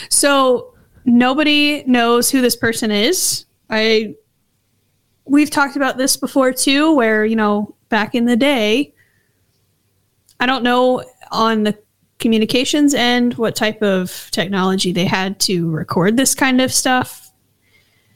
So 0.09 0.73
nobody 1.05 1.83
knows 1.85 2.29
who 2.31 2.41
this 2.41 2.55
person 2.55 2.91
is. 2.91 3.45
I 3.69 4.15
we've 5.25 5.51
talked 5.51 5.75
about 5.75 5.97
this 5.97 6.17
before 6.17 6.51
too, 6.53 6.95
where 6.95 7.25
you 7.25 7.35
know 7.35 7.75
back 7.89 8.15
in 8.15 8.25
the 8.25 8.35
day, 8.35 8.93
I 10.39 10.45
don't 10.45 10.63
know 10.63 11.03
on 11.31 11.63
the 11.63 11.77
communications 12.19 12.93
end 12.93 13.35
what 13.35 13.55
type 13.55 13.81
of 13.81 14.29
technology 14.31 14.91
they 14.91 15.05
had 15.05 15.39
to 15.39 15.69
record 15.69 16.17
this 16.17 16.35
kind 16.35 16.59
of 16.61 16.73
stuff. 16.73 17.31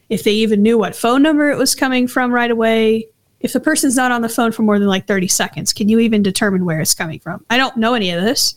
If 0.08 0.22
they 0.24 0.32
even 0.32 0.62
knew 0.62 0.76
what 0.78 0.94
phone 0.94 1.22
number 1.22 1.50
it 1.50 1.56
was 1.56 1.74
coming 1.74 2.06
from 2.06 2.32
right 2.32 2.50
away. 2.50 3.08
If 3.40 3.52
the 3.52 3.60
person's 3.60 3.96
not 3.96 4.12
on 4.12 4.22
the 4.22 4.28
phone 4.28 4.52
for 4.52 4.62
more 4.62 4.78
than 4.78 4.88
like 4.88 5.06
30 5.06 5.28
seconds, 5.28 5.72
can 5.72 5.88
you 5.88 5.98
even 5.98 6.22
determine 6.22 6.64
where 6.64 6.80
it's 6.80 6.94
coming 6.94 7.18
from? 7.20 7.44
I 7.50 7.56
don't 7.56 7.76
know 7.76 7.94
any 7.94 8.10
of 8.10 8.22
this. 8.22 8.56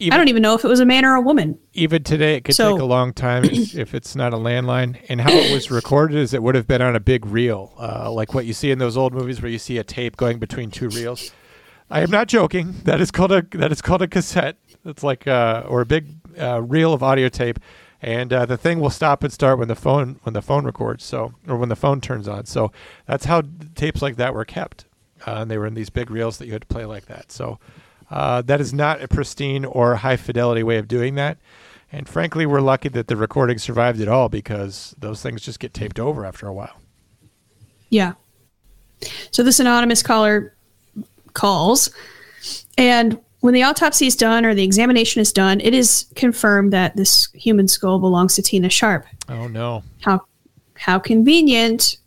I 0.00 0.16
don't 0.16 0.26
even 0.28 0.42
know 0.42 0.54
if 0.54 0.64
it 0.64 0.68
was 0.68 0.80
a 0.80 0.84
man 0.84 1.04
or 1.04 1.14
a 1.14 1.20
woman. 1.20 1.56
even 1.72 2.02
today, 2.02 2.34
it 2.34 2.44
could 2.44 2.54
So- 2.56 2.72
take 2.72 2.80
a 2.82 2.84
long 2.84 3.12
time 3.12 3.44
if, 3.44 3.76
if 3.76 3.94
it's 3.94 4.16
not 4.16 4.34
a 4.34 4.36
landline. 4.36 4.96
And 5.08 5.20
how 5.20 5.30
it 5.30 5.52
was 5.52 5.70
recorded 5.70 6.16
is 6.18 6.34
it 6.34 6.42
would 6.42 6.56
have 6.56 6.66
been 6.66 6.82
on 6.82 6.96
a 6.96 7.00
big 7.00 7.24
reel, 7.24 7.72
uh, 7.78 8.10
like 8.10 8.34
what 8.34 8.44
you 8.44 8.52
see 8.52 8.70
in 8.72 8.78
those 8.78 8.96
old 8.96 9.14
movies 9.14 9.40
where 9.40 9.50
you 9.50 9.58
see 9.58 9.78
a 9.78 9.84
tape 9.84 10.16
going 10.16 10.38
between 10.38 10.70
two 10.72 10.88
reels. 10.88 11.30
I 11.90 12.00
am 12.00 12.10
not 12.10 12.28
joking. 12.28 12.74
That 12.84 13.00
is 13.00 13.10
called 13.10 13.32
a 13.32 13.42
that 13.52 13.70
is 13.72 13.82
called 13.82 14.02
a 14.02 14.08
cassette. 14.08 14.56
It's 14.84 15.02
like 15.02 15.26
uh, 15.26 15.64
or 15.66 15.80
a 15.80 15.86
big 15.86 16.06
uh, 16.38 16.62
reel 16.62 16.92
of 16.92 17.02
audio 17.02 17.28
tape, 17.28 17.58
and 18.02 18.32
uh, 18.32 18.46
the 18.46 18.56
thing 18.56 18.80
will 18.80 18.90
stop 18.90 19.22
and 19.22 19.32
start 19.32 19.58
when 19.58 19.68
the 19.68 19.74
phone 19.74 20.18
when 20.22 20.32
the 20.32 20.42
phone 20.42 20.64
records. 20.64 21.04
So 21.04 21.34
or 21.46 21.56
when 21.56 21.68
the 21.68 21.76
phone 21.76 22.00
turns 22.00 22.28
on. 22.28 22.46
So 22.46 22.72
that's 23.06 23.26
how 23.26 23.42
tapes 23.74 24.02
like 24.02 24.16
that 24.16 24.34
were 24.34 24.44
kept, 24.44 24.86
uh, 25.26 25.36
and 25.38 25.50
they 25.50 25.58
were 25.58 25.66
in 25.66 25.74
these 25.74 25.90
big 25.90 26.10
reels 26.10 26.38
that 26.38 26.46
you 26.46 26.52
had 26.52 26.62
to 26.62 26.68
play 26.68 26.84
like 26.84 27.06
that. 27.06 27.30
So 27.30 27.58
uh, 28.10 28.42
that 28.42 28.60
is 28.60 28.72
not 28.72 29.02
a 29.02 29.08
pristine 29.08 29.64
or 29.64 29.96
high 29.96 30.16
fidelity 30.16 30.62
way 30.62 30.78
of 30.78 30.88
doing 30.88 31.14
that. 31.16 31.38
And 31.92 32.08
frankly, 32.08 32.44
we're 32.44 32.60
lucky 32.60 32.88
that 32.88 33.06
the 33.06 33.16
recording 33.16 33.58
survived 33.58 34.00
at 34.00 34.08
all 34.08 34.28
because 34.28 34.94
those 34.98 35.22
things 35.22 35.42
just 35.42 35.60
get 35.60 35.72
taped 35.72 36.00
over 36.00 36.24
after 36.24 36.48
a 36.48 36.52
while. 36.52 36.80
Yeah. 37.88 38.14
So 39.30 39.42
this 39.42 39.60
anonymous 39.60 40.02
caller 40.02 40.53
calls, 41.34 41.90
and 42.78 43.18
when 43.40 43.52
the 43.52 43.62
autopsy 43.62 44.06
is 44.06 44.16
done 44.16 44.46
or 44.46 44.54
the 44.54 44.64
examination 44.64 45.20
is 45.20 45.30
done, 45.30 45.60
it 45.60 45.74
is 45.74 46.06
confirmed 46.14 46.72
that 46.72 46.96
this 46.96 47.28
human 47.34 47.68
skull 47.68 47.98
belongs 47.98 48.36
to 48.36 48.42
Tina 48.42 48.70
Sharp. 48.70 49.04
Oh 49.28 49.48
no. 49.48 49.82
How 50.00 50.24
how 50.74 50.98
convenient. 50.98 51.98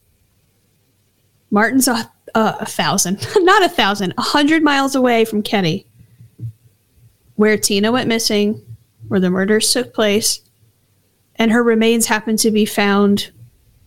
Martin's 1.49 1.87
a, 1.87 2.11
a, 2.35 2.55
a 2.61 2.65
thousand, 2.65 3.25
not 3.37 3.63
a 3.63 3.69
thousand, 3.69 4.13
a 4.17 4.21
hundred 4.21 4.63
miles 4.63 4.95
away 4.95 5.25
from 5.25 5.43
Keddie, 5.43 5.85
where 7.35 7.57
Tina 7.57 7.91
went 7.91 8.09
missing, 8.09 8.61
where 9.07 9.19
the 9.19 9.29
murders 9.29 9.71
took 9.71 9.93
place, 9.93 10.41
and 11.35 11.51
her 11.51 11.63
remains 11.63 12.07
happened 12.07 12.39
to 12.39 12.51
be 12.51 12.65
found 12.65 13.31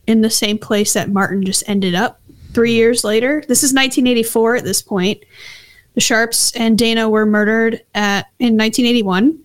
in 0.07 0.21
the 0.21 0.31
same 0.31 0.57
place 0.57 0.93
that 0.93 1.11
Martin 1.11 1.45
just 1.45 1.69
ended 1.69 1.95
up 1.95 2.20
three 2.53 2.73
years 2.73 3.05
later. 3.05 3.43
This 3.47 3.63
is 3.63 3.73
1984 3.73 4.57
at 4.57 4.65
this 4.65 4.83
point. 4.83 5.25
The 5.95 6.01
Sharps 6.01 6.55
and 6.55 6.79
Dana 6.79 7.09
were 7.09 7.27
murdered 7.27 7.83
at 7.95 8.27
in 8.39 8.57
1981. 8.57 9.39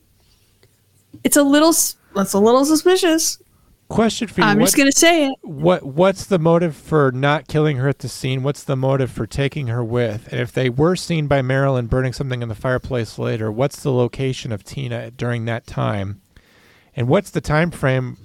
It's 1.23 1.37
a 1.37 1.43
little, 1.43 1.73
that's 2.13 2.33
a 2.33 2.39
little 2.39 2.65
suspicious. 2.65 3.39
Question 3.87 4.27
for 4.27 4.41
you. 4.41 4.47
I'm 4.47 4.57
what, 4.57 4.65
just 4.65 4.77
gonna 4.77 4.91
say 4.91 5.27
it. 5.27 5.35
what 5.43 5.83
what's 5.83 6.25
the 6.25 6.39
motive 6.39 6.75
for 6.75 7.11
not 7.11 7.47
killing 7.47 7.77
her 7.77 7.87
at 7.87 7.99
the 7.99 8.09
scene? 8.09 8.41
What's 8.41 8.63
the 8.63 8.75
motive 8.75 9.11
for 9.11 9.27
taking 9.27 9.67
her 9.67 9.83
with? 9.83 10.27
And 10.31 10.41
if 10.41 10.51
they 10.51 10.69
were 10.69 10.95
seen 10.95 11.27
by 11.27 11.43
Marilyn 11.43 11.85
burning 11.85 12.11
something 12.11 12.41
in 12.41 12.49
the 12.49 12.55
fireplace 12.55 13.19
later, 13.19 13.51
what's 13.51 13.83
the 13.83 13.91
location 13.91 14.51
of 14.51 14.63
Tina 14.63 15.11
during 15.11 15.45
that 15.45 15.67
time? 15.67 16.21
And 16.95 17.07
what's 17.07 17.29
the 17.29 17.41
time 17.41 17.69
frame 17.69 18.17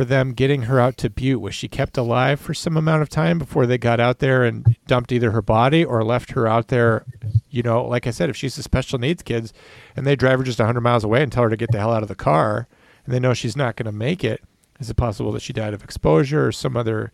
for 0.00 0.06
them 0.06 0.32
getting 0.32 0.62
her 0.62 0.80
out 0.80 0.96
to 0.96 1.10
Butte? 1.10 1.42
Was 1.42 1.54
she 1.54 1.68
kept 1.68 1.98
alive 1.98 2.40
for 2.40 2.54
some 2.54 2.74
amount 2.74 3.02
of 3.02 3.10
time 3.10 3.38
before 3.38 3.66
they 3.66 3.76
got 3.76 4.00
out 4.00 4.18
there 4.18 4.44
and 4.44 4.74
dumped 4.86 5.12
either 5.12 5.32
her 5.32 5.42
body 5.42 5.84
or 5.84 6.02
left 6.02 6.30
her 6.30 6.46
out 6.46 6.68
there? 6.68 7.04
You 7.50 7.62
know, 7.62 7.84
like 7.84 8.06
I 8.06 8.10
said, 8.10 8.30
if 8.30 8.36
she's 8.36 8.56
a 8.56 8.62
special 8.62 8.98
needs 8.98 9.22
kids 9.22 9.52
and 9.94 10.06
they 10.06 10.16
drive 10.16 10.38
her 10.38 10.44
just 10.46 10.58
100 10.58 10.80
miles 10.80 11.04
away 11.04 11.22
and 11.22 11.30
tell 11.30 11.42
her 11.42 11.50
to 11.50 11.56
get 11.56 11.70
the 11.70 11.78
hell 11.78 11.92
out 11.92 12.00
of 12.00 12.08
the 12.08 12.14
car 12.14 12.66
and 13.04 13.12
they 13.12 13.20
know 13.20 13.34
she's 13.34 13.58
not 13.58 13.76
going 13.76 13.84
to 13.84 13.92
make 13.92 14.24
it, 14.24 14.42
is 14.78 14.88
it 14.88 14.96
possible 14.96 15.32
that 15.32 15.42
she 15.42 15.52
died 15.52 15.74
of 15.74 15.84
exposure 15.84 16.46
or 16.46 16.52
some 16.52 16.78
other, 16.78 17.12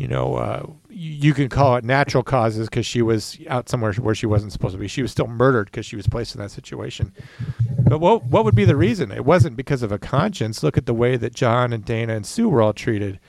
you 0.00 0.08
know, 0.08 0.36
uh, 0.36 0.66
you, 0.88 1.34
can 1.34 1.50
call 1.50 1.76
it 1.76 1.84
natural 1.84 2.22
causes 2.22 2.70
because 2.70 2.86
she 2.86 3.02
was 3.02 3.36
out 3.48 3.68
somewhere 3.68 3.92
where 3.92 4.14
she 4.14 4.24
wasn't 4.24 4.50
supposed 4.50 4.72
to 4.72 4.78
be. 4.78 4.88
She 4.88 5.02
was 5.02 5.10
still 5.10 5.26
murdered 5.26 5.66
because 5.66 5.84
she 5.84 5.94
was 5.94 6.06
placed 6.06 6.34
in 6.34 6.40
that 6.40 6.50
situation. 6.50 7.12
But 7.86 7.98
what 7.98 8.24
what 8.24 8.46
would 8.46 8.54
be 8.54 8.64
the 8.64 8.76
reason? 8.76 9.12
It 9.12 9.26
wasn't 9.26 9.58
because 9.58 9.82
of 9.82 9.92
a 9.92 9.98
conscience. 9.98 10.62
Look 10.62 10.78
at 10.78 10.86
the 10.86 10.94
way 10.94 11.18
that 11.18 11.34
John 11.34 11.74
and 11.74 11.84
Dana 11.84 12.14
and 12.14 12.24
Sue 12.24 12.48
were 12.48 12.62
all 12.62 12.72
treated. 12.72 13.20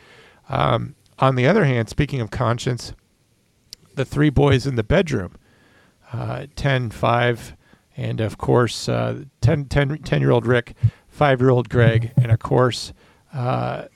Um, 0.48 0.96
on 1.20 1.36
the 1.36 1.46
other 1.46 1.66
hand, 1.66 1.90
speaking 1.90 2.22
of 2.22 2.32
conscience, 2.32 2.94
the 3.96 4.06
three 4.06 4.30
boys 4.30 4.66
in 4.66 4.76
the 4.76 4.84
bedroom, 4.84 5.36
uh, 6.14 6.46
10, 6.56 6.92
5, 6.92 7.58
and 7.98 8.22
of 8.22 8.38
course, 8.38 8.88
uh, 8.88 9.26
10, 9.42 9.66
10, 9.66 9.98
10 9.98 10.22
year 10.22 10.32
old 10.32 10.48
Rick, 10.48 10.74
5 11.10 11.42
year 11.42 11.50
old 11.50 11.68
Greg, 11.68 12.14
and 12.16 12.32
of 12.32 12.40
course, 12.40 12.94
uh, 13.34 13.88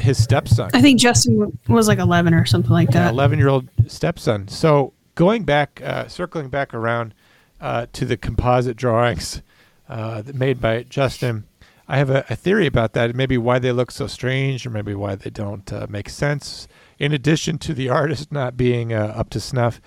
his 0.00 0.22
stepson. 0.22 0.70
I 0.74 0.80
think 0.80 1.00
Justin 1.00 1.58
was 1.68 1.88
like 1.88 1.98
11 1.98 2.34
or 2.34 2.44
something 2.46 2.72
like 2.72 2.90
that. 2.90 3.12
11 3.12 3.38
year 3.38 3.48
old 3.48 3.68
stepson. 3.86 4.48
So 4.48 4.92
going 5.14 5.44
back, 5.44 5.80
uh, 5.82 6.08
circling 6.08 6.48
back 6.48 6.74
around 6.74 7.14
uh, 7.60 7.86
to 7.92 8.04
the 8.04 8.16
composite 8.16 8.76
drawings 8.76 9.42
uh, 9.88 10.22
made 10.34 10.60
by 10.60 10.82
Justin, 10.84 11.44
I 11.88 11.98
have 11.98 12.10
a, 12.10 12.24
a 12.28 12.36
theory 12.36 12.66
about 12.66 12.92
that. 12.94 13.14
Maybe 13.14 13.38
why 13.38 13.58
they 13.58 13.72
look 13.72 13.90
so 13.90 14.06
strange, 14.06 14.66
or 14.66 14.70
maybe 14.70 14.94
why 14.94 15.14
they 15.14 15.30
don't 15.30 15.72
uh, 15.72 15.86
make 15.88 16.08
sense. 16.08 16.66
In 16.98 17.12
addition 17.12 17.58
to 17.58 17.74
the 17.74 17.88
artist 18.00 18.32
not 18.32 18.56
being 18.56 18.92
uh, 18.92 19.14
up 19.16 19.30
to 19.30 19.40
snuff, 19.40 19.80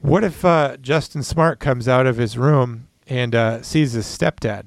what 0.00 0.24
if 0.24 0.44
uh, 0.44 0.76
Justin 0.78 1.22
Smartt 1.22 1.60
comes 1.60 1.88
out 1.88 2.06
of 2.06 2.16
his 2.16 2.36
room 2.36 2.88
and 3.06 3.34
uh, 3.34 3.62
sees 3.62 3.92
his 3.92 4.06
stepdad? 4.06 4.66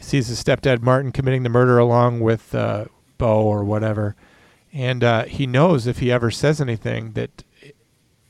Sees 0.00 0.28
his 0.28 0.42
stepdad 0.42 0.82
Martin 0.82 1.12
committing 1.12 1.42
the 1.42 1.48
murder 1.48 1.78
along 1.78 2.20
with 2.20 2.54
uh, 2.54 2.86
Bo 3.18 3.42
or 3.42 3.64
whatever, 3.64 4.16
and 4.72 5.04
uh, 5.04 5.24
he 5.24 5.46
knows 5.46 5.86
if 5.86 5.98
he 5.98 6.10
ever 6.10 6.30
says 6.30 6.60
anything 6.60 7.12
that 7.12 7.44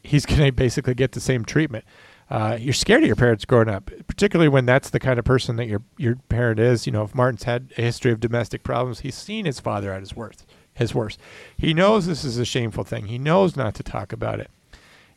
he's 0.03 0.27
going 0.27 0.41
to 0.41 0.53
basically 0.53 0.95
get 0.95 1.13
the 1.13 1.21
same 1.21 1.45
treatment. 1.45 1.85
Uh, 2.29 2.57
you're 2.61 2.73
scared 2.73 3.03
of 3.03 3.09
your 3.09 3.17
parents 3.17 3.45
growing 3.45 3.69
up, 3.69 3.91
particularly 4.07 4.49
when 4.49 4.65
that's 4.65 4.91
the 4.91 5.01
kind 5.01 5.19
of 5.19 5.25
person 5.25 5.57
that 5.57 5.67
your 5.67 5.83
your 5.99 6.15
parent 6.29 6.61
is. 6.61 6.87
You 6.87 6.93
know, 6.93 7.03
if 7.03 7.15
Martin's 7.15 7.43
had 7.43 7.73
a 7.77 7.83
history 7.83 8.13
of 8.13 8.21
domestic 8.21 8.63
problems, 8.63 9.01
he's 9.01 9.17
seen 9.17 9.47
his 9.47 9.59
father 9.59 9.93
at 9.93 10.01
his 10.01 10.15
worst. 10.15 10.47
His 10.73 10.95
worst. 10.95 11.19
He 11.57 11.75
knows 11.75 12.07
this 12.07 12.25
is 12.25 12.39
a 12.39 12.45
shameful 12.45 12.85
thing. 12.85 13.07
He 13.07 13.19
knows 13.19 13.57
not 13.57 13.75
to 13.75 13.83
talk 13.83 14.13
about 14.13 14.39
it. 14.39 14.49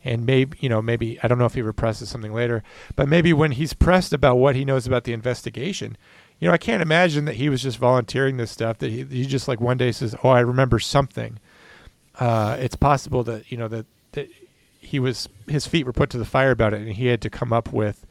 And 0.03 0.25
maybe 0.25 0.57
you 0.59 0.69
know, 0.69 0.81
maybe 0.81 1.19
I 1.21 1.27
don't 1.27 1.38
know 1.38 1.45
if 1.45 1.53
he 1.53 1.61
represses 1.61 2.09
something 2.09 2.34
later, 2.34 2.63
but 2.95 3.07
maybe 3.07 3.31
when 3.31 3.51
he's 3.51 3.73
pressed 3.73 4.11
about 4.11 4.38
what 4.38 4.55
he 4.55 4.65
knows 4.65 4.88
about 4.88 5.03
the 5.03 5.13
investigation, 5.13 5.97
you 6.39 6.47
know, 6.47 6.53
I 6.53 6.57
can't 6.57 6.81
imagine 6.81 7.26
that 7.26 7.35
he 7.35 7.49
was 7.49 7.61
just 7.61 7.77
volunteering 7.77 8.38
this 8.38 8.51
stuff. 8.51 8.80
That 8.80 8.91
he, 8.91 9.03
he 9.03 9.26
just 9.26 9.47
like 9.47 9.61
one 9.61 9.77
day 9.77 9.91
says, 9.91 10.15
"Oh, 10.23 10.30
I 10.30 10.41
remember 10.41 10.80
something." 10.80 11.39
Uh, 12.19 12.57
it's 12.60 12.76
possible 12.76 13.23
that 13.23 13.51
you 13.51 13.57
know 13.57 13.68
that 13.68 13.85
that 14.11 14.30
he 14.80 14.99
was 14.99 15.30
his 15.47 15.65
feet 15.65 15.85
were 15.85 15.93
put 15.93 16.10
to 16.11 16.18
the 16.18 16.26
fire 16.26 16.51
about 16.51 16.73
it, 16.73 16.81
and 16.81 16.91
he 16.91 17.07
had 17.07 17.22
to 17.22 17.30
come 17.30 17.53
up 17.53 17.72
with 17.72 18.05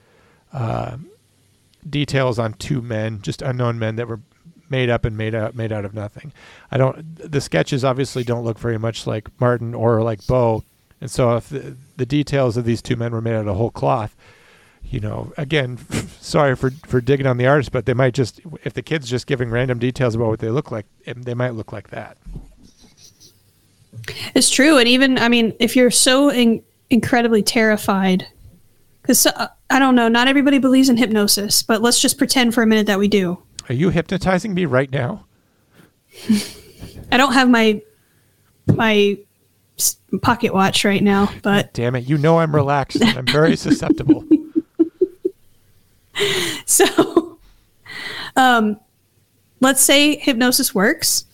uh, 0.53 0.97
details 1.89 2.39
on 2.39 2.55
two 2.55 2.81
men, 2.81 3.21
just 3.23 3.43
unknown 3.43 3.79
men 3.79 3.97
that 3.97 4.09
were 4.09 4.21
made 4.69 4.89
up 4.89 5.05
and 5.05 5.17
made 5.17 5.35
out 5.35 5.55
made 5.55 5.71
out 5.71 5.85
of 5.85 5.95
nothing. 5.95 6.33
I 6.71 6.79
don't. 6.79 7.17
The 7.17 7.41
sketches 7.41 7.85
obviously 7.85 8.25
don't 8.25 8.45
look 8.45 8.59
very 8.59 8.79
much 8.79 9.07
like 9.07 9.29
Martin 9.41 9.75
or 9.75 10.03
like 10.03 10.27
Bo, 10.27 10.65
and 11.01 11.11
so 11.11 11.37
if 11.37 11.49
the, 11.49 11.77
the 11.97 12.07
details 12.07 12.57
of 12.57 12.65
these 12.65 12.83
two 12.83 12.97
men 12.97 13.13
were 13.13 13.21
made 13.21 13.35
out 13.35 13.47
of 13.47 13.57
whole 13.57 13.71
cloth, 13.71 14.17
you 14.85 15.01
know, 15.01 15.33
again, 15.37 15.79
sorry 16.21 16.55
for 16.57 16.71
for 16.87 17.01
digging 17.01 17.27
on 17.27 17.37
the 17.39 17.47
artist, 17.47 17.73
but 17.73 17.87
they 17.87 17.95
might 17.95 18.15
just 18.15 18.41
if 18.65 18.75
the 18.75 18.83
kid's 18.83 19.09
just 19.09 19.27
giving 19.27 19.51
random 19.51 19.79
details 19.79 20.15
about 20.15 20.29
what 20.29 20.41
they 20.41 20.51
look 20.51 20.71
like, 20.71 20.87
they 21.07 21.35
might 21.35 21.55
look 21.55 21.73
like 21.73 21.89
that. 21.91 22.17
It's 24.35 24.51
true, 24.51 24.79
and 24.79 24.89
even 24.89 25.19
I 25.19 25.29
mean, 25.29 25.55
if 25.61 25.77
you're 25.77 25.91
so 25.91 26.31
in- 26.31 26.63
incredibly 26.91 27.43
terrified, 27.43 28.27
because 29.01 29.27
uh, 29.27 29.49
I 29.71 29.79
don't 29.79 29.95
know, 29.95 30.09
not 30.09 30.29
everybody 30.29 30.59
believes 30.59 30.89
in 30.89 30.97
hypnosis, 30.97 31.63
but 31.63 31.83
let's 31.83 32.01
just 32.01 32.19
pretend 32.19 32.55
for 32.55 32.63
a 32.63 32.67
minute 32.67 32.87
that 32.87 32.99
we 32.99 33.09
do. 33.09 33.43
Are 33.69 33.75
you 33.75 33.91
hypnotizing 33.91 34.55
me 34.55 34.65
right 34.67 34.91
now? 34.91 35.25
I 37.13 37.17
don't 37.17 37.33
have 37.33 37.49
my 37.49 37.81
my 38.67 39.19
pocket 40.21 40.53
watch 40.53 40.85
right 40.85 41.03
now, 41.03 41.31
but 41.43 41.73
Damn 41.73 41.95
it! 41.95 42.09
You 42.09 42.19
know 42.19 42.39
I'm 42.39 42.55
relaxed. 42.55 43.01
and 43.01 43.17
I'm 43.19 43.27
very 43.27 43.57
susceptible. 43.57 44.25
so 46.67 47.39
um 48.37 48.79
let's 49.61 49.81
say 49.81 50.17
hypnosis 50.17 50.75
works 50.75 51.25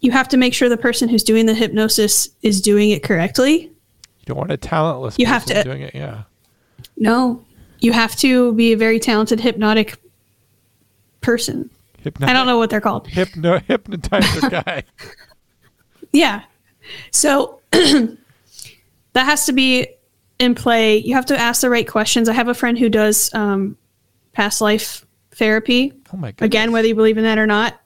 you 0.00 0.10
have 0.12 0.28
to 0.28 0.36
make 0.36 0.54
sure 0.54 0.68
the 0.68 0.76
person 0.76 1.08
who's 1.08 1.24
doing 1.24 1.46
the 1.46 1.54
hypnosis 1.54 2.28
is 2.42 2.60
doing 2.60 2.90
it 2.90 3.02
correctly 3.02 3.62
You 3.62 4.26
don't 4.26 4.36
want 4.38 4.52
a 4.52 4.56
talentless. 4.56 5.18
You 5.18 5.26
have 5.26 5.44
to- 5.46 5.62
doing 5.64 5.82
it. 5.82 5.94
Yeah. 5.94 6.24
no 6.96 7.44
you 7.80 7.92
have 7.92 8.16
to 8.16 8.52
be 8.54 8.72
a 8.72 8.76
very 8.76 8.98
talented 8.98 9.40
hypnotic 9.40 9.96
person 11.20 11.70
Hypno- 12.00 12.26
i 12.26 12.32
don't 12.32 12.46
know 12.46 12.58
what 12.58 12.70
they're 12.70 12.80
called 12.80 13.06
Hypno 13.08 13.58
hypnotizer 13.66 14.48
guy. 14.50 14.82
yeah 16.12 16.42
so 17.10 17.60
that 17.70 18.16
has 19.24 19.46
to 19.46 19.52
be 19.52 19.86
in 20.38 20.54
play 20.54 20.98
you 20.98 21.14
have 21.14 21.26
to 21.26 21.38
ask 21.38 21.60
the 21.60 21.70
right 21.70 21.86
questions. 21.86 22.28
I 22.28 22.32
have 22.32 22.48
a 22.48 22.54
friend 22.54 22.78
who 22.78 22.88
does 22.88 23.32
um, 23.34 23.76
past 24.32 24.60
life 24.60 25.06
therapy. 25.32 25.92
Oh 26.12 26.16
my 26.16 26.32
god. 26.32 26.44
again 26.44 26.72
whether 26.72 26.88
you 26.88 26.94
believe 26.94 27.18
in 27.18 27.24
that 27.24 27.38
or 27.38 27.46
not 27.46 27.80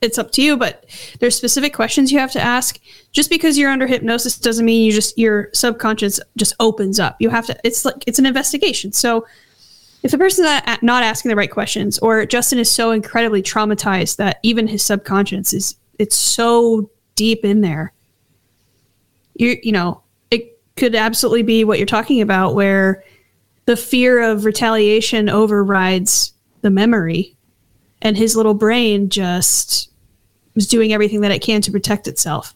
it's 0.00 0.18
up 0.18 0.30
to 0.32 0.42
you 0.42 0.56
but 0.56 0.84
there's 1.18 1.34
specific 1.34 1.72
questions 1.72 2.12
you 2.12 2.18
have 2.18 2.32
to 2.32 2.40
ask. 2.40 2.78
Just 3.12 3.30
because 3.30 3.56
you're 3.56 3.70
under 3.70 3.86
hypnosis 3.86 4.38
doesn't 4.38 4.64
mean 4.64 4.84
you 4.84 4.92
just 4.92 5.16
your 5.16 5.48
subconscious 5.52 6.20
just 6.36 6.54
opens 6.60 7.00
up. 7.00 7.16
You 7.20 7.30
have 7.30 7.46
to 7.46 7.58
it's 7.64 7.84
like 7.84 8.04
it's 8.06 8.18
an 8.18 8.26
investigation. 8.26 8.92
So 8.92 9.26
if 10.04 10.10
the 10.10 10.18
person's 10.18 10.44
not, 10.44 10.82
not 10.82 11.02
asking 11.02 11.30
the 11.30 11.36
right 11.36 11.50
questions 11.50 11.98
or 11.98 12.26
justin 12.26 12.58
is 12.58 12.70
so 12.70 12.92
incredibly 12.92 13.42
traumatized 13.42 14.16
that 14.16 14.38
even 14.42 14.68
his 14.68 14.82
subconscious 14.82 15.52
is 15.54 15.76
it's 15.98 16.14
so 16.14 16.90
deep 17.14 17.44
in 17.44 17.62
there 17.62 17.92
you 19.34 19.56
you 19.62 19.72
know 19.72 20.02
could 20.76 20.94
absolutely 20.94 21.42
be 21.42 21.64
what 21.64 21.78
you're 21.78 21.86
talking 21.86 22.20
about 22.20 22.54
where 22.54 23.04
the 23.66 23.76
fear 23.76 24.20
of 24.20 24.44
retaliation 24.44 25.28
overrides 25.28 26.32
the 26.62 26.70
memory 26.70 27.36
and 28.02 28.16
his 28.16 28.36
little 28.36 28.54
brain 28.54 29.08
just 29.08 29.90
was 30.54 30.66
doing 30.66 30.92
everything 30.92 31.20
that 31.20 31.30
it 31.30 31.40
can 31.40 31.60
to 31.60 31.70
protect 31.70 32.06
itself 32.06 32.54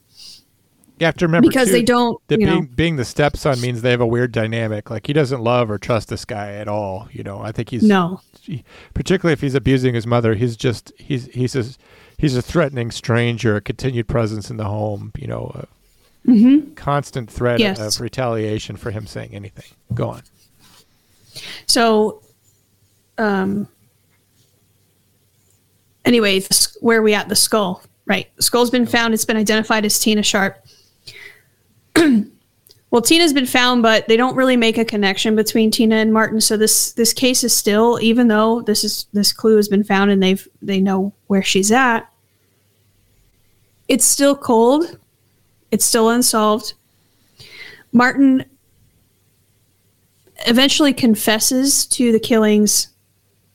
You 0.99 1.07
have 1.07 1.17
to 1.17 1.27
remember 1.27 1.49
because 1.49 1.69
too, 1.69 1.73
they 1.73 1.83
don't 1.83 2.21
that 2.29 2.39
being 2.39 2.67
being 2.67 2.97
the 2.97 3.05
stepson 3.05 3.61
means 3.61 3.83
they 3.83 3.91
have 3.91 4.01
a 4.01 4.07
weird 4.07 4.33
dynamic. 4.33 4.91
Like 4.91 5.07
he 5.07 5.13
doesn't 5.13 5.41
love 5.41 5.71
or 5.71 5.79
trust 5.79 6.09
this 6.09 6.25
guy 6.25 6.55
at 6.55 6.69
all. 6.69 7.09
You 7.13 7.23
know, 7.23 7.41
I 7.41 7.53
think 7.53 7.71
he's 7.71 7.83
no 7.83 8.21
particularly 8.95 9.33
if 9.33 9.41
he's 9.41 9.55
abusing 9.55 9.95
his 9.95 10.07
mother. 10.07 10.35
He's 10.35 10.57
just 10.57 10.93
he's 10.97 11.27
he's 11.27 11.55
a 11.55 11.65
he's 12.17 12.37
a 12.37 12.43
threatening 12.43 12.91
stranger, 12.91 13.57
a 13.57 13.61
continued 13.61 14.09
presence 14.09 14.51
in 14.51 14.57
the 14.57 14.65
home. 14.65 15.13
You 15.17 15.27
know, 15.27 15.67
a 16.27 16.61
constant 16.75 17.31
threat 17.31 17.61
Yes. 17.61 17.79
of 17.97 18.01
retaliation 18.01 18.77
for 18.77 18.91
him 18.91 19.07
saying 19.07 19.35
anything. 19.35 19.65
Go 19.95 20.09
on. 20.11 20.23
so 21.67 22.23
um 23.19 23.69
anyway 26.05 26.43
where 26.81 26.99
are 26.99 27.03
we 27.03 27.15
at? 27.15 27.29
The 27.29 27.37
skull. 27.37 27.83
Right. 28.07 28.29
The 28.37 28.43
skull's 28.43 28.71
been 28.71 28.87
found. 28.87 29.13
It's 29.15 29.25
been 29.25 29.37
identified 29.37 29.85
as 29.85 29.99
tina 29.99 30.23
sharp. 30.23 30.65
Well 32.91 33.03
tina's 33.03 33.35
been 33.35 33.45
found 33.45 33.83
but 33.83 34.09
they 34.09 34.17
don't 34.17 34.35
really 34.35 34.57
make 34.57 34.79
a 34.79 34.85
connection 34.85 35.37
between 35.37 35.71
tina 35.71 35.97
and 35.97 36.11
martin. 36.11 36.41
So 36.41 36.57
this 36.57 36.93
this 36.93 37.13
case 37.13 37.45
is 37.45 37.55
still 37.55 37.99
even 38.01 38.29
though 38.29 38.63
this 38.63 38.83
is 38.83 39.07
this 39.13 39.31
clue 39.31 39.57
has 39.57 39.69
been 39.69 39.85
found 39.85 40.11
and 40.11 40.23
they've 40.23 40.49
they 40.63 40.81
know 40.81 41.13
where 41.27 41.43
she's 41.43 41.71
at 41.71 42.11
it's 43.89 44.07
still 44.07 44.35
cold 44.35 44.99
it's 45.71 45.85
still 45.85 46.09
unsolved 46.11 46.75
martin 47.93 48.45
eventually 50.47 50.93
confesses 50.93 51.87
to 51.87 52.13
the 52.13 52.21
killings 52.21 52.89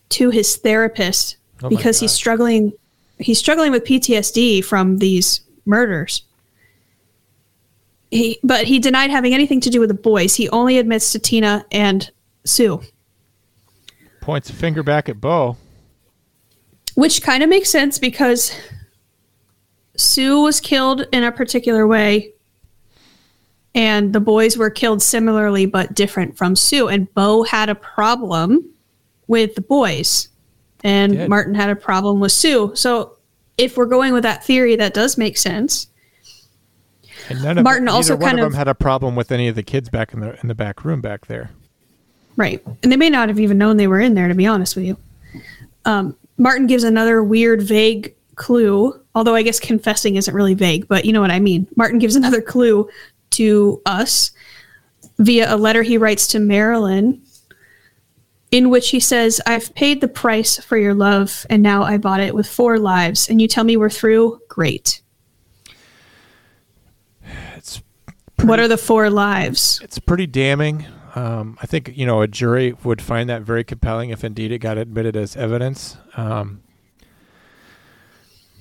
to 0.09 0.29
his 0.29 0.57
therapist 0.57 1.37
Oh 1.63 1.69
because 1.69 1.99
he's 1.99 2.11
struggling 2.11 2.73
he's 3.19 3.39
struggling 3.39 3.71
with 3.71 3.85
PTSD 3.85 4.63
from 4.63 4.97
these 4.97 5.41
murders. 5.65 6.23
He 8.11 8.37
but 8.43 8.65
he 8.65 8.79
denied 8.79 9.09
having 9.09 9.33
anything 9.33 9.61
to 9.61 9.69
do 9.69 9.79
with 9.79 9.89
the 9.89 9.95
boys. 9.95 10.35
He 10.35 10.49
only 10.49 10.77
admits 10.77 11.11
to 11.13 11.19
Tina 11.19 11.65
and 11.71 12.11
Sue, 12.45 12.81
Points 14.21 14.49
a 14.49 14.53
finger 14.53 14.83
back 14.83 15.09
at 15.09 15.19
Bo. 15.21 15.57
which 16.95 17.21
kind 17.23 17.41
of 17.41 17.49
makes 17.49 17.69
sense 17.69 17.97
because 17.97 18.55
Sue 19.95 20.41
was 20.41 20.59
killed 20.59 21.05
in 21.11 21.23
a 21.23 21.31
particular 21.31 21.85
way 21.87 22.33
and 23.75 24.13
the 24.13 24.19
boys 24.19 24.57
were 24.57 24.69
killed 24.69 25.01
similarly 25.01 25.65
but 25.65 25.93
different 25.93 26.37
from 26.37 26.55
Sue 26.55 26.87
and 26.87 27.11
Bo 27.13 27.43
had 27.43 27.69
a 27.69 27.75
problem 27.75 28.69
with 29.27 29.55
the 29.55 29.61
boys 29.61 30.29
and 30.83 31.13
Did. 31.13 31.29
Martin 31.29 31.55
had 31.55 31.69
a 31.69 31.75
problem 31.75 32.19
with 32.19 32.31
Sue. 32.31 32.71
So 32.75 33.17
if 33.57 33.77
we're 33.77 33.85
going 33.85 34.13
with 34.13 34.23
that 34.23 34.43
theory 34.43 34.75
that 34.75 34.93
does 34.93 35.17
make 35.17 35.37
sense. 35.37 35.87
And 37.29 37.41
none 37.43 37.57
of 37.57 37.63
Martin 37.63 37.87
also 37.87 38.15
one 38.15 38.21
kind 38.29 38.39
of 38.39 38.45
of- 38.45 38.51
them 38.51 38.57
had 38.57 38.67
a 38.67 38.75
problem 38.75 39.15
with 39.15 39.31
any 39.31 39.47
of 39.47 39.55
the 39.55 39.63
kids 39.63 39.89
back 39.89 40.13
in 40.13 40.19
the 40.19 40.39
in 40.41 40.47
the 40.47 40.55
back 40.55 40.83
room 40.83 41.01
back 41.01 41.27
there. 41.27 41.51
Right. 42.35 42.63
And 42.81 42.91
they 42.91 42.97
may 42.97 43.09
not 43.09 43.29
have 43.29 43.39
even 43.39 43.57
known 43.59 43.77
they 43.77 43.87
were 43.87 43.99
in 43.99 44.15
there, 44.15 44.27
to 44.27 44.33
be 44.33 44.47
honest 44.47 44.75
with 44.75 44.85
you. 44.85 44.97
Um, 45.85 46.15
Martin 46.37 46.65
gives 46.65 46.83
another 46.83 47.23
weird, 47.23 47.61
vague 47.61 48.15
clue, 48.35 48.99
although 49.15 49.35
I 49.35 49.43
guess 49.43 49.59
confessing 49.59 50.15
isn't 50.15 50.33
really 50.33 50.53
vague, 50.53 50.87
but 50.87 51.05
you 51.05 51.13
know 51.13 51.21
what 51.21 51.31
I 51.31 51.39
mean. 51.39 51.67
Martin 51.75 51.99
gives 51.99 52.15
another 52.17 52.41
clue 52.41 52.89
to 53.31 53.81
us 53.85 54.31
via 55.19 55.53
a 55.53 55.57
letter 55.57 55.83
he 55.83 55.97
writes 55.97 56.27
to 56.27 56.39
Marilyn, 56.39 57.21
in 58.51 58.69
which 58.69 58.89
he 58.89 58.99
says, 58.99 59.41
I've 59.47 59.73
paid 59.75 60.01
the 60.01 60.07
price 60.07 60.59
for 60.59 60.77
your 60.77 60.93
love, 60.93 61.45
and 61.49 61.63
now 61.63 61.83
I 61.83 61.97
bought 61.97 62.19
it 62.19 62.35
with 62.35 62.47
four 62.47 62.77
lives, 62.77 63.29
and 63.29 63.41
you 63.41 63.47
tell 63.47 63.63
me 63.63 63.77
we're 63.77 63.89
through? 63.89 64.39
Great. 64.47 65.01
It's 67.55 67.81
What 68.43 68.59
are 68.59 68.67
the 68.67 68.77
four 68.77 69.09
lives? 69.09 69.79
it's 69.83 69.99
pretty 69.99 70.27
damning. 70.27 70.85
Um, 71.15 71.57
I 71.61 71.67
think 71.67 71.91
you 71.95 72.05
know 72.07 72.21
a 72.21 72.27
jury 72.27 72.73
would 72.83 73.01
find 73.01 73.29
that 73.29 73.43
very 73.43 73.63
compelling 73.63 74.09
if 74.09 74.23
indeed 74.23 74.51
it 74.51 74.59
got 74.59 74.77
admitted 74.77 75.15
as 75.15 75.35
evidence. 75.35 75.97
Um, 76.17 76.61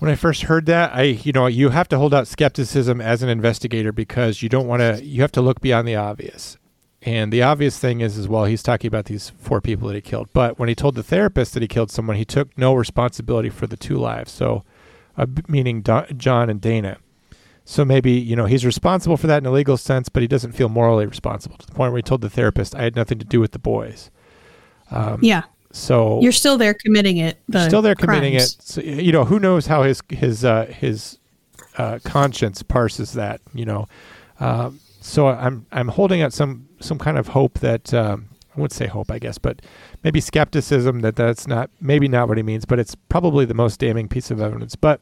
when 0.03 0.11
I 0.11 0.16
first 0.16 0.43
heard 0.43 0.66
that, 0.66 0.93
I 0.93 1.03
you 1.03 1.31
know 1.31 1.47
you 1.47 1.69
have 1.69 1.87
to 1.91 1.97
hold 1.97 2.12
out 2.12 2.27
skepticism 2.27 3.01
as 3.01 3.23
an 3.23 3.29
investigator 3.29 3.93
because 3.93 4.43
you 4.43 4.49
don't 4.49 4.66
want 4.66 4.81
to. 4.81 5.01
You 5.05 5.23
have 5.23 5.31
to 5.31 5.41
look 5.41 5.61
beyond 5.61 5.87
the 5.87 5.95
obvious. 5.95 6.57
And 7.03 7.33
the 7.33 7.45
obvious 7.45 7.79
thing 7.79 8.01
is, 8.01 8.19
as 8.19 8.27
well, 8.27 8.47
he's 8.47 8.65
talking 8.65 8.89
about 8.89 9.05
these 9.05 9.31
four 9.31 9.61
people 9.61 9.87
that 9.87 9.95
he 9.95 10.01
killed. 10.01 10.29
But 10.33 10.59
when 10.59 10.69
he 10.69 10.74
told 10.74 10.97
the 10.97 11.05
therapist 11.05 11.55
that 11.55 11.62
he 11.62 11.69
killed 11.69 11.93
someone, 11.93 12.16
he 12.16 12.24
took 12.24 12.59
no 12.59 12.74
responsibility 12.74 13.49
for 13.49 13.69
the 13.69 13.77
two 13.77 13.97
lives. 13.97 14.33
So, 14.33 14.65
uh, 15.16 15.27
meaning 15.47 15.85
John 15.85 16.51
and 16.51 16.61
Dana. 16.61 16.99
So 17.65 17.85
maybe 17.85 18.11
you 18.11 18.35
know 18.35 18.47
he's 18.47 18.66
responsible 18.66 19.16
for 19.16 19.29
that 19.29 19.39
in 19.39 19.47
a 19.47 19.53
legal 19.53 19.77
sense, 19.77 20.09
but 20.09 20.20
he 20.20 20.27
doesn't 20.27 20.51
feel 20.51 20.69
morally 20.69 21.07
responsible 21.07 21.59
to 21.59 21.66
the 21.66 21.74
point 21.74 21.93
where 21.93 21.99
he 21.99 22.03
told 22.03 22.23
the 22.23 22.31
therapist, 22.31 22.74
"I 22.74 22.83
had 22.83 22.97
nothing 22.97 23.20
to 23.20 23.24
do 23.24 23.39
with 23.39 23.53
the 23.53 23.61
boys." 23.61 24.11
Um, 24.91 25.20
Yeah. 25.23 25.45
So 25.73 26.20
You're 26.20 26.32
still 26.32 26.59
there 26.59 26.74
committing 26.74 27.16
it. 27.16 27.39
The 27.49 27.66
still 27.66 27.82
there 27.82 27.94
committing 27.94 28.35
crimes. 28.35 28.55
it. 28.55 28.62
So, 28.62 28.81
you 28.82 29.11
know, 29.11 29.24
who 29.24 29.40
knows 29.40 29.66
how 29.66 29.82
his 29.82 30.03
his 30.09 30.44
uh, 30.44 30.66
his 30.66 31.19
uh, 31.78 31.99
conscience 32.05 32.62
parses 32.62 33.15
that. 33.15 33.40
You 33.55 33.65
know, 33.65 33.89
um, 34.39 34.81
so 35.01 35.28
I'm 35.28 35.66
I'm 35.73 35.89
holding 35.89 36.20
out 36.23 36.32
some 36.32 36.69
some 36.81 36.99
kind 36.99 37.16
of 37.16 37.28
hope 37.28 37.59
that 37.61 37.93
um, 37.94 38.28
I 38.55 38.61
wouldn't 38.61 38.73
say 38.73 38.86
hope, 38.86 39.11
I 39.11 39.19
guess, 39.19 39.39
but 39.39 39.62
maybe 40.05 40.20
skepticism 40.20 41.01
that 41.01 41.16
that's 41.16 41.47
not 41.47 41.70
maybe 41.81 42.07
not 42.07 42.28
what 42.28 42.36
he 42.36 42.43
means, 42.43 42.66
but 42.66 42.78
it's 42.78 42.94
probably 42.94 43.47
the 43.47 43.55
most 43.55 43.81
damning 43.81 44.09
piece 44.09 44.31
of 44.31 44.40
evidence. 44.40 44.77
But 44.77 45.01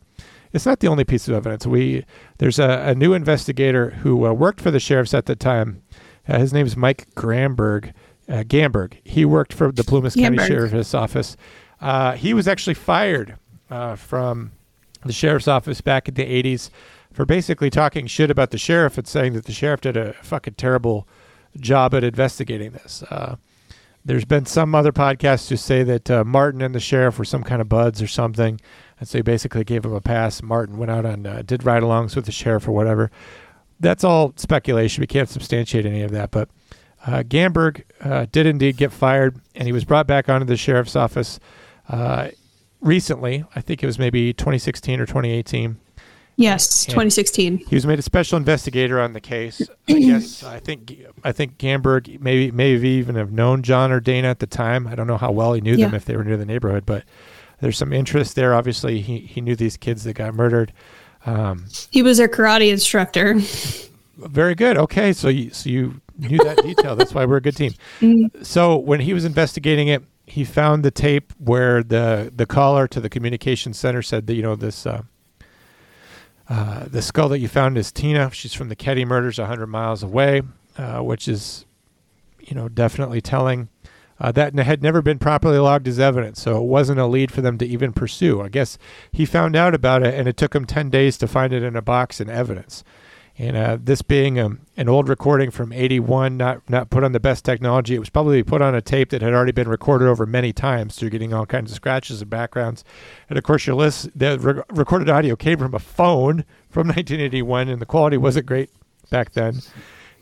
it's 0.52 0.66
not 0.66 0.80
the 0.80 0.88
only 0.88 1.04
piece 1.04 1.26
of 1.26 1.34
evidence. 1.34 1.66
We 1.66 2.04
there's 2.38 2.60
a, 2.60 2.90
a 2.90 2.94
new 2.94 3.12
investigator 3.12 3.90
who 3.90 4.24
uh, 4.24 4.32
worked 4.32 4.60
for 4.60 4.70
the 4.70 4.80
sheriffs 4.80 5.14
at 5.14 5.26
the 5.26 5.34
time. 5.34 5.82
Uh, 6.28 6.38
his 6.38 6.52
name 6.52 6.66
is 6.66 6.76
Mike 6.76 7.08
Gramberg. 7.16 7.92
Uh, 8.30 8.44
Gamberg. 8.44 8.94
He 9.02 9.24
worked 9.24 9.52
for 9.52 9.72
the 9.72 9.82
Plumas 9.82 10.14
County 10.14 10.38
Sheriff's 10.38 10.94
Office. 10.94 11.36
Uh, 11.80 12.12
he 12.12 12.32
was 12.32 12.46
actually 12.46 12.74
fired 12.74 13.36
uh, 13.70 13.96
from 13.96 14.52
the 15.04 15.12
sheriff's 15.12 15.48
office 15.48 15.80
back 15.80 16.08
in 16.08 16.14
the 16.14 16.24
80s 16.24 16.70
for 17.12 17.24
basically 17.24 17.70
talking 17.70 18.06
shit 18.06 18.30
about 18.30 18.50
the 18.50 18.58
sheriff 18.58 18.98
and 18.98 19.08
saying 19.08 19.32
that 19.32 19.46
the 19.46 19.52
sheriff 19.52 19.80
did 19.80 19.96
a 19.96 20.12
fucking 20.22 20.54
terrible 20.54 21.08
job 21.58 21.94
at 21.94 22.04
investigating 22.04 22.70
this. 22.72 23.02
Uh, 23.10 23.36
there's 24.04 24.24
been 24.24 24.46
some 24.46 24.74
other 24.74 24.92
podcasts 24.92 25.48
who 25.48 25.56
say 25.56 25.82
that 25.82 26.10
uh, 26.10 26.24
Martin 26.24 26.62
and 26.62 26.74
the 26.74 26.80
sheriff 26.80 27.18
were 27.18 27.24
some 27.24 27.42
kind 27.42 27.60
of 27.60 27.68
buds 27.68 28.00
or 28.00 28.06
something, 28.06 28.60
and 28.98 29.08
so 29.08 29.18
he 29.18 29.22
basically 29.22 29.64
gave 29.64 29.84
him 29.84 29.92
a 29.92 30.00
pass. 30.00 30.42
Martin 30.42 30.78
went 30.78 30.90
out 30.90 31.04
and 31.04 31.26
uh, 31.26 31.42
did 31.42 31.64
ride-alongs 31.64 32.16
with 32.16 32.24
the 32.24 32.32
sheriff 32.32 32.66
or 32.66 32.72
whatever. 32.72 33.10
That's 33.78 34.04
all 34.04 34.32
speculation. 34.36 35.00
We 35.00 35.06
can't 35.06 35.28
substantiate 35.28 35.86
any 35.86 36.02
of 36.02 36.12
that, 36.12 36.30
but 36.30 36.48
uh, 37.06 37.22
Gamberg 37.22 37.82
uh, 38.00 38.26
did 38.30 38.46
indeed 38.46 38.76
get 38.76 38.92
fired, 38.92 39.40
and 39.54 39.66
he 39.66 39.72
was 39.72 39.84
brought 39.84 40.06
back 40.06 40.28
onto 40.28 40.46
the 40.46 40.56
sheriff's 40.56 40.96
office 40.96 41.40
uh, 41.88 42.28
recently. 42.80 43.44
I 43.54 43.60
think 43.60 43.82
it 43.82 43.86
was 43.86 43.98
maybe 43.98 44.32
2016 44.32 45.00
or 45.00 45.06
2018. 45.06 45.78
Yes, 46.36 46.84
And 46.86 46.92
2016. 46.92 47.58
He 47.68 47.74
was 47.74 47.86
made 47.86 47.98
a 47.98 48.02
special 48.02 48.38
investigator 48.38 48.98
on 48.98 49.12
the 49.12 49.20
case. 49.20 49.60
I 49.88 49.92
guess 50.00 50.42
I 50.42 50.58
think 50.58 50.96
I 51.22 51.32
think 51.32 51.58
Gamberg 51.58 52.18
maybe 52.20 52.50
maybe 52.50 52.88
even 52.88 53.14
have 53.16 53.30
known 53.30 53.62
John 53.62 53.92
or 53.92 54.00
Dana 54.00 54.28
at 54.28 54.38
the 54.38 54.46
time. 54.46 54.86
I 54.86 54.94
don't 54.94 55.06
know 55.06 55.18
how 55.18 55.32
well 55.32 55.52
he 55.52 55.60
knew 55.60 55.76
them 55.76 55.94
if 55.94 56.06
they 56.06 56.16
were 56.16 56.24
near 56.24 56.38
the 56.38 56.46
neighborhood, 56.46 56.86
but 56.86 57.04
there's 57.60 57.76
some 57.76 57.92
interest 57.92 58.36
there. 58.36 58.54
Obviously, 58.54 59.02
he 59.02 59.18
he 59.18 59.42
knew 59.42 59.54
these 59.54 59.76
kids 59.76 60.04
that 60.04 60.14
got 60.14 60.34
murdered. 60.34 60.72
Um, 61.26 61.66
He 61.90 62.02
was 62.02 62.16
their 62.16 62.28
karate 62.28 62.70
instructor. 62.70 63.38
very 64.28 64.54
good. 64.54 64.76
Okay, 64.76 65.12
so 65.12 65.28
you 65.28 65.50
so 65.50 65.68
you 65.70 66.00
knew 66.18 66.38
that 66.38 66.56
detail. 66.62 66.96
That's 66.96 67.14
why 67.14 67.24
we're 67.24 67.38
a 67.38 67.40
good 67.40 67.56
team. 67.56 67.72
So 68.42 68.76
when 68.76 69.00
he 69.00 69.14
was 69.14 69.24
investigating 69.24 69.88
it, 69.88 70.02
he 70.26 70.44
found 70.44 70.84
the 70.84 70.90
tape 70.90 71.32
where 71.38 71.82
the 71.82 72.32
the 72.34 72.46
caller 72.46 72.86
to 72.88 73.00
the 73.00 73.08
communication 73.08 73.72
center 73.72 74.02
said 74.02 74.26
that 74.26 74.34
you 74.34 74.42
know 74.42 74.56
this. 74.56 74.86
Uh, 74.86 75.02
uh, 76.48 76.86
the 76.88 77.00
skull 77.00 77.28
that 77.28 77.38
you 77.38 77.46
found 77.46 77.78
is 77.78 77.92
Tina. 77.92 78.28
She's 78.32 78.52
from 78.52 78.68
the 78.68 78.74
Keddie 78.74 79.04
murders, 79.04 79.38
100 79.38 79.68
miles 79.68 80.02
away, 80.02 80.42
uh, 80.76 80.98
which 80.98 81.28
is, 81.28 81.64
you 82.40 82.56
know, 82.56 82.68
definitely 82.68 83.20
telling. 83.20 83.68
Uh, 84.18 84.32
that 84.32 84.58
had 84.58 84.82
never 84.82 85.00
been 85.00 85.18
properly 85.18 85.58
logged 85.58 85.86
as 85.86 86.00
evidence, 86.00 86.42
so 86.42 86.58
it 86.58 86.66
wasn't 86.66 86.98
a 86.98 87.06
lead 87.06 87.30
for 87.30 87.40
them 87.40 87.56
to 87.56 87.64
even 87.64 87.92
pursue. 87.92 88.42
I 88.42 88.48
guess 88.48 88.76
he 89.12 89.24
found 89.24 89.54
out 89.54 89.74
about 89.74 90.02
it, 90.02 90.12
and 90.12 90.28
it 90.28 90.36
took 90.36 90.54
him 90.54 90.66
10 90.66 90.90
days 90.90 91.16
to 91.18 91.28
find 91.28 91.52
it 91.52 91.62
in 91.62 91.76
a 91.76 91.80
box 91.80 92.20
in 92.20 92.28
evidence. 92.28 92.82
And 93.40 93.56
uh, 93.56 93.78
this 93.82 94.02
being 94.02 94.38
um, 94.38 94.60
an 94.76 94.90
old 94.90 95.08
recording 95.08 95.50
from 95.50 95.72
'81, 95.72 96.36
not 96.36 96.68
not 96.68 96.90
put 96.90 97.02
on 97.02 97.12
the 97.12 97.20
best 97.20 97.42
technology, 97.42 97.94
it 97.94 97.98
was 97.98 98.10
probably 98.10 98.42
put 98.42 98.60
on 98.60 98.74
a 98.74 98.82
tape 98.82 99.08
that 99.08 99.22
had 99.22 99.32
already 99.32 99.50
been 99.50 99.66
recorded 99.66 100.08
over 100.08 100.26
many 100.26 100.52
times. 100.52 100.94
So 100.94 101.06
you're 101.06 101.10
getting 101.10 101.32
all 101.32 101.46
kinds 101.46 101.70
of 101.70 101.76
scratches 101.76 102.20
and 102.20 102.28
backgrounds. 102.28 102.84
And 103.30 103.38
of 103.38 103.44
course, 103.44 103.66
your 103.66 103.76
list 103.76 104.10
the 104.14 104.38
re- 104.38 104.62
recorded 104.68 105.08
audio 105.08 105.36
came 105.36 105.56
from 105.56 105.74
a 105.74 105.78
phone 105.78 106.44
from 106.68 106.86
1981, 106.88 107.70
and 107.70 107.80
the 107.80 107.86
quality 107.86 108.18
wasn't 108.18 108.44
great 108.44 108.68
back 109.08 109.32
then. 109.32 109.60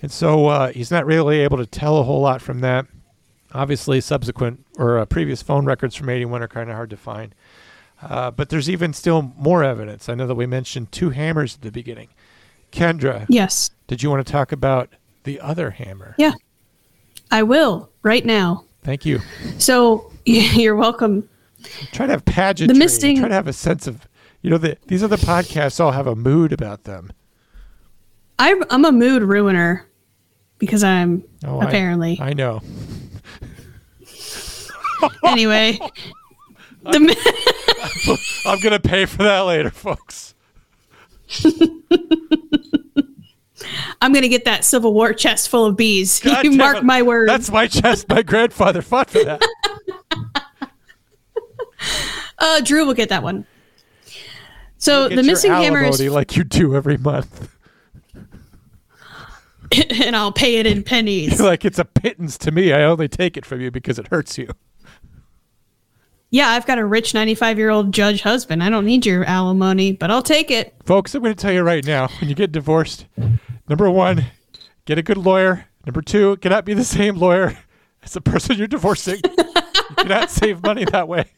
And 0.01 0.13
so 0.13 0.47
uh, 0.47 0.71
he's 0.71 0.93
not 0.93 1.05
really 1.05 1.41
able 1.41 1.57
to 1.57 1.67
tell 1.67 1.99
a 1.99 2.05
whole 2.05 2.21
lot 2.21 2.41
from 2.41 2.61
that. 2.61 2.87
Obviously, 3.51 4.01
subsequent 4.01 4.65
or 4.79 4.97
uh, 4.97 5.07
previous 5.07 5.43
phone 5.43 5.65
records 5.65 5.97
from 5.97 6.09
'81 6.09 6.45
are 6.45 6.47
kind 6.47 6.71
of 6.71 6.77
hard 6.77 6.91
to 6.91 6.97
find. 6.97 7.35
Uh, 8.01 8.31
but 8.31 8.49
there's 8.49 8.71
even 8.71 8.93
still 8.93 9.23
more 9.37 9.65
evidence. 9.65 10.09
I 10.09 10.15
know 10.15 10.29
that 10.29 10.37
we 10.37 10.47
mentioned 10.47 10.93
two 10.93 11.11
hammers 11.11 11.57
at 11.57 11.63
the 11.63 11.73
beginning. 11.73 12.11
Kendra, 12.73 13.27
Yes. 13.29 13.71
did 13.87 14.03
you 14.03 14.11
want 14.11 14.27
to 14.27 14.31
talk 14.33 14.53
about 14.53 14.91
the 15.25 15.41
other 15.41 15.71
hammer? 15.71 16.15
Yeah. 16.19 16.33
I 17.31 17.43
will 17.43 17.91
right 18.03 18.25
now. 18.25 18.65
Thank 18.83 19.05
you. 19.05 19.21
So 19.59 20.11
you're 20.25 20.77
welcome. 20.77 21.29
Try 21.93 22.07
to 22.07 22.13
have 22.13 22.25
pageantry. 22.25 22.73
The 22.73 22.79
misting. 22.79 23.19
Try 23.19 23.29
to 23.29 23.35
have 23.35 23.49
a 23.49 23.53
sense 23.53 23.87
of, 23.87 24.07
you 24.43 24.51
know, 24.51 24.59
the, 24.59 24.77
these 24.87 25.03
other 25.03 25.17
podcasts 25.17 25.81
all 25.81 25.91
have 25.93 26.07
a 26.07 26.15
mood 26.15 26.53
about 26.53 26.85
them. 26.85 27.11
I'm, 28.39 28.63
I'm 28.71 28.85
a 28.85 28.93
mood 28.93 29.23
ruiner 29.23 29.85
because 30.59 30.85
I'm 30.85 31.25
Oh, 31.45 31.61
apparently. 31.61 32.19
I, 32.21 32.33
know. 32.35 32.61
anyway, 35.25 35.79
the, 36.83 37.01
mi- 37.01 37.17
I'm 38.47 38.61
gonna 38.61 38.81
pay 38.81 39.05
for 39.07 39.23
that 39.25 39.41
later, 39.41 39.71
folks. 39.71 40.35
I'm 44.01 44.13
going 44.13 44.23
to 44.23 44.29
get 44.29 44.45
that 44.45 44.65
Civil 44.65 44.95
War 44.95 45.13
chest 45.13 45.49
full 45.49 45.67
of 45.67 45.77
bees. 45.77 46.21
God 46.25 46.45
you 46.45 46.53
mark 46.53 46.79
it. 46.79 46.85
my 46.85 47.03
words. 47.03 47.29
That's 47.31 47.51
my 47.51 47.67
chest. 47.67 48.09
My 48.09 48.23
grandfather 48.23 48.83
fought 48.83 49.11
for 49.11 49.25
that. 49.25 49.43
uh, 52.39 52.61
Drew 52.61 52.87
will 52.87 52.95
get 52.95 53.09
that 53.09 53.23
one. 53.23 53.47
So 54.79 55.09
the 55.09 55.23
missing 55.25 55.51
hammer 55.51 55.83
is, 55.83 56.01
like 56.01 56.37
you 56.37 56.45
do 56.45 56.77
every 56.77 56.97
month. 56.97 57.53
and 59.73 60.15
I'll 60.15 60.33
pay 60.33 60.57
it 60.57 60.67
in 60.67 60.85
pennies. 60.85 61.41
like 61.41 61.65
it's 61.65 61.81
a 61.81 61.85
pittance 61.85 62.39
to 62.39 62.53
me. 62.53 62.73
I 62.73 62.85
only 62.85 63.09
take 63.09 63.37
it 63.37 63.45
from 63.45 63.61
you 63.61 63.71
because 63.71 63.99
it 63.99 64.07
hurts 64.09 64.39
you. 64.39 64.49
Yeah, 66.31 66.49
I've 66.49 66.67
got 66.67 66.79
a 66.79 66.85
rich 66.85 67.15
95 67.15 67.59
year 67.59 67.71
old 67.71 67.93
judge 67.93 68.23
husband. 68.23 68.63
I 68.63 68.69
don't 68.69 68.85
need 68.85 69.07
your 69.07 69.25
alimony, 69.25 69.93
but 69.93 70.11
I'll 70.11 70.23
take 70.23 70.51
it. 70.51 70.75
Folks, 70.85 71.15
I'm 71.15 71.23
going 71.23 71.35
to 71.35 71.41
tell 71.41 71.53
you 71.53 71.63
right 71.63 71.85
now 71.85 72.09
when 72.21 72.29
you 72.29 72.35
get 72.35 72.53
divorced, 72.53 73.07
number 73.69 73.91
one, 73.91 74.27
get 74.85 74.99
a 74.99 75.03
good 75.03 75.17
lawyer. 75.17 75.67
Number 75.87 76.03
two, 76.03 76.37
cannot 76.39 76.67
be 76.67 76.75
the 76.75 76.85
same 76.85 77.17
lawyer 77.17 77.57
as 78.03 78.13
the 78.13 78.21
person 78.21 78.59
you're 78.59 78.67
divorcing. 78.67 79.21
you 79.25 79.97
cannot 79.97 80.31
save 80.31 80.63
money 80.63 80.85
that 80.85 81.09
way. 81.09 81.31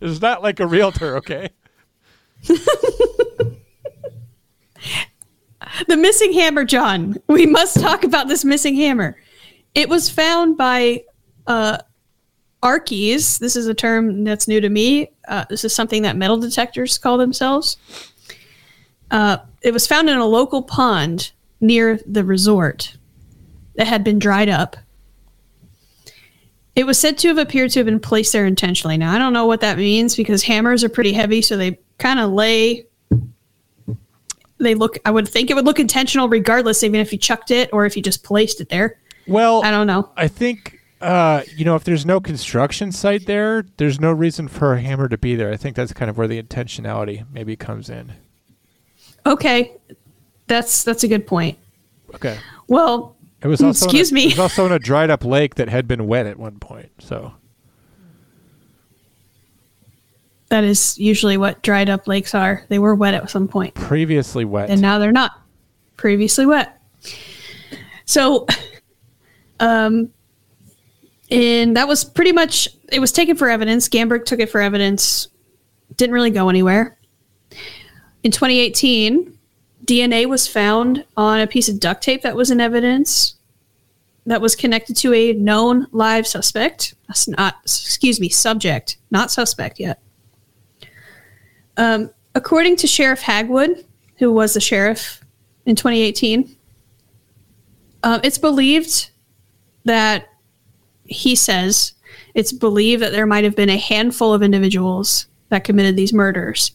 It's 0.00 0.22
not 0.22 0.42
like 0.42 0.60
a 0.60 0.66
realtor, 0.66 1.16
okay? 1.18 1.50
The 5.86 5.96
missing 5.96 6.32
hammer, 6.32 6.64
John. 6.64 7.16
We 7.28 7.46
must 7.46 7.80
talk 7.80 8.04
about 8.04 8.28
this 8.28 8.44
missing 8.44 8.74
hammer. 8.76 9.16
It 9.74 9.88
was 9.88 10.10
found 10.10 10.56
by 10.56 11.04
uh, 11.46 11.78
Archies. 12.62 13.38
This 13.38 13.56
is 13.56 13.66
a 13.66 13.74
term 13.74 14.24
that's 14.24 14.48
new 14.48 14.60
to 14.60 14.68
me. 14.68 15.10
Uh, 15.28 15.44
this 15.48 15.64
is 15.64 15.74
something 15.74 16.02
that 16.02 16.16
metal 16.16 16.36
detectors 16.38 16.98
call 16.98 17.18
themselves. 17.18 17.76
Uh, 19.10 19.38
it 19.62 19.72
was 19.72 19.86
found 19.86 20.08
in 20.08 20.18
a 20.18 20.26
local 20.26 20.62
pond 20.62 21.32
near 21.60 21.98
the 22.06 22.24
resort 22.24 22.96
that 23.76 23.86
had 23.86 24.04
been 24.04 24.18
dried 24.18 24.48
up. 24.48 24.76
It 26.76 26.86
was 26.86 26.98
said 26.98 27.18
to 27.18 27.28
have 27.28 27.38
appeared 27.38 27.70
to 27.72 27.80
have 27.80 27.86
been 27.86 28.00
placed 28.00 28.32
there 28.32 28.46
intentionally. 28.46 28.96
Now, 28.96 29.12
I 29.12 29.18
don't 29.18 29.32
know 29.32 29.46
what 29.46 29.60
that 29.60 29.76
means 29.76 30.16
because 30.16 30.42
hammers 30.42 30.84
are 30.84 30.88
pretty 30.88 31.12
heavy, 31.12 31.42
so 31.42 31.56
they 31.56 31.78
kind 31.98 32.20
of 32.20 32.30
lay 32.30 32.86
they 34.58 34.74
look 34.74 34.98
i 35.04 35.10
would 35.10 35.26
think 35.26 35.50
it 35.50 35.54
would 35.54 35.64
look 35.64 35.80
intentional 35.80 36.28
regardless 36.28 36.82
even 36.82 37.00
if 37.00 37.12
you 37.12 37.18
chucked 37.18 37.50
it 37.50 37.68
or 37.72 37.86
if 37.86 37.96
you 37.96 38.02
just 38.02 38.22
placed 38.22 38.60
it 38.60 38.68
there 38.68 38.98
Well, 39.26 39.62
i 39.64 39.70
don't 39.70 39.86
know 39.86 40.10
I 40.16 40.28
think 40.28 40.79
uh, 41.00 41.42
you 41.56 41.64
know 41.64 41.76
if 41.76 41.84
there's 41.84 42.04
no 42.04 42.20
construction 42.20 42.92
site 42.92 43.26
there, 43.26 43.64
there's 43.78 43.98
no 44.00 44.12
reason 44.12 44.48
for 44.48 44.74
a 44.74 44.80
hammer 44.80 45.08
to 45.08 45.16
be 45.18 45.34
there. 45.34 45.52
I 45.52 45.56
think 45.56 45.76
that's 45.76 45.92
kind 45.92 46.10
of 46.10 46.18
where 46.18 46.28
the 46.28 46.42
intentionality 46.42 47.24
maybe 47.32 47.56
comes 47.56 47.88
in. 47.90 48.12
okay 49.26 49.72
that's 50.46 50.82
that's 50.82 51.04
a 51.04 51.08
good 51.08 51.26
point 51.26 51.56
Okay. 52.14 52.36
well 52.66 53.14
It 53.42 53.46
was 53.48 53.62
also 53.62 53.84
excuse 53.86 54.10
a, 54.10 54.14
me 54.14 54.24
It 54.24 54.32
was 54.32 54.38
also 54.40 54.66
in 54.66 54.72
a 54.72 54.78
dried 54.80 55.08
up 55.10 55.24
lake 55.24 55.54
that 55.56 55.68
had 55.68 55.86
been 55.86 56.06
wet 56.08 56.26
at 56.26 56.38
one 56.38 56.58
point. 56.58 56.90
So 56.98 57.34
that 60.48 60.64
is 60.64 60.98
usually 60.98 61.36
what 61.36 61.62
dried 61.62 61.88
up 61.88 62.08
lakes 62.08 62.34
are 62.34 62.64
they 62.68 62.78
were 62.80 62.94
wet 62.94 63.14
at 63.14 63.30
some 63.30 63.46
point 63.46 63.74
previously 63.74 64.44
wet. 64.44 64.68
and 64.70 64.80
now 64.80 64.98
they're 64.98 65.12
not 65.12 65.40
previously 65.96 66.44
wet 66.46 66.80
so 68.04 68.46
um 69.60 70.10
and 71.30 71.76
that 71.76 71.86
was 71.86 72.04
pretty 72.04 72.32
much 72.32 72.68
it 72.92 73.00
was 73.00 73.12
taken 73.12 73.36
for 73.36 73.48
evidence. 73.48 73.88
Gamberg 73.88 74.24
took 74.24 74.40
it 74.40 74.50
for 74.50 74.60
evidence. 74.60 75.28
Didn't 75.96 76.14
really 76.14 76.30
go 76.30 76.48
anywhere. 76.48 76.98
In 78.22 78.30
2018 78.30 79.38
dna 79.84 80.26
was 80.26 80.46
found 80.46 81.04
on 81.16 81.40
a 81.40 81.46
piece 81.46 81.68
of 81.68 81.80
duct 81.80 82.02
tape 82.02 82.22
that 82.22 82.36
was 82.36 82.50
in 82.50 82.60
evidence 82.60 83.34
that 84.26 84.40
was 84.40 84.54
connected 84.54 84.94
to 84.94 85.12
a 85.14 85.32
known 85.32 85.86
live 85.92 86.26
suspect. 86.26 86.94
That's 87.08 87.26
not 87.26 87.56
excuse 87.64 88.20
me 88.20 88.28
subject 88.28 88.98
not 89.10 89.30
suspect 89.30 89.80
yet. 89.80 90.00
Um, 91.76 92.10
according 92.34 92.76
to 92.76 92.86
sheriff 92.86 93.20
hagwood 93.20 93.84
who 94.18 94.32
was 94.32 94.54
the 94.54 94.60
sheriff 94.60 95.24
in 95.64 95.76
2018 95.76 96.56
um, 98.02 98.20
it's 98.22 98.38
believed 98.38 99.10
that 99.84 100.28
he 101.10 101.34
says 101.34 101.92
it's 102.34 102.52
believed 102.52 103.02
that 103.02 103.12
there 103.12 103.26
might 103.26 103.44
have 103.44 103.56
been 103.56 103.68
a 103.68 103.76
handful 103.76 104.32
of 104.32 104.42
individuals 104.42 105.26
that 105.48 105.64
committed 105.64 105.96
these 105.96 106.12
murders 106.12 106.72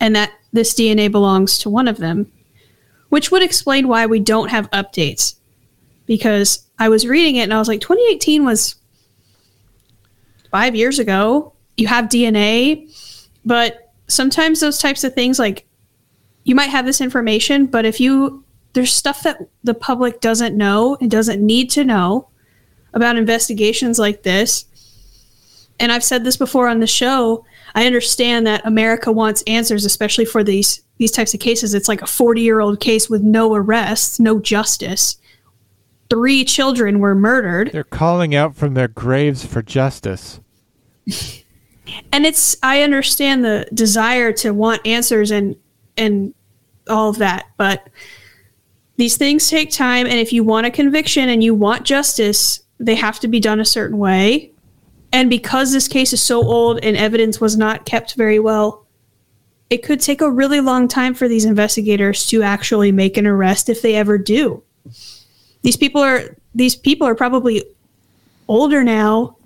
and 0.00 0.14
that 0.14 0.32
this 0.52 0.74
DNA 0.74 1.10
belongs 1.10 1.58
to 1.58 1.70
one 1.70 1.88
of 1.88 1.96
them, 1.96 2.30
which 3.08 3.30
would 3.30 3.42
explain 3.42 3.88
why 3.88 4.06
we 4.06 4.20
don't 4.20 4.50
have 4.50 4.70
updates. 4.70 5.36
Because 6.06 6.68
I 6.78 6.90
was 6.90 7.06
reading 7.06 7.36
it 7.36 7.44
and 7.44 7.54
I 7.54 7.58
was 7.58 7.68
like, 7.68 7.80
2018 7.80 8.44
was 8.44 8.76
five 10.50 10.76
years 10.76 10.98
ago. 10.98 11.54
You 11.78 11.86
have 11.86 12.06
DNA, 12.06 12.94
but 13.44 13.92
sometimes 14.06 14.60
those 14.60 14.78
types 14.78 15.02
of 15.02 15.14
things, 15.14 15.38
like 15.38 15.66
you 16.44 16.54
might 16.54 16.68
have 16.68 16.84
this 16.84 17.00
information, 17.00 17.66
but 17.66 17.86
if 17.86 18.00
you 18.00 18.44
there's 18.74 18.92
stuff 18.92 19.22
that 19.22 19.38
the 19.62 19.72
public 19.72 20.20
doesn't 20.20 20.56
know 20.56 20.98
and 21.00 21.10
doesn't 21.10 21.44
need 21.44 21.70
to 21.70 21.84
know 21.84 22.28
about 22.94 23.16
investigations 23.16 23.98
like 23.98 24.22
this. 24.22 24.64
And 25.78 25.92
I've 25.92 26.04
said 26.04 26.24
this 26.24 26.36
before 26.36 26.68
on 26.68 26.80
the 26.80 26.86
show. 26.86 27.44
I 27.74 27.86
understand 27.86 28.46
that 28.46 28.64
America 28.64 29.10
wants 29.12 29.42
answers, 29.42 29.84
especially 29.84 30.24
for 30.24 30.42
these 30.42 30.80
these 30.96 31.10
types 31.10 31.34
of 31.34 31.40
cases. 31.40 31.74
It's 31.74 31.88
like 31.88 32.02
a 32.02 32.06
40 32.06 32.40
year 32.40 32.60
old 32.60 32.80
case 32.80 33.10
with 33.10 33.22
no 33.22 33.54
arrests, 33.54 34.20
no 34.20 34.38
justice. 34.38 35.16
Three 36.08 36.44
children 36.44 37.00
were 37.00 37.16
murdered. 37.16 37.72
They're 37.72 37.82
calling 37.82 38.34
out 38.34 38.54
from 38.54 38.74
their 38.74 38.88
graves 38.88 39.44
for 39.44 39.60
justice. 39.60 40.40
and 42.12 42.24
it's 42.24 42.56
I 42.62 42.82
understand 42.82 43.44
the 43.44 43.66
desire 43.74 44.32
to 44.34 44.52
want 44.52 44.86
answers 44.86 45.30
and 45.30 45.56
and 45.96 46.34
all 46.88 47.08
of 47.08 47.18
that, 47.18 47.46
but 47.56 47.88
these 48.96 49.16
things 49.16 49.48
take 49.48 49.70
time 49.70 50.06
and 50.06 50.18
if 50.18 50.32
you 50.32 50.44
want 50.44 50.66
a 50.66 50.70
conviction 50.70 51.28
and 51.28 51.42
you 51.42 51.54
want 51.54 51.84
justice, 51.84 52.63
they 52.78 52.94
have 52.94 53.20
to 53.20 53.28
be 53.28 53.40
done 53.40 53.60
a 53.60 53.64
certain 53.64 53.98
way. 53.98 54.50
And 55.12 55.30
because 55.30 55.72
this 55.72 55.86
case 55.88 56.12
is 56.12 56.22
so 56.22 56.42
old 56.42 56.80
and 56.82 56.96
evidence 56.96 57.40
was 57.40 57.56
not 57.56 57.84
kept 57.84 58.14
very 58.14 58.38
well, 58.40 58.84
it 59.70 59.82
could 59.82 60.00
take 60.00 60.20
a 60.20 60.30
really 60.30 60.60
long 60.60 60.88
time 60.88 61.14
for 61.14 61.28
these 61.28 61.44
investigators 61.44 62.26
to 62.28 62.42
actually 62.42 62.92
make 62.92 63.16
an 63.16 63.26
arrest 63.26 63.68
if 63.68 63.80
they 63.80 63.94
ever 63.94 64.18
do. 64.18 64.62
These 65.62 65.76
people 65.76 66.00
are 66.02 66.36
these 66.54 66.76
people 66.76 67.06
are 67.06 67.14
probably 67.14 67.64
older 68.48 68.84
now. 68.84 69.36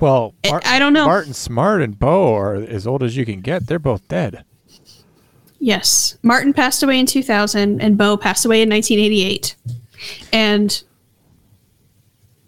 Well, 0.00 0.34
I- 0.44 0.60
I 0.64 0.78
don't 0.78 0.92
know. 0.92 1.06
Martin 1.06 1.32
Smartt 1.34 1.82
and 1.82 1.98
Bo 1.98 2.34
are 2.34 2.54
as 2.54 2.86
old 2.86 3.02
as 3.02 3.16
you 3.16 3.24
can 3.24 3.40
get. 3.40 3.66
They're 3.66 3.78
both 3.78 4.06
dead. 4.08 4.44
Yes. 5.58 6.18
Martin 6.22 6.52
passed 6.52 6.82
away 6.82 6.98
in 6.98 7.06
2000 7.06 7.80
and 7.80 7.96
Bo 7.96 8.16
passed 8.16 8.44
away 8.44 8.62
in 8.62 8.68
1988. 8.68 9.54
And 10.32 10.82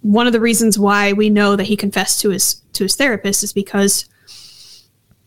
one 0.05 0.27
of 0.27 0.35
the 0.35 0.41
reasons 0.41 0.79
why 0.79 1.15
we 1.15 1.31
know 1.31 1.57
that 1.57 1.65
he 1.65 1.77
confessed 1.77 2.21
to 2.21 2.29
his 2.29 2.61
to 2.75 2.85
his 2.85 2.95
therapist 2.95 3.43
is 3.43 3.55
because 3.55 4.07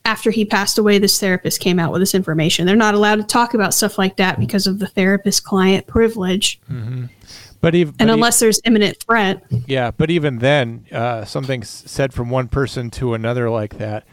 after 0.06 0.30
he 0.30 0.46
passed 0.46 0.78
away 0.78 1.00
this 1.00 1.20
therapist 1.20 1.60
came 1.60 1.80
out 1.80 1.92
with 1.92 2.02
this 2.02 2.14
information. 2.16 2.66
They're 2.66 2.76
not 2.76 2.94
allowed 2.94 3.16
to 3.16 3.24
talk 3.24 3.54
about 3.54 3.74
stuff 3.74 3.98
like 3.98 4.18
that 4.18 4.40
because 4.40 4.68
of 4.68 4.80
the 4.80 4.88
therapist 4.88 5.44
client 5.44 5.88
privilege. 5.88 6.62
But 7.60 7.74
even 7.76 7.96
And 8.00 8.08
but 8.08 8.10
e- 8.10 8.14
unless 8.14 8.40
there's 8.40 8.62
imminent 8.64 9.04
threat. 9.04 9.44
Yeah, 9.66 9.92
but 9.92 10.10
even 10.12 10.38
then, 10.38 10.86
uh, 10.92 11.26
something 11.26 11.64
said 11.64 12.14
from 12.14 12.30
one 12.30 12.48
person 12.48 12.92
to 12.92 13.16
another 13.16 13.50
like 13.50 13.80
that. 13.80 14.06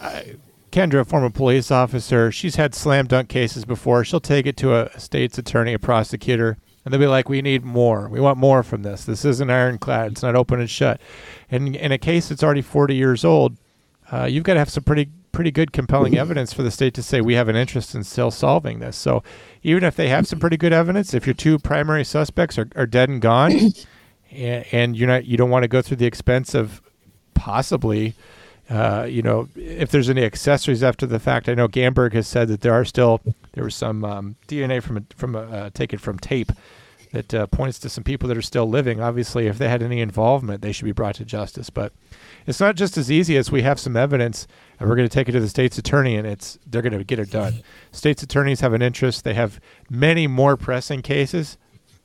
I, 0.00 0.36
Kendra, 0.70 1.00
a 1.00 1.04
former 1.04 1.30
police 1.30 1.70
officer, 1.70 2.32
she's 2.32 2.54
had 2.54 2.74
slam 2.74 3.06
dunk 3.06 3.28
cases 3.28 3.64
before. 3.66 4.04
She'll 4.04 4.20
take 4.20 4.46
it 4.46 4.56
to 4.58 4.74
a 4.74 4.98
state's 4.98 5.36
attorney, 5.36 5.74
a 5.74 5.78
prosecutor, 5.78 6.56
and 6.84 6.92
they'll 6.92 7.00
be 7.00 7.06
like, 7.06 7.28
"We 7.28 7.42
need 7.42 7.64
more. 7.64 8.08
We 8.08 8.20
want 8.20 8.38
more 8.38 8.62
from 8.62 8.82
this. 8.82 9.04
This 9.04 9.24
isn't 9.24 9.50
ironclad. 9.50 10.12
It's 10.12 10.22
not 10.22 10.36
open 10.36 10.60
and 10.60 10.70
shut." 10.70 11.00
And 11.50 11.76
in 11.76 11.92
a 11.92 11.98
case 11.98 12.28
that's 12.28 12.42
already 12.42 12.62
40 12.62 12.94
years 12.94 13.24
old, 13.24 13.56
uh, 14.10 14.24
you've 14.24 14.44
got 14.44 14.54
to 14.54 14.58
have 14.58 14.70
some 14.70 14.84
pretty 14.84 15.08
pretty 15.32 15.50
good 15.50 15.72
compelling 15.72 16.18
evidence 16.18 16.52
for 16.52 16.62
the 16.62 16.70
state 16.70 16.92
to 16.92 17.02
say 17.02 17.20
we 17.20 17.34
have 17.34 17.48
an 17.48 17.56
interest 17.56 17.94
in 17.94 18.04
still 18.04 18.30
solving 18.30 18.80
this. 18.80 18.96
So 18.96 19.22
even 19.62 19.82
if 19.82 19.96
they 19.96 20.08
have 20.08 20.26
some 20.26 20.38
pretty 20.38 20.58
good 20.58 20.74
evidence, 20.74 21.14
if 21.14 21.26
your 21.26 21.34
two 21.34 21.58
primary 21.58 22.04
suspects 22.04 22.58
are, 22.58 22.68
are 22.76 22.86
dead 22.86 23.08
and 23.08 23.20
gone, 23.20 23.52
and, 24.30 24.66
and 24.70 24.96
you're 24.96 25.08
not 25.08 25.24
you 25.24 25.36
don't 25.36 25.50
want 25.50 25.64
to 25.64 25.68
go 25.68 25.82
through 25.82 25.96
the 25.96 26.06
expense 26.06 26.54
of 26.54 26.82
possibly 27.34 28.14
uh, 28.72 29.04
you 29.04 29.22
know 29.22 29.48
if 29.54 29.90
there's 29.90 30.08
any 30.08 30.24
accessories 30.24 30.82
after 30.82 31.06
the 31.06 31.18
fact 31.18 31.48
i 31.48 31.54
know 31.54 31.68
gamberg 31.68 32.12
has 32.12 32.26
said 32.26 32.48
that 32.48 32.62
there 32.62 32.72
are 32.72 32.84
still 32.84 33.20
there 33.52 33.64
was 33.64 33.74
some 33.74 34.04
um, 34.04 34.36
dna 34.48 34.82
from 34.82 34.96
a, 34.96 35.02
from 35.14 35.34
a, 35.34 35.40
uh, 35.40 35.70
taken 35.70 35.98
from 35.98 36.18
tape 36.18 36.50
that 37.12 37.34
uh, 37.34 37.46
points 37.46 37.78
to 37.78 37.88
some 37.88 38.02
people 38.04 38.28
that 38.28 38.36
are 38.36 38.42
still 38.42 38.68
living. 38.68 39.00
Obviously 39.00 39.46
if 39.46 39.58
they 39.58 39.68
had 39.68 39.82
any 39.82 40.00
involvement 40.00 40.62
they 40.62 40.72
should 40.72 40.86
be 40.86 40.92
brought 40.92 41.14
to 41.16 41.24
justice. 41.24 41.70
But 41.70 41.92
it's 42.46 42.60
not 42.60 42.74
just 42.74 42.98
as 42.98 43.10
easy 43.10 43.36
as 43.36 43.52
we 43.52 43.62
have 43.62 43.78
some 43.78 43.96
evidence 43.96 44.46
and 44.80 44.88
we're 44.88 44.96
going 44.96 45.08
to 45.08 45.14
take 45.14 45.28
it 45.28 45.32
to 45.32 45.40
the 45.40 45.48
state's 45.48 45.78
attorney 45.78 46.16
and 46.16 46.26
it's 46.26 46.58
they're 46.66 46.82
going 46.82 46.96
to 46.96 47.04
get 47.04 47.18
it 47.18 47.30
done. 47.30 47.62
State's 47.92 48.22
attorneys 48.22 48.60
have 48.60 48.72
an 48.72 48.82
interest. 48.82 49.24
They 49.24 49.34
have 49.34 49.60
many 49.88 50.26
more 50.26 50.56
pressing 50.56 51.02
cases. 51.02 51.58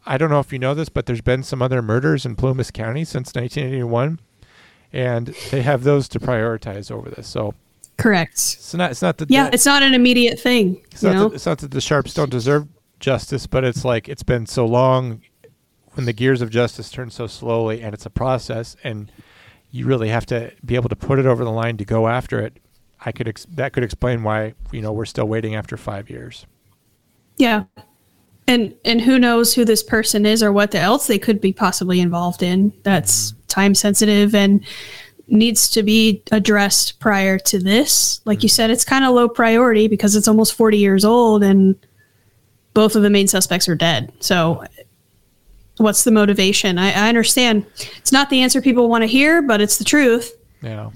I 0.05 0.17
don't 0.17 0.29
know 0.29 0.39
if 0.39 0.53
you 0.53 0.59
know 0.59 0.73
this, 0.73 0.89
but 0.89 1.05
there's 1.05 1.21
been 1.21 1.43
some 1.43 1.61
other 1.61 1.81
murders 1.81 2.25
in 2.25 2.35
Plumas 2.35 2.71
County 2.71 3.03
since 3.03 3.33
1981, 3.35 4.19
and 4.93 5.27
they 5.51 5.61
have 5.61 5.83
those 5.83 6.07
to 6.09 6.19
prioritize 6.19 6.89
over 6.91 7.09
this. 7.09 7.27
So 7.27 7.53
Correct. 7.97 8.33
it's 8.33 8.73
not 8.73 8.91
it's 8.91 9.01
not 9.01 9.17
that 9.17 9.29
Yeah, 9.31 9.49
the- 9.49 9.53
it's 9.55 9.65
not 9.65 9.83
an 9.83 9.93
immediate 9.93 10.39
thing. 10.39 10.81
it's 10.91 11.03
You 11.03 11.13
not, 11.13 11.29
that, 11.29 11.35
it's 11.35 11.45
not 11.45 11.57
that 11.59 11.71
the 11.71 11.81
sharps 11.81 12.13
don't 12.13 12.29
deserve 12.31 12.67
justice, 12.99 13.47
but 13.47 13.63
it's 13.63 13.83
like 13.85 14.07
it's 14.09 14.23
been 14.23 14.45
so 14.45 14.65
long 14.65 15.21
when 15.93 16.05
the 16.05 16.13
gears 16.13 16.41
of 16.41 16.49
justice 16.51 16.89
turn 16.91 17.09
so 17.09 17.25
slowly, 17.27 17.81
and 17.81 17.93
it's 17.93 18.05
a 18.05 18.09
process, 18.11 18.75
and 18.83 19.11
you 19.71 19.85
really 19.87 20.09
have 20.09 20.25
to 20.27 20.51
be 20.63 20.75
able 20.75 20.89
to 20.89 20.95
put 20.95 21.17
it 21.19 21.25
over 21.25 21.43
the 21.43 21.51
line 21.51 21.75
to 21.77 21.85
go 21.85 22.07
after 22.07 22.39
it. 22.39 22.57
I 23.03 23.11
could 23.11 23.27
ex- 23.27 23.45
that 23.51 23.73
could 23.73 23.83
explain 23.83 24.23
why 24.23 24.53
you 24.71 24.81
know 24.81 24.91
we're 24.93 25.05
still 25.05 25.27
waiting 25.27 25.55
after 25.55 25.75
five 25.77 26.09
years. 26.09 26.45
Yeah. 27.37 27.63
And 28.47 28.73
and 28.85 29.01
who 29.01 29.19
knows 29.19 29.53
who 29.53 29.65
this 29.65 29.83
person 29.83 30.25
is 30.25 30.41
or 30.41 30.51
what 30.53 30.73
else 30.73 31.07
they 31.07 31.19
could 31.19 31.41
be 31.41 31.51
possibly 31.51 31.99
involved 31.99 32.41
in. 32.41 32.73
That's 32.83 33.33
time 33.47 33.75
sensitive 33.75 34.33
and 34.35 34.65
needs 35.27 35.69
to 35.71 35.83
be 35.83 36.21
addressed 36.31 36.99
prior 36.99 37.37
to 37.39 37.59
this. 37.59 38.21
Like 38.25 38.43
you 38.43 38.49
said, 38.49 38.69
it's 38.69 38.85
kind 38.85 39.03
of 39.03 39.13
low 39.13 39.27
priority 39.27 39.87
because 39.87 40.15
it's 40.15 40.27
almost 40.27 40.53
40 40.53 40.77
years 40.77 41.03
old 41.03 41.43
and 41.43 41.75
both 42.73 42.95
of 42.95 43.01
the 43.01 43.09
main 43.09 43.27
suspects 43.27 43.67
are 43.67 43.75
dead. 43.75 44.13
So 44.19 44.63
what's 45.77 46.03
the 46.03 46.11
motivation? 46.11 46.77
I, 46.77 46.91
I 46.91 47.09
understand 47.09 47.65
it's 47.97 48.11
not 48.11 48.29
the 48.29 48.41
answer 48.41 48.61
people 48.61 48.89
want 48.89 49.01
to 49.01 49.07
hear, 49.07 49.41
but 49.41 49.59
it's 49.61 49.77
the 49.77 49.83
truth. 49.83 50.33
Yeah. 50.61 50.91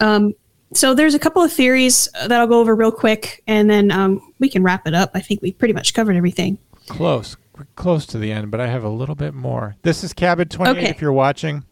Um, 0.00 0.34
so 0.74 0.94
there's 0.94 1.14
a 1.14 1.18
couple 1.18 1.42
of 1.42 1.52
theories 1.52 2.08
that 2.14 2.32
I'll 2.32 2.46
go 2.46 2.60
over 2.60 2.74
real 2.74 2.92
quick, 2.92 3.42
and 3.46 3.70
then 3.70 3.90
um, 3.90 4.20
we 4.38 4.50
can 4.50 4.62
wrap 4.62 4.86
it 4.86 4.94
up. 4.94 5.10
I 5.14 5.20
think 5.20 5.40
we 5.40 5.52
pretty 5.52 5.72
much 5.72 5.94
covered 5.94 6.14
everything. 6.14 6.58
Close. 6.88 7.36
We're 7.56 7.66
close 7.74 8.04
to 8.06 8.18
the 8.18 8.30
end, 8.30 8.50
but 8.50 8.60
I 8.60 8.66
have 8.66 8.84
a 8.84 8.88
little 8.88 9.14
bit 9.14 9.32
more. 9.34 9.76
This 9.82 10.04
is 10.04 10.12
Cabin 10.12 10.48
28 10.48 10.76
Okay. 10.76 10.88
if 10.90 11.00
you're 11.00 11.12
watching. 11.12 11.64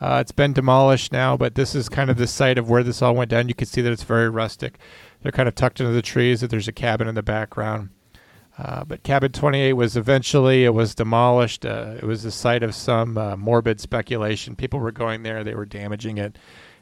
Uh, 0.00 0.18
it's 0.20 0.32
been 0.32 0.52
demolished 0.52 1.12
now, 1.12 1.36
but 1.36 1.54
this 1.54 1.74
is 1.74 1.88
kind 1.88 2.10
of 2.10 2.18
the 2.18 2.26
site 2.26 2.58
of 2.58 2.68
where 2.68 2.82
this 2.82 3.00
all 3.00 3.14
went 3.14 3.30
down. 3.30 3.48
You 3.48 3.54
can 3.54 3.66
see 3.66 3.80
that 3.80 3.92
it's 3.92 4.02
very 4.02 4.28
rustic. 4.28 4.78
They're 5.22 5.32
kind 5.32 5.48
of 5.48 5.54
tucked 5.54 5.80
into 5.80 5.92
the 5.92 6.02
trees. 6.02 6.40
That 6.40 6.50
there's 6.50 6.68
a 6.68 6.72
cabin 6.72 7.08
in 7.08 7.14
the 7.14 7.22
background. 7.22 7.90
Uh, 8.58 8.84
but 8.84 9.02
Cabin 9.02 9.32
28 9.32 9.74
was 9.74 9.96
eventually 9.96 10.64
it 10.64 10.72
was 10.72 10.94
demolished. 10.94 11.66
Uh, 11.66 11.94
it 11.96 12.04
was 12.04 12.22
the 12.22 12.30
site 12.30 12.62
of 12.62 12.74
some 12.74 13.18
uh, 13.18 13.36
morbid 13.36 13.80
speculation. 13.80 14.56
People 14.56 14.80
were 14.80 14.92
going 14.92 15.22
there. 15.22 15.44
They 15.44 15.54
were 15.54 15.66
damaging 15.66 16.16
it. 16.16 16.38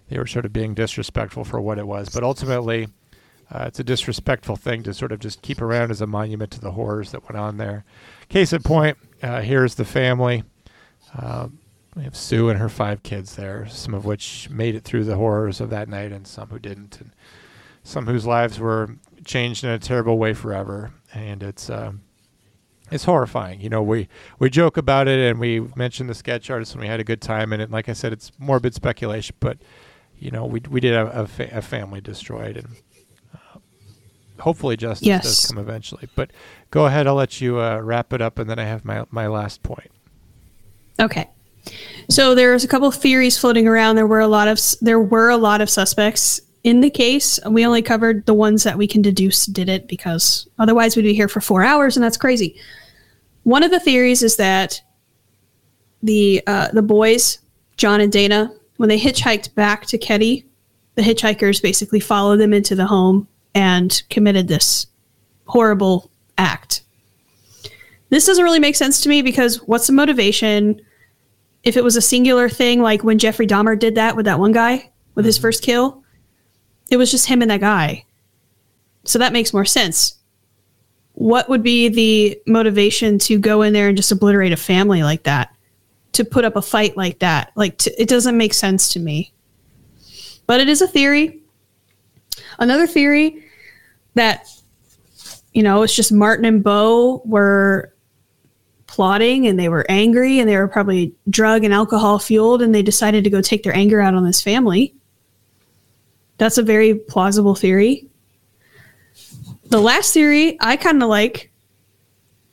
They 0.08 0.18
were 0.18 0.26
sort 0.26 0.44
of 0.44 0.52
being 0.52 0.74
disrespectful 0.74 1.44
for 1.44 1.60
what 1.60 1.78
it 1.78 1.86
was. 1.86 2.10
But 2.10 2.22
ultimately, 2.22 2.88
uh, 3.50 3.64
it's 3.66 3.80
a 3.80 3.84
disrespectful 3.84 4.56
thing 4.56 4.82
to 4.84 4.94
sort 4.94 5.10
of 5.10 5.18
just 5.18 5.42
keep 5.42 5.60
around 5.60 5.90
as 5.90 6.00
a 6.00 6.06
monument 6.06 6.52
to 6.52 6.60
the 6.60 6.72
horrors 6.72 7.10
that 7.10 7.28
went 7.28 7.38
on 7.38 7.56
there. 7.56 7.84
Case 8.28 8.52
in 8.52 8.62
point, 8.62 8.96
uh, 9.22 9.40
here's 9.40 9.74
the 9.74 9.84
family. 9.84 10.44
Um, 11.18 11.58
we 11.94 12.02
have 12.04 12.16
Sue 12.16 12.48
and 12.48 12.58
her 12.58 12.68
five 12.68 13.02
kids 13.02 13.36
there, 13.36 13.66
some 13.68 13.94
of 13.94 14.04
which 14.04 14.48
made 14.50 14.74
it 14.74 14.82
through 14.84 15.04
the 15.04 15.16
horrors 15.16 15.60
of 15.60 15.70
that 15.70 15.88
night, 15.88 16.12
and 16.12 16.26
some 16.26 16.48
who 16.48 16.58
didn't, 16.58 17.00
and 17.00 17.10
some 17.82 18.06
whose 18.06 18.26
lives 18.26 18.58
were 18.58 18.96
changed 19.24 19.62
in 19.64 19.70
a 19.70 19.78
terrible 19.78 20.18
way 20.18 20.32
forever. 20.34 20.92
And 21.12 21.42
it's 21.42 21.70
um, 21.70 22.02
it's 22.90 23.04
horrifying. 23.04 23.60
You 23.60 23.68
know, 23.68 23.82
we 23.82 24.08
we 24.38 24.50
joke 24.50 24.76
about 24.76 25.06
it, 25.08 25.18
and 25.30 25.38
we 25.38 25.60
mentioned 25.76 26.10
the 26.10 26.14
sketch 26.14 26.50
artist, 26.50 26.72
and 26.72 26.80
we 26.82 26.88
had 26.88 26.98
a 27.00 27.04
good 27.04 27.20
time. 27.22 27.52
And 27.52 27.62
it, 27.62 27.70
like 27.70 27.88
I 27.88 27.92
said, 27.92 28.12
it's 28.12 28.32
morbid 28.38 28.74
speculation, 28.74 29.36
but 29.40 29.58
you 30.18 30.30
know, 30.30 30.44
we 30.46 30.60
we 30.68 30.80
did 30.80 30.94
have 30.94 31.14
a, 31.16 31.26
fa- 31.26 31.50
a 31.52 31.62
family 31.62 32.00
destroyed, 32.00 32.56
and 32.56 32.68
uh, 33.34 33.58
hopefully 34.40 34.76
justice 34.76 35.06
Yes. 35.06 35.22
does 35.22 35.46
come 35.46 35.58
eventually. 35.58 36.08
But 36.16 36.32
go 36.72 36.86
ahead, 36.86 37.06
I'll 37.06 37.14
let 37.14 37.40
you 37.40 37.60
uh, 37.60 37.78
wrap 37.78 38.12
it 38.12 38.20
up, 38.20 38.38
and 38.40 38.50
then 38.50 38.58
I 38.58 38.64
have 38.64 38.84
my 38.84 39.04
my 39.10 39.28
last 39.28 39.62
point. 39.62 39.92
Okay. 40.98 41.28
So 42.10 42.34
there's 42.34 42.64
a 42.64 42.68
couple 42.68 42.88
of 42.88 42.94
theories 42.94 43.38
floating 43.38 43.66
around. 43.66 43.96
There 43.96 44.06
were 44.06 44.20
a 44.20 44.28
lot 44.28 44.48
of 44.48 44.60
there 44.80 45.00
were 45.00 45.30
a 45.30 45.36
lot 45.36 45.60
of 45.60 45.70
suspects 45.70 46.40
in 46.62 46.80
the 46.80 46.90
case. 46.90 47.38
We 47.46 47.64
only 47.64 47.82
covered 47.82 48.26
the 48.26 48.34
ones 48.34 48.62
that 48.64 48.78
we 48.78 48.86
can 48.86 49.02
deduce 49.02 49.46
did 49.46 49.68
it 49.68 49.88
because 49.88 50.48
otherwise 50.58 50.96
we'd 50.96 51.02
be 51.02 51.14
here 51.14 51.28
for 51.28 51.40
four 51.40 51.62
hours, 51.62 51.96
and 51.96 52.04
that's 52.04 52.16
crazy. 52.16 52.56
One 53.44 53.62
of 53.62 53.70
the 53.70 53.80
theories 53.80 54.22
is 54.22 54.36
that 54.36 54.80
the 56.02 56.42
uh, 56.46 56.68
the 56.72 56.82
boys, 56.82 57.38
John 57.76 58.00
and 58.00 58.12
Dana, 58.12 58.52
when 58.76 58.88
they 58.88 58.98
hitchhiked 58.98 59.54
back 59.54 59.86
to 59.86 59.98
Keddie, 59.98 60.44
the 60.94 61.02
hitchhikers 61.02 61.62
basically 61.62 62.00
followed 62.00 62.38
them 62.38 62.52
into 62.52 62.74
the 62.74 62.86
home 62.86 63.28
and 63.54 64.02
committed 64.10 64.48
this 64.48 64.86
horrible 65.46 66.10
act. 66.38 66.82
This 68.10 68.26
doesn't 68.26 68.44
really 68.44 68.60
make 68.60 68.76
sense 68.76 69.00
to 69.02 69.08
me 69.08 69.22
because 69.22 69.56
what's 69.62 69.86
the 69.86 69.92
motivation? 69.92 70.80
If 71.64 71.76
it 71.76 71.84
was 71.84 71.96
a 71.96 72.02
singular 72.02 72.48
thing, 72.48 72.82
like 72.82 73.02
when 73.02 73.18
Jeffrey 73.18 73.46
Dahmer 73.46 73.78
did 73.78 73.94
that 73.94 74.16
with 74.16 74.26
that 74.26 74.38
one 74.38 74.52
guy 74.52 74.92
with 75.14 75.24
his 75.24 75.36
mm-hmm. 75.36 75.42
first 75.42 75.62
kill, 75.62 76.04
it 76.90 76.96
was 76.96 77.10
just 77.10 77.26
him 77.26 77.42
and 77.42 77.50
that 77.50 77.60
guy. 77.60 78.04
So 79.04 79.18
that 79.18 79.32
makes 79.32 79.52
more 79.52 79.64
sense. 79.64 80.18
what 81.14 81.48
would 81.48 81.62
be 81.62 81.88
the 81.88 82.40
motivation 82.46 83.18
to 83.20 83.38
go 83.38 83.62
in 83.62 83.72
there 83.72 83.88
and 83.88 83.96
just 83.96 84.12
obliterate 84.12 84.52
a 84.52 84.56
family 84.56 85.02
like 85.02 85.22
that? 85.22 85.54
To 86.12 86.24
put 86.24 86.44
up 86.44 86.56
a 86.56 86.62
fight 86.62 86.96
like 86.96 87.20
that? 87.20 87.52
Like, 87.54 87.78
to, 87.78 88.02
it 88.02 88.08
doesn't 88.08 88.36
make 88.36 88.52
sense 88.52 88.92
to 88.92 89.00
me. 89.00 89.32
But 90.46 90.60
it 90.60 90.68
is 90.68 90.82
a 90.82 90.88
theory. 90.88 91.40
Another 92.58 92.86
theory 92.86 93.44
that, 94.14 94.48
you 95.52 95.62
know, 95.62 95.82
it's 95.82 95.94
just 95.94 96.12
Martin 96.12 96.44
and 96.44 96.62
Bo 96.62 97.22
were 97.24 97.93
plotting 98.86 99.46
and 99.46 99.58
they 99.58 99.68
were 99.68 99.86
angry 99.88 100.38
and 100.38 100.48
they 100.48 100.56
were 100.56 100.68
probably 100.68 101.14
drug 101.30 101.64
and 101.64 101.72
alcohol 101.72 102.18
fueled 102.18 102.62
and 102.62 102.74
they 102.74 102.82
decided 102.82 103.24
to 103.24 103.30
go 103.30 103.40
take 103.40 103.62
their 103.62 103.74
anger 103.74 104.00
out 104.00 104.14
on 104.14 104.24
this 104.24 104.42
family. 104.42 104.94
That's 106.38 106.58
a 106.58 106.62
very 106.62 106.94
plausible 106.94 107.54
theory. 107.54 108.08
The 109.66 109.80
last 109.80 110.12
theory 110.12 110.56
I 110.60 110.76
kind 110.76 111.02
of 111.02 111.08
like. 111.08 111.50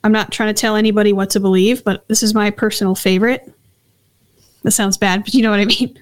I'm 0.04 0.12
not 0.12 0.32
trying 0.32 0.52
to 0.52 0.60
tell 0.60 0.74
anybody 0.74 1.12
what 1.12 1.30
to 1.30 1.40
believe, 1.40 1.84
but 1.84 2.08
this 2.08 2.24
is 2.24 2.34
my 2.34 2.50
personal 2.50 2.96
favorite. 2.96 3.52
That 4.62 4.72
sounds 4.72 4.96
bad, 4.96 5.22
but 5.22 5.32
you 5.34 5.42
know 5.42 5.50
what 5.50 5.60
I 5.60 5.64
mean. 5.64 5.96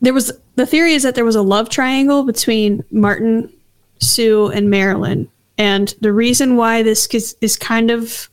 There 0.00 0.14
was 0.14 0.32
the 0.54 0.66
theory 0.66 0.92
is 0.92 1.02
that 1.02 1.14
there 1.14 1.24
was 1.24 1.36
a 1.36 1.42
love 1.42 1.68
triangle 1.68 2.22
between 2.24 2.84
Martin, 2.90 3.52
Sue, 3.98 4.48
and 4.48 4.70
Marilyn. 4.70 5.28
And 5.58 5.94
the 6.00 6.12
reason 6.12 6.56
why 6.56 6.82
this 6.82 7.06
is, 7.06 7.36
is 7.40 7.56
kind 7.56 7.90
of 7.90 8.28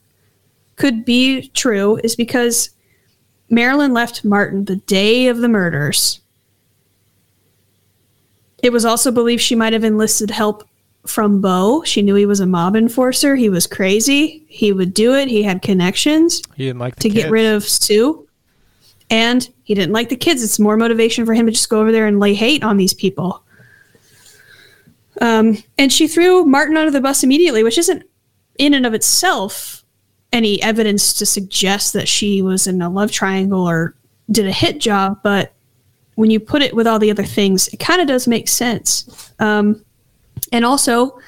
could 0.84 1.06
be 1.06 1.48
true 1.54 1.98
is 2.04 2.14
because 2.14 2.70
Marilyn 3.50 3.94
left 3.94 4.26
Martin 4.26 4.66
the 4.66 4.76
day 4.76 5.28
of 5.28 5.38
the 5.38 5.48
murders. 5.48 6.20
It 8.62 8.74
was 8.74 8.84
also 8.84 9.10
believed 9.10 9.42
she 9.42 9.56
might 9.56 9.72
have 9.72 9.86
enlisted 9.86 10.30
help 10.30 10.68
from 11.08 11.40
Bo. 11.40 11.84
She 11.86 12.02
knew 12.02 12.16
he 12.16 12.26
was 12.26 12.42
a 12.42 12.46
mob 12.46 12.76
enforcer. 12.76 13.38
He 13.38 13.48
was 13.48 13.66
crazy. 13.66 14.44
He 14.50 14.74
would 14.74 14.94
do 14.94 15.14
it. 15.14 15.30
He 15.30 15.42
had 15.42 15.62
connections. 15.62 16.42
He 16.58 16.66
didn't 16.66 16.80
like 16.80 16.98
to 16.98 17.08
kids. 17.08 17.24
get 17.24 17.32
rid 17.32 17.46
of 17.46 17.64
Sue. 17.64 18.28
And 19.10 19.50
he 19.64 19.76
didn't 19.76 19.94
like 19.94 20.10
the 20.10 20.18
kids. 20.18 20.44
It's 20.44 20.60
more 20.60 20.76
motivation 20.76 21.26
for 21.26 21.34
him 21.34 21.46
to 21.46 21.54
just 21.54 21.70
go 21.70 21.80
over 21.80 21.94
there 21.94 22.08
and 22.08 22.20
lay 22.20 22.34
hate 22.34 22.62
on 22.62 22.76
these 22.76 22.94
people. 22.94 23.42
Um, 25.22 25.64
and 25.78 25.94
she 25.94 26.10
threw 26.10 26.44
Martin 26.44 26.76
under 26.76 26.92
the 26.92 27.00
bus 27.00 27.24
immediately, 27.24 27.64
which 27.64 27.78
isn't 27.78 28.04
in 28.58 28.74
and 28.74 28.86
of 28.86 28.94
itself 28.94 29.83
any 30.34 30.62
evidence 30.62 31.14
to 31.14 31.26
suggest 31.26 31.94
that 31.94 32.08
she 32.08 32.42
was 32.42 32.68
in 32.68 32.82
a 32.82 32.90
love 32.90 33.12
triangle 33.12 33.68
or 33.68 33.96
did 34.32 34.48
a 34.48 34.52
hit 34.52 34.80
job. 34.80 35.20
But 35.24 35.54
when 36.16 36.32
you 36.32 36.40
put 36.40 36.62
it 36.62 36.76
with 36.76 36.88
all 36.88 37.00
the 37.00 37.12
other 37.12 37.24
things, 37.24 37.68
it 37.70 37.78
kind 37.78 38.02
of 38.02 38.08
does 38.08 38.28
make 38.28 38.48
sense. 38.48 39.32
Um, 39.40 39.86
and 40.52 40.66
also, 40.66 41.20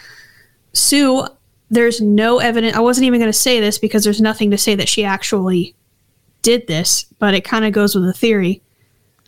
Sue, 0.73 1.25
there's 1.69 2.01
no 2.01 2.39
evidence. 2.39 2.75
I 2.75 2.81
wasn't 2.81 3.05
even 3.05 3.19
going 3.19 3.31
to 3.31 3.37
say 3.37 3.59
this 3.59 3.77
because 3.77 4.03
there's 4.03 4.21
nothing 4.21 4.51
to 4.51 4.57
say 4.57 4.75
that 4.75 4.89
she 4.89 5.03
actually 5.03 5.75
did 6.41 6.67
this, 6.67 7.05
but 7.19 7.33
it 7.33 7.43
kind 7.43 7.65
of 7.65 7.73
goes 7.73 7.95
with 7.95 8.05
the 8.05 8.13
theory. 8.13 8.61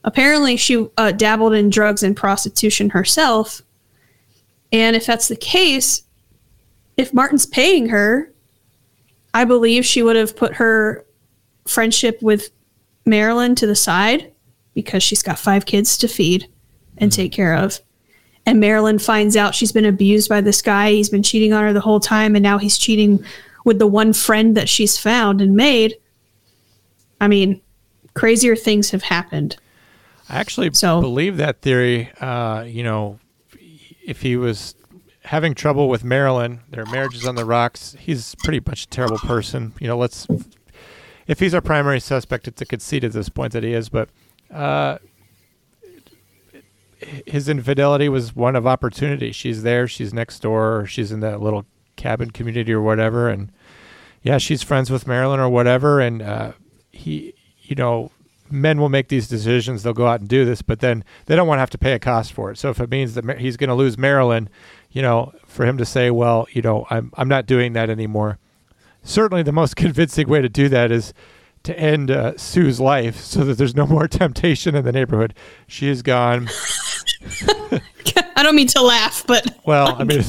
Apparently, 0.04 0.58
she 0.58 0.88
uh, 0.98 1.12
dabbled 1.12 1.54
in 1.54 1.70
drugs 1.70 2.04
and 2.04 2.16
prostitution 2.16 2.90
herself. 2.90 3.62
And 4.72 4.96
if 4.96 5.06
that's 5.06 5.28
the 5.28 5.36
case, 5.36 6.04
if 6.96 7.14
Martin's 7.14 7.46
paying 7.46 7.90
her, 7.90 8.32
I 9.38 9.46
believe 9.46 9.86
she 9.86 10.02
would 10.02 10.16
have 10.16 10.36
put 10.36 10.56
her 10.56 11.06
friendship 11.68 12.20
with 12.24 12.50
Marilyn 13.06 13.54
to 13.54 13.68
the 13.68 13.76
side 13.76 14.34
because 14.74 15.04
she's 15.04 15.22
got 15.22 15.38
five 15.38 15.68
kids 15.68 15.96
to 16.00 16.08
feed 16.08 16.48
and 16.98 17.12
take 17.12 17.34
care 17.34 17.54
of. 17.54 17.80
And 18.48 18.60
Marilyn 18.60 18.98
finds 18.98 19.36
out 19.38 19.54
she's 19.54 19.72
been 19.72 19.86
abused 19.86 20.28
by 20.28 20.42
this 20.42 20.64
guy. 20.64 20.90
He's 20.90 21.10
been 21.12 21.22
cheating 21.22 21.54
on 21.54 21.62
her 21.62 21.72
the 21.72 21.82
whole 21.82 22.00
time, 22.00 22.36
and 22.36 22.42
now 22.42 22.58
he's 22.58 22.80
cheating 22.80 23.24
with 23.64 23.78
the 23.78 23.86
one 23.86 24.12
friend 24.12 24.58
that 24.58 24.68
she's 24.68 24.98
found 24.98 25.40
and 25.40 25.56
made. 25.56 25.98
I 27.22 27.28
mean, 27.28 27.62
crazier 28.16 28.56
things 28.56 28.90
have 28.90 29.04
happened. 29.04 29.56
I 30.30 30.40
actually 30.40 30.72
So- 30.74 31.00
believe 31.00 31.38
that 31.38 31.62
theory. 31.62 32.10
Uh, 32.20 32.64
you 32.64 32.82
know, 32.82 33.20
if 34.04 34.24
he 34.24 34.36
was 34.36 34.74
having 35.28 35.54
trouble 35.54 35.90
with 35.90 36.04
Marilyn, 36.04 36.62
their 36.70 36.86
marriage 36.86 37.16
is 37.16 37.26
on 37.26 37.36
the 37.36 37.46
rocks. 37.46 37.96
He's 38.00 38.36
pretty 38.44 38.62
much 38.66 38.86
a 38.86 38.88
terrible 38.88 39.20
person. 39.20 39.74
You 39.80 39.88
know, 39.88 39.98
let's. 39.98 40.28
If 41.28 41.40
he's 41.40 41.54
our 41.54 41.62
primary 41.62 42.00
suspect, 42.00 42.48
it's 42.48 42.62
a 42.62 42.66
conceit 42.66 43.04
at 43.04 43.12
this 43.12 43.30
point 43.30 43.54
that 43.54 43.64
he 43.64 43.74
is. 43.74 43.90
But 43.90 44.10
uh, 44.52 44.98
his 47.26 47.50
infidelity 47.50 48.10
was 48.10 48.36
one 48.36 48.56
of 48.56 48.66
opportunity. 48.66 49.32
She's 49.32 49.64
there. 49.64 49.88
She's 49.88 50.14
next 50.14 50.40
door. 50.40 50.80
Or 50.80 50.86
she's 50.86 51.12
in 51.12 51.20
that 51.20 51.42
little 51.42 51.66
cabin 51.98 52.32
community 52.32 52.72
or 52.72 52.82
whatever, 52.82 53.28
and 53.28 53.52
yeah, 54.22 54.38
she's 54.38 54.64
friends 54.64 54.90
with 54.90 55.08
Marilyn 55.08 55.40
or 55.40 55.50
whatever, 55.50 56.00
and 56.00 56.22
uh, 56.22 56.52
he, 56.92 57.34
you 57.62 57.76
know, 57.76 58.12
men 58.50 58.80
will 58.80 58.90
make 58.90 59.10
these 59.10 59.28
decisions. 59.28 59.84
They'll 59.84 59.94
go 59.94 60.08
out 60.08 60.22
and 60.22 60.30
do 60.30 60.46
this, 60.46 60.62
but 60.62 60.80
then 60.80 61.04
they 61.26 61.36
don't 61.36 61.48
want 61.48 61.58
to 61.58 61.62
have 61.62 61.70
to 61.72 61.78
pay 61.78 61.94
a 61.94 62.00
cost 62.00 62.32
for 62.32 62.52
it. 62.52 62.58
So 62.58 62.70
if 62.70 62.80
it 62.80 62.90
means 62.90 63.16
that 63.16 63.40
he's 63.40 63.58
going 63.58 63.70
to 63.70 63.76
lose 63.76 63.98
Marilyn, 63.98 64.50
you 64.92 65.02
know, 65.02 65.34
for 65.46 65.66
him 65.66 65.78
to 65.78 65.86
say, 65.86 66.12
well, 66.12 66.48
you 66.52 66.62
know, 66.62 66.88
I'm 66.90 67.12
I'm 67.16 67.28
not 67.28 67.46
doing 67.46 67.74
that 67.74 67.90
anymore. 67.90 68.38
Certainly, 69.04 69.44
the 69.44 69.52
most 69.52 69.76
convincing 69.78 70.28
way 70.28 70.42
to 70.42 70.50
do 70.50 70.70
that 70.70 70.92
is 70.92 71.14
to 71.64 71.78
end 71.78 72.10
uh, 72.12 72.38
Sue's 72.38 72.80
life 72.80 73.20
so 73.20 73.44
that 73.44 73.58
there's 73.58 73.76
no 73.76 73.86
more 73.86 74.08
temptation 74.08 74.76
in 74.76 74.86
the 74.86 74.92
neighborhood. 74.92 75.34
She 75.68 75.88
is 75.88 76.02
gone. 76.02 76.50
I 78.36 78.44
don't 78.44 78.56
mean 78.56 78.68
to 78.68 78.82
laugh, 78.82 79.26
but 79.26 79.60
Well, 79.66 79.96
I 80.00 80.04
mean, 80.04 80.24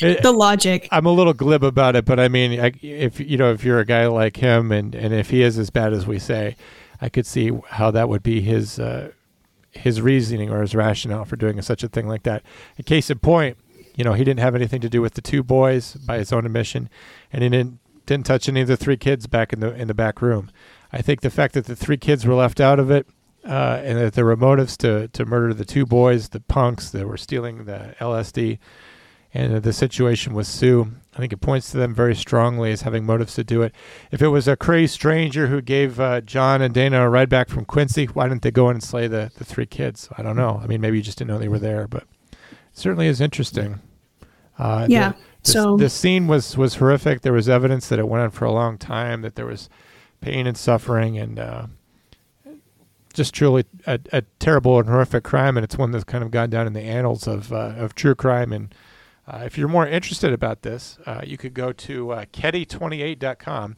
it, 0.00 0.22
the 0.22 0.32
logic. 0.32 0.88
I'm 0.90 1.06
a 1.06 1.12
little 1.12 1.32
glib 1.32 1.62
about 1.62 1.96
it, 1.96 2.04
but 2.04 2.18
I 2.18 2.28
mean, 2.28 2.60
I, 2.60 2.72
if 2.82 3.20
you 3.20 3.36
know, 3.36 3.52
if 3.52 3.64
you're 3.64 3.78
a 3.78 3.84
guy 3.84 4.06
like 4.06 4.36
him, 4.36 4.72
and 4.72 4.94
and 4.94 5.14
if 5.14 5.30
he 5.30 5.42
is 5.42 5.58
as 5.58 5.70
bad 5.70 5.92
as 5.92 6.06
we 6.06 6.18
say, 6.18 6.56
I 7.00 7.08
could 7.08 7.26
see 7.26 7.52
how 7.70 7.90
that 7.92 8.08
would 8.08 8.22
be 8.22 8.40
his 8.40 8.78
uh, 8.78 9.12
his 9.70 10.00
reasoning 10.00 10.50
or 10.50 10.60
his 10.60 10.74
rationale 10.74 11.24
for 11.24 11.36
doing 11.36 11.60
such 11.62 11.82
a 11.82 11.88
thing 11.88 12.06
like 12.06 12.24
that. 12.24 12.42
A 12.78 12.82
case 12.82 13.10
in 13.10 13.18
point, 13.18 13.56
you 13.94 14.04
know, 14.04 14.14
he 14.14 14.24
didn't 14.24 14.40
have 14.40 14.54
anything 14.54 14.80
to 14.80 14.88
do 14.88 15.02
with 15.02 15.14
the 15.14 15.20
two 15.20 15.42
boys 15.42 15.94
by 15.94 16.18
his 16.18 16.32
own 16.32 16.46
admission, 16.46 16.88
and 17.32 17.42
he 17.42 17.48
didn't 17.48 17.78
didn't 18.06 18.26
touch 18.26 18.48
any 18.48 18.60
of 18.60 18.68
the 18.68 18.76
three 18.76 18.96
kids 18.96 19.26
back 19.26 19.52
in 19.52 19.60
the 19.60 19.74
in 19.74 19.88
the 19.88 19.94
back 19.94 20.22
room. 20.22 20.50
I 20.92 21.02
think 21.02 21.20
the 21.20 21.30
fact 21.30 21.54
that 21.54 21.66
the 21.66 21.76
three 21.76 21.96
kids 21.96 22.26
were 22.26 22.34
left 22.34 22.60
out 22.60 22.78
of 22.78 22.90
it, 22.90 23.06
uh, 23.44 23.80
and 23.82 23.98
that 23.98 24.14
there 24.14 24.24
were 24.24 24.36
motives 24.36 24.76
to 24.78 25.08
to 25.08 25.24
murder 25.24 25.54
the 25.54 25.64
two 25.64 25.86
boys, 25.86 26.30
the 26.30 26.40
punks 26.40 26.90
that 26.90 27.06
were 27.06 27.16
stealing 27.16 27.64
the 27.64 27.94
LSD, 28.00 28.58
and 29.34 29.62
the 29.62 29.72
situation 29.72 30.34
with 30.34 30.46
Sue. 30.46 30.92
I 31.14 31.18
think 31.18 31.32
it 31.32 31.42
points 31.42 31.70
to 31.70 31.76
them 31.76 31.94
very 31.94 32.14
strongly 32.14 32.72
as 32.72 32.82
having 32.82 33.04
motives 33.04 33.34
to 33.34 33.44
do 33.44 33.62
it. 33.62 33.74
If 34.10 34.22
it 34.22 34.28
was 34.28 34.48
a 34.48 34.56
crazy 34.56 34.86
stranger 34.86 35.48
who 35.48 35.60
gave 35.60 36.00
uh, 36.00 36.22
John 36.22 36.62
and 36.62 36.72
Dana 36.72 37.04
a 37.04 37.10
ride 37.10 37.28
back 37.28 37.50
from 37.50 37.66
Quincy, 37.66 38.06
why 38.06 38.28
didn't 38.28 38.42
they 38.42 38.50
go 38.50 38.70
in 38.70 38.76
and 38.76 38.82
slay 38.82 39.08
the, 39.08 39.30
the 39.36 39.44
three 39.44 39.66
kids? 39.66 40.08
I 40.16 40.22
don't 40.22 40.36
know. 40.36 40.60
I 40.62 40.66
mean, 40.66 40.80
maybe 40.80 40.96
you 40.96 41.02
just 41.02 41.18
didn't 41.18 41.28
know 41.28 41.38
they 41.38 41.48
were 41.48 41.58
there, 41.58 41.86
but 41.86 42.04
certainly 42.72 43.06
is 43.06 43.20
interesting. 43.20 43.80
Uh, 44.58 44.86
Yeah, 44.88 45.12
The, 45.12 45.16
the, 45.42 45.50
so- 45.50 45.76
the 45.76 45.88
scene 45.90 46.26
was 46.26 46.56
was 46.56 46.76
horrific. 46.76 47.22
There 47.22 47.32
was 47.32 47.48
evidence 47.48 47.88
that 47.88 47.98
it 47.98 48.08
went 48.08 48.22
on 48.22 48.30
for 48.30 48.44
a 48.44 48.52
long 48.52 48.78
time, 48.78 49.22
that 49.22 49.34
there 49.34 49.46
was 49.46 49.68
pain 50.20 50.46
and 50.46 50.56
suffering, 50.56 51.18
and 51.18 51.38
uh, 51.38 51.66
just 53.12 53.34
truly 53.34 53.64
a, 53.86 53.98
a 54.12 54.22
terrible 54.38 54.78
and 54.78 54.88
horrific 54.88 55.24
crime. 55.24 55.56
And 55.56 55.64
it's 55.64 55.76
one 55.76 55.90
that's 55.90 56.04
kind 56.04 56.22
of 56.24 56.30
gone 56.30 56.50
down 56.50 56.66
in 56.66 56.72
the 56.72 56.80
annals 56.80 57.26
of 57.26 57.52
uh, 57.52 57.74
of 57.76 57.94
true 57.94 58.14
crime. 58.14 58.52
And 58.52 58.74
uh, 59.26 59.42
if 59.44 59.58
you're 59.58 59.68
more 59.68 59.86
interested 59.86 60.32
about 60.32 60.62
this, 60.62 60.98
uh, 61.06 61.20
you 61.24 61.36
could 61.36 61.54
go 61.54 61.72
to 61.72 62.12
uh, 62.12 62.24
Keddie28.com. 62.26 63.76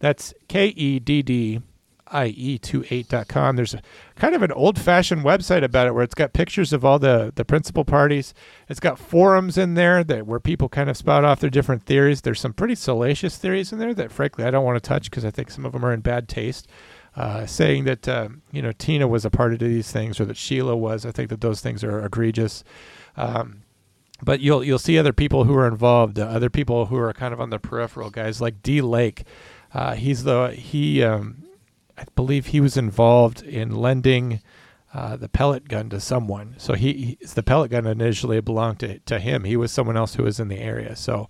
That's 0.00 0.34
K 0.48 0.68
E 0.68 0.98
D 0.98 1.22
D 1.22 1.60
I 2.08 2.26
E 2.26 2.58
28.com. 2.58 3.56
There's 3.56 3.74
a, 3.74 3.82
kind 4.16 4.34
of 4.34 4.42
an 4.42 4.52
old 4.52 4.78
fashioned 4.78 5.24
website 5.24 5.64
about 5.64 5.86
it 5.86 5.94
where 5.94 6.04
it's 6.04 6.14
got 6.14 6.32
pictures 6.32 6.72
of 6.72 6.84
all 6.84 6.98
the, 6.98 7.32
the 7.34 7.44
principal 7.44 7.84
parties. 7.84 8.34
It's 8.68 8.80
got 8.80 8.98
forums 8.98 9.56
in 9.56 9.74
there 9.74 10.04
that 10.04 10.26
where 10.26 10.40
people 10.40 10.68
kind 10.68 10.90
of 10.90 10.96
spout 10.96 11.24
off 11.24 11.40
their 11.40 11.50
different 11.50 11.84
theories. 11.84 12.20
There's 12.20 12.40
some 12.40 12.52
pretty 12.52 12.74
salacious 12.74 13.36
theories 13.36 13.72
in 13.72 13.78
there 13.78 13.94
that, 13.94 14.12
frankly, 14.12 14.44
I 14.44 14.50
don't 14.50 14.64
want 14.64 14.76
to 14.82 14.86
touch 14.86 15.10
because 15.10 15.24
I 15.24 15.30
think 15.30 15.50
some 15.50 15.64
of 15.64 15.72
them 15.72 15.84
are 15.84 15.92
in 15.92 16.00
bad 16.00 16.28
taste. 16.28 16.68
Uh, 17.16 17.46
saying 17.46 17.84
that 17.84 18.08
uh, 18.08 18.28
you 18.50 18.60
know 18.60 18.72
Tina 18.72 19.06
was 19.06 19.24
a 19.24 19.30
part 19.30 19.52
of 19.52 19.60
these 19.60 19.92
things 19.92 20.18
or 20.18 20.24
that 20.24 20.36
Sheila 20.36 20.74
was, 20.76 21.06
I 21.06 21.12
think 21.12 21.30
that 21.30 21.40
those 21.40 21.60
things 21.60 21.84
are 21.84 22.04
egregious. 22.04 22.64
Um, 23.16 23.62
but 24.20 24.40
you'll 24.40 24.64
you'll 24.64 24.78
see 24.80 24.98
other 24.98 25.12
people 25.12 25.44
who 25.44 25.54
are 25.54 25.68
involved, 25.68 26.18
uh, 26.18 26.24
other 26.24 26.50
people 26.50 26.86
who 26.86 26.96
are 26.96 27.12
kind 27.12 27.32
of 27.32 27.40
on 27.40 27.50
the 27.50 27.60
peripheral, 27.60 28.10
guys 28.10 28.40
like 28.40 28.62
D 28.62 28.80
Lake. 28.80 29.22
Uh, 29.72 29.94
he's 29.94 30.24
the 30.24 30.48
he 30.56 31.04
um, 31.04 31.44
I 31.96 32.04
believe 32.14 32.46
he 32.46 32.60
was 32.60 32.76
involved 32.76 33.42
in 33.42 33.74
lending 33.74 34.40
uh, 34.92 35.16
the 35.16 35.28
pellet 35.28 35.68
gun 35.68 35.90
to 35.90 36.00
someone. 36.00 36.54
So 36.58 36.74
he, 36.74 36.92
he 36.92 37.26
the 37.26 37.42
pellet 37.42 37.70
gun 37.70 37.86
initially 37.86 38.40
belonged 38.40 38.80
to 38.80 38.98
to 39.00 39.18
him. 39.18 39.44
He 39.44 39.56
was 39.56 39.72
someone 39.72 39.96
else 39.96 40.14
who 40.14 40.22
was 40.22 40.38
in 40.38 40.48
the 40.48 40.58
area. 40.58 40.94
So, 40.96 41.28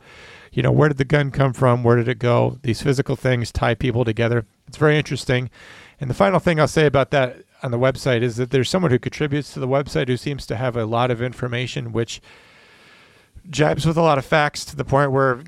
you 0.53 0.63
know, 0.63 0.73
where 0.73 0.89
did 0.89 0.99
the 0.99 1.05
gun 1.05 1.31
come 1.31 1.53
from? 1.53 1.83
Where 1.83 1.97
did 1.97 2.09
it 2.09 2.19
go? 2.19 2.59
These 2.63 2.83
physical 2.83 3.17
things 3.17 3.51
tie 3.51 3.75
people 3.75 4.05
together. 4.05 4.47
It's 4.69 4.77
very 4.77 4.99
interesting. 4.99 5.51
And 6.01 6.11
the 6.11 6.15
final 6.15 6.41
thing 6.41 6.61
I'll 6.61 6.69
say 6.69 6.87
about 6.87 7.11
that 7.13 7.39
on 7.63 7.71
the 7.71 7.79
website 7.79 8.21
is 8.21 8.37
that 8.37 8.51
there's 8.51 8.69
someone 8.69 8.91
who 8.91 8.99
contributes 8.99 9.55
to 9.55 9.61
the 9.61 9.69
website 9.69 10.09
who 10.09 10.19
seems 10.19 10.45
to 10.47 10.57
have 10.57 10.77
a 10.77 10.85
lot 10.85 11.11
of 11.11 11.23
information, 11.23 11.93
which 11.93 12.21
jibes 13.49 13.87
with 13.87 13.97
a 13.97 14.03
lot 14.03 14.19
of 14.19 14.25
facts 14.25 14.65
to 14.67 14.77
the 14.77 14.85
point 14.85 15.13
where 15.13 15.43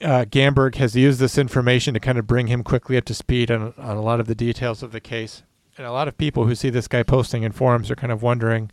uh, 0.00 0.24
Gamberg 0.24 0.76
has 0.76 0.94
used 0.94 1.18
this 1.18 1.38
information 1.38 1.94
to 1.94 2.00
kind 2.00 2.18
of 2.18 2.26
bring 2.26 2.46
him 2.46 2.62
quickly 2.62 2.96
up 2.96 3.04
to 3.06 3.14
speed 3.14 3.50
on, 3.50 3.74
on 3.76 3.96
a 3.96 4.02
lot 4.02 4.20
of 4.20 4.26
the 4.26 4.34
details 4.34 4.82
of 4.82 4.92
the 4.92 5.00
case. 5.00 5.42
And 5.76 5.86
a 5.86 5.92
lot 5.92 6.08
of 6.08 6.18
people 6.18 6.46
who 6.46 6.54
see 6.54 6.70
this 6.70 6.88
guy 6.88 7.02
posting 7.02 7.42
in 7.42 7.52
forums 7.52 7.90
are 7.90 7.96
kind 7.96 8.12
of 8.12 8.22
wondering, 8.22 8.70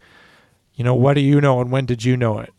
you 0.74 0.84
know, 0.84 0.96
what 0.96 1.14
do 1.14 1.22
you 1.22 1.40
know 1.40 1.62
and 1.62 1.72
when 1.72 1.86
did 1.86 2.04
you 2.04 2.18
know 2.18 2.40
it? 2.40 2.54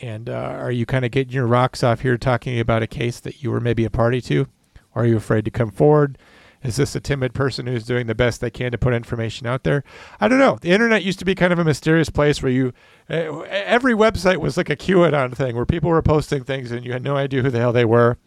And 0.00 0.30
uh, 0.30 0.32
are 0.32 0.70
you 0.70 0.86
kind 0.86 1.04
of 1.04 1.10
getting 1.10 1.32
your 1.32 1.46
rocks 1.46 1.82
off 1.82 2.00
here 2.00 2.16
talking 2.16 2.60
about 2.60 2.82
a 2.82 2.86
case 2.86 3.18
that 3.20 3.42
you 3.42 3.50
were 3.50 3.60
maybe 3.60 3.84
a 3.84 3.90
party 3.90 4.20
to? 4.22 4.46
Are 4.94 5.06
you 5.06 5.16
afraid 5.16 5.44
to 5.44 5.50
come 5.50 5.70
forward? 5.70 6.18
Is 6.62 6.76
this 6.76 6.96
a 6.96 7.00
timid 7.00 7.34
person 7.34 7.66
who's 7.66 7.84
doing 7.84 8.06
the 8.06 8.14
best 8.14 8.40
they 8.40 8.50
can 8.50 8.72
to 8.72 8.78
put 8.78 8.92
information 8.92 9.46
out 9.46 9.62
there? 9.62 9.84
I 10.20 10.26
don't 10.26 10.40
know. 10.40 10.58
The 10.60 10.70
internet 10.70 11.04
used 11.04 11.20
to 11.20 11.24
be 11.24 11.34
kind 11.34 11.52
of 11.52 11.58
a 11.58 11.64
mysterious 11.64 12.10
place 12.10 12.42
where 12.42 12.50
you, 12.50 12.72
uh, 13.08 13.40
every 13.42 13.94
website 13.94 14.38
was 14.38 14.56
like 14.56 14.68
a 14.68 14.76
QAnon 14.76 15.36
thing 15.36 15.54
where 15.54 15.66
people 15.66 15.90
were 15.90 16.02
posting 16.02 16.42
things 16.42 16.72
and 16.72 16.84
you 16.84 16.92
had 16.92 17.02
no 17.02 17.16
idea 17.16 17.42
who 17.42 17.50
the 17.50 17.60
hell 17.60 17.72
they 17.72 17.84
were, 17.84 18.18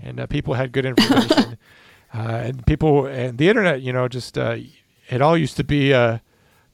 and 0.00 0.18
uh, 0.18 0.26
people 0.26 0.54
had 0.54 0.72
good 0.72 0.86
information, 0.86 1.58
uh, 2.14 2.18
and 2.18 2.66
people 2.66 3.06
and 3.06 3.36
the 3.36 3.48
internet, 3.48 3.82
you 3.82 3.92
know, 3.92 4.08
just 4.08 4.38
uh, 4.38 4.56
it 5.10 5.20
all 5.20 5.36
used 5.36 5.56
to 5.58 5.64
be 5.64 5.92
uh, 5.92 6.18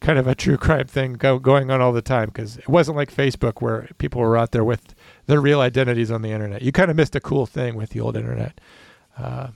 kind 0.01 0.19
of 0.19 0.27
a 0.27 0.35
true 0.35 0.57
crime 0.57 0.87
thing 0.87 1.15
go, 1.15 1.39
going 1.39 1.71
on 1.71 1.81
all 1.81 1.93
the 1.93 2.03
time 2.03 2.27
because 2.27 2.57
it 2.57 2.69
wasn't 2.69 2.97
like 2.97 3.13
Facebook 3.13 3.61
where 3.61 3.89
people 3.99 4.21
were 4.21 4.37
out 4.37 4.53
there 4.53 4.65
with 4.65 4.95
their 5.27 5.41
real 5.41 5.61
identities 5.61 6.11
on 6.11 6.23
the 6.23 6.31
internet. 6.31 6.63
You 6.63 6.71
kind 6.73 6.91
of 6.91 6.97
missed 6.97 7.17
a 7.17 7.21
cool 7.21 7.47
thing 7.47 7.75
with 7.75 7.91
the 7.91 8.01
old 8.01 8.17
internet. 8.17 8.61
Uh, 9.19 9.49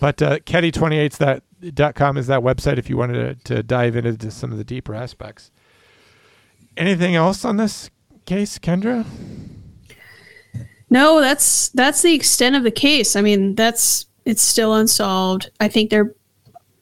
but 0.00 0.20
uh, 0.22 0.38
Keddie28's 0.40 1.18
that 1.18 1.42
dot 1.74 1.94
com 1.94 2.16
is 2.16 2.26
that 2.26 2.40
website 2.40 2.78
if 2.78 2.90
you 2.90 2.96
wanted 2.96 3.44
to, 3.44 3.54
to 3.54 3.62
dive 3.62 3.96
into 3.96 4.30
some 4.30 4.52
of 4.52 4.58
the 4.58 4.64
deeper 4.64 4.94
aspects. 4.94 5.50
Anything 6.76 7.14
else 7.14 7.44
on 7.44 7.56
this 7.56 7.90
case, 8.26 8.58
Kendra? 8.58 9.06
No, 10.90 11.20
that's 11.20 11.68
that's 11.70 12.02
the 12.02 12.14
extent 12.14 12.56
of 12.56 12.62
the 12.64 12.70
case. 12.70 13.16
I 13.16 13.22
mean, 13.22 13.54
that's 13.54 14.06
it's 14.24 14.42
still 14.42 14.74
unsolved. 14.74 15.50
I 15.60 15.68
think 15.68 15.90
they're 15.90 16.14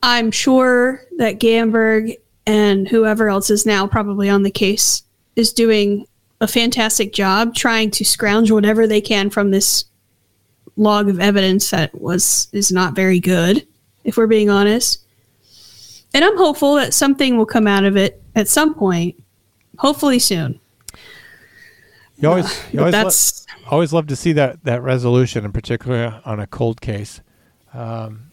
I'm 0.03 0.31
sure 0.31 1.05
that 1.19 1.41
Gamberg 1.41 2.17
and 2.47 2.89
whoever 2.89 3.29
else 3.29 3.51
is 3.51 3.67
now 3.67 3.87
probably 3.87 4.29
on 4.29 4.43
the 4.43 4.51
case 4.51 5.03
is 5.37 5.53
doing 5.53 6.07
a 6.41 6.49
fantastic 6.49 7.13
job 7.13 7.55
trying 7.55 7.91
to 7.91 8.05
scrounge 8.05 8.51
whatever 8.51 8.87
they 8.87 9.01
can 9.01 9.29
from 9.29 9.51
this 9.51 9.85
log 10.81 11.09
of 11.09 11.21
evidence 11.21 11.71
that 11.71 11.95
was 12.01 12.49
is 12.53 12.73
not 12.73 12.97
very 12.97 13.21
good, 13.21 13.67
if 14.03 14.17
we're 14.17 14.27
being 14.27 14.51
honest. 14.51 15.05
And 16.13 16.25
I'm 16.25 16.37
hopeful 16.37 16.75
that 16.77 16.95
something 16.95 17.37
will 17.37 17.47
come 17.47 17.67
out 17.67 17.85
of 17.85 17.97
it 17.97 18.21
at 18.35 18.49
some 18.49 18.75
point, 18.75 19.23
hopefully 19.79 20.19
soon. 20.19 20.59
You 22.17 22.29
always, 22.31 22.73
you 22.73 22.81
always, 22.81 22.93
that's 22.93 23.47
lo- 23.63 23.71
always 23.71 23.93
love 23.93 24.09
to 24.09 24.17
see 24.17 24.33
that 24.33 24.65
that 24.65 24.83
resolution, 24.83 25.45
and 25.45 25.55
particularly 25.55 26.15
on 26.25 26.41
a 26.41 26.47
cold 26.47 26.81
case. 26.81 27.21
Um, 27.73 28.31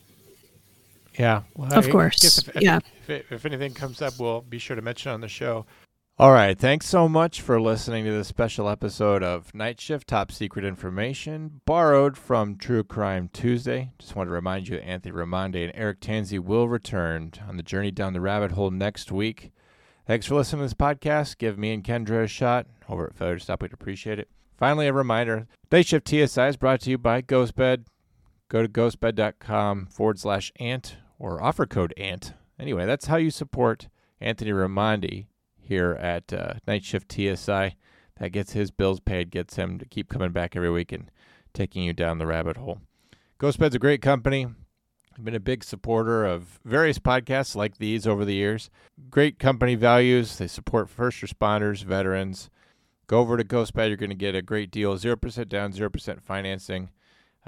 yeah, 1.20 1.44
well, 1.56 1.74
Of 1.74 1.88
I 1.88 1.92
course, 1.92 2.48
If, 2.48 2.62
yeah. 2.62 2.80
If, 3.04 3.10
if, 3.10 3.32
if 3.32 3.46
anything 3.46 3.74
comes 3.74 4.02
up, 4.02 4.14
we'll 4.20 4.42
be 4.42 4.60
sure 4.60 4.76
to 4.76 4.82
mention 4.82 5.12
on 5.12 5.22
the 5.22 5.28
show. 5.28 5.66
All 6.20 6.32
right. 6.32 6.58
Thanks 6.58 6.88
so 6.88 7.08
much 7.08 7.42
for 7.42 7.62
listening 7.62 8.04
to 8.06 8.12
this 8.12 8.28
special 8.28 8.68
episode 8.68 9.22
of 9.22 9.54
Night 9.54 9.80
Shift 9.80 10.08
Top 10.08 10.32
Secret 10.32 10.66
Information, 10.66 11.62
borrowed 11.66 12.18
from 12.18 12.56
True 12.56 12.84
Crime 12.84 13.30
Tuesday. 13.32 13.92
Just 14.00 14.16
want 14.16 14.28
to 14.28 14.34
remind 14.34 14.68
you 14.68 14.78
Anthony 14.78 15.14
Ramonde 15.14 15.64
and 15.64 15.72
Eric 15.76 16.00
Tansey 16.00 16.40
will 16.40 16.68
return 16.68 17.34
on 17.48 17.58
the 17.58 17.62
journey 17.62 17.92
down 17.92 18.14
the 18.14 18.20
rabbit 18.20 18.54
hole 18.54 18.72
next 18.72 19.12
week. 19.12 19.52
Thanks 20.08 20.26
for 20.26 20.34
listening 20.34 20.62
to 20.62 20.66
this 20.66 20.74
podcast. 20.74 21.38
Give 21.38 21.56
me 21.60 21.72
and 21.72 21.84
Kendra 21.84 22.24
a 22.24 22.28
shot 22.28 22.66
over 22.90 23.06
at 23.06 23.16
Failure 23.16 23.38
to 23.38 23.44
Stop. 23.44 23.62
We'd 23.62 23.74
appreciate 23.74 24.18
it. 24.18 24.28
Finally, 24.58 24.88
a 24.88 24.94
reminder 24.94 25.48
Day 25.70 25.84
Shift 25.84 26.10
TSI 26.10 26.48
is 26.48 26.58
brought 26.58 26.82
to 26.82 26.90
you 26.90 26.98
by 26.98 27.22
GhostBed. 27.22 27.86
Go 28.50 28.64
to 28.64 28.68
ghostbed.com 28.68 29.86
forward 29.86 30.18
slash 30.18 30.52
ant 30.60 30.98
or 31.20 31.44
offer 31.44 31.68
code 31.68 31.94
ant. 31.96 32.34
Anyway, 32.60 32.88
that's 32.88 33.06
how 33.06 33.18
you 33.18 33.30
support 33.30 33.88
Anthony 34.20 34.50
Ramondi 34.50 35.28
here 35.68 35.94
at 35.94 36.34
uh, 36.34 36.54
Night 36.68 36.84
Shift 36.84 37.12
TSI. 37.12 37.76
That 38.20 38.32
gets 38.32 38.54
his 38.54 38.72
bills 38.72 39.00
paid, 39.00 39.32
gets 39.32 39.56
him 39.56 39.78
to 39.80 39.86
keep 39.86 40.10
coming 40.10 40.32
back 40.32 40.56
every 40.56 40.72
week 40.72 40.92
and 40.92 41.12
taking 41.54 41.84
you 41.84 41.94
down 41.94 42.18
the 42.18 42.26
rabbit 42.26 42.58
hole. 42.58 42.82
GhostBed's 43.40 43.76
a 43.76 43.80
great 43.80 44.02
company. 44.02 44.48
I've 45.18 45.26
been 45.26 45.36
a 45.36 45.40
big 45.40 45.64
supporter 45.64 46.26
of 46.26 46.60
various 46.64 47.00
podcasts 47.00 47.56
like 47.56 47.78
these 47.78 48.06
over 48.06 48.24
the 48.24 48.36
years. 48.36 48.70
Great 49.10 49.40
company 49.40 49.76
values. 49.76 50.38
They 50.38 50.48
support 50.48 50.90
first 50.90 51.22
responders, 51.22 51.84
veterans. 51.84 52.50
Go 53.08 53.20
over 53.20 53.38
to 53.38 53.44
GhostBed. 53.44 53.88
You're 53.88 53.98
going 53.98 54.10
to 54.10 54.16
get 54.16 54.36
a 54.36 54.42
great 54.42 54.70
deal 54.70 54.96
0% 54.96 55.50
down, 55.50 55.72
0% 55.72 56.22
financing. 56.22 56.90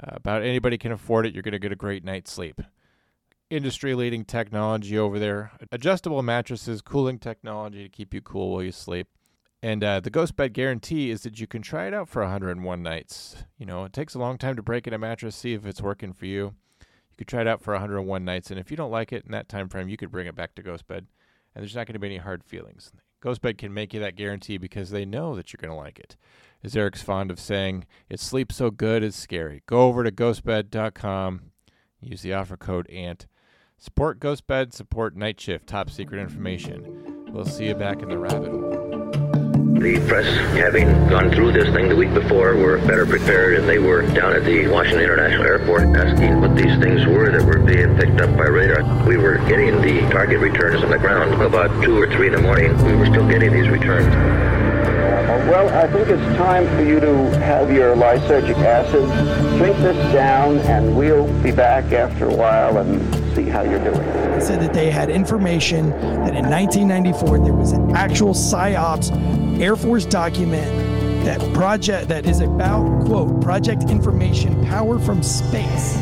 Uh, 0.02 0.10
about 0.12 0.42
anybody 0.42 0.78
can 0.78 0.92
afford 0.92 1.26
it. 1.26 1.34
You're 1.34 1.42
going 1.42 1.52
to 1.52 1.58
get 1.58 1.72
a 1.72 1.76
great 1.76 2.04
night's 2.04 2.32
sleep. 2.32 2.60
Industry 3.50 3.96
leading 3.96 4.24
technology 4.24 4.96
over 4.96 5.18
there. 5.18 5.50
Adjustable 5.72 6.22
mattresses, 6.22 6.80
cooling 6.80 7.18
technology 7.18 7.82
to 7.82 7.88
keep 7.88 8.14
you 8.14 8.20
cool 8.20 8.52
while 8.52 8.62
you 8.62 8.70
sleep. 8.70 9.08
And 9.60 9.82
uh, 9.82 9.98
the 9.98 10.08
Ghost 10.08 10.36
Bed 10.36 10.52
guarantee 10.54 11.10
is 11.10 11.22
that 11.22 11.40
you 11.40 11.48
can 11.48 11.60
try 11.60 11.88
it 11.88 11.92
out 11.92 12.08
for 12.08 12.22
101 12.22 12.82
nights. 12.82 13.44
You 13.58 13.66
know, 13.66 13.84
it 13.84 13.92
takes 13.92 14.14
a 14.14 14.20
long 14.20 14.38
time 14.38 14.54
to 14.54 14.62
break 14.62 14.86
in 14.86 14.94
a 14.94 14.98
mattress, 14.98 15.34
see 15.34 15.52
if 15.52 15.66
it's 15.66 15.82
working 15.82 16.12
for 16.12 16.26
you. 16.26 16.54
You 16.80 17.16
could 17.18 17.26
try 17.26 17.40
it 17.40 17.48
out 17.48 17.60
for 17.60 17.74
101 17.74 18.24
nights, 18.24 18.52
and 18.52 18.60
if 18.60 18.70
you 18.70 18.76
don't 18.76 18.92
like 18.92 19.12
it 19.12 19.24
in 19.26 19.32
that 19.32 19.48
time 19.48 19.68
frame, 19.68 19.88
you 19.88 19.96
could 19.96 20.12
bring 20.12 20.28
it 20.28 20.36
back 20.36 20.54
to 20.54 20.62
Ghost 20.62 20.86
Bed, 20.86 21.06
and 21.54 21.62
there's 21.62 21.74
not 21.74 21.86
going 21.86 21.94
to 21.94 21.98
be 21.98 22.06
any 22.06 22.18
hard 22.18 22.44
feelings. 22.44 22.92
Ghost 23.20 23.42
Bed 23.42 23.58
can 23.58 23.74
make 23.74 23.92
you 23.92 23.98
that 23.98 24.16
guarantee 24.16 24.58
because 24.58 24.90
they 24.90 25.04
know 25.04 25.34
that 25.34 25.52
you're 25.52 25.58
going 25.60 25.76
to 25.76 25.84
like 25.84 25.98
it. 25.98 26.16
As 26.62 26.76
Eric's 26.76 27.02
fond 27.02 27.32
of 27.32 27.40
saying, 27.40 27.84
it 28.08 28.20
sleeps 28.20 28.56
so 28.56 28.70
good 28.70 29.02
it's 29.02 29.16
scary. 29.16 29.62
Go 29.66 29.82
over 29.82 30.04
to 30.04 30.12
ghostbed.com, 30.12 31.40
use 32.00 32.22
the 32.22 32.32
offer 32.32 32.56
code 32.56 32.88
ANT. 32.88 33.26
Support 33.82 34.20
Ghost 34.20 34.46
Bed, 34.46 34.74
support 34.74 35.16
Night 35.16 35.40
Shift, 35.40 35.66
top 35.66 35.88
secret 35.88 36.20
information. 36.20 37.24
We'll 37.32 37.46
see 37.46 37.68
you 37.68 37.74
back 37.74 38.02
in 38.02 38.10
the 38.10 38.18
rabbit 38.18 38.50
hole. 38.50 39.08
The 39.80 40.04
press, 40.06 40.26
having 40.54 40.86
gone 41.08 41.30
through 41.30 41.52
this 41.52 41.72
thing 41.72 41.88
the 41.88 41.96
week 41.96 42.12
before, 42.12 42.54
were 42.56 42.76
better 42.80 43.06
prepared, 43.06 43.58
and 43.58 43.66
they 43.66 43.78
were 43.78 44.02
down 44.02 44.34
at 44.34 44.44
the 44.44 44.68
Washington 44.68 45.04
International 45.04 45.44
Airport 45.44 45.96
asking 45.96 46.42
what 46.42 46.54
these 46.56 46.78
things 46.78 47.06
were 47.06 47.30
that 47.32 47.42
were 47.42 47.58
being 47.58 47.96
picked 47.96 48.20
up 48.20 48.36
by 48.36 48.44
radar. 48.44 48.82
We 49.06 49.16
were 49.16 49.38
getting 49.48 49.80
the 49.80 50.02
target 50.10 50.40
returns 50.40 50.84
on 50.84 50.90
the 50.90 50.98
ground. 50.98 51.40
About 51.40 51.82
2 51.82 52.02
or 52.02 52.06
3 52.06 52.26
in 52.26 52.32
the 52.34 52.42
morning, 52.42 52.76
we 52.84 52.94
were 52.94 53.06
still 53.06 53.26
getting 53.26 53.50
these 53.50 53.70
returns. 53.70 54.08
Uh, 54.08 55.46
well, 55.50 55.70
I 55.70 55.90
think 55.90 56.06
it's 56.06 56.36
time 56.36 56.66
for 56.76 56.84
you 56.84 57.00
to 57.00 57.30
have 57.38 57.72
your 57.72 57.96
lysergic 57.96 58.58
acid. 58.58 59.08
Drink 59.56 59.78
this 59.78 60.12
down, 60.12 60.58
and 60.58 60.94
we'll 60.94 61.32
be 61.42 61.50
back 61.50 61.92
after 61.92 62.26
a 62.26 62.34
while 62.34 62.76
and 62.76 63.19
see 63.44 63.50
how 63.50 63.62
you're 63.62 63.82
doing. 63.82 64.00
They 64.00 64.40
said 64.40 64.60
that 64.60 64.72
they 64.72 64.90
had 64.90 65.10
information 65.10 65.90
that 65.90 66.34
in 66.34 66.48
1994 66.48 67.38
there 67.40 67.52
was 67.52 67.72
an 67.72 67.94
actual 67.94 68.34
PSYOPs 68.34 69.60
Air 69.60 69.76
Force 69.76 70.04
document 70.04 71.24
that 71.24 71.40
project 71.54 72.08
that 72.08 72.26
is 72.26 72.40
about 72.40 73.04
quote 73.06 73.42
project 73.42 73.84
information 73.84 74.64
power 74.66 74.98
from 74.98 75.22
space. 75.22 75.98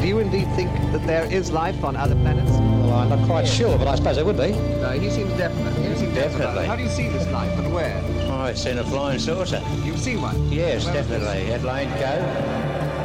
Do 0.00 0.06
you 0.06 0.18
indeed 0.18 0.48
think 0.56 0.70
that 0.92 1.06
there 1.06 1.30
is 1.30 1.52
life 1.52 1.84
on 1.84 1.94
other 1.94 2.14
planets? 2.16 2.50
Well, 2.50 2.94
I'm 2.94 3.10
not 3.10 3.26
quite 3.26 3.46
sure, 3.46 3.76
but 3.76 3.86
I 3.86 3.96
suppose 3.96 4.16
there 4.16 4.24
would 4.24 4.38
be. 4.38 4.52
No, 4.52 4.90
he 4.92 5.10
seems 5.10 5.30
definite. 5.34 5.74
He 5.76 5.94
seems 5.96 6.14
Definitely. 6.14 6.64
How 6.64 6.76
do 6.76 6.82
you 6.82 6.88
see 6.88 7.08
this 7.08 7.26
life 7.28 7.52
and 7.58 7.72
where? 7.72 8.00
Oh, 8.28 8.40
I've 8.40 8.58
seen 8.58 8.78
a 8.78 8.84
flying 8.84 9.18
saucer. 9.18 9.62
You've 9.84 9.98
seen 9.98 10.22
one? 10.22 10.50
Yes, 10.50 10.86
Where 10.86 10.94
definitely. 10.94 11.44
headline 11.44 11.88
go 11.90 12.06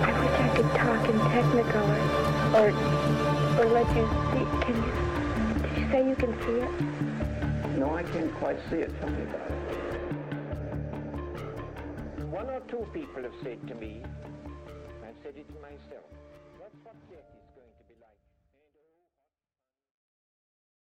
I 0.05 0.21
wish 0.21 0.39
I 0.39 0.55
could 0.55 0.71
talk 0.71 1.09
in 1.09 1.19
Technicolor. 1.19 2.25
Or, 2.55 2.94
or 3.59 3.65
let 3.65 3.87
you 3.95 4.05
see. 4.33 4.45
Can 4.65 4.75
you, 4.83 4.91
did 5.63 5.77
you 5.77 5.85
say 5.91 5.99
you 6.09 6.15
can 6.15 6.33
see 6.41 6.57
it? 6.59 6.71
No, 7.77 7.93
I 7.95 8.03
can't 8.03 8.33
quite 8.35 8.59
see 8.69 8.77
it. 8.77 8.91
Tell 8.99 9.09
me 9.09 9.23
about 9.23 9.51
it. 9.51 9.57
One 12.27 12.47
or 12.47 12.59
two 12.69 12.85
people 12.93 13.23
have 13.23 13.33
said 13.43 13.65
to 13.67 13.75
me, 13.75 14.03
I've 15.03 15.15
said 15.23 15.35
it. 15.37 15.45